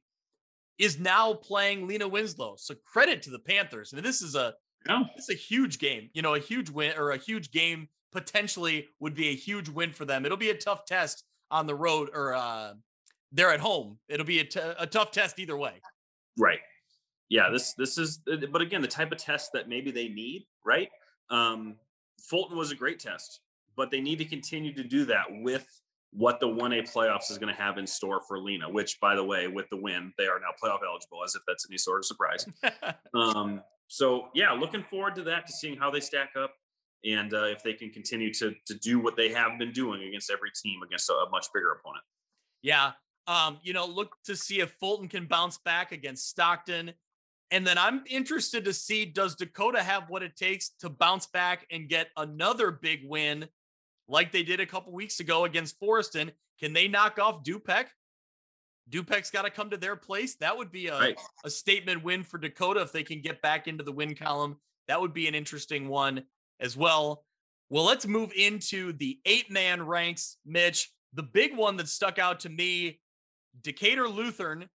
is 0.77 0.99
now 0.99 1.33
playing 1.33 1.87
Lena 1.87 2.07
Winslow. 2.07 2.55
So 2.57 2.75
credit 2.85 3.21
to 3.23 3.29
the 3.29 3.39
Panthers. 3.39 3.91
I 3.93 3.97
mean, 3.97 4.03
this 4.03 4.21
is 4.21 4.35
a 4.35 4.53
yeah. 4.87 5.03
this 5.15 5.29
is 5.29 5.35
a 5.35 5.39
huge 5.39 5.79
game. 5.79 6.09
You 6.13 6.21
know, 6.21 6.35
a 6.35 6.39
huge 6.39 6.69
win 6.69 6.97
or 6.97 7.11
a 7.11 7.17
huge 7.17 7.51
game 7.51 7.87
potentially 8.11 8.87
would 8.99 9.13
be 9.13 9.29
a 9.29 9.35
huge 9.35 9.69
win 9.69 9.91
for 9.91 10.05
them. 10.05 10.25
It'll 10.25 10.37
be 10.37 10.49
a 10.49 10.57
tough 10.57 10.85
test 10.85 11.23
on 11.51 11.67
the 11.67 11.75
road 11.75 12.09
or 12.13 12.33
uh, 12.33 12.73
they're 13.31 13.51
at 13.51 13.59
home. 13.59 13.99
It'll 14.07 14.25
be 14.25 14.39
a, 14.39 14.45
t- 14.45 14.59
a 14.79 14.87
tough 14.87 15.11
test 15.11 15.39
either 15.39 15.57
way. 15.57 15.73
Right. 16.37 16.59
Yeah. 17.29 17.49
This 17.49 17.73
this 17.73 17.97
is, 17.97 18.21
but 18.51 18.61
again, 18.61 18.81
the 18.81 18.87
type 18.87 19.11
of 19.11 19.17
test 19.17 19.51
that 19.53 19.67
maybe 19.69 19.91
they 19.91 20.07
need. 20.07 20.45
Right. 20.65 20.89
Um, 21.29 21.75
Fulton 22.21 22.57
was 22.57 22.71
a 22.71 22.75
great 22.75 22.99
test, 22.99 23.41
but 23.75 23.91
they 23.91 24.01
need 24.01 24.19
to 24.19 24.25
continue 24.25 24.73
to 24.73 24.83
do 24.83 25.05
that 25.05 25.25
with 25.29 25.67
what 26.17 26.39
the 26.39 26.47
1A 26.47 26.91
playoffs 26.91 27.29
is 27.29 27.37
going 27.37 27.53
to 27.53 27.61
have 27.61 27.77
in 27.77 27.85
store 27.85 28.21
for 28.27 28.39
Lena, 28.39 28.69
which, 28.69 28.99
by 28.99 29.15
the 29.15 29.23
way, 29.23 29.47
with 29.47 29.65
the 29.69 29.77
win, 29.77 30.13
they 30.17 30.25
are 30.25 30.39
now 30.39 30.51
playoff 30.61 30.79
eligible, 30.87 31.23
as 31.23 31.35
if 31.35 31.41
that's 31.47 31.67
any 31.69 31.77
sort 31.77 31.99
of 31.99 32.05
surprise. 32.05 32.45
um, 33.13 33.61
so, 33.87 34.29
yeah, 34.33 34.51
looking 34.51 34.83
forward 34.83 35.15
to 35.15 35.23
that, 35.23 35.45
to 35.47 35.53
seeing 35.53 35.77
how 35.77 35.91
they 35.91 35.99
stack 35.99 36.31
up 36.37 36.53
and 37.05 37.33
uh, 37.33 37.43
if 37.43 37.63
they 37.63 37.73
can 37.73 37.89
continue 37.89 38.33
to, 38.33 38.53
to 38.65 38.73
do 38.75 38.99
what 38.99 39.15
they 39.15 39.29
have 39.29 39.59
been 39.59 39.71
doing 39.71 40.03
against 40.03 40.31
every 40.31 40.51
team 40.51 40.81
against 40.83 41.09
a, 41.09 41.13
a 41.13 41.29
much 41.29 41.47
bigger 41.53 41.71
opponent. 41.71 42.03
Yeah. 42.61 42.91
Um, 43.27 43.59
you 43.61 43.73
know, 43.73 43.85
look 43.85 44.15
to 44.25 44.35
see 44.35 44.59
if 44.59 44.71
Fulton 44.79 45.07
can 45.07 45.25
bounce 45.25 45.57
back 45.59 45.91
against 45.91 46.29
Stockton. 46.29 46.93
And 47.51 47.65
then 47.65 47.77
I'm 47.77 48.03
interested 48.09 48.65
to 48.65 48.73
see 48.73 49.05
does 49.05 49.35
Dakota 49.35 49.83
have 49.83 50.09
what 50.09 50.23
it 50.23 50.35
takes 50.35 50.69
to 50.79 50.89
bounce 50.89 51.27
back 51.27 51.67
and 51.71 51.87
get 51.87 52.09
another 52.17 52.71
big 52.71 53.01
win 53.07 53.47
like 54.07 54.31
they 54.31 54.43
did 54.43 54.59
a 54.59 54.65
couple 54.65 54.93
weeks 54.93 55.19
ago 55.19 55.45
against 55.45 55.79
Forreston. 55.79 56.31
Can 56.59 56.73
they 56.73 56.87
knock 56.87 57.19
off 57.19 57.43
Dupec? 57.43 57.85
Dupec's 58.89 59.31
got 59.31 59.43
to 59.43 59.49
come 59.49 59.71
to 59.71 59.77
their 59.77 59.95
place. 59.95 60.35
That 60.35 60.57
would 60.57 60.71
be 60.71 60.87
a, 60.87 60.99
right. 60.99 61.19
a 61.43 61.49
statement 61.49 62.03
win 62.03 62.23
for 62.23 62.37
Dakota 62.37 62.81
if 62.81 62.91
they 62.91 63.03
can 63.03 63.21
get 63.21 63.41
back 63.41 63.67
into 63.67 63.83
the 63.83 63.91
win 63.91 64.15
column. 64.15 64.57
That 64.87 65.01
would 65.01 65.13
be 65.13 65.27
an 65.27 65.35
interesting 65.35 65.87
one 65.87 66.23
as 66.59 66.77
well. 66.77 67.25
Well, 67.69 67.83
let's 67.83 68.05
move 68.05 68.31
into 68.35 68.93
the 68.93 69.19
eight 69.25 69.49
man 69.49 69.85
ranks, 69.85 70.37
Mitch. 70.45 70.91
The 71.13 71.23
big 71.23 71.55
one 71.55 71.77
that 71.77 71.89
stuck 71.89 72.19
out 72.19 72.41
to 72.41 72.49
me 72.49 72.99
Decatur 73.61 74.07
Lutheran 74.07 74.69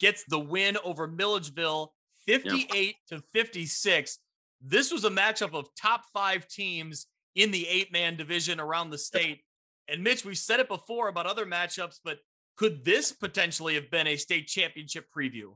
gets 0.00 0.24
the 0.24 0.38
win 0.38 0.76
over 0.84 1.06
Milledgeville 1.06 1.94
58 2.26 2.68
yep. 2.70 2.94
to 3.08 3.24
56. 3.32 4.18
This 4.60 4.92
was 4.92 5.04
a 5.04 5.10
matchup 5.10 5.54
of 5.54 5.68
top 5.80 6.04
five 6.12 6.46
teams 6.48 7.06
in 7.34 7.50
the 7.50 7.66
eight 7.68 7.92
man 7.92 8.16
division 8.16 8.60
around 8.60 8.90
the 8.90 8.98
state. 8.98 9.40
And 9.88 10.02
Mitch, 10.02 10.24
we've 10.24 10.38
said 10.38 10.60
it 10.60 10.68
before 10.68 11.08
about 11.08 11.26
other 11.26 11.44
matchups, 11.44 12.00
but 12.04 12.18
could 12.56 12.84
this 12.84 13.12
potentially 13.12 13.74
have 13.74 13.90
been 13.90 14.06
a 14.06 14.16
state 14.16 14.46
championship 14.46 15.06
preview? 15.16 15.54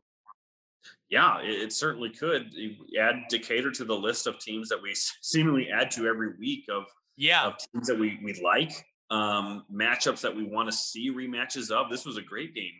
Yeah, 1.09 1.39
it, 1.41 1.73
certainly 1.73 2.11
could. 2.11 2.53
add 2.99 3.23
Decatur 3.29 3.71
to 3.73 3.85
the 3.85 3.95
list 3.95 4.27
of 4.27 4.39
teams 4.39 4.69
that 4.69 4.81
we 4.81 4.95
seemingly 5.23 5.69
add 5.71 5.91
to 5.93 6.07
every 6.07 6.37
week 6.39 6.65
of 6.71 6.87
yeah 7.17 7.47
of 7.47 7.55
teams 7.59 7.89
that 7.89 7.99
we 7.99 8.21
we 8.23 8.41
like, 8.43 8.73
um, 9.11 9.65
matchups 9.73 10.21
that 10.21 10.35
we 10.35 10.45
want 10.45 10.69
to 10.69 10.77
see 10.77 11.11
rematches 11.11 11.71
of. 11.71 11.91
This 11.91 12.05
was 12.05 12.17
a 12.17 12.23
great 12.23 12.55
game. 12.55 12.73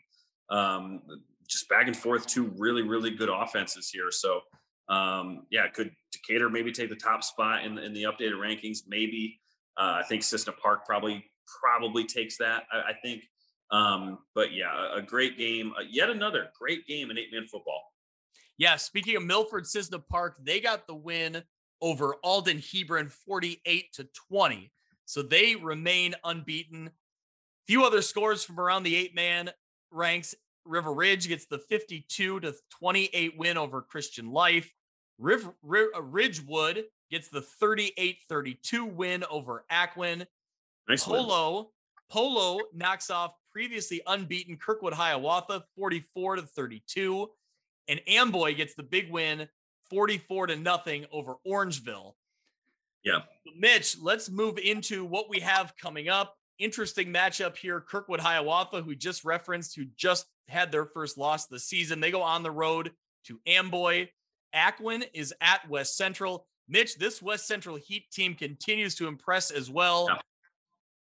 Um, 0.51 1.03
just 1.49 1.69
back 1.69 1.87
and 1.87 1.97
forth, 1.97 2.27
two 2.27 2.53
really 2.57 2.83
really 2.83 3.11
good 3.11 3.31
offenses 3.31 3.89
here. 3.91 4.11
So 4.11 4.41
um, 4.89 5.47
yeah, 5.51 5.69
could 5.69 5.91
Decatur 6.13 6.49
maybe 6.49 6.73
take 6.73 6.89
the 6.89 6.97
top 6.97 7.23
spot 7.23 7.65
in 7.65 7.75
the, 7.75 7.85
in 7.85 7.93
the 7.93 8.05
updated 8.05 8.35
rankings? 8.35 8.81
Maybe. 8.89 9.41
Uh, 9.77 10.01
I 10.01 10.05
think 10.09 10.23
Cissna 10.23 10.53
Park 10.53 10.87
probably 10.87 11.25
probably 11.63 12.05
takes 12.05 12.37
that. 12.39 12.65
I, 12.73 12.91
I 12.91 12.93
think. 13.03 13.25
Um, 13.71 14.19
but 14.35 14.53
yeah, 14.53 14.95
a, 14.95 14.97
a 14.97 15.03
great 15.03 15.37
game. 15.37 15.73
Uh, 15.79 15.83
yet 15.89 16.11
another 16.11 16.49
great 16.59 16.87
game 16.87 17.11
in 17.11 17.19
eight 17.19 17.29
man 17.33 17.47
football. 17.47 17.83
Yeah, 18.57 18.77
speaking 18.77 19.17
of 19.17 19.23
Milford 19.23 19.67
Cissna 19.67 19.99
Park, 19.99 20.37
they 20.43 20.61
got 20.61 20.87
the 20.87 20.95
win 20.95 21.43
over 21.81 22.17
Alden 22.25 22.61
Hebron 22.73 23.09
48 23.09 23.93
to 23.95 24.09
20. 24.29 24.73
So 25.05 25.23
they 25.23 25.55
remain 25.55 26.15
unbeaten. 26.25 26.91
Few 27.67 27.85
other 27.85 28.03
scores 28.03 28.43
from 28.43 28.59
around 28.59 28.83
the 28.83 28.97
eight 28.97 29.15
man 29.15 29.51
ranks. 29.91 30.35
River 30.65 30.93
Ridge 30.93 31.29
gets 31.29 31.47
the 31.47 31.59
52 31.59 32.41
to 32.41 32.55
28 32.79 33.39
win 33.39 33.57
over 33.57 33.81
Christian 33.81 34.33
Life. 34.33 34.71
River, 35.19 35.53
uh, 35.95 36.03
Ridgewood 36.03 36.85
gets 37.11 37.29
the 37.29 37.43
38 37.43 38.19
32 38.29 38.85
win 38.85 39.25
over 39.31 39.65
Aquin. 39.71 40.27
Nice 40.89 41.05
Polo, 41.05 41.57
win. 41.57 41.67
Polo 42.09 42.61
knocks 42.75 43.11
off 43.11 43.33
previously 43.53 44.01
unbeaten 44.07 44.57
Kirkwood 44.57 44.95
Hiawatha 44.95 45.65
44 45.77 46.37
to 46.37 46.43
32 46.43 47.29
and 47.89 48.01
Amboy 48.07 48.55
gets 48.55 48.75
the 48.75 48.83
big 48.83 49.11
win 49.11 49.49
44 49.91 50.49
to 50.49 50.57
nothing 50.57 51.07
over 51.11 51.37
Orangeville. 51.47 52.15
Yeah. 53.03 53.21
Mitch, 53.57 53.97
let's 54.01 54.29
move 54.29 54.59
into 54.59 55.05
what 55.05 55.31
we 55.31 55.41
have 55.41 55.75
coming 55.81 56.09
up. 56.09 56.37
Interesting 56.59 57.09
matchup 57.09 57.57
here. 57.57 57.81
Kirkwood 57.81 58.21
Hiawatha, 58.21 58.83
who 58.83 58.95
just 58.95 59.25
referenced, 59.25 59.75
who 59.75 59.87
just 59.97 60.27
had 60.49 60.71
their 60.71 60.85
first 60.85 61.17
loss 61.17 61.45
of 61.45 61.51
the 61.51 61.59
season. 61.59 62.01
They 62.01 62.11
go 62.11 62.23
on 62.23 62.43
the 62.43 62.51
road 62.51 62.93
to 63.25 63.41
Amboy. 63.47 64.09
Aquin 64.55 65.05
is 65.13 65.35
at 65.41 65.69
West 65.69 65.97
Central. 65.97 66.47
Mitch, 66.69 66.97
this 66.97 67.23
West 67.23 67.47
Central 67.47 67.77
Heat 67.77 68.11
team 68.11 68.35
continues 68.35 68.95
to 68.97 69.07
impress 69.07 69.51
as 69.51 69.71
well. 69.71 70.07
Yeah. 70.09 70.19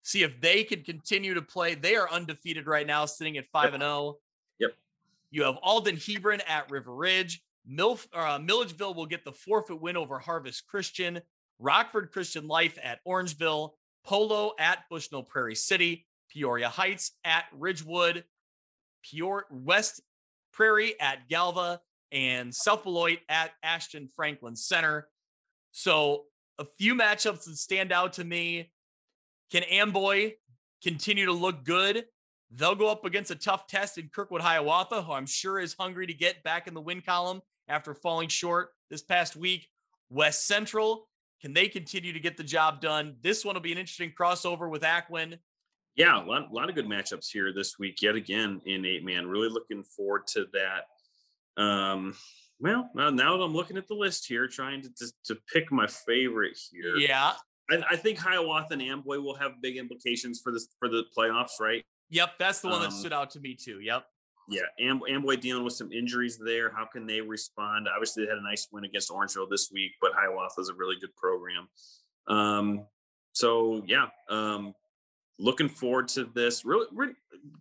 See 0.03 0.23
if 0.23 0.39
they 0.39 0.63
can 0.63 0.83
continue 0.83 1.33
to 1.33 1.41
play. 1.41 1.75
They 1.75 1.95
are 1.95 2.09
undefeated 2.09 2.67
right 2.67 2.87
now, 2.87 3.05
sitting 3.05 3.37
at 3.37 3.47
5 3.51 3.73
and 3.73 3.81
0. 3.81 4.17
Yep. 4.59 4.71
You 5.31 5.43
have 5.43 5.57
Alden 5.61 5.97
Hebron 5.97 6.41
at 6.47 6.69
River 6.71 6.93
Ridge. 6.93 7.43
Milf, 7.69 8.07
uh, 8.13 8.39
Milledgeville 8.39 8.93
will 8.93 9.05
get 9.05 9.25
the 9.25 9.31
forfeit 9.31 9.79
win 9.79 9.97
over 9.97 10.17
Harvest 10.17 10.67
Christian. 10.67 11.21
Rockford 11.59 12.11
Christian 12.11 12.47
Life 12.47 12.77
at 12.81 13.03
Orangeville. 13.05 13.71
Polo 14.03 14.53
at 14.59 14.89
Bushnell 14.89 15.23
Prairie 15.23 15.55
City. 15.55 16.05
Peoria 16.29 16.69
Heights 16.69 17.11
at 17.25 17.45
Ridgewood. 17.53 18.23
Pure 19.03 19.45
West 19.51 20.01
Prairie 20.51 20.99
at 20.99 21.29
Galva. 21.29 21.81
And 22.11 22.53
South 22.53 22.83
Beloit 22.83 23.19
at 23.29 23.51
Ashton 23.63 24.09
Franklin 24.15 24.55
Center. 24.55 25.07
So 25.71 26.25
a 26.57 26.65
few 26.77 26.95
matchups 26.95 27.45
that 27.45 27.57
stand 27.57 27.91
out 27.91 28.13
to 28.13 28.23
me. 28.23 28.71
Can 29.51 29.63
Amboy 29.63 30.33
continue 30.83 31.25
to 31.25 31.33
look 31.33 31.63
good? 31.63 32.05
They'll 32.51 32.75
go 32.75 32.89
up 32.89 33.05
against 33.05 33.31
a 33.31 33.35
tough 33.35 33.67
test 33.67 33.97
in 33.97 34.09
Kirkwood 34.13 34.41
Hiawatha, 34.41 35.03
who 35.03 35.11
I'm 35.11 35.25
sure 35.25 35.59
is 35.59 35.75
hungry 35.79 36.07
to 36.07 36.13
get 36.13 36.43
back 36.43 36.67
in 36.67 36.73
the 36.73 36.81
win 36.81 37.01
column 37.01 37.41
after 37.67 37.93
falling 37.93 38.27
short 38.27 38.69
this 38.89 39.03
past 39.03 39.35
week. 39.35 39.67
West 40.09 40.47
Central. 40.47 41.07
Can 41.41 41.53
they 41.53 41.69
continue 41.69 42.11
to 42.11 42.19
get 42.19 42.35
the 42.35 42.43
job 42.43 42.81
done? 42.81 43.15
This 43.21 43.45
one 43.45 43.55
will 43.55 43.61
be 43.61 43.71
an 43.71 43.77
interesting 43.77 44.11
crossover 44.19 44.69
with 44.69 44.81
Aquin. 44.81 45.37
Yeah, 45.95 46.21
a 46.21 46.25
lot, 46.25 46.49
a 46.51 46.53
lot 46.53 46.69
of 46.69 46.75
good 46.75 46.87
matchups 46.87 47.31
here 47.31 47.53
this 47.53 47.79
week, 47.79 48.01
yet 48.01 48.15
again 48.15 48.61
in 48.65 48.85
eight 48.85 49.05
man. 49.05 49.27
Really 49.27 49.49
looking 49.49 49.83
forward 49.83 50.27
to 50.33 50.47
that. 50.53 50.85
Um, 51.59 52.15
well, 52.59 52.89
now, 52.95 53.11
that 53.11 53.25
I'm 53.25 53.53
looking 53.53 53.77
at 53.77 53.87
the 53.87 53.93
list 53.93 54.27
here, 54.27 54.47
trying 54.47 54.81
to, 54.81 54.89
to, 54.97 55.13
to 55.25 55.37
pick 55.53 55.71
my 55.71 55.87
favorite 55.87 56.57
here. 56.71 56.97
Yeah. 56.97 57.33
I, 57.71 57.81
I, 57.91 57.95
think 57.95 58.17
Hiawatha 58.17 58.73
and 58.73 58.81
Amboy 58.81 59.19
will 59.19 59.35
have 59.35 59.61
big 59.61 59.77
implications 59.77 60.41
for 60.41 60.51
this 60.51 60.67
for 60.79 60.89
the 60.89 61.03
playoffs, 61.15 61.59
right? 61.59 61.83
Yep, 62.09 62.31
that's 62.39 62.61
the 62.61 62.67
one 62.67 62.77
um, 62.77 62.83
that 62.83 62.93
stood 62.93 63.13
out 63.13 63.29
to 63.31 63.39
me 63.39 63.55
too. 63.55 63.79
Yep. 63.81 64.03
Yeah, 64.49 64.61
Am- 64.79 65.01
Amboy 65.07 65.35
dealing 65.35 65.63
with 65.63 65.73
some 65.73 65.91
injuries 65.91 66.39
there. 66.43 66.71
How 66.71 66.85
can 66.85 67.05
they 67.05 67.21
respond? 67.21 67.87
Obviously, 67.93 68.23
they 68.23 68.29
had 68.29 68.39
a 68.39 68.43
nice 68.43 68.67
win 68.71 68.83
against 68.83 69.11
Orangeville 69.11 69.49
this 69.49 69.69
week, 69.71 69.91
but 70.01 70.11
Hiawatha 70.15 70.59
is 70.59 70.69
a 70.69 70.73
really 70.73 70.95
good 70.99 71.15
program. 71.15 71.67
Um, 72.27 72.85
so 73.33 73.83
yeah, 73.85 74.07
um, 74.29 74.73
looking 75.37 75.69
forward 75.69 76.07
to 76.09 76.25
this. 76.33 76.65
Really, 76.65 76.87
really 76.91 77.13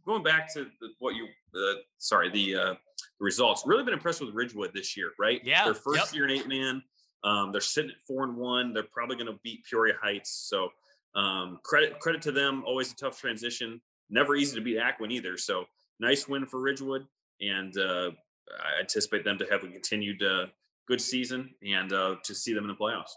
going 0.07 0.23
back 0.23 0.53
to 0.55 0.65
the, 0.81 0.89
what 0.99 1.15
you, 1.15 1.27
uh, 1.55 1.75
sorry, 1.99 2.31
the 2.31 2.57
uh, 2.57 2.75
results. 3.21 3.63
Really 3.67 3.85
been 3.85 3.95
impressed 3.95 4.21
with 4.21 4.35
Ridgewood 4.35 4.73
this 4.75 4.97
year, 4.97 5.13
right? 5.19 5.41
Yeah. 5.45 5.65
Their 5.65 5.75
first 5.75 6.07
yep. 6.07 6.15
year 6.15 6.25
in 6.25 6.31
eight 6.31 6.49
man. 6.49 6.83
Um, 7.25 7.51
they're 7.51 7.61
sitting 7.61 7.91
at 7.91 7.97
four 8.07 8.25
and 8.25 8.37
one. 8.37 8.73
They're 8.73 8.85
probably 8.85 9.17
going 9.17 9.27
to 9.27 9.39
beat 9.43 9.65
Peoria 9.69 9.95
Heights. 10.01 10.47
So 10.49 10.71
um, 11.15 11.59
credit 11.65 11.99
credit 11.99 12.23
to 12.23 12.33
them. 12.33 12.63
Always 12.67 12.93
a 12.93 12.97
tough 12.97 13.19
transition. 13.19 13.81
Never 14.11 14.37
easy 14.37 14.55
to 14.57 14.63
beat 14.63 14.79
Aquin 14.79 15.11
either. 15.11 15.37
So 15.37 15.65
nice 16.01 16.29
win 16.29 16.47
for 16.47 16.61
Ridgewood, 16.61 17.07
and 17.41 17.77
uh, 17.77 18.11
I 18.51 18.81
anticipate 18.81 19.25
them 19.25 19.39
to 19.39 19.47
have 19.51 19.65
a 19.65 19.69
continued 19.69 20.23
uh, 20.23 20.47
good 20.87 21.01
season 21.01 21.51
and 21.67 21.93
uh, 21.93 22.17
to 22.25 22.35
see 22.35 22.55
them 22.55 22.65
in 22.65 22.69
the 22.69 22.75
playoffs. 22.75 23.11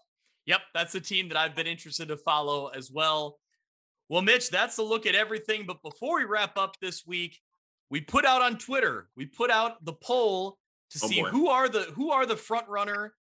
Yep, 0.47 0.61
that's 0.73 0.95
a 0.95 0.99
team 0.99 1.29
that 1.29 1.37
I've 1.37 1.55
been 1.55 1.67
interested 1.67 2.07
to 2.07 2.17
follow 2.17 2.67
as 2.67 2.91
well. 2.91 3.37
Well, 4.09 4.21
Mitch, 4.21 4.49
that's 4.49 4.77
a 4.79 4.83
look 4.83 5.05
at 5.05 5.15
everything. 5.15 5.65
But 5.65 5.81
before 5.81 6.17
we 6.17 6.25
wrap 6.25 6.57
up 6.57 6.75
this 6.81 7.05
week, 7.05 7.39
we 7.91 8.01
put 8.01 8.25
out 8.25 8.41
on 8.41 8.57
Twitter, 8.57 9.09
we 9.15 9.27
put 9.27 9.51
out 9.51 9.85
the 9.85 9.93
poll 9.93 10.57
to 10.91 10.99
oh 11.03 11.07
see 11.07 11.21
boy. 11.21 11.29
who 11.29 11.49
are 11.49 11.69
the 11.69 11.83
who 11.93 12.11
are 12.11 12.25
the 12.25 12.37
front 12.37 12.67
runner 12.67 13.13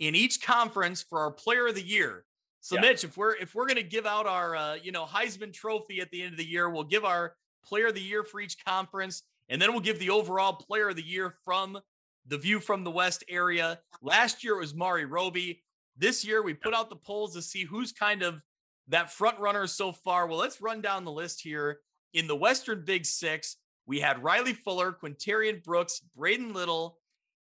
in 0.00 0.16
each 0.16 0.42
conference 0.42 1.02
for 1.02 1.20
our 1.20 1.30
player 1.30 1.68
of 1.68 1.76
the 1.76 1.86
year. 1.86 2.24
So 2.60 2.74
yeah. 2.74 2.80
Mitch, 2.80 3.04
if 3.04 3.16
we're 3.16 3.36
if 3.36 3.54
we're 3.54 3.66
going 3.66 3.76
to 3.76 3.84
give 3.84 4.06
out 4.06 4.26
our 4.26 4.56
uh, 4.56 4.74
you 4.82 4.90
know 4.90 5.04
Heisman 5.04 5.52
trophy 5.52 6.00
at 6.00 6.10
the 6.10 6.22
end 6.22 6.32
of 6.32 6.38
the 6.38 6.46
year, 6.46 6.68
we'll 6.68 6.82
give 6.82 7.04
our 7.04 7.36
player 7.64 7.88
of 7.88 7.94
the 7.94 8.02
year 8.02 8.24
for 8.24 8.40
each 8.40 8.64
conference 8.64 9.22
and 9.48 9.60
then 9.60 9.72
we'll 9.72 9.80
give 9.80 9.98
the 9.98 10.10
overall 10.10 10.52
player 10.52 10.88
of 10.88 10.96
the 10.96 11.06
year 11.06 11.34
from 11.44 11.78
the 12.26 12.38
view 12.38 12.58
from 12.58 12.84
the 12.84 12.90
west 12.90 13.24
area. 13.28 13.78
Last 14.02 14.42
year 14.42 14.54
it 14.54 14.60
was 14.60 14.74
Mari 14.74 15.04
Roby. 15.04 15.62
This 15.96 16.24
year 16.24 16.42
we 16.42 16.54
put 16.54 16.74
out 16.74 16.90
the 16.90 16.96
polls 16.96 17.34
to 17.34 17.42
see 17.42 17.64
who's 17.64 17.92
kind 17.92 18.22
of 18.22 18.40
that 18.88 19.12
front 19.12 19.38
runner 19.38 19.66
so 19.66 19.92
far. 19.92 20.26
Well, 20.26 20.38
let's 20.38 20.60
run 20.60 20.80
down 20.80 21.04
the 21.04 21.12
list 21.12 21.40
here. 21.40 21.80
In 22.14 22.26
the 22.26 22.36
Western 22.36 22.84
Big 22.84 23.04
Six, 23.04 23.56
we 23.86 24.00
had 24.00 24.22
Riley 24.22 24.52
Fuller, 24.52 24.92
Quintarian 24.92 25.62
Brooks, 25.62 26.00
Braden 26.16 26.52
Little, 26.52 26.98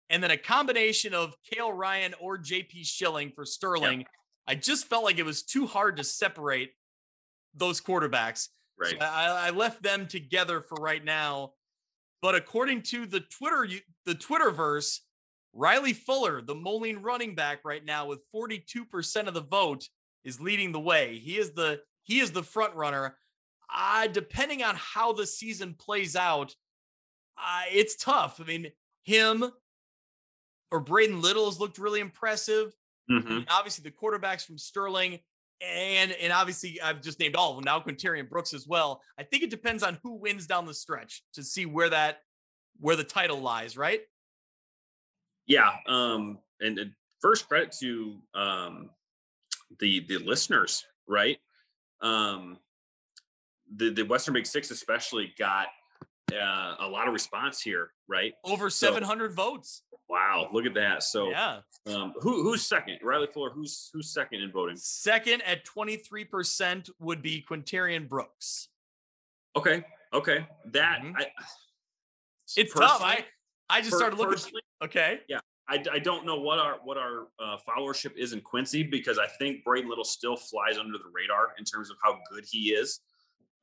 and 0.10 0.22
then 0.22 0.32
a 0.32 0.38
combination 0.38 1.14
of 1.14 1.36
Kale 1.52 1.74
Ryan 1.74 2.14
or 2.20 2.38
JP 2.38 2.86
Schilling 2.86 3.32
for 3.36 3.46
Sterling. 3.46 4.00
Yep. 4.02 4.08
I 4.48 4.56
just 4.56 4.88
felt 4.88 5.04
like 5.04 5.18
it 5.18 5.26
was 5.26 5.44
too 5.44 5.66
hard 5.66 5.98
to 5.98 6.04
separate 6.04 6.72
those 7.56 7.82
quarterbacks. 7.82 8.50
Right. 8.80 8.92
So 8.92 8.98
I, 9.06 9.48
I, 9.48 9.50
left 9.52 9.82
them 9.82 10.06
together 10.06 10.62
for 10.62 10.76
right 10.76 11.04
now. 11.04 11.54
But 12.22 12.36
according 12.36 12.84
to 12.84 13.06
the 13.06 13.22
Twitter, 13.22 13.68
the 14.06 14.16
Twitterverse, 14.16 15.00
Riley 15.54 15.94
Fuller, 15.94 16.42
the 16.42 16.56
Moline 16.56 16.98
running 16.98 17.34
back 17.34 17.62
right 17.64 17.84
now 17.84 18.06
with 18.08 18.26
42% 18.36 19.28
of 19.28 19.34
the 19.34 19.42
vote, 19.42 19.88
is 20.26 20.42
leading 20.42 20.72
the 20.72 20.80
way. 20.80 21.20
He 21.20 21.38
is 21.38 21.52
the 21.52 21.80
he 22.04 22.20
is 22.20 22.32
the 22.32 22.44
front 22.44 22.76
runner. 22.76 23.16
Uh, 23.74 24.08
depending 24.08 24.64
on 24.64 24.76
how 24.76 25.14
the 25.14 25.26
season 25.26 25.74
plays 25.74 26.16
out, 26.16 26.56
uh, 27.38 27.64
it's 27.72 27.96
tough. 27.96 28.40
I 28.42 28.46
mean, 28.46 28.68
him 29.04 29.46
or 30.72 30.80
Braden 30.80 31.22
Little 31.22 31.46
has 31.46 31.60
looked 31.60 31.78
really 31.78 32.00
impressive. 32.00 32.74
Mm-hmm. 33.10 33.42
obviously, 33.50 33.84
the 33.84 33.96
quarterbacks 33.96 34.44
from 34.44 34.58
Sterling 34.58 35.20
and 35.62 36.12
and 36.22 36.34
obviously 36.34 36.82
I've 36.82 37.02
just 37.02 37.20
named 37.20 37.36
all 37.36 37.52
of 37.52 37.58
them 37.58 37.66
now, 37.66 37.80
Quintarian 37.80 38.30
Brooks 38.30 38.54
as 38.54 38.68
well. 38.68 39.02
I 39.18 39.24
think 39.24 39.44
it 39.44 39.50
depends 39.50 39.84
on 39.84 40.00
who 40.04 40.16
wins 40.16 40.48
down 40.48 40.66
the 40.66 40.74
stretch 40.74 41.24
to 41.34 41.44
see 41.44 41.66
where 41.66 41.90
that 41.90 42.20
where 42.80 42.96
the 42.96 43.04
title 43.04 43.40
lies, 43.40 43.78
right? 43.78 44.02
Yeah. 45.48 45.72
Um, 45.88 46.40
and, 46.60 46.78
and 46.80 46.92
first 47.22 47.48
credit 47.48 47.72
to 47.80 48.18
um 48.34 48.90
the 49.80 50.06
the 50.08 50.18
listeners, 50.18 50.86
right? 51.08 51.38
Um 52.02 52.58
the 53.76 53.92
the 53.92 54.04
Western 54.04 54.34
Big 54.34 54.46
Six 54.46 54.72
especially 54.72 55.34
got 55.38 55.68
uh, 56.34 56.76
a 56.80 56.88
lot 56.88 57.08
of 57.08 57.14
response 57.14 57.62
here, 57.62 57.92
right? 58.08 58.34
Over 58.44 58.70
700 58.70 59.32
so, 59.32 59.36
votes. 59.36 59.84
Wow, 60.10 60.50
look 60.52 60.66
at 60.66 60.74
that. 60.76 61.04
So 61.04 61.30
yeah, 61.30 61.60
um, 61.88 62.14
who 62.22 62.44
who's 62.44 62.64
second? 62.64 63.00
Riley 63.04 63.28
Fuller. 63.28 63.50
Who's 63.50 63.90
who's 63.94 64.12
second 64.12 64.42
in 64.42 64.52
voting? 64.52 64.78
Second 64.78 65.42
at 65.44 65.66
23 65.66 66.26
percent 66.26 66.90
would 67.00 67.22
be 67.22 67.44
Quintarian 67.50 68.08
Brooks. 68.08 68.70
Okay, 69.56 69.84
okay, 70.14 70.48
that 70.72 71.02
mm-hmm. 71.02 71.18
I. 71.18 71.28
It's 72.56 72.74
tough. 72.74 73.02
I 73.02 73.26
I 73.70 73.82
just 73.82 73.92
per, 73.92 73.98
started 73.98 74.18
looking. 74.18 74.60
Okay. 74.84 75.22
Yeah, 75.28 75.40
I, 75.68 75.84
I 75.92 76.00
don't 76.00 76.26
know 76.26 76.40
what 76.40 76.60
our 76.60 76.76
what 76.84 76.98
our 76.98 77.28
uh, 77.40 77.58
followership 77.68 78.16
is 78.16 78.34
in 78.34 78.42
Quincy 78.42 78.84
because 78.84 79.18
I 79.18 79.28
think 79.40 79.64
Braden 79.64 79.90
Little 79.90 80.04
still 80.04 80.36
flies 80.36 80.78
under 80.78 80.98
the 80.98 81.10
radar 81.12 81.54
in 81.58 81.66
terms 81.66 81.90
of 81.90 81.98
how 82.04 82.20
good 82.32 82.46
he 82.50 82.70
is. 82.70 83.00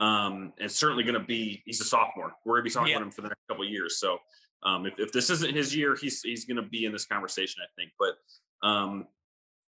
Um, 0.01 0.53
and 0.59 0.71
certainly 0.71 1.05
going 1.05 1.15
to 1.15 1.25
be 1.25 1.63
he's 1.65 1.81
a 1.81 1.85
sophomore. 1.85 2.33
We're 2.45 2.55
going 2.55 2.65
to 2.65 2.71
be 2.71 2.75
talking 2.75 2.91
yeah. 2.91 2.97
about 2.97 3.07
him 3.07 3.11
for 3.13 3.23
the 3.23 3.29
next 3.29 3.47
couple 3.49 3.65
years. 3.65 3.99
So 3.99 4.19
um, 4.65 4.87
if, 4.87 4.99
if 4.99 5.13
this 5.13 5.31
isn't 5.31 5.55
his 5.55 5.75
year, 5.75 5.97
he's 6.01 6.23
he's 6.23 6.45
going 6.45 6.57
to 6.57 6.69
be 6.69 6.85
in 6.85 6.93
this 6.93 7.05
conversation, 7.05 7.63
I 7.63 7.71
think. 7.77 7.93
But 7.99 8.67
um, 8.67 9.07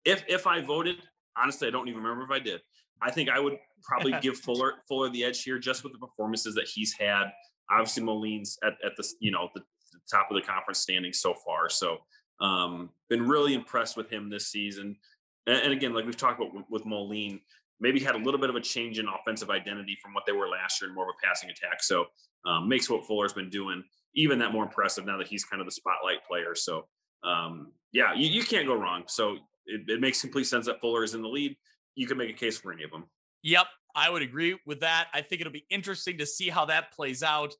if 0.05 0.23
if 0.27 0.47
I 0.47 0.61
voted, 0.61 0.97
honestly, 1.37 1.67
I 1.67 1.71
don't 1.71 1.87
even 1.87 2.01
remember 2.01 2.23
if 2.23 2.31
I 2.31 2.43
did. 2.43 2.61
I 3.01 3.11
think 3.11 3.29
I 3.29 3.39
would 3.39 3.57
probably 3.83 4.15
give 4.21 4.37
Fuller 4.37 4.75
Fuller 4.87 5.09
the 5.09 5.23
edge 5.23 5.43
here, 5.43 5.59
just 5.59 5.83
with 5.83 5.93
the 5.93 5.99
performances 5.99 6.55
that 6.55 6.67
he's 6.67 6.93
had. 6.93 7.25
Obviously, 7.69 8.03
Moline's 8.03 8.57
at, 8.63 8.73
at 8.85 8.95
the 8.97 9.07
you 9.19 9.31
know 9.31 9.49
the, 9.53 9.61
the 9.91 9.99
top 10.11 10.27
of 10.31 10.35
the 10.35 10.41
conference 10.41 10.79
standing 10.79 11.13
so 11.13 11.33
far. 11.33 11.69
So 11.69 11.97
um, 12.39 12.89
been 13.09 13.27
really 13.27 13.53
impressed 13.53 13.97
with 13.97 14.09
him 14.09 14.29
this 14.29 14.47
season. 14.47 14.97
And, 15.45 15.57
and 15.57 15.73
again, 15.73 15.93
like 15.93 16.05
we've 16.05 16.17
talked 16.17 16.39
about 16.39 16.53
with, 16.53 16.65
with 16.69 16.85
Moline, 16.85 17.41
maybe 17.79 17.99
had 17.99 18.15
a 18.15 18.17
little 18.17 18.39
bit 18.39 18.49
of 18.49 18.55
a 18.55 18.61
change 18.61 18.99
in 18.99 19.07
offensive 19.07 19.49
identity 19.49 19.97
from 20.01 20.13
what 20.13 20.25
they 20.25 20.31
were 20.31 20.47
last 20.47 20.81
year 20.81 20.87
and 20.87 20.95
more 20.95 21.05
of 21.05 21.15
a 21.17 21.25
passing 21.25 21.49
attack. 21.49 21.83
So 21.83 22.05
um, 22.45 22.67
makes 22.67 22.89
what 22.89 23.05
Fuller's 23.05 23.33
been 23.33 23.49
doing 23.49 23.83
even 24.15 24.39
that 24.39 24.51
more 24.51 24.63
impressive 24.63 25.05
now 25.05 25.17
that 25.17 25.27
he's 25.27 25.45
kind 25.45 25.61
of 25.61 25.67
the 25.67 25.71
spotlight 25.71 26.25
player. 26.27 26.55
So 26.55 26.87
um, 27.23 27.71
yeah, 27.91 28.13
you, 28.13 28.27
you 28.27 28.43
can't 28.43 28.67
go 28.67 28.75
wrong. 28.75 29.03
So 29.07 29.37
it, 29.65 29.81
it 29.87 30.01
makes 30.01 30.21
complete 30.21 30.45
sense 30.45 30.65
that 30.65 30.81
Fuller 30.81 31.03
is 31.03 31.13
in 31.13 31.21
the 31.21 31.27
lead. 31.27 31.55
You 31.95 32.07
can 32.07 32.17
make 32.17 32.29
a 32.29 32.33
case 32.33 32.57
for 32.57 32.73
any 32.73 32.83
of 32.83 32.91
them. 32.91 33.05
Yep, 33.43 33.67
I 33.95 34.09
would 34.09 34.21
agree 34.21 34.57
with 34.65 34.81
that. 34.81 35.07
I 35.13 35.21
think 35.21 35.41
it'll 35.41 35.53
be 35.53 35.65
interesting 35.69 36.17
to 36.17 36.25
see 36.25 36.49
how 36.49 36.65
that 36.65 36.91
plays 36.91 37.23
out. 37.23 37.53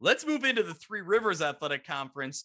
Let's 0.00 0.26
move 0.26 0.44
into 0.44 0.62
the 0.62 0.74
Three 0.74 1.00
Rivers 1.00 1.42
Athletic 1.42 1.86
Conference. 1.86 2.44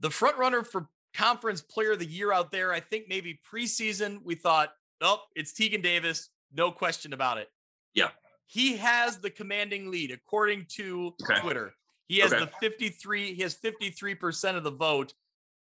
The 0.00 0.10
front 0.10 0.36
runner 0.36 0.62
for 0.62 0.88
conference 1.14 1.60
player 1.60 1.92
of 1.92 1.98
the 1.98 2.06
year 2.06 2.32
out 2.32 2.52
there, 2.52 2.72
I 2.72 2.80
think 2.80 3.06
maybe 3.08 3.40
preseason, 3.52 4.20
we 4.24 4.34
thought, 4.34 4.70
oh, 5.00 5.20
it's 5.34 5.52
Tegan 5.52 5.80
Davis. 5.80 6.30
No 6.54 6.70
question 6.70 7.12
about 7.12 7.38
it. 7.38 7.48
Yeah. 7.94 8.08
He 8.46 8.76
has 8.76 9.18
the 9.18 9.30
commanding 9.30 9.90
lead 9.90 10.10
according 10.10 10.66
to 10.76 11.14
okay. 11.22 11.40
Twitter. 11.40 11.74
He 12.06 12.18
has 12.20 12.32
okay. 12.32 12.44
the 12.44 12.50
53, 12.60 13.34
he 13.34 13.42
has 13.42 13.56
53% 13.56 14.56
of 14.56 14.64
the 14.64 14.70
vote. 14.70 15.12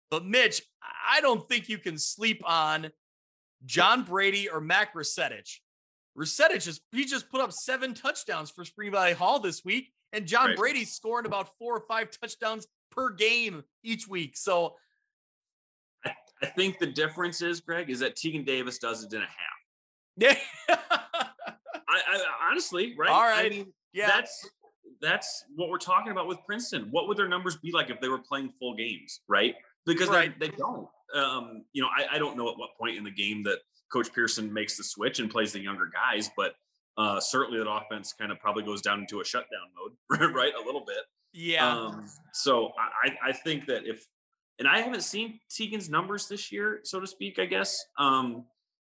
But 0.09 0.25
Mitch, 0.25 0.61
I 0.81 1.21
don't 1.21 1.47
think 1.47 1.69
you 1.69 1.77
can 1.77 1.97
sleep 1.97 2.41
on 2.45 2.91
John 3.65 4.03
Brady 4.03 4.49
or 4.49 4.61
Mac 4.61 4.93
Rusetich. 4.95 5.59
Rusetich 6.17 6.65
just 6.65 6.81
he 6.91 7.05
just 7.05 7.29
put 7.29 7.41
up 7.41 7.51
seven 7.51 7.93
touchdowns 7.93 8.51
for 8.51 8.65
Spring 8.65 8.91
Valley 8.91 9.13
Hall 9.13 9.39
this 9.39 9.65
week, 9.65 9.91
and 10.11 10.27
John 10.27 10.49
right. 10.49 10.57
Brady's 10.57 10.93
scoring 10.93 11.25
about 11.25 11.57
four 11.57 11.75
or 11.75 11.83
five 11.87 12.09
touchdowns 12.11 12.67
per 12.91 13.09
game 13.09 13.63
each 13.83 14.07
week. 14.07 14.37
So 14.37 14.75
I, 16.05 16.11
I 16.41 16.45
think 16.47 16.77
the 16.77 16.87
difference 16.87 17.41
is, 17.41 17.61
Greg, 17.61 17.89
is 17.89 17.99
that 17.99 18.15
Tegan 18.15 18.43
Davis 18.43 18.77
does 18.77 19.03
it 19.03 19.13
in 19.13 19.21
a 19.21 19.25
half. 19.25 19.52
Yeah. 20.17 20.35
I, 20.69 20.77
I, 21.87 22.21
honestly, 22.49 22.95
right? 22.97 23.09
All 23.09 23.21
right. 23.21 23.45
I 23.45 23.49
mean, 23.49 23.73
yeah. 23.93 24.07
That's 24.07 24.49
that's 25.01 25.45
what 25.55 25.69
we're 25.69 25.77
talking 25.77 26.11
about 26.11 26.27
with 26.27 26.39
Princeton. 26.45 26.87
What 26.91 27.07
would 27.07 27.17
their 27.17 27.27
numbers 27.27 27.57
be 27.57 27.71
like 27.71 27.89
if 27.89 27.99
they 27.99 28.07
were 28.07 28.19
playing 28.19 28.49
full 28.49 28.75
games, 28.75 29.21
right? 29.27 29.55
Because 29.85 30.09
right. 30.09 30.37
They, 30.39 30.47
they 30.47 30.55
don't. 30.55 30.87
Um, 31.13 31.65
you 31.73 31.81
know, 31.81 31.89
I, 31.89 32.15
I 32.15 32.19
don't 32.19 32.37
know 32.37 32.49
at 32.49 32.57
what 32.57 32.69
point 32.79 32.97
in 32.97 33.03
the 33.03 33.11
game 33.11 33.43
that 33.43 33.59
Coach 33.91 34.11
Pearson 34.13 34.51
makes 34.51 34.77
the 34.77 34.83
switch 34.83 35.19
and 35.19 35.29
plays 35.29 35.51
the 35.51 35.59
younger 35.59 35.89
guys, 35.93 36.31
but 36.35 36.55
uh, 36.97 37.19
certainly 37.19 37.59
that 37.59 37.69
offense 37.69 38.13
kind 38.13 38.31
of 38.31 38.39
probably 38.39 38.63
goes 38.63 38.81
down 38.81 38.99
into 38.99 39.19
a 39.21 39.25
shutdown 39.25 39.67
mode, 39.75 40.33
right? 40.33 40.53
A 40.59 40.65
little 40.65 40.83
bit. 40.85 41.03
Yeah. 41.33 41.67
Um, 41.67 42.05
so 42.31 42.71
I, 42.77 43.29
I 43.29 43.31
think 43.33 43.65
that 43.67 43.85
if 43.85 44.07
and 44.59 44.67
I 44.67 44.81
haven't 44.81 45.01
seen 45.01 45.39
Tegan's 45.49 45.89
numbers 45.89 46.27
this 46.27 46.51
year, 46.51 46.79
so 46.83 46.99
to 46.99 47.07
speak, 47.07 47.39
I 47.39 47.45
guess. 47.45 47.83
Um, 47.97 48.45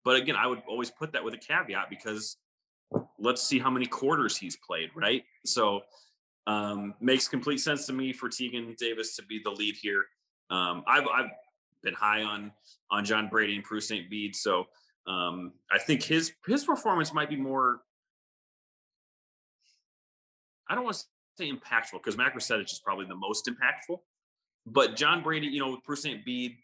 but 0.03 0.15
again, 0.15 0.35
I 0.35 0.47
would 0.47 0.61
always 0.67 0.89
put 0.89 1.13
that 1.13 1.23
with 1.23 1.33
a 1.33 1.37
caveat 1.37 1.89
because 1.89 2.37
let's 3.19 3.41
see 3.41 3.59
how 3.59 3.69
many 3.69 3.85
quarters 3.85 4.37
he's 4.37 4.57
played, 4.57 4.89
right? 4.95 5.23
So 5.45 5.81
um, 6.47 6.95
makes 6.99 7.27
complete 7.27 7.59
sense 7.59 7.85
to 7.87 7.93
me 7.93 8.13
for 8.13 8.29
Tegan 8.29 8.75
Davis 8.77 9.15
to 9.15 9.23
be 9.23 9.39
the 9.43 9.51
lead 9.51 9.75
here. 9.79 10.05
Um, 10.49 10.83
I've, 10.87 11.07
I've 11.07 11.29
been 11.83 11.93
high 11.93 12.23
on 12.23 12.51
on 12.89 13.05
John 13.05 13.29
Brady 13.29 13.55
and 13.55 13.63
Peru 13.63 13.79
St. 13.79 14.09
Bede, 14.09 14.35
so 14.35 14.65
um, 15.07 15.53
I 15.71 15.79
think 15.79 16.03
his 16.03 16.33
his 16.45 16.63
performance 16.63 17.13
might 17.13 17.29
be 17.29 17.37
more. 17.37 17.81
I 20.69 20.75
don't 20.75 20.83
want 20.83 20.97
to 20.97 21.03
say 21.37 21.51
impactful 21.51 21.93
because 21.93 22.17
Mac 22.17 22.35
Rusetich 22.35 22.71
is 22.71 22.81
probably 22.83 23.05
the 23.05 23.15
most 23.15 23.47
impactful, 23.49 23.99
but 24.65 24.95
John 24.95 25.21
Brady, 25.23 25.47
you 25.47 25.59
know, 25.59 25.71
with 25.71 25.83
Peru 25.83 25.95
St. 25.95 26.23
Bede, 26.25 26.55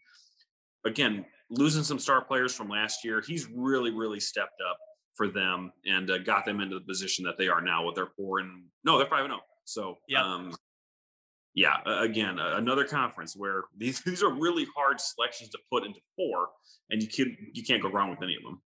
again, 0.84 1.24
losing 1.50 1.82
some 1.82 1.98
star 1.98 2.24
players 2.24 2.54
from 2.54 2.68
last 2.68 3.04
year, 3.04 3.22
he's 3.26 3.48
really, 3.54 3.90
really 3.90 4.20
stepped 4.20 4.60
up 4.68 4.78
for 5.14 5.28
them 5.28 5.72
and 5.86 6.10
uh, 6.10 6.18
got 6.18 6.44
them 6.44 6.60
into 6.60 6.76
the 6.76 6.84
position 6.84 7.24
that 7.24 7.36
they 7.38 7.48
are 7.48 7.60
now 7.60 7.84
with 7.84 7.94
their 7.94 8.08
four 8.16 8.38
and 8.38 8.64
no, 8.84 8.98
they're 8.98 9.06
five 9.06 9.24
and 9.24 9.30
zero. 9.30 9.40
Oh. 9.42 9.46
So, 9.64 9.98
yeah. 10.08 10.22
Um, 10.22 10.54
yeah, 11.54 11.78
again, 11.84 12.38
another 12.38 12.84
conference 12.84 13.34
where 13.36 13.64
these 13.76 14.00
these 14.02 14.22
are 14.22 14.32
really 14.32 14.66
hard 14.76 15.00
selections 15.00 15.50
to 15.50 15.58
put 15.72 15.84
into 15.84 15.98
four, 16.14 16.48
and 16.90 17.02
you 17.02 17.08
can 17.08 17.36
you 17.52 17.64
can't 17.64 17.82
go 17.82 17.90
wrong 17.90 18.10
with 18.10 18.22
any 18.22 18.36
of 18.36 18.42
them. 18.44 18.62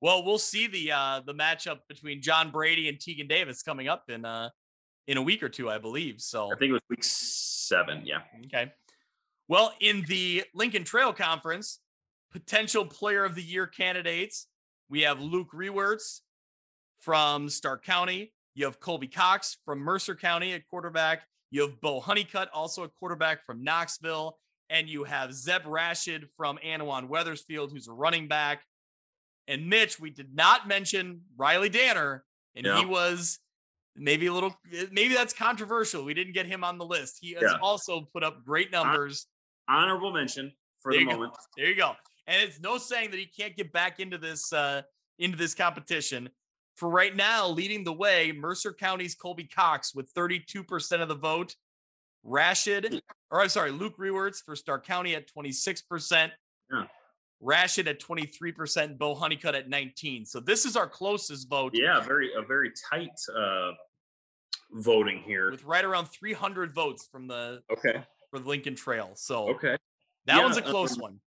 Well, 0.00 0.24
we'll 0.24 0.38
see 0.38 0.66
the 0.66 0.90
uh, 0.90 1.20
the 1.24 1.34
matchup 1.34 1.78
between 1.88 2.22
John 2.22 2.50
Brady 2.50 2.88
and 2.88 2.98
Tegan 2.98 3.28
Davis 3.28 3.62
coming 3.62 3.86
up 3.86 4.04
in 4.08 4.24
uh 4.24 4.48
in 5.06 5.16
a 5.16 5.22
week 5.22 5.42
or 5.42 5.48
two, 5.48 5.70
I 5.70 5.78
believe. 5.78 6.20
So 6.20 6.46
I 6.52 6.56
think 6.56 6.70
it 6.70 6.72
was 6.72 6.82
week 6.90 7.04
seven. 7.04 8.02
Yeah. 8.04 8.20
Okay. 8.46 8.72
Well, 9.46 9.72
in 9.80 10.02
the 10.08 10.44
Lincoln 10.54 10.84
Trail 10.84 11.12
Conference, 11.12 11.78
potential 12.34 12.84
Player 12.84 13.24
of 13.24 13.34
the 13.34 13.42
Year 13.42 13.66
candidates, 13.66 14.48
we 14.90 15.02
have 15.02 15.20
Luke 15.20 15.52
Rewerts 15.54 16.20
from 17.00 17.48
Stark 17.48 17.84
County. 17.84 18.34
You 18.54 18.66
have 18.66 18.80
Colby 18.80 19.08
Cox 19.08 19.56
from 19.64 19.78
Mercer 19.78 20.14
County 20.14 20.52
at 20.52 20.66
quarterback. 20.66 21.26
You 21.50 21.62
have 21.62 21.80
Bo 21.80 22.00
Honeycutt, 22.00 22.50
also 22.52 22.82
a 22.82 22.88
quarterback 22.88 23.46
from 23.46 23.62
Knoxville. 23.62 24.36
And 24.68 24.88
you 24.88 25.04
have 25.04 25.32
Zeb 25.32 25.62
Rashid 25.66 26.26
from 26.36 26.58
Annawan 26.64 27.08
Wethersfield, 27.08 27.70
who's 27.70 27.86
a 27.86 27.92
running 27.92 28.28
back. 28.28 28.62
And 29.46 29.68
Mitch, 29.68 30.00
we 30.00 30.10
did 30.10 30.34
not 30.34 30.66
mention 30.66 31.20
Riley 31.36 31.68
Danner, 31.68 32.24
and 32.56 32.64
yeah. 32.64 32.78
he 32.78 32.86
was 32.86 33.38
maybe 33.94 34.26
a 34.26 34.32
little, 34.32 34.56
maybe 34.90 35.12
that's 35.12 35.34
controversial. 35.34 36.02
We 36.02 36.14
didn't 36.14 36.32
get 36.32 36.46
him 36.46 36.64
on 36.64 36.78
the 36.78 36.86
list. 36.86 37.18
He 37.20 37.34
has 37.34 37.42
yeah. 37.42 37.58
also 37.60 38.08
put 38.12 38.24
up 38.24 38.42
great 38.44 38.72
numbers. 38.72 39.26
Honorable 39.68 40.12
mention 40.12 40.50
for 40.80 40.92
there 40.92 41.00
the 41.00 41.06
moment. 41.06 41.32
Go. 41.34 41.38
There 41.58 41.66
you 41.66 41.76
go. 41.76 41.92
And 42.26 42.42
it's 42.42 42.60
no 42.60 42.78
saying 42.78 43.10
that 43.10 43.18
he 43.18 43.26
can't 43.26 43.56
get 43.56 43.72
back 43.72 44.00
into 44.00 44.18
this 44.18 44.52
uh 44.52 44.82
into 45.18 45.36
this 45.36 45.54
competition 45.54 46.28
for 46.76 46.88
right 46.88 47.14
now, 47.14 47.48
leading 47.48 47.84
the 47.84 47.92
way, 47.92 48.32
Mercer 48.32 48.72
County's 48.72 49.14
Colby 49.14 49.44
Cox 49.44 49.94
with 49.94 50.12
32% 50.12 51.00
of 51.00 51.08
the 51.08 51.14
vote. 51.14 51.54
Rashid, 52.24 53.00
or 53.30 53.42
I'm 53.42 53.48
sorry, 53.48 53.70
Luke 53.70 53.96
Rewerts 53.98 54.38
for 54.44 54.56
Stark 54.56 54.86
County 54.86 55.14
at 55.14 55.28
26%. 55.32 56.30
Yeah. 56.72 56.84
Rashid 57.40 57.86
at 57.86 58.00
23%, 58.00 58.96
Bo 58.98 59.14
Honeycutt 59.14 59.54
at 59.54 59.68
19. 59.68 60.24
So 60.24 60.40
this 60.40 60.64
is 60.64 60.76
our 60.76 60.88
closest 60.88 61.48
vote. 61.48 61.72
Yeah, 61.74 62.00
very 62.00 62.30
a 62.34 62.42
very 62.42 62.72
tight 62.90 63.10
uh 63.36 63.72
voting 64.72 65.22
here. 65.24 65.50
With 65.50 65.64
right 65.64 65.84
around 65.84 66.06
300 66.06 66.74
votes 66.74 67.06
from 67.12 67.28
the 67.28 67.60
Okay. 67.70 68.02
for 68.30 68.38
the 68.38 68.48
Lincoln 68.48 68.74
Trail. 68.74 69.12
So 69.14 69.50
Okay. 69.50 69.76
That 70.26 70.38
yeah, 70.38 70.42
one's 70.42 70.56
a 70.56 70.62
close 70.62 70.94
um, 70.94 71.00
one 71.00 71.20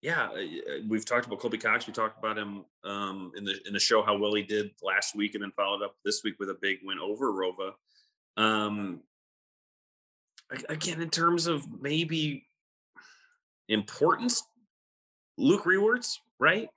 yeah, 0.00 0.28
uh, 0.28 0.34
uh, 0.34 0.78
we've 0.88 1.04
talked 1.04 1.26
about 1.26 1.40
Colby 1.40 1.58
Cox. 1.58 1.86
We 1.86 1.92
talked 1.92 2.18
about 2.18 2.38
him 2.38 2.64
um, 2.84 3.32
in 3.36 3.44
the 3.44 3.54
in 3.66 3.72
the 3.72 3.80
show 3.80 4.02
how 4.02 4.16
well 4.16 4.34
he 4.34 4.42
did 4.42 4.70
last 4.82 5.16
week, 5.16 5.34
and 5.34 5.42
then 5.42 5.50
followed 5.50 5.82
up 5.82 5.96
this 6.04 6.22
week 6.22 6.34
with 6.38 6.50
a 6.50 6.56
big 6.60 6.78
win 6.84 6.98
over 6.98 7.32
Rova. 7.32 7.72
Um, 8.36 9.00
again, 10.68 11.02
in 11.02 11.10
terms 11.10 11.48
of 11.48 11.66
maybe 11.80 12.46
importance, 13.68 14.42
Luke 15.36 15.64
Rewerts, 15.64 16.18
right? 16.38 16.68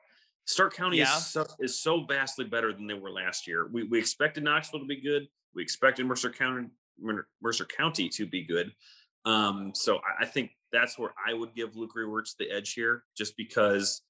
Stark 0.45 0.75
County 0.75 0.97
yeah. 0.97 1.15
is, 1.15 1.27
so, 1.27 1.45
is 1.59 1.79
so 1.79 2.03
vastly 2.03 2.45
better 2.45 2.73
than 2.73 2.87
they 2.87 2.95
were 2.95 3.11
last 3.11 3.47
year. 3.47 3.69
We 3.71 3.83
we 3.83 3.99
expected 3.99 4.43
Knoxville 4.43 4.79
to 4.79 4.85
be 4.85 4.99
good. 4.99 5.27
We 5.53 5.61
expected 5.61 6.07
Mercer 6.07 6.31
County 6.31 6.69
Mercer 7.41 7.65
County 7.65 8.09
to 8.09 8.25
be 8.25 8.43
good. 8.43 8.73
Um, 9.25 9.73
so 9.75 9.97
I, 9.97 10.23
I 10.23 10.25
think 10.25 10.51
that's 10.71 10.97
where 10.97 11.13
I 11.25 11.33
would 11.33 11.55
give 11.55 11.75
Luke 11.75 11.91
Rewerts 11.97 12.35
the 12.37 12.49
edge 12.49 12.73
here, 12.73 13.03
just 13.15 13.35
because 13.37 14.01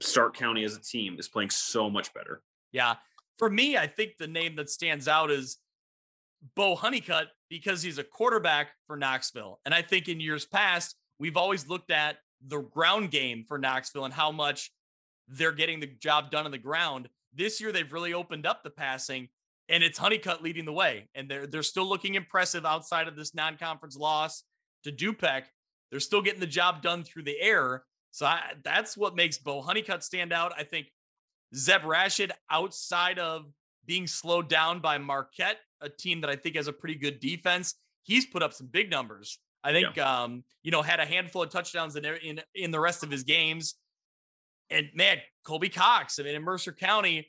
Stark 0.00 0.36
County 0.36 0.64
as 0.64 0.76
a 0.76 0.80
team 0.80 1.16
is 1.18 1.28
playing 1.28 1.50
so 1.50 1.88
much 1.88 2.12
better. 2.12 2.42
Yeah. 2.72 2.94
For 3.38 3.50
me, 3.50 3.76
I 3.76 3.86
think 3.86 4.12
the 4.18 4.26
name 4.26 4.56
that 4.56 4.70
stands 4.70 5.08
out 5.08 5.30
is 5.30 5.58
Bo 6.54 6.74
Honeycutt 6.74 7.28
because 7.48 7.82
he's 7.82 7.98
a 7.98 8.04
quarterback 8.04 8.68
for 8.86 8.96
Knoxville. 8.96 9.60
And 9.64 9.74
I 9.74 9.82
think 9.82 10.08
in 10.08 10.20
years 10.20 10.44
past, 10.44 10.96
we've 11.18 11.36
always 11.36 11.68
looked 11.68 11.90
at 11.90 12.16
the 12.46 12.58
ground 12.58 13.10
game 13.10 13.44
for 13.46 13.58
Knoxville 13.58 14.04
and 14.04 14.14
how 14.14 14.30
much 14.30 14.70
they're 15.28 15.52
getting 15.52 15.80
the 15.80 15.86
job 15.86 16.30
done 16.30 16.44
on 16.44 16.50
the 16.50 16.58
ground. 16.58 17.08
This 17.34 17.60
year, 17.60 17.72
they've 17.72 17.92
really 17.92 18.14
opened 18.14 18.46
up 18.46 18.62
the 18.62 18.70
passing, 18.70 19.28
and 19.68 19.82
it's 19.82 19.98
Honeycutt 19.98 20.42
leading 20.42 20.64
the 20.64 20.72
way. 20.72 21.08
And 21.14 21.28
they're 21.28 21.46
they're 21.46 21.62
still 21.62 21.86
looking 21.86 22.14
impressive 22.14 22.64
outside 22.64 23.08
of 23.08 23.16
this 23.16 23.34
non-conference 23.34 23.96
loss 23.96 24.44
to 24.84 24.92
Dupec. 24.92 25.44
They're 25.90 26.00
still 26.00 26.22
getting 26.22 26.40
the 26.40 26.46
job 26.46 26.82
done 26.82 27.04
through 27.04 27.24
the 27.24 27.40
air. 27.40 27.84
So 28.10 28.26
I, 28.26 28.40
that's 28.64 28.96
what 28.96 29.14
makes 29.14 29.38
Bo 29.38 29.60
Honeycutt 29.60 30.02
stand 30.02 30.32
out. 30.32 30.52
I 30.56 30.64
think 30.64 30.88
Zeb 31.54 31.84
Rashid, 31.84 32.32
outside 32.50 33.18
of 33.18 33.46
being 33.84 34.06
slowed 34.06 34.48
down 34.48 34.80
by 34.80 34.98
Marquette, 34.98 35.58
a 35.80 35.88
team 35.88 36.20
that 36.22 36.30
I 36.30 36.36
think 36.36 36.56
has 36.56 36.66
a 36.66 36.72
pretty 36.72 36.96
good 36.96 37.20
defense, 37.20 37.74
he's 38.02 38.26
put 38.26 38.42
up 38.42 38.52
some 38.52 38.66
big 38.66 38.90
numbers. 38.90 39.38
I 39.62 39.72
think, 39.72 39.96
yeah. 39.96 40.22
um, 40.22 40.44
you 40.62 40.70
know, 40.70 40.82
had 40.82 41.00
a 41.00 41.04
handful 41.04 41.42
of 41.42 41.50
touchdowns 41.50 41.96
in, 41.96 42.04
in 42.04 42.40
in 42.54 42.70
the 42.70 42.78
rest 42.78 43.02
of 43.02 43.10
his 43.10 43.24
games. 43.24 43.74
And 44.70 44.88
man, 44.94 45.18
Colby 45.44 45.68
Cox, 45.68 46.18
I 46.18 46.22
mean, 46.22 46.34
in 46.34 46.42
Mercer 46.42 46.72
County, 46.72 47.28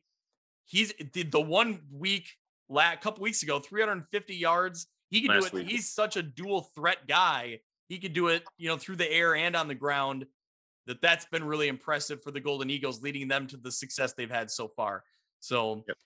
he's 0.66 0.94
did 1.14 1.32
the 1.32 1.42
one 1.42 1.82
week, 1.92 2.28
a 2.70 2.98
couple 2.98 3.24
weeks 3.24 3.44
ago, 3.44 3.60
350 3.60 4.36
yards. 4.36 4.88
He 5.10 5.22
can 5.22 5.32
Last 5.32 5.52
do 5.52 5.58
it. 5.58 5.64
Week. 5.64 5.70
He's 5.70 5.90
such 5.90 6.16
a 6.16 6.24
dual 6.24 6.70
threat 6.76 7.08
guy 7.08 7.60
he 7.88 8.00
could 8.00 8.14
do 8.14 8.28
it, 8.28 8.44
you 8.58 8.68
know, 8.68 8.78
through 8.78 8.98
the 8.98 9.12
air 9.12 9.36
and 9.36 9.56
on 9.56 9.68
the 9.68 9.76
ground. 9.76 10.26
That 10.86 11.02
that's 11.02 11.26
been 11.26 11.44
really 11.44 11.68
impressive 11.68 12.24
for 12.24 12.32
the 12.32 12.40
Golden 12.40 12.70
Eagles, 12.70 13.02
leading 13.02 13.28
them 13.28 13.46
to 13.48 13.58
the 13.58 13.72
success 13.72 14.14
they've 14.14 14.32
had 14.32 14.50
so 14.50 14.70
far. 14.70 15.04
So, 15.42 15.84
yep. 15.86 15.98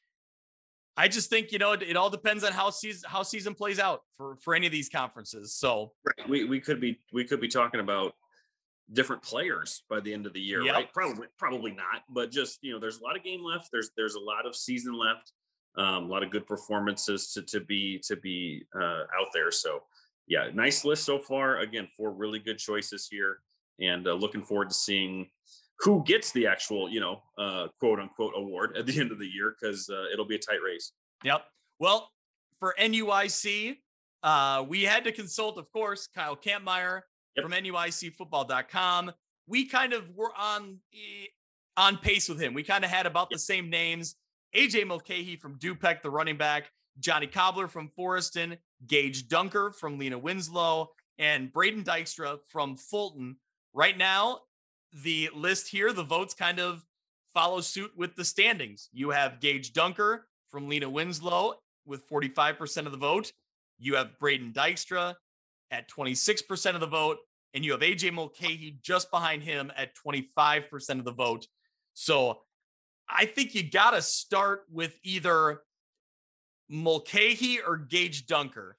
I 0.98 1.08
just 1.08 1.30
think 1.30 1.52
you 1.52 1.60
know 1.60 1.74
it, 1.74 1.84
it, 1.84 1.96
all 1.96 2.10
depends 2.10 2.44
on 2.44 2.52
how 2.52 2.72
season 2.72 3.08
how 3.08 3.22
season 3.22 3.54
plays 3.54 3.78
out 3.78 4.02
for 4.18 4.38
for 4.38 4.56
any 4.56 4.66
of 4.66 4.72
these 4.72 4.90
conferences. 4.90 5.54
So, 5.54 5.92
right. 6.06 6.28
we 6.28 6.46
we 6.46 6.60
could 6.60 6.82
be 6.82 7.00
we 7.14 7.24
could 7.26 7.40
be 7.40 7.48
talking 7.48 7.80
about 7.80 8.16
different 8.94 9.22
players 9.22 9.84
by 9.90 10.00
the 10.00 10.14
end 10.14 10.26
of 10.26 10.34
the 10.34 10.42
year, 10.42 10.64
yep. 10.64 10.74
right? 10.74 10.94
Probably 10.94 11.28
probably 11.38 11.72
not, 11.72 12.04
but 12.10 12.32
just 12.32 12.60
you 12.64 12.74
know, 12.74 12.80
there's 12.80 13.00
a 13.00 13.04
lot 13.04 13.16
of 13.16 13.24
game 13.24 13.44
left. 13.44 13.70
There's 13.72 13.92
there's 13.96 14.16
a 14.16 14.20
lot 14.20 14.46
of 14.46 14.56
season 14.56 14.98
left. 14.98 15.32
Um, 15.78 16.06
a 16.06 16.08
lot 16.08 16.24
of 16.24 16.32
good 16.32 16.46
performances 16.46 17.32
to 17.34 17.42
to 17.44 17.62
be 17.62 18.00
to 18.00 18.16
be 18.16 18.66
uh, 18.76 19.04
out 19.20 19.28
there. 19.34 19.52
So 19.52 19.84
yeah, 20.28 20.50
nice 20.54 20.86
list 20.86 21.04
so 21.04 21.20
far. 21.20 21.60
Again, 21.60 21.88
four 21.96 22.12
really 22.12 22.40
good 22.40 22.58
choices 22.58 23.08
here, 23.10 23.40
and 23.80 24.08
uh, 24.08 24.14
looking 24.14 24.44
forward 24.44 24.70
to 24.70 24.76
seeing 24.76 25.30
who 25.80 26.04
gets 26.04 26.32
the 26.32 26.48
actual, 26.48 26.90
you 26.90 27.00
know, 27.00 27.22
uh, 27.38 27.68
quote 27.80 28.00
unquote 28.00 28.34
award 28.36 28.78
at 28.78 28.86
the 28.86 29.00
end 29.00 29.12
of 29.12 29.20
the 29.20 29.28
year 29.28 29.56
because 29.60 29.90
uh, 29.90 30.06
it'll 30.14 30.26
be 30.26 30.36
a 30.36 30.40
tight 30.40 30.60
race. 30.64 30.94
Yep. 31.24 31.44
Well, 31.80 32.10
for 32.60 32.76
NUIC, 32.80 33.78
uh, 34.24 34.64
we 34.68 34.84
had 34.84 35.04
to 35.06 35.12
consult, 35.12 35.58
of 35.58 35.72
course, 35.72 36.08
Kyle 36.14 36.36
Kampmeyer 36.36 37.02
yep. 37.36 37.44
from 37.44 37.52
NUICfootball.com. 37.52 39.12
We 39.48 39.66
kind 39.66 39.94
of 39.94 40.16
were 40.16 40.32
on 40.38 40.78
eh, 40.94 41.26
on 41.78 41.98
pace 41.98 42.30
with 42.30 42.40
him. 42.40 42.54
We 42.54 42.64
kind 42.64 42.86
of 42.86 42.92
had 42.92 43.06
about 43.06 43.30
yep. 43.32 43.38
the 43.38 43.40
same 43.40 43.70
names. 43.70 44.16
AJ 44.56 44.86
Mulcahy 44.88 45.38
from 45.38 45.58
Dupec, 45.58 46.02
the 46.02 46.10
running 46.10 46.38
back, 46.38 46.70
Johnny 47.00 47.28
Cobbler 47.28 47.68
from 47.68 47.90
Forreston, 47.98 48.58
Gage 48.88 49.28
Dunker 49.28 49.72
from 49.72 49.98
Lena 49.98 50.18
Winslow, 50.18 50.90
and 51.18 51.52
Braden 51.52 51.84
Dykstra 51.84 52.40
from 52.48 52.76
Fulton. 52.76 53.38
Right 53.74 53.98
now, 53.98 54.40
the 55.04 55.30
list 55.36 55.70
here, 55.70 55.94
the 55.94 56.04
votes 56.04 56.34
kind 56.34 56.60
of 56.60 56.84
follow 57.34 57.62
suit 57.62 57.92
with 57.96 58.16
the 58.16 58.26
standings. 58.26 58.90
You 58.92 59.12
have 59.12 59.40
Gage 59.40 59.74
Dunker 59.74 60.28
from 60.50 60.68
Lena 60.68 60.90
Winslow 60.90 61.56
with 61.86 62.10
45% 62.10 62.86
of 62.86 62.92
the 62.92 62.98
vote. 62.98 63.32
You 63.80 63.96
have 63.96 64.20
Braden 64.20 64.54
Dykstra 64.54 65.16
at 65.72 65.90
26% 65.90 66.76
of 66.76 66.82
the 66.82 66.88
vote. 66.88 67.18
And 67.54 67.66
you 67.66 67.72
have 67.74 67.82
AJ 67.82 68.14
Mulcahy 68.14 68.78
just 68.82 69.12
behind 69.12 69.44
him 69.44 69.72
at 69.76 69.92
25% 69.96 71.00
of 71.00 71.06
the 71.06 71.12
vote. 71.12 71.48
So 71.94 72.42
I 73.10 73.26
think 73.26 73.54
you 73.54 73.70
got 73.70 73.92
to 73.92 74.02
start 74.02 74.64
with 74.72 74.98
either 75.04 75.62
Mulcahy 76.72 77.60
or 77.62 77.78
Gage 77.78 78.26
Dunker. 78.26 78.78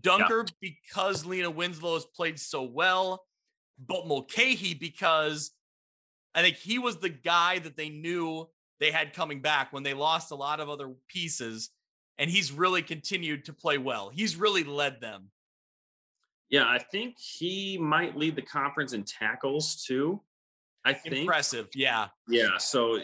Dunker 0.00 0.44
yeah. 0.60 0.70
because 0.72 1.24
Lena 1.24 1.50
Winslow 1.50 1.94
has 1.94 2.04
played 2.04 2.40
so 2.40 2.62
well, 2.62 3.24
but 3.78 4.06
Mulcahy 4.08 4.74
because 4.74 5.52
I 6.34 6.42
think 6.42 6.56
he 6.56 6.78
was 6.78 6.96
the 6.96 7.10
guy 7.10 7.60
that 7.60 7.76
they 7.76 7.90
knew 7.90 8.48
they 8.80 8.90
had 8.90 9.12
coming 9.12 9.40
back 9.40 9.72
when 9.72 9.82
they 9.82 9.94
lost 9.94 10.32
a 10.32 10.34
lot 10.34 10.58
of 10.58 10.68
other 10.68 10.90
pieces. 11.08 11.70
And 12.18 12.30
he's 12.30 12.52
really 12.52 12.82
continued 12.82 13.44
to 13.46 13.52
play 13.52 13.76
well. 13.76 14.08
He's 14.08 14.36
really 14.36 14.62
led 14.62 15.00
them. 15.00 15.30
Yeah, 16.48 16.68
I 16.68 16.78
think 16.78 17.16
he 17.18 17.76
might 17.76 18.16
lead 18.16 18.36
the 18.36 18.42
conference 18.42 18.92
in 18.92 19.02
tackles 19.02 19.84
too. 19.84 20.20
I 20.84 20.92
think 20.92 21.16
impressive. 21.16 21.68
Yeah. 21.74 22.08
Yeah. 22.28 22.58
So 22.58 22.98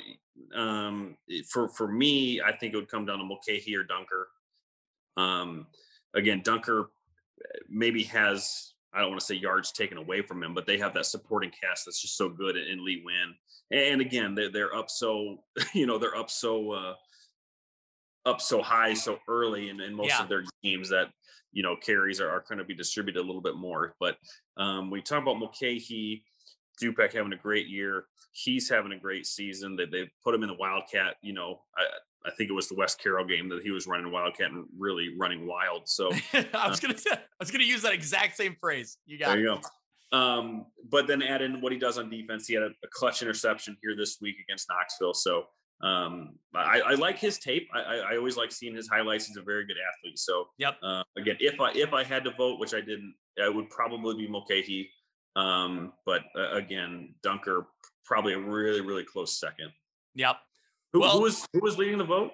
um 0.55 1.17
for 1.49 1.69
for 1.69 1.89
me, 1.89 2.41
I 2.41 2.53
think 2.53 2.75
it 2.75 2.77
would 2.77 2.91
come 2.91 3.07
down 3.07 3.19
to 3.19 3.25
Mulcahy 3.25 3.77
or 3.77 3.85
Dunker. 3.85 4.29
Um 5.17 5.67
again, 6.15 6.43
Dunker 6.43 6.91
eh, 7.41 7.59
maybe 7.69 8.05
has 8.05 8.75
I 8.93 9.01
don't 9.01 9.11
want 9.11 9.21
to 9.21 9.27
say 9.27 9.37
yards 9.37 9.71
taken 9.71 9.99
away 9.99 10.23
from 10.23 10.43
him, 10.43 10.53
but 10.53 10.67
they 10.67 10.79
have 10.79 10.95
that 10.95 11.07
supporting 11.07 11.51
cast 11.51 11.85
that's 11.85 12.03
just 12.03 12.17
so 12.17 12.29
good 12.29 12.57
in 12.57 12.85
Lee 12.85 13.03
Win. 13.05 13.35
And 13.71 14.01
again, 14.01 14.35
they're 14.35 14.51
they're 14.51 14.75
up 14.75 14.91
so 14.91 15.45
you 15.75 15.87
know 15.87 15.99
they're 15.99 16.17
up 16.17 16.31
so 16.31 16.73
uh, 16.73 16.95
up 18.27 18.41
so 18.41 18.63
high 18.63 18.95
so 18.95 19.19
early 19.29 19.69
in, 19.69 19.81
in 19.81 19.95
most 19.95 20.09
yeah. 20.09 20.23
of 20.23 20.29
their 20.29 20.45
games 20.63 20.89
that 20.91 21.11
you 21.53 21.63
know 21.63 21.77
carries 21.77 22.21
are, 22.21 22.31
are 22.31 22.45
going 22.49 22.59
to 22.59 22.65
be 22.65 22.75
distributed 22.75 23.21
a 23.21 23.27
little 23.27 23.41
bit 23.41 23.57
more. 23.57 23.95
But 24.01 24.17
um, 24.57 24.91
we 24.91 25.03
talk 25.03 25.23
about 25.23 25.39
Mulcahy, 25.39 26.25
Dupec 26.83 27.13
having 27.13 27.33
a 27.33 27.37
great 27.37 27.69
year. 27.69 28.07
He's 28.43 28.69
having 28.69 28.93
a 28.93 28.99
great 28.99 29.27
season. 29.27 29.77
They 29.77 29.87
they 29.87 30.11
put 30.23 30.35
him 30.35 30.43
in 30.43 30.49
the 30.49 30.55
Wildcat. 30.55 31.17
You 31.23 31.33
know, 31.33 31.61
I, 31.77 32.29
I 32.29 32.31
think 32.33 32.51
it 32.51 32.55
was 32.55 32.69
the 32.69 32.75
West 32.75 33.03
Carroll 33.03 33.25
game 33.25 33.49
that 33.49 33.63
he 33.63 33.71
was 33.71 33.87
running 33.87 34.11
Wildcat 34.11 34.51
and 34.51 34.67
really 34.79 35.15
running 35.17 35.47
wild. 35.47 35.83
So 35.89 36.11
I 36.33 36.69
was 36.69 36.79
uh, 36.79 36.89
gonna 36.89 36.99
say, 36.99 37.13
I 37.13 37.19
was 37.39 37.51
gonna 37.51 37.65
use 37.65 37.83
that 37.83 37.93
exact 37.93 38.37
same 38.37 38.57
phrase. 38.61 38.99
You 39.07 39.19
got 39.19 39.29
there 39.29 39.39
it. 39.39 39.43
you 39.43 39.47
go. 39.49 39.61
Um, 40.13 40.67
but 40.91 41.07
then 41.07 41.23
add 41.23 41.41
in 41.41 41.61
what 41.61 41.73
he 41.73 41.79
does 41.79 41.99
on 41.99 42.11
defense. 42.11 42.47
He 42.47 42.55
had 42.55 42.65
a, 42.65 42.71
a 42.83 42.89
clutch 42.91 43.23
interception 43.23 43.77
here 43.81 43.95
this 43.97 44.19
week 44.21 44.37
against 44.43 44.69
Knoxville. 44.69 45.15
So 45.15 45.45
um, 45.83 46.35
I, 46.55 46.81
I, 46.81 46.95
like 46.95 47.19
his 47.19 47.39
tape. 47.39 47.69
I, 47.73 48.01
I, 48.13 48.17
always 48.17 48.37
like 48.37 48.53
seeing 48.53 48.75
his 48.75 48.87
highlights. 48.87 49.27
He's 49.27 49.39
a 49.39 49.43
very 49.43 49.65
good 49.65 49.77
athlete. 49.79 50.19
So 50.19 50.49
yep. 50.59 50.77
Uh, 50.83 51.03
again, 51.17 51.37
if 51.41 51.59
I 51.59 51.73
if 51.73 51.95
I 51.95 52.05
had 52.05 52.25
to 52.25 52.33
vote, 52.33 52.61
which 52.61 52.75
I 52.75 52.81
didn't, 52.81 53.15
I 53.43 53.49
would 53.49 53.71
probably 53.71 54.17
be 54.17 54.29
Mulcahy. 54.29 54.91
Um, 55.37 55.93
but 56.05 56.23
uh, 56.37 56.53
again, 56.53 57.15
Dunker 57.23 57.67
probably 58.05 58.33
a 58.35 58.39
really 58.39 58.81
really 58.81 59.05
close 59.05 59.39
second. 59.39 59.73
Yep. 60.15 60.37
Who, 60.93 61.01
well, 61.01 61.13
who 61.13 61.23
was 61.23 61.47
who 61.53 61.61
was 61.61 61.79
leading 61.79 61.99
the 61.99 62.05
vote? 62.05 62.33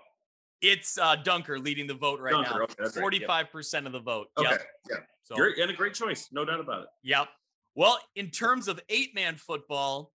It's 0.63 0.97
uh, 0.97 1.17
Dunker 1.17 1.59
leading 1.59 1.87
the 1.87 1.95
vote 1.95 2.21
right 2.21 2.33
Dunker, 2.33 2.67
now. 2.81 2.89
Forty-five 2.89 3.51
percent 3.53 3.87
of 3.87 3.93
the 3.93 4.01
vote. 4.01 4.29
Okay, 4.39 4.51
yep. 4.51 4.63
yeah. 4.91 4.97
So, 5.25 5.37
You're, 5.37 5.53
and 5.61 5.71
a 5.71 5.75
great 5.75 5.93
choice, 5.93 6.29
no 6.33 6.45
doubt 6.45 6.61
about 6.61 6.83
it. 6.83 6.89
Yep. 7.03 7.29
Well, 7.75 7.99
in 8.15 8.31
terms 8.31 8.69
of 8.69 8.81
eight-man 8.89 9.37
football, 9.37 10.13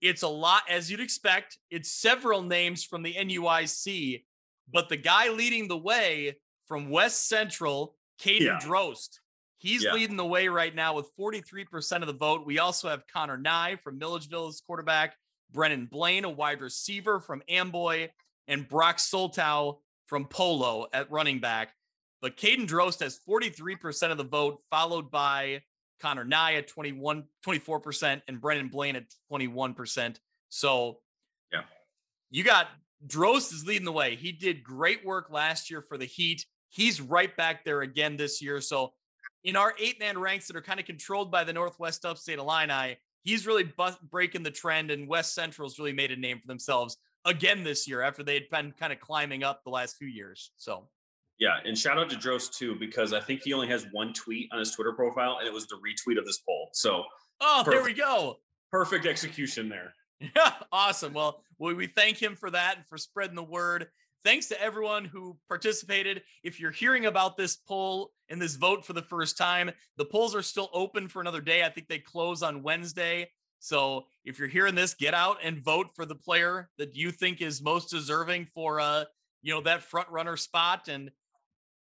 it's 0.00 0.22
a 0.22 0.28
lot 0.28 0.62
as 0.70 0.90
you'd 0.90 1.00
expect. 1.00 1.58
It's 1.70 1.90
several 1.90 2.42
names 2.42 2.84
from 2.84 3.02
the 3.02 3.12
NUIC, 3.12 4.24
but 4.72 4.88
the 4.88 4.96
guy 4.96 5.28
leading 5.28 5.68
the 5.68 5.76
way 5.76 6.38
from 6.66 6.88
West 6.88 7.28
Central, 7.28 7.96
Caden 8.20 8.40
yeah. 8.40 8.58
Drost. 8.62 9.18
He's 9.62 9.84
yeah. 9.84 9.92
leading 9.92 10.16
the 10.16 10.26
way 10.26 10.48
right 10.48 10.74
now 10.74 10.96
with 10.96 11.06
43% 11.16 12.00
of 12.00 12.08
the 12.08 12.12
vote. 12.12 12.44
We 12.44 12.58
also 12.58 12.88
have 12.88 13.04
Connor 13.06 13.36
Nye 13.36 13.76
from 13.76 13.96
Milledgeville 13.96 14.48
as 14.48 14.60
quarterback, 14.60 15.14
Brennan 15.52 15.86
Blaine, 15.86 16.24
a 16.24 16.30
wide 16.30 16.60
receiver 16.60 17.20
from 17.20 17.44
Amboy, 17.48 18.08
and 18.48 18.68
Brock 18.68 18.98
Soltow 18.98 19.78
from 20.06 20.24
Polo 20.24 20.88
at 20.92 21.12
running 21.12 21.38
back. 21.38 21.74
But 22.20 22.36
Caden 22.36 22.66
Drost 22.66 23.00
has 23.04 23.20
43% 23.28 24.10
of 24.10 24.18
the 24.18 24.24
vote, 24.24 24.60
followed 24.68 25.12
by 25.12 25.62
Connor 26.00 26.24
Nye 26.24 26.54
at 26.54 26.66
21, 26.66 27.22
24%, 27.46 28.22
and 28.26 28.40
Brennan 28.40 28.66
Blaine 28.66 28.96
at 28.96 29.04
21%. 29.30 30.16
So, 30.48 30.98
yeah, 31.52 31.62
you 32.32 32.42
got 32.42 32.66
Drost 33.06 33.52
is 33.52 33.64
leading 33.64 33.84
the 33.84 33.92
way. 33.92 34.16
He 34.16 34.32
did 34.32 34.64
great 34.64 35.04
work 35.04 35.30
last 35.30 35.70
year 35.70 35.82
for 35.82 35.96
the 35.96 36.04
Heat. 36.04 36.46
He's 36.68 37.00
right 37.00 37.36
back 37.36 37.64
there 37.64 37.82
again 37.82 38.16
this 38.16 38.42
year. 38.42 38.60
So, 38.60 38.92
in 39.44 39.56
our 39.56 39.74
eight 39.78 39.98
man 39.98 40.18
ranks 40.18 40.46
that 40.46 40.56
are 40.56 40.62
kind 40.62 40.80
of 40.80 40.86
controlled 40.86 41.30
by 41.30 41.44
the 41.44 41.52
Northwest 41.52 42.04
Upstate 42.04 42.38
Illini, 42.38 42.96
he's 43.22 43.46
really 43.46 43.64
bu- 43.64 43.96
breaking 44.10 44.42
the 44.42 44.50
trend, 44.50 44.90
and 44.90 45.08
West 45.08 45.34
Central's 45.34 45.78
really 45.78 45.92
made 45.92 46.12
a 46.12 46.16
name 46.16 46.38
for 46.38 46.46
themselves 46.46 46.96
again 47.24 47.64
this 47.64 47.88
year 47.88 48.02
after 48.02 48.22
they'd 48.22 48.48
been 48.50 48.72
kind 48.78 48.92
of 48.92 49.00
climbing 49.00 49.42
up 49.44 49.62
the 49.64 49.70
last 49.70 49.96
few 49.96 50.08
years. 50.08 50.52
So, 50.56 50.88
yeah, 51.38 51.56
and 51.64 51.76
shout 51.76 51.98
out 51.98 52.10
to 52.10 52.16
Drost 52.16 52.56
too 52.56 52.76
because 52.76 53.12
I 53.12 53.20
think 53.20 53.42
he 53.42 53.52
only 53.52 53.68
has 53.68 53.86
one 53.92 54.12
tweet 54.12 54.48
on 54.52 54.58
his 54.58 54.72
Twitter 54.72 54.92
profile, 54.92 55.38
and 55.38 55.46
it 55.46 55.52
was 55.52 55.66
the 55.66 55.76
retweet 55.76 56.18
of 56.18 56.24
this 56.24 56.38
poll. 56.38 56.70
So, 56.72 57.04
oh, 57.40 57.62
perfect. 57.64 57.76
there 57.76 57.84
we 57.84 57.94
go. 57.94 58.36
Perfect 58.70 59.06
execution 59.06 59.68
there. 59.68 59.94
Yeah, 60.20 60.52
awesome. 60.72 61.12
Well, 61.12 61.42
we 61.58 61.86
thank 61.86 62.20
him 62.20 62.36
for 62.36 62.50
that 62.50 62.76
and 62.76 62.86
for 62.86 62.98
spreading 62.98 63.36
the 63.36 63.42
word. 63.42 63.88
Thanks 64.24 64.46
to 64.48 64.62
everyone 64.62 65.04
who 65.04 65.36
participated. 65.48 66.22
If 66.44 66.60
you're 66.60 66.70
hearing 66.70 67.06
about 67.06 67.36
this 67.36 67.56
poll 67.56 68.12
and 68.28 68.40
this 68.40 68.54
vote 68.54 68.86
for 68.86 68.92
the 68.92 69.02
first 69.02 69.36
time, 69.36 69.72
the 69.96 70.04
polls 70.04 70.34
are 70.36 70.42
still 70.42 70.70
open 70.72 71.08
for 71.08 71.20
another 71.20 71.40
day. 71.40 71.64
I 71.64 71.70
think 71.70 71.88
they 71.88 71.98
close 71.98 72.40
on 72.40 72.62
Wednesday. 72.62 73.28
So 73.58 74.04
if 74.24 74.38
you're 74.38 74.48
hearing 74.48 74.76
this, 74.76 74.94
get 74.94 75.12
out 75.12 75.38
and 75.42 75.58
vote 75.58 75.88
for 75.96 76.06
the 76.06 76.14
player 76.14 76.70
that 76.78 76.94
you 76.94 77.10
think 77.10 77.40
is 77.40 77.60
most 77.60 77.90
deserving 77.90 78.46
for 78.54 78.78
uh, 78.78 79.04
you 79.42 79.52
know, 79.52 79.60
that 79.62 79.82
front 79.82 80.08
runner 80.08 80.36
spot. 80.36 80.86
And 80.86 81.10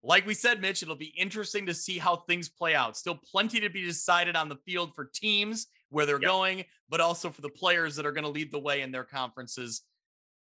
like 0.03 0.27
we 0.27 0.35
said, 0.35 0.61
Mitch, 0.61 0.83
it'll 0.83 0.95
be 0.95 1.13
interesting 1.17 1.65
to 1.65 1.73
see 1.73 1.97
how 1.97 2.17
things 2.17 2.49
play 2.49 2.75
out. 2.75 2.97
Still 2.97 3.15
plenty 3.15 3.59
to 3.61 3.69
be 3.69 3.83
decided 3.83 4.35
on 4.35 4.47
the 4.47 4.57
field 4.57 4.93
for 4.93 5.05
teams 5.05 5.67
where 5.89 6.05
they're 6.05 6.21
yep. 6.21 6.29
going, 6.29 6.65
but 6.87 7.01
also 7.01 7.31
for 7.31 7.41
the 7.41 7.49
players 7.49 7.95
that 7.95 8.05
are 8.05 8.11
going 8.11 8.25
to 8.25 8.29
lead 8.29 8.51
the 8.51 8.59
way 8.59 8.81
in 8.81 8.91
their 8.91 9.03
conferences 9.03 9.81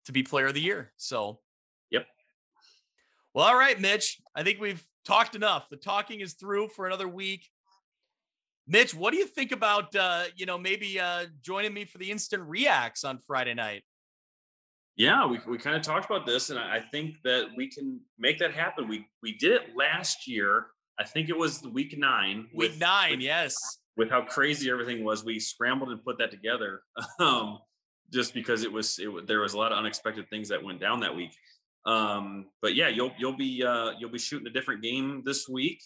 to 0.06 0.12
be 0.12 0.23
player 0.23 0.47
of 0.47 0.55
the 0.55 0.60
year. 0.62 0.93
So. 0.97 1.40
Well, 3.35 3.47
all 3.47 3.57
right, 3.57 3.81
Mitch. 3.81 4.21
I 4.35 4.43
think 4.43 4.61
we've 4.61 4.83
talked 5.07 5.35
enough. 5.35 5.69
The 5.71 5.77
talking 5.77 6.21
is 6.21 6.35
through 6.35 6.69
for 6.69 6.87
another 6.87 7.09
week. 7.09 7.49
Mitch, 8.67 8.95
what 8.95 9.13
do 9.13 9.19
you 9.19 9.27
think 9.27 9.53
about 9.53 9.95
uh, 9.97 10.25
you 10.37 10.47
know 10.47 10.59
maybe 10.59 11.01
uh, 11.01 11.27
joining 11.41 11.73
me 11.73 11.85
for 11.85 11.99
the 11.99 12.11
instant 12.11 12.43
reacts 12.43 13.05
on 13.05 13.19
Friday 13.19 13.55
night? 13.55 13.83
Yeah, 14.97 15.27
we, 15.27 15.41
we 15.49 15.57
kind 15.57 15.75
of 15.75 15.83
talked 15.83 16.05
about 16.05 16.27
this, 16.27 16.51
and 16.51 16.59
I 16.59 16.81
think 16.81 17.17
that 17.25 17.47
we 17.57 17.69
can 17.69 18.01
make 18.19 18.39
that 18.39 18.53
happen. 18.53 18.89
We 18.89 19.07
we 19.23 19.37
did 19.37 19.53
it 19.53 19.63
last 19.77 20.29
year. 20.29 20.67
I 20.99 21.05
think 21.05 21.29
it 21.29 21.37
was 21.37 21.63
week 21.63 21.99
nine. 21.99 22.49
Week 22.55 22.73
with, 22.73 22.81
nine, 22.81 23.13
with, 23.13 23.21
yes. 23.21 23.57
With 23.97 24.11
how 24.11 24.23
crazy 24.23 24.71
everything 24.71 25.05
was, 25.05 25.25
we 25.25 25.41
scrambled 25.41 25.91
and 25.91 26.05
put 26.05 26.19
that 26.19 26.31
together. 26.31 26.83
Um, 27.19 27.59
just 28.13 28.35
because 28.35 28.63
it 28.63 28.71
was 28.71 28.99
it 28.99 29.27
there 29.27 29.41
was 29.41 29.55
a 29.55 29.59
lot 29.59 29.73
of 29.73 29.79
unexpected 29.79 30.29
things 30.29 30.51
that 30.51 30.63
went 30.63 30.81
down 30.81 31.01
that 31.01 31.17
week. 31.17 31.31
Um, 31.85 32.47
but 32.61 32.75
yeah, 32.75 32.89
you'll 32.89 33.13
you'll 33.19 33.37
be 33.37 33.65
uh, 33.65 33.93
you'll 33.99 34.11
be 34.11 34.19
shooting 34.19 34.47
a 34.47 34.51
different 34.51 34.83
game 34.83 35.23
this 35.25 35.49
week 35.49 35.83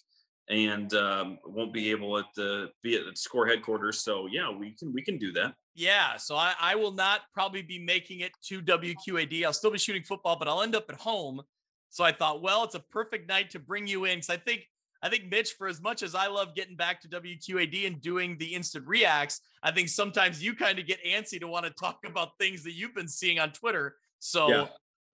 and 0.49 0.93
um, 0.95 1.39
won't 1.45 1.73
be 1.73 1.91
able 1.91 2.19
at 2.19 2.27
the 2.37 2.71
be 2.83 2.97
at 2.97 3.19
score 3.19 3.47
headquarters. 3.47 4.01
So 4.03 4.27
yeah, 4.31 4.51
we 4.51 4.73
can 4.73 4.93
we 4.93 5.03
can 5.03 5.19
do 5.19 5.33
that. 5.33 5.55
Yeah, 5.75 6.17
so 6.17 6.37
I, 6.37 6.55
I 6.61 6.75
will 6.75 6.93
not 6.93 7.23
probably 7.35 7.63
be 7.63 7.79
making 7.79 8.21
it 8.21 8.33
to 8.45 8.63
WQAD. 8.63 9.45
I'll 9.45 9.53
still 9.53 9.71
be 9.71 9.79
shooting 9.79 10.03
football, 10.03 10.37
but 10.39 10.49
I'll 10.49 10.63
end 10.63 10.75
up 10.75 10.87
at 10.89 10.97
home. 10.97 11.43
So 11.91 12.03
I 12.05 12.13
thought, 12.13 12.43
well, 12.43 12.65
it's 12.65 12.75
a 12.75 12.81
perfect 12.81 13.29
night 13.29 13.51
to 13.51 13.59
bring 13.59 13.87
you 13.87 14.05
in 14.05 14.17
because 14.17 14.31
I 14.31 14.37
think 14.37 14.69
I 15.03 15.09
think 15.09 15.31
Mitch, 15.31 15.53
for 15.53 15.67
as 15.69 15.81
much 15.81 16.03
as 16.03 16.15
I 16.15 16.27
love 16.29 16.55
getting 16.55 16.77
back 16.77 17.01
to 17.03 17.09
WQAD 17.09 17.87
and 17.87 18.01
doing 18.01 18.37
the 18.39 18.55
instant 18.55 18.87
reacts, 18.87 19.41
I 19.63 19.71
think 19.71 19.89
sometimes 19.89 20.43
you 20.43 20.55
kind 20.55 20.79
of 20.79 20.87
get 20.87 21.05
antsy 21.05 21.41
to 21.41 21.49
want 21.49 21.67
to 21.67 21.71
talk 21.73 21.99
about 22.07 22.39
things 22.39 22.63
that 22.65 22.73
you've 22.73 22.95
been 22.95 23.09
seeing 23.09 23.39
on 23.39 23.53
Twitter. 23.53 23.97
So 24.19 24.49
yeah. 24.49 24.67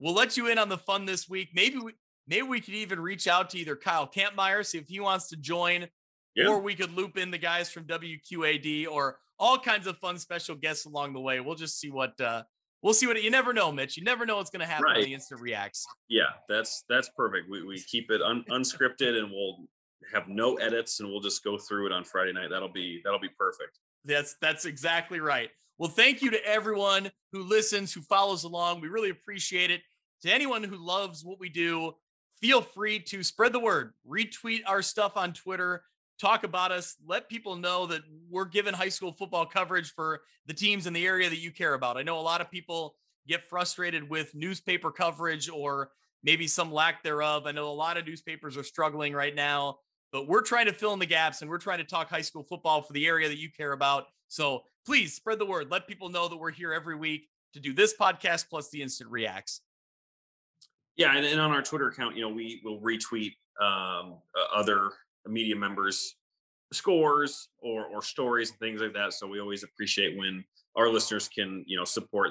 We'll 0.03 0.15
let 0.15 0.37
you 0.37 0.49
in 0.49 0.59
on 0.59 0.69
the 0.69 0.79
fun 0.79 1.07
this 1.07 1.29
week. 1.29 1.51
Maybe 1.55 1.79
we 1.79 1.93
Maybe 2.29 2.43
we 2.43 2.61
could 2.61 2.75
even 2.75 3.01
reach 3.01 3.27
out 3.27 3.51
to 3.51 3.59
either 3.59 3.77
Kyle 3.77 4.07
Kampmeyer, 4.07 4.65
see 4.65 4.79
if 4.79 4.89
he 4.89 5.01
wants 5.01 5.29
to 5.31 5.37
join, 5.37 5.89
yeah. 6.37 6.49
or 6.49 6.61
we 6.61 6.75
could 6.75 6.95
loop 6.95 7.19
in 7.19 7.31
the 7.31 7.39
guys 7.39 7.69
from 7.69 7.85
WQAD 7.85 8.87
or 8.89 9.19
all 9.39 9.59
kinds 9.59 9.87
of 9.87 9.99
fun 9.99 10.19
special 10.19 10.55
guests 10.55 10.87
along 10.87 11.15
the 11.15 11.21
way. 11.21 11.41
We'll 11.41 11.57
just 11.57 11.81
see 11.81 11.91
what 11.91 12.19
uh 12.21 12.45
we'll 12.83 12.95
see 12.95 13.07
what 13.07 13.21
you 13.23 13.31
never 13.31 13.53
know, 13.53 13.73
Mitch. 13.73 13.97
You 13.97 14.05
never 14.05 14.25
know 14.25 14.37
what's 14.37 14.51
gonna 14.51 14.67
happen 14.67 14.85
right. 14.85 15.05
the 15.05 15.15
instant 15.15 15.41
reacts. 15.41 15.85
Yeah, 16.09 16.31
that's 16.49 16.85
that's 16.89 17.11
perfect. 17.17 17.51
We 17.51 17.65
we 17.65 17.81
keep 17.81 18.11
it 18.11 18.23
un, 18.23 18.45
unscripted 18.51 19.19
and 19.19 19.31
we'll 19.31 19.67
have 20.13 20.29
no 20.29 20.55
edits 20.57 21.01
and 21.01 21.09
we'll 21.09 21.21
just 21.21 21.43
go 21.43 21.59
through 21.59 21.87
it 21.87 21.93
on 21.93 22.05
Friday 22.05 22.33
night. 22.33 22.51
That'll 22.51 22.69
be 22.73 23.01
that'll 23.05 23.21
be 23.21 23.31
perfect. 23.37 23.79
That's 24.05 24.37
that's 24.41 24.65
exactly 24.65 25.19
right. 25.19 25.51
Well, 25.79 25.91
thank 25.91 26.23
you 26.23 26.31
to 26.31 26.47
everyone 26.47 27.11
who 27.33 27.43
listens, 27.43 27.93
who 27.93 28.03
follows 28.03 28.45
along. 28.45 28.81
We 28.81 28.89
really 28.89 29.11
appreciate 29.11 29.73
it. 29.73 29.81
To 30.23 30.33
anyone 30.33 30.63
who 30.63 30.77
loves 30.77 31.25
what 31.25 31.41
we 31.41 31.49
do, 31.49 31.93
feel 32.41 32.61
free 32.61 33.01
to 33.01 33.23
spread 33.23 33.53
the 33.53 33.61
word, 33.61 33.93
retweet 34.09 34.63
our 34.67 34.83
stuff 34.83 35.17
on 35.17 35.33
Twitter, 35.33 35.83
talk 36.21 36.45
about 36.45 36.71
us, 36.71 36.97
let 37.07 37.29
people 37.29 37.57
know 37.57 37.87
that 37.87 38.03
we're 38.31 38.45
giving 38.45 38.75
high 38.75 38.89
school 38.89 39.13
football 39.13 39.45
coverage 39.47 39.93
for 39.93 40.23
the 40.47 40.55
teams 40.55 40.87
in 40.87 40.93
the 40.93 41.07
area 41.07 41.29
that 41.29 41.41
you 41.41 41.51
care 41.51 41.75
about. 41.75 41.97
I 41.97 42.03
know 42.03 42.19
a 42.19 42.21
lot 42.21 42.41
of 42.41 42.51
people 42.51 42.95
get 43.27 43.45
frustrated 43.45 44.09
with 44.09 44.35
newspaper 44.35 44.91
coverage 44.91 45.49
or 45.49 45.91
maybe 46.23 46.47
some 46.47 46.73
lack 46.73 47.03
thereof. 47.03 47.47
I 47.47 47.53
know 47.53 47.69
a 47.69 47.73
lot 47.73 47.97
of 47.97 48.07
newspapers 48.07 48.57
are 48.57 48.63
struggling 48.65 49.13
right 49.13 49.35
now. 49.35 49.79
but 50.13 50.29
we're 50.29 50.43
trying 50.43 50.67
to 50.67 50.73
fill 50.73 50.93
in 50.93 50.99
the 50.99 51.07
gaps 51.07 51.41
and 51.41 51.51
we're 51.51 51.59
trying 51.59 51.79
to 51.79 51.85
talk 51.85 52.09
high 52.09 52.21
school 52.21 52.45
football 52.45 52.83
for 52.83 52.93
the 52.93 53.07
area 53.07 53.29
that 53.29 53.39
you 53.39 53.51
care 53.51 53.73
about. 53.73 54.05
So 54.29 54.63
please 54.85 55.15
spread 55.15 55.39
the 55.39 55.47
word. 55.47 55.71
Let 55.71 55.89
people 55.89 56.11
know 56.11 56.29
that 56.29 56.37
we're 56.37 56.51
here 56.51 56.73
every 56.73 56.97
week 56.97 57.29
to 57.55 57.61
do 57.61 57.73
this 57.73 57.95
podcast 57.99 58.49
plus 58.49 58.71
the 58.71 58.83
instant 58.83 59.11
reacts. 59.11 59.63
Yeah, 60.97 61.17
and, 61.17 61.25
and 61.25 61.41
on 61.41 61.51
our 61.53 61.63
Twitter 61.63 61.89
account, 61.89 62.17
you 62.17 62.23
know, 62.23 62.29
we 62.29 62.61
will 62.65 62.81
retweet 62.81 63.33
um, 63.61 64.19
uh, 64.37 64.55
other 64.55 64.91
media 65.27 65.57
members' 65.57 66.17
scores 66.73 67.49
or 67.61 67.87
or 67.87 68.03
stories 68.03 68.51
and 68.51 68.59
things 68.59 68.81
like 68.81 68.93
that. 68.95 69.13
So 69.13 69.27
we 69.27 69.41
always 69.41 69.63
appreciate 69.63 70.17
when 70.17 70.45
our 70.77 70.89
listeners 70.89 71.29
can, 71.29 71.65
you 71.67 71.77
know, 71.77 71.85
support 71.85 72.31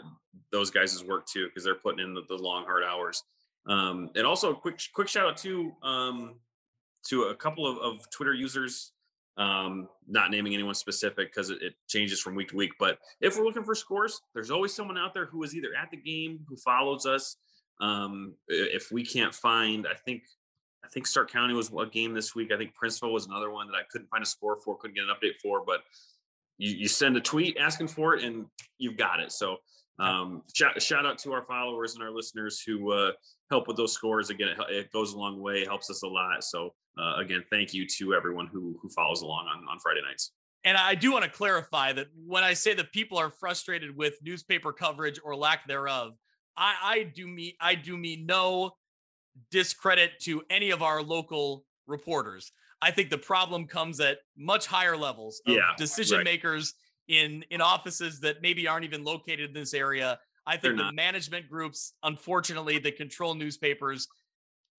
those 0.51 0.71
guys' 0.71 1.03
work 1.03 1.25
too 1.27 1.47
because 1.47 1.63
they're 1.63 1.75
putting 1.75 2.03
in 2.03 2.13
the, 2.13 2.21
the, 2.27 2.35
long 2.35 2.63
hard 2.63 2.83
hours. 2.83 3.23
Um, 3.67 4.09
and 4.15 4.25
also, 4.25 4.53
quick 4.53 4.81
quick 4.93 5.07
shout 5.07 5.27
out 5.27 5.37
to 5.37 5.71
um, 5.83 6.35
to 7.07 7.23
a 7.23 7.35
couple 7.35 7.67
of, 7.67 7.77
of 7.77 8.09
Twitter 8.11 8.33
users. 8.33 8.91
Um, 9.37 9.87
not 10.07 10.29
naming 10.29 10.53
anyone 10.53 10.75
specific 10.75 11.33
because 11.33 11.49
it, 11.49 11.59
it 11.61 11.73
changes 11.87 12.19
from 12.19 12.35
week 12.35 12.49
to 12.49 12.57
week. 12.57 12.71
But 12.77 12.99
if 13.21 13.37
we're 13.37 13.45
looking 13.45 13.63
for 13.63 13.73
scores, 13.73 14.19
there's 14.33 14.51
always 14.51 14.73
someone 14.73 14.97
out 14.97 15.13
there 15.13 15.25
who 15.25 15.41
is 15.43 15.55
either 15.55 15.69
at 15.81 15.89
the 15.89 15.97
game, 15.97 16.41
who 16.49 16.57
follows 16.57 17.05
us, 17.05 17.37
um, 17.81 18.35
if 18.47 18.91
we 18.91 19.03
can't 19.03 19.33
find, 19.33 19.87
I 19.87 19.95
think, 19.95 20.23
I 20.85 20.87
think 20.87 21.07
Stark 21.07 21.31
County 21.31 21.53
was 21.53 21.71
a 21.77 21.85
game 21.85 22.13
this 22.13 22.35
week. 22.35 22.51
I 22.51 22.57
think 22.57 22.73
Princeville 22.81 23.11
was 23.11 23.25
another 23.25 23.51
one 23.51 23.67
that 23.67 23.75
I 23.75 23.81
couldn't 23.91 24.07
find 24.07 24.23
a 24.23 24.25
score 24.25 24.57
for, 24.63 24.77
couldn't 24.77 24.95
get 24.95 25.03
an 25.03 25.09
update 25.09 25.37
for. 25.41 25.63
But 25.65 25.81
you, 26.57 26.71
you 26.71 26.87
send 26.87 27.17
a 27.17 27.21
tweet 27.21 27.57
asking 27.57 27.87
for 27.89 28.15
it, 28.15 28.23
and 28.23 28.45
you've 28.77 28.97
got 28.97 29.19
it. 29.19 29.31
So 29.31 29.57
um, 29.99 30.43
shout, 30.53 30.81
shout 30.81 31.05
out 31.05 31.17
to 31.19 31.33
our 31.33 31.43
followers 31.43 31.95
and 31.95 32.03
our 32.03 32.11
listeners 32.11 32.61
who 32.65 32.91
uh, 32.91 33.11
help 33.49 33.67
with 33.67 33.77
those 33.77 33.93
scores. 33.93 34.29
Again, 34.29 34.49
it, 34.49 34.57
it, 34.69 34.91
goes 34.91 35.13
a 35.13 35.17
long 35.17 35.41
way, 35.41 35.65
helps 35.65 35.89
us 35.89 36.03
a 36.03 36.07
lot. 36.07 36.43
So 36.43 36.73
uh, 36.99 37.15
again, 37.17 37.43
thank 37.51 37.73
you 37.73 37.85
to 37.97 38.13
everyone 38.13 38.47
who 38.47 38.77
who 38.81 38.89
follows 38.89 39.21
along 39.21 39.47
on, 39.47 39.63
on 39.69 39.79
Friday 39.79 40.01
nights. 40.07 40.31
And 40.63 40.77
I 40.77 40.95
do 40.95 41.11
want 41.11 41.23
to 41.23 41.29
clarify 41.29 41.93
that 41.93 42.07
when 42.25 42.43
I 42.43 42.53
say 42.53 42.73
that 42.75 42.91
people 42.91 43.17
are 43.17 43.31
frustrated 43.31 43.95
with 43.95 44.15
newspaper 44.21 44.71
coverage 44.71 45.19
or 45.23 45.35
lack 45.35 45.67
thereof, 45.67 46.13
I, 46.61 46.75
I 46.83 47.03
do 47.03 47.27
me 47.27 47.57
I 47.59 47.75
do 47.75 47.97
me 47.97 48.15
no 48.15 48.73
discredit 49.49 50.11
to 50.21 50.43
any 50.49 50.69
of 50.69 50.83
our 50.83 51.01
local 51.01 51.65
reporters. 51.87 52.51
I 52.81 52.91
think 52.91 53.09
the 53.09 53.17
problem 53.17 53.65
comes 53.65 53.99
at 53.99 54.19
much 54.37 54.67
higher 54.67 54.95
levels 54.95 55.41
of 55.47 55.55
yeah, 55.55 55.73
decision 55.77 56.17
right. 56.17 56.23
makers 56.25 56.75
in 57.07 57.43
in 57.49 57.61
offices 57.61 58.19
that 58.21 58.41
maybe 58.43 58.67
aren't 58.67 58.85
even 58.85 59.03
located 59.03 59.49
in 59.49 59.53
this 59.53 59.73
area. 59.73 60.19
I 60.45 60.57
think 60.57 60.77
the 60.77 60.91
management 60.91 61.49
groups, 61.49 61.93
unfortunately, 62.03 62.79
that 62.79 62.97
control 62.97 63.35
newspapers 63.35 64.07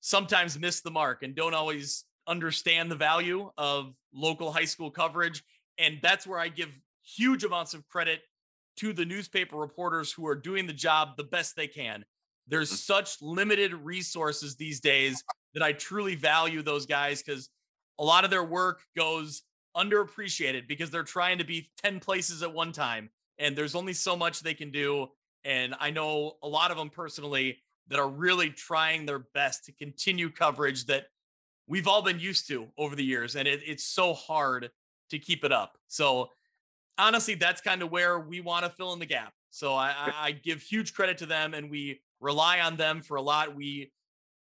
sometimes 0.01 0.59
miss 0.59 0.81
the 0.81 0.91
mark 0.91 1.23
and 1.23 1.37
don't 1.37 1.55
always 1.55 2.05
understand 2.27 2.91
the 2.91 2.97
value 2.97 3.51
of 3.57 3.95
local 4.13 4.53
high 4.53 4.65
school 4.65 4.91
coverage. 4.91 5.45
And 5.79 5.99
that's 6.03 6.27
where 6.27 6.41
I 6.41 6.49
give 6.49 6.69
huge 7.05 7.45
amounts 7.45 7.75
of 7.75 7.87
credit 7.87 8.23
to 8.77 8.93
the 8.93 9.05
newspaper 9.05 9.57
reporters 9.57 10.13
who 10.13 10.27
are 10.27 10.35
doing 10.35 10.67
the 10.67 10.73
job 10.73 11.17
the 11.17 11.25
best 11.25 11.57
they 11.57 11.67
can. 11.67 12.05
There's 12.49 12.69
mm-hmm. 12.69 12.77
such 12.77 13.21
limited 13.23 13.75
resources 13.75 14.57
these 14.57 14.81
days 14.81 15.23
that 15.55 15.63
I 15.63 15.73
truly 15.73 16.15
value 16.15 16.63
those 16.63 16.87
guys 16.87 17.23
because 17.23 17.51
a 17.99 18.05
lot 18.05 18.25
of 18.25 18.31
their 18.31 18.45
work 18.45 18.83
goes 18.97 19.43
underappreciated 19.77 20.67
because 20.67 20.91
they're 20.91 21.03
trying 21.03 21.39
to 21.39 21.45
be 21.45 21.71
10 21.83 22.01
places 22.01 22.43
at 22.43 22.53
one 22.53 22.73
time 22.73 23.11
and 23.39 23.57
there's 23.57 23.75
only 23.75 23.93
so 23.93 24.17
much 24.17 24.41
they 24.41 24.55
can 24.55 24.71
do. 24.71 25.09
And 25.45 25.75
I 25.81 25.91
know 25.91 26.35
a 26.43 26.49
lot 26.49 26.71
of 26.71 26.77
them 26.77 26.91
personally 26.91 27.59
that 27.89 27.99
are 27.99 28.09
really 28.09 28.51
trying 28.51 29.07
their 29.07 29.21
best 29.35 29.65
to 29.65 29.73
continue 29.73 30.31
coverage 30.31 30.87
that 30.87 31.07
we've 31.67 31.89
all 31.89 32.03
been 32.03 32.21
used 32.21 32.47
to 32.49 32.69
over 32.79 32.95
the 32.95 33.05
years. 33.05 33.35
And 33.35 33.49
it, 33.49 33.61
it's 33.67 33.85
so 33.85 34.15
hard 34.15 34.71
to 35.11 35.19
keep 35.19 35.45
it 35.45 35.53
up. 35.53 35.77
So 35.89 36.31
honestly, 37.03 37.35
that's 37.35 37.61
kind 37.61 37.83
of 37.83 37.91
where 37.91 38.21
we 38.21 38.41
want 38.41 38.65
to 38.65 38.71
fill 38.71 38.93
in 38.93 38.99
the 38.99 39.07
gap. 39.07 39.33
So 39.51 39.75
I, 39.75 39.93
I, 40.17 40.33
give 40.33 40.63
huge 40.63 40.95
credit 40.95 41.19
to 41.19 41.27
them, 41.27 41.53
and 41.53 41.71
we 41.71 42.01
rely 42.21 42.61
on 42.61 42.77
them 42.77 43.03
for 43.03 43.17
a 43.17 43.23
lot. 43.23 43.55
We 43.55 43.93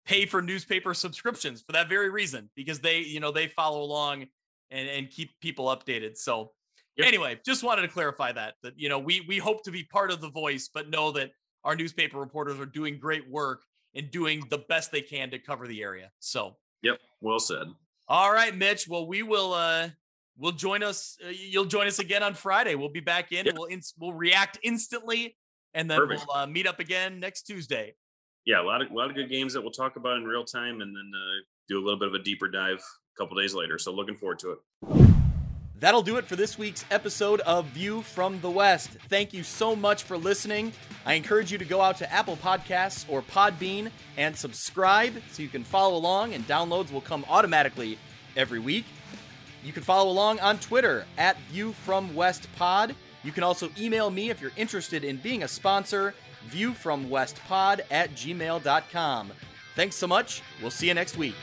pay 0.05 0.25
for 0.25 0.41
newspaper 0.41 0.93
subscriptions 0.93 1.61
for 1.61 1.73
that 1.73 1.89
very 1.89 2.09
reason 2.09 2.49
because 2.55 2.79
they, 2.79 2.99
you 2.99 3.19
know, 3.19 3.31
they 3.31 3.47
follow 3.47 3.81
along 3.81 4.27
and 4.71 4.89
and 4.89 5.09
keep 5.09 5.37
people 5.41 5.65
updated. 5.65 6.17
So 6.17 6.51
yep. 6.95 7.07
anyway, 7.07 7.39
just 7.45 7.63
wanted 7.63 7.81
to 7.81 7.87
clarify 7.89 8.31
that 8.33 8.55
that 8.63 8.73
you 8.77 8.87
know 8.87 8.99
we 8.99 9.25
we 9.27 9.37
hope 9.37 9.63
to 9.63 9.71
be 9.71 9.83
part 9.83 10.11
of 10.11 10.21
the 10.21 10.29
voice, 10.29 10.69
but 10.73 10.89
know 10.89 11.11
that 11.11 11.31
our 11.63 11.75
newspaper 11.75 12.19
reporters 12.19 12.59
are 12.59 12.65
doing 12.65 12.97
great 12.97 13.29
work 13.29 13.63
and 13.95 14.09
doing 14.09 14.43
the 14.49 14.59
best 14.69 14.91
they 14.91 15.01
can 15.01 15.29
to 15.31 15.39
cover 15.39 15.67
the 15.67 15.81
area. 15.81 16.11
So 16.19 16.55
yep, 16.81 16.99
well 17.21 17.39
said. 17.39 17.67
All 18.07 18.31
right, 18.31 18.55
Mitch. 18.55 18.87
Well, 18.87 19.05
we 19.05 19.23
will 19.23 19.53
uh 19.53 19.89
will 20.37 20.51
join 20.51 20.83
us. 20.83 21.17
Uh, 21.23 21.29
you'll 21.29 21.65
join 21.65 21.87
us 21.87 21.99
again 21.99 22.23
on 22.23 22.33
Friday. 22.33 22.75
We'll 22.75 22.89
be 22.89 22.99
back 22.99 23.31
in. 23.31 23.47
We'll 23.53 23.67
ins- 23.69 23.93
we'll 23.99 24.13
react 24.13 24.59
instantly, 24.63 25.37
and 25.73 25.89
then 25.89 25.99
Perfect. 25.99 26.25
we'll 26.27 26.37
uh, 26.37 26.47
meet 26.47 26.67
up 26.67 26.79
again 26.79 27.19
next 27.19 27.43
Tuesday. 27.43 27.95
Yeah, 28.45 28.61
a 28.61 28.63
lot 28.63 28.81
of 28.81 28.91
a 28.91 28.93
lot 28.93 29.09
of 29.09 29.15
good 29.15 29.29
games 29.29 29.53
that 29.53 29.61
we'll 29.61 29.71
talk 29.71 29.95
about 29.95 30.17
in 30.17 30.25
real 30.25 30.43
time, 30.45 30.81
and 30.81 30.95
then 30.95 31.11
uh, 31.15 31.41
do 31.69 31.79
a 31.79 31.83
little 31.83 31.99
bit 31.99 32.09
of 32.09 32.13
a 32.13 32.23
deeper 32.23 32.47
dive 32.47 32.79
a 32.79 33.21
couple 33.21 33.37
days 33.37 33.53
later. 33.53 33.77
So 33.77 33.91
looking 33.93 34.17
forward 34.17 34.39
to 34.39 34.51
it. 34.51 35.13
That'll 35.75 36.01
do 36.01 36.15
it 36.15 36.25
for 36.25 36.37
this 36.37 36.57
week's 36.57 36.85
episode 36.91 37.41
of 37.41 37.65
View 37.67 38.03
from 38.03 38.39
the 38.39 38.49
West. 38.49 38.91
Thank 39.09 39.33
you 39.33 39.43
so 39.43 39.75
much 39.75 40.03
for 40.03 40.17
listening. 40.17 40.71
I 41.05 41.15
encourage 41.15 41.51
you 41.51 41.57
to 41.57 41.65
go 41.65 41.81
out 41.81 41.97
to 41.97 42.09
Apple 42.09 42.37
Podcasts 42.37 43.05
or 43.09 43.21
Podbean 43.21 43.91
and 44.15 44.33
subscribe 44.33 45.13
so 45.31 45.43
you 45.43 45.49
can 45.49 45.65
follow 45.65 45.97
along, 45.97 46.33
and 46.33 46.47
downloads 46.47 46.89
will 46.91 47.01
come 47.01 47.25
automatically 47.27 47.97
every 48.37 48.59
week. 48.59 48.85
You 49.63 49.71
can 49.71 49.83
follow 49.83 50.09
along 50.09 50.39
on 50.39 50.59
Twitter 50.59 51.05
at 51.17 51.37
ViewFromWestPod. 51.53 52.95
You 53.23 53.31
can 53.31 53.43
also 53.43 53.69
email 53.79 54.09
me 54.09 54.29
if 54.29 54.41
you're 54.41 54.51
interested 54.57 55.03
in 55.03 55.17
being 55.17 55.43
a 55.43 55.47
sponsor, 55.47 56.13
viewfromwestpod 56.49 57.81
at 57.89 58.11
gmail.com. 58.11 59.31
Thanks 59.75 59.95
so 59.95 60.07
much. 60.07 60.41
We'll 60.61 60.71
see 60.71 60.87
you 60.87 60.93
next 60.93 61.17
week. 61.17 61.35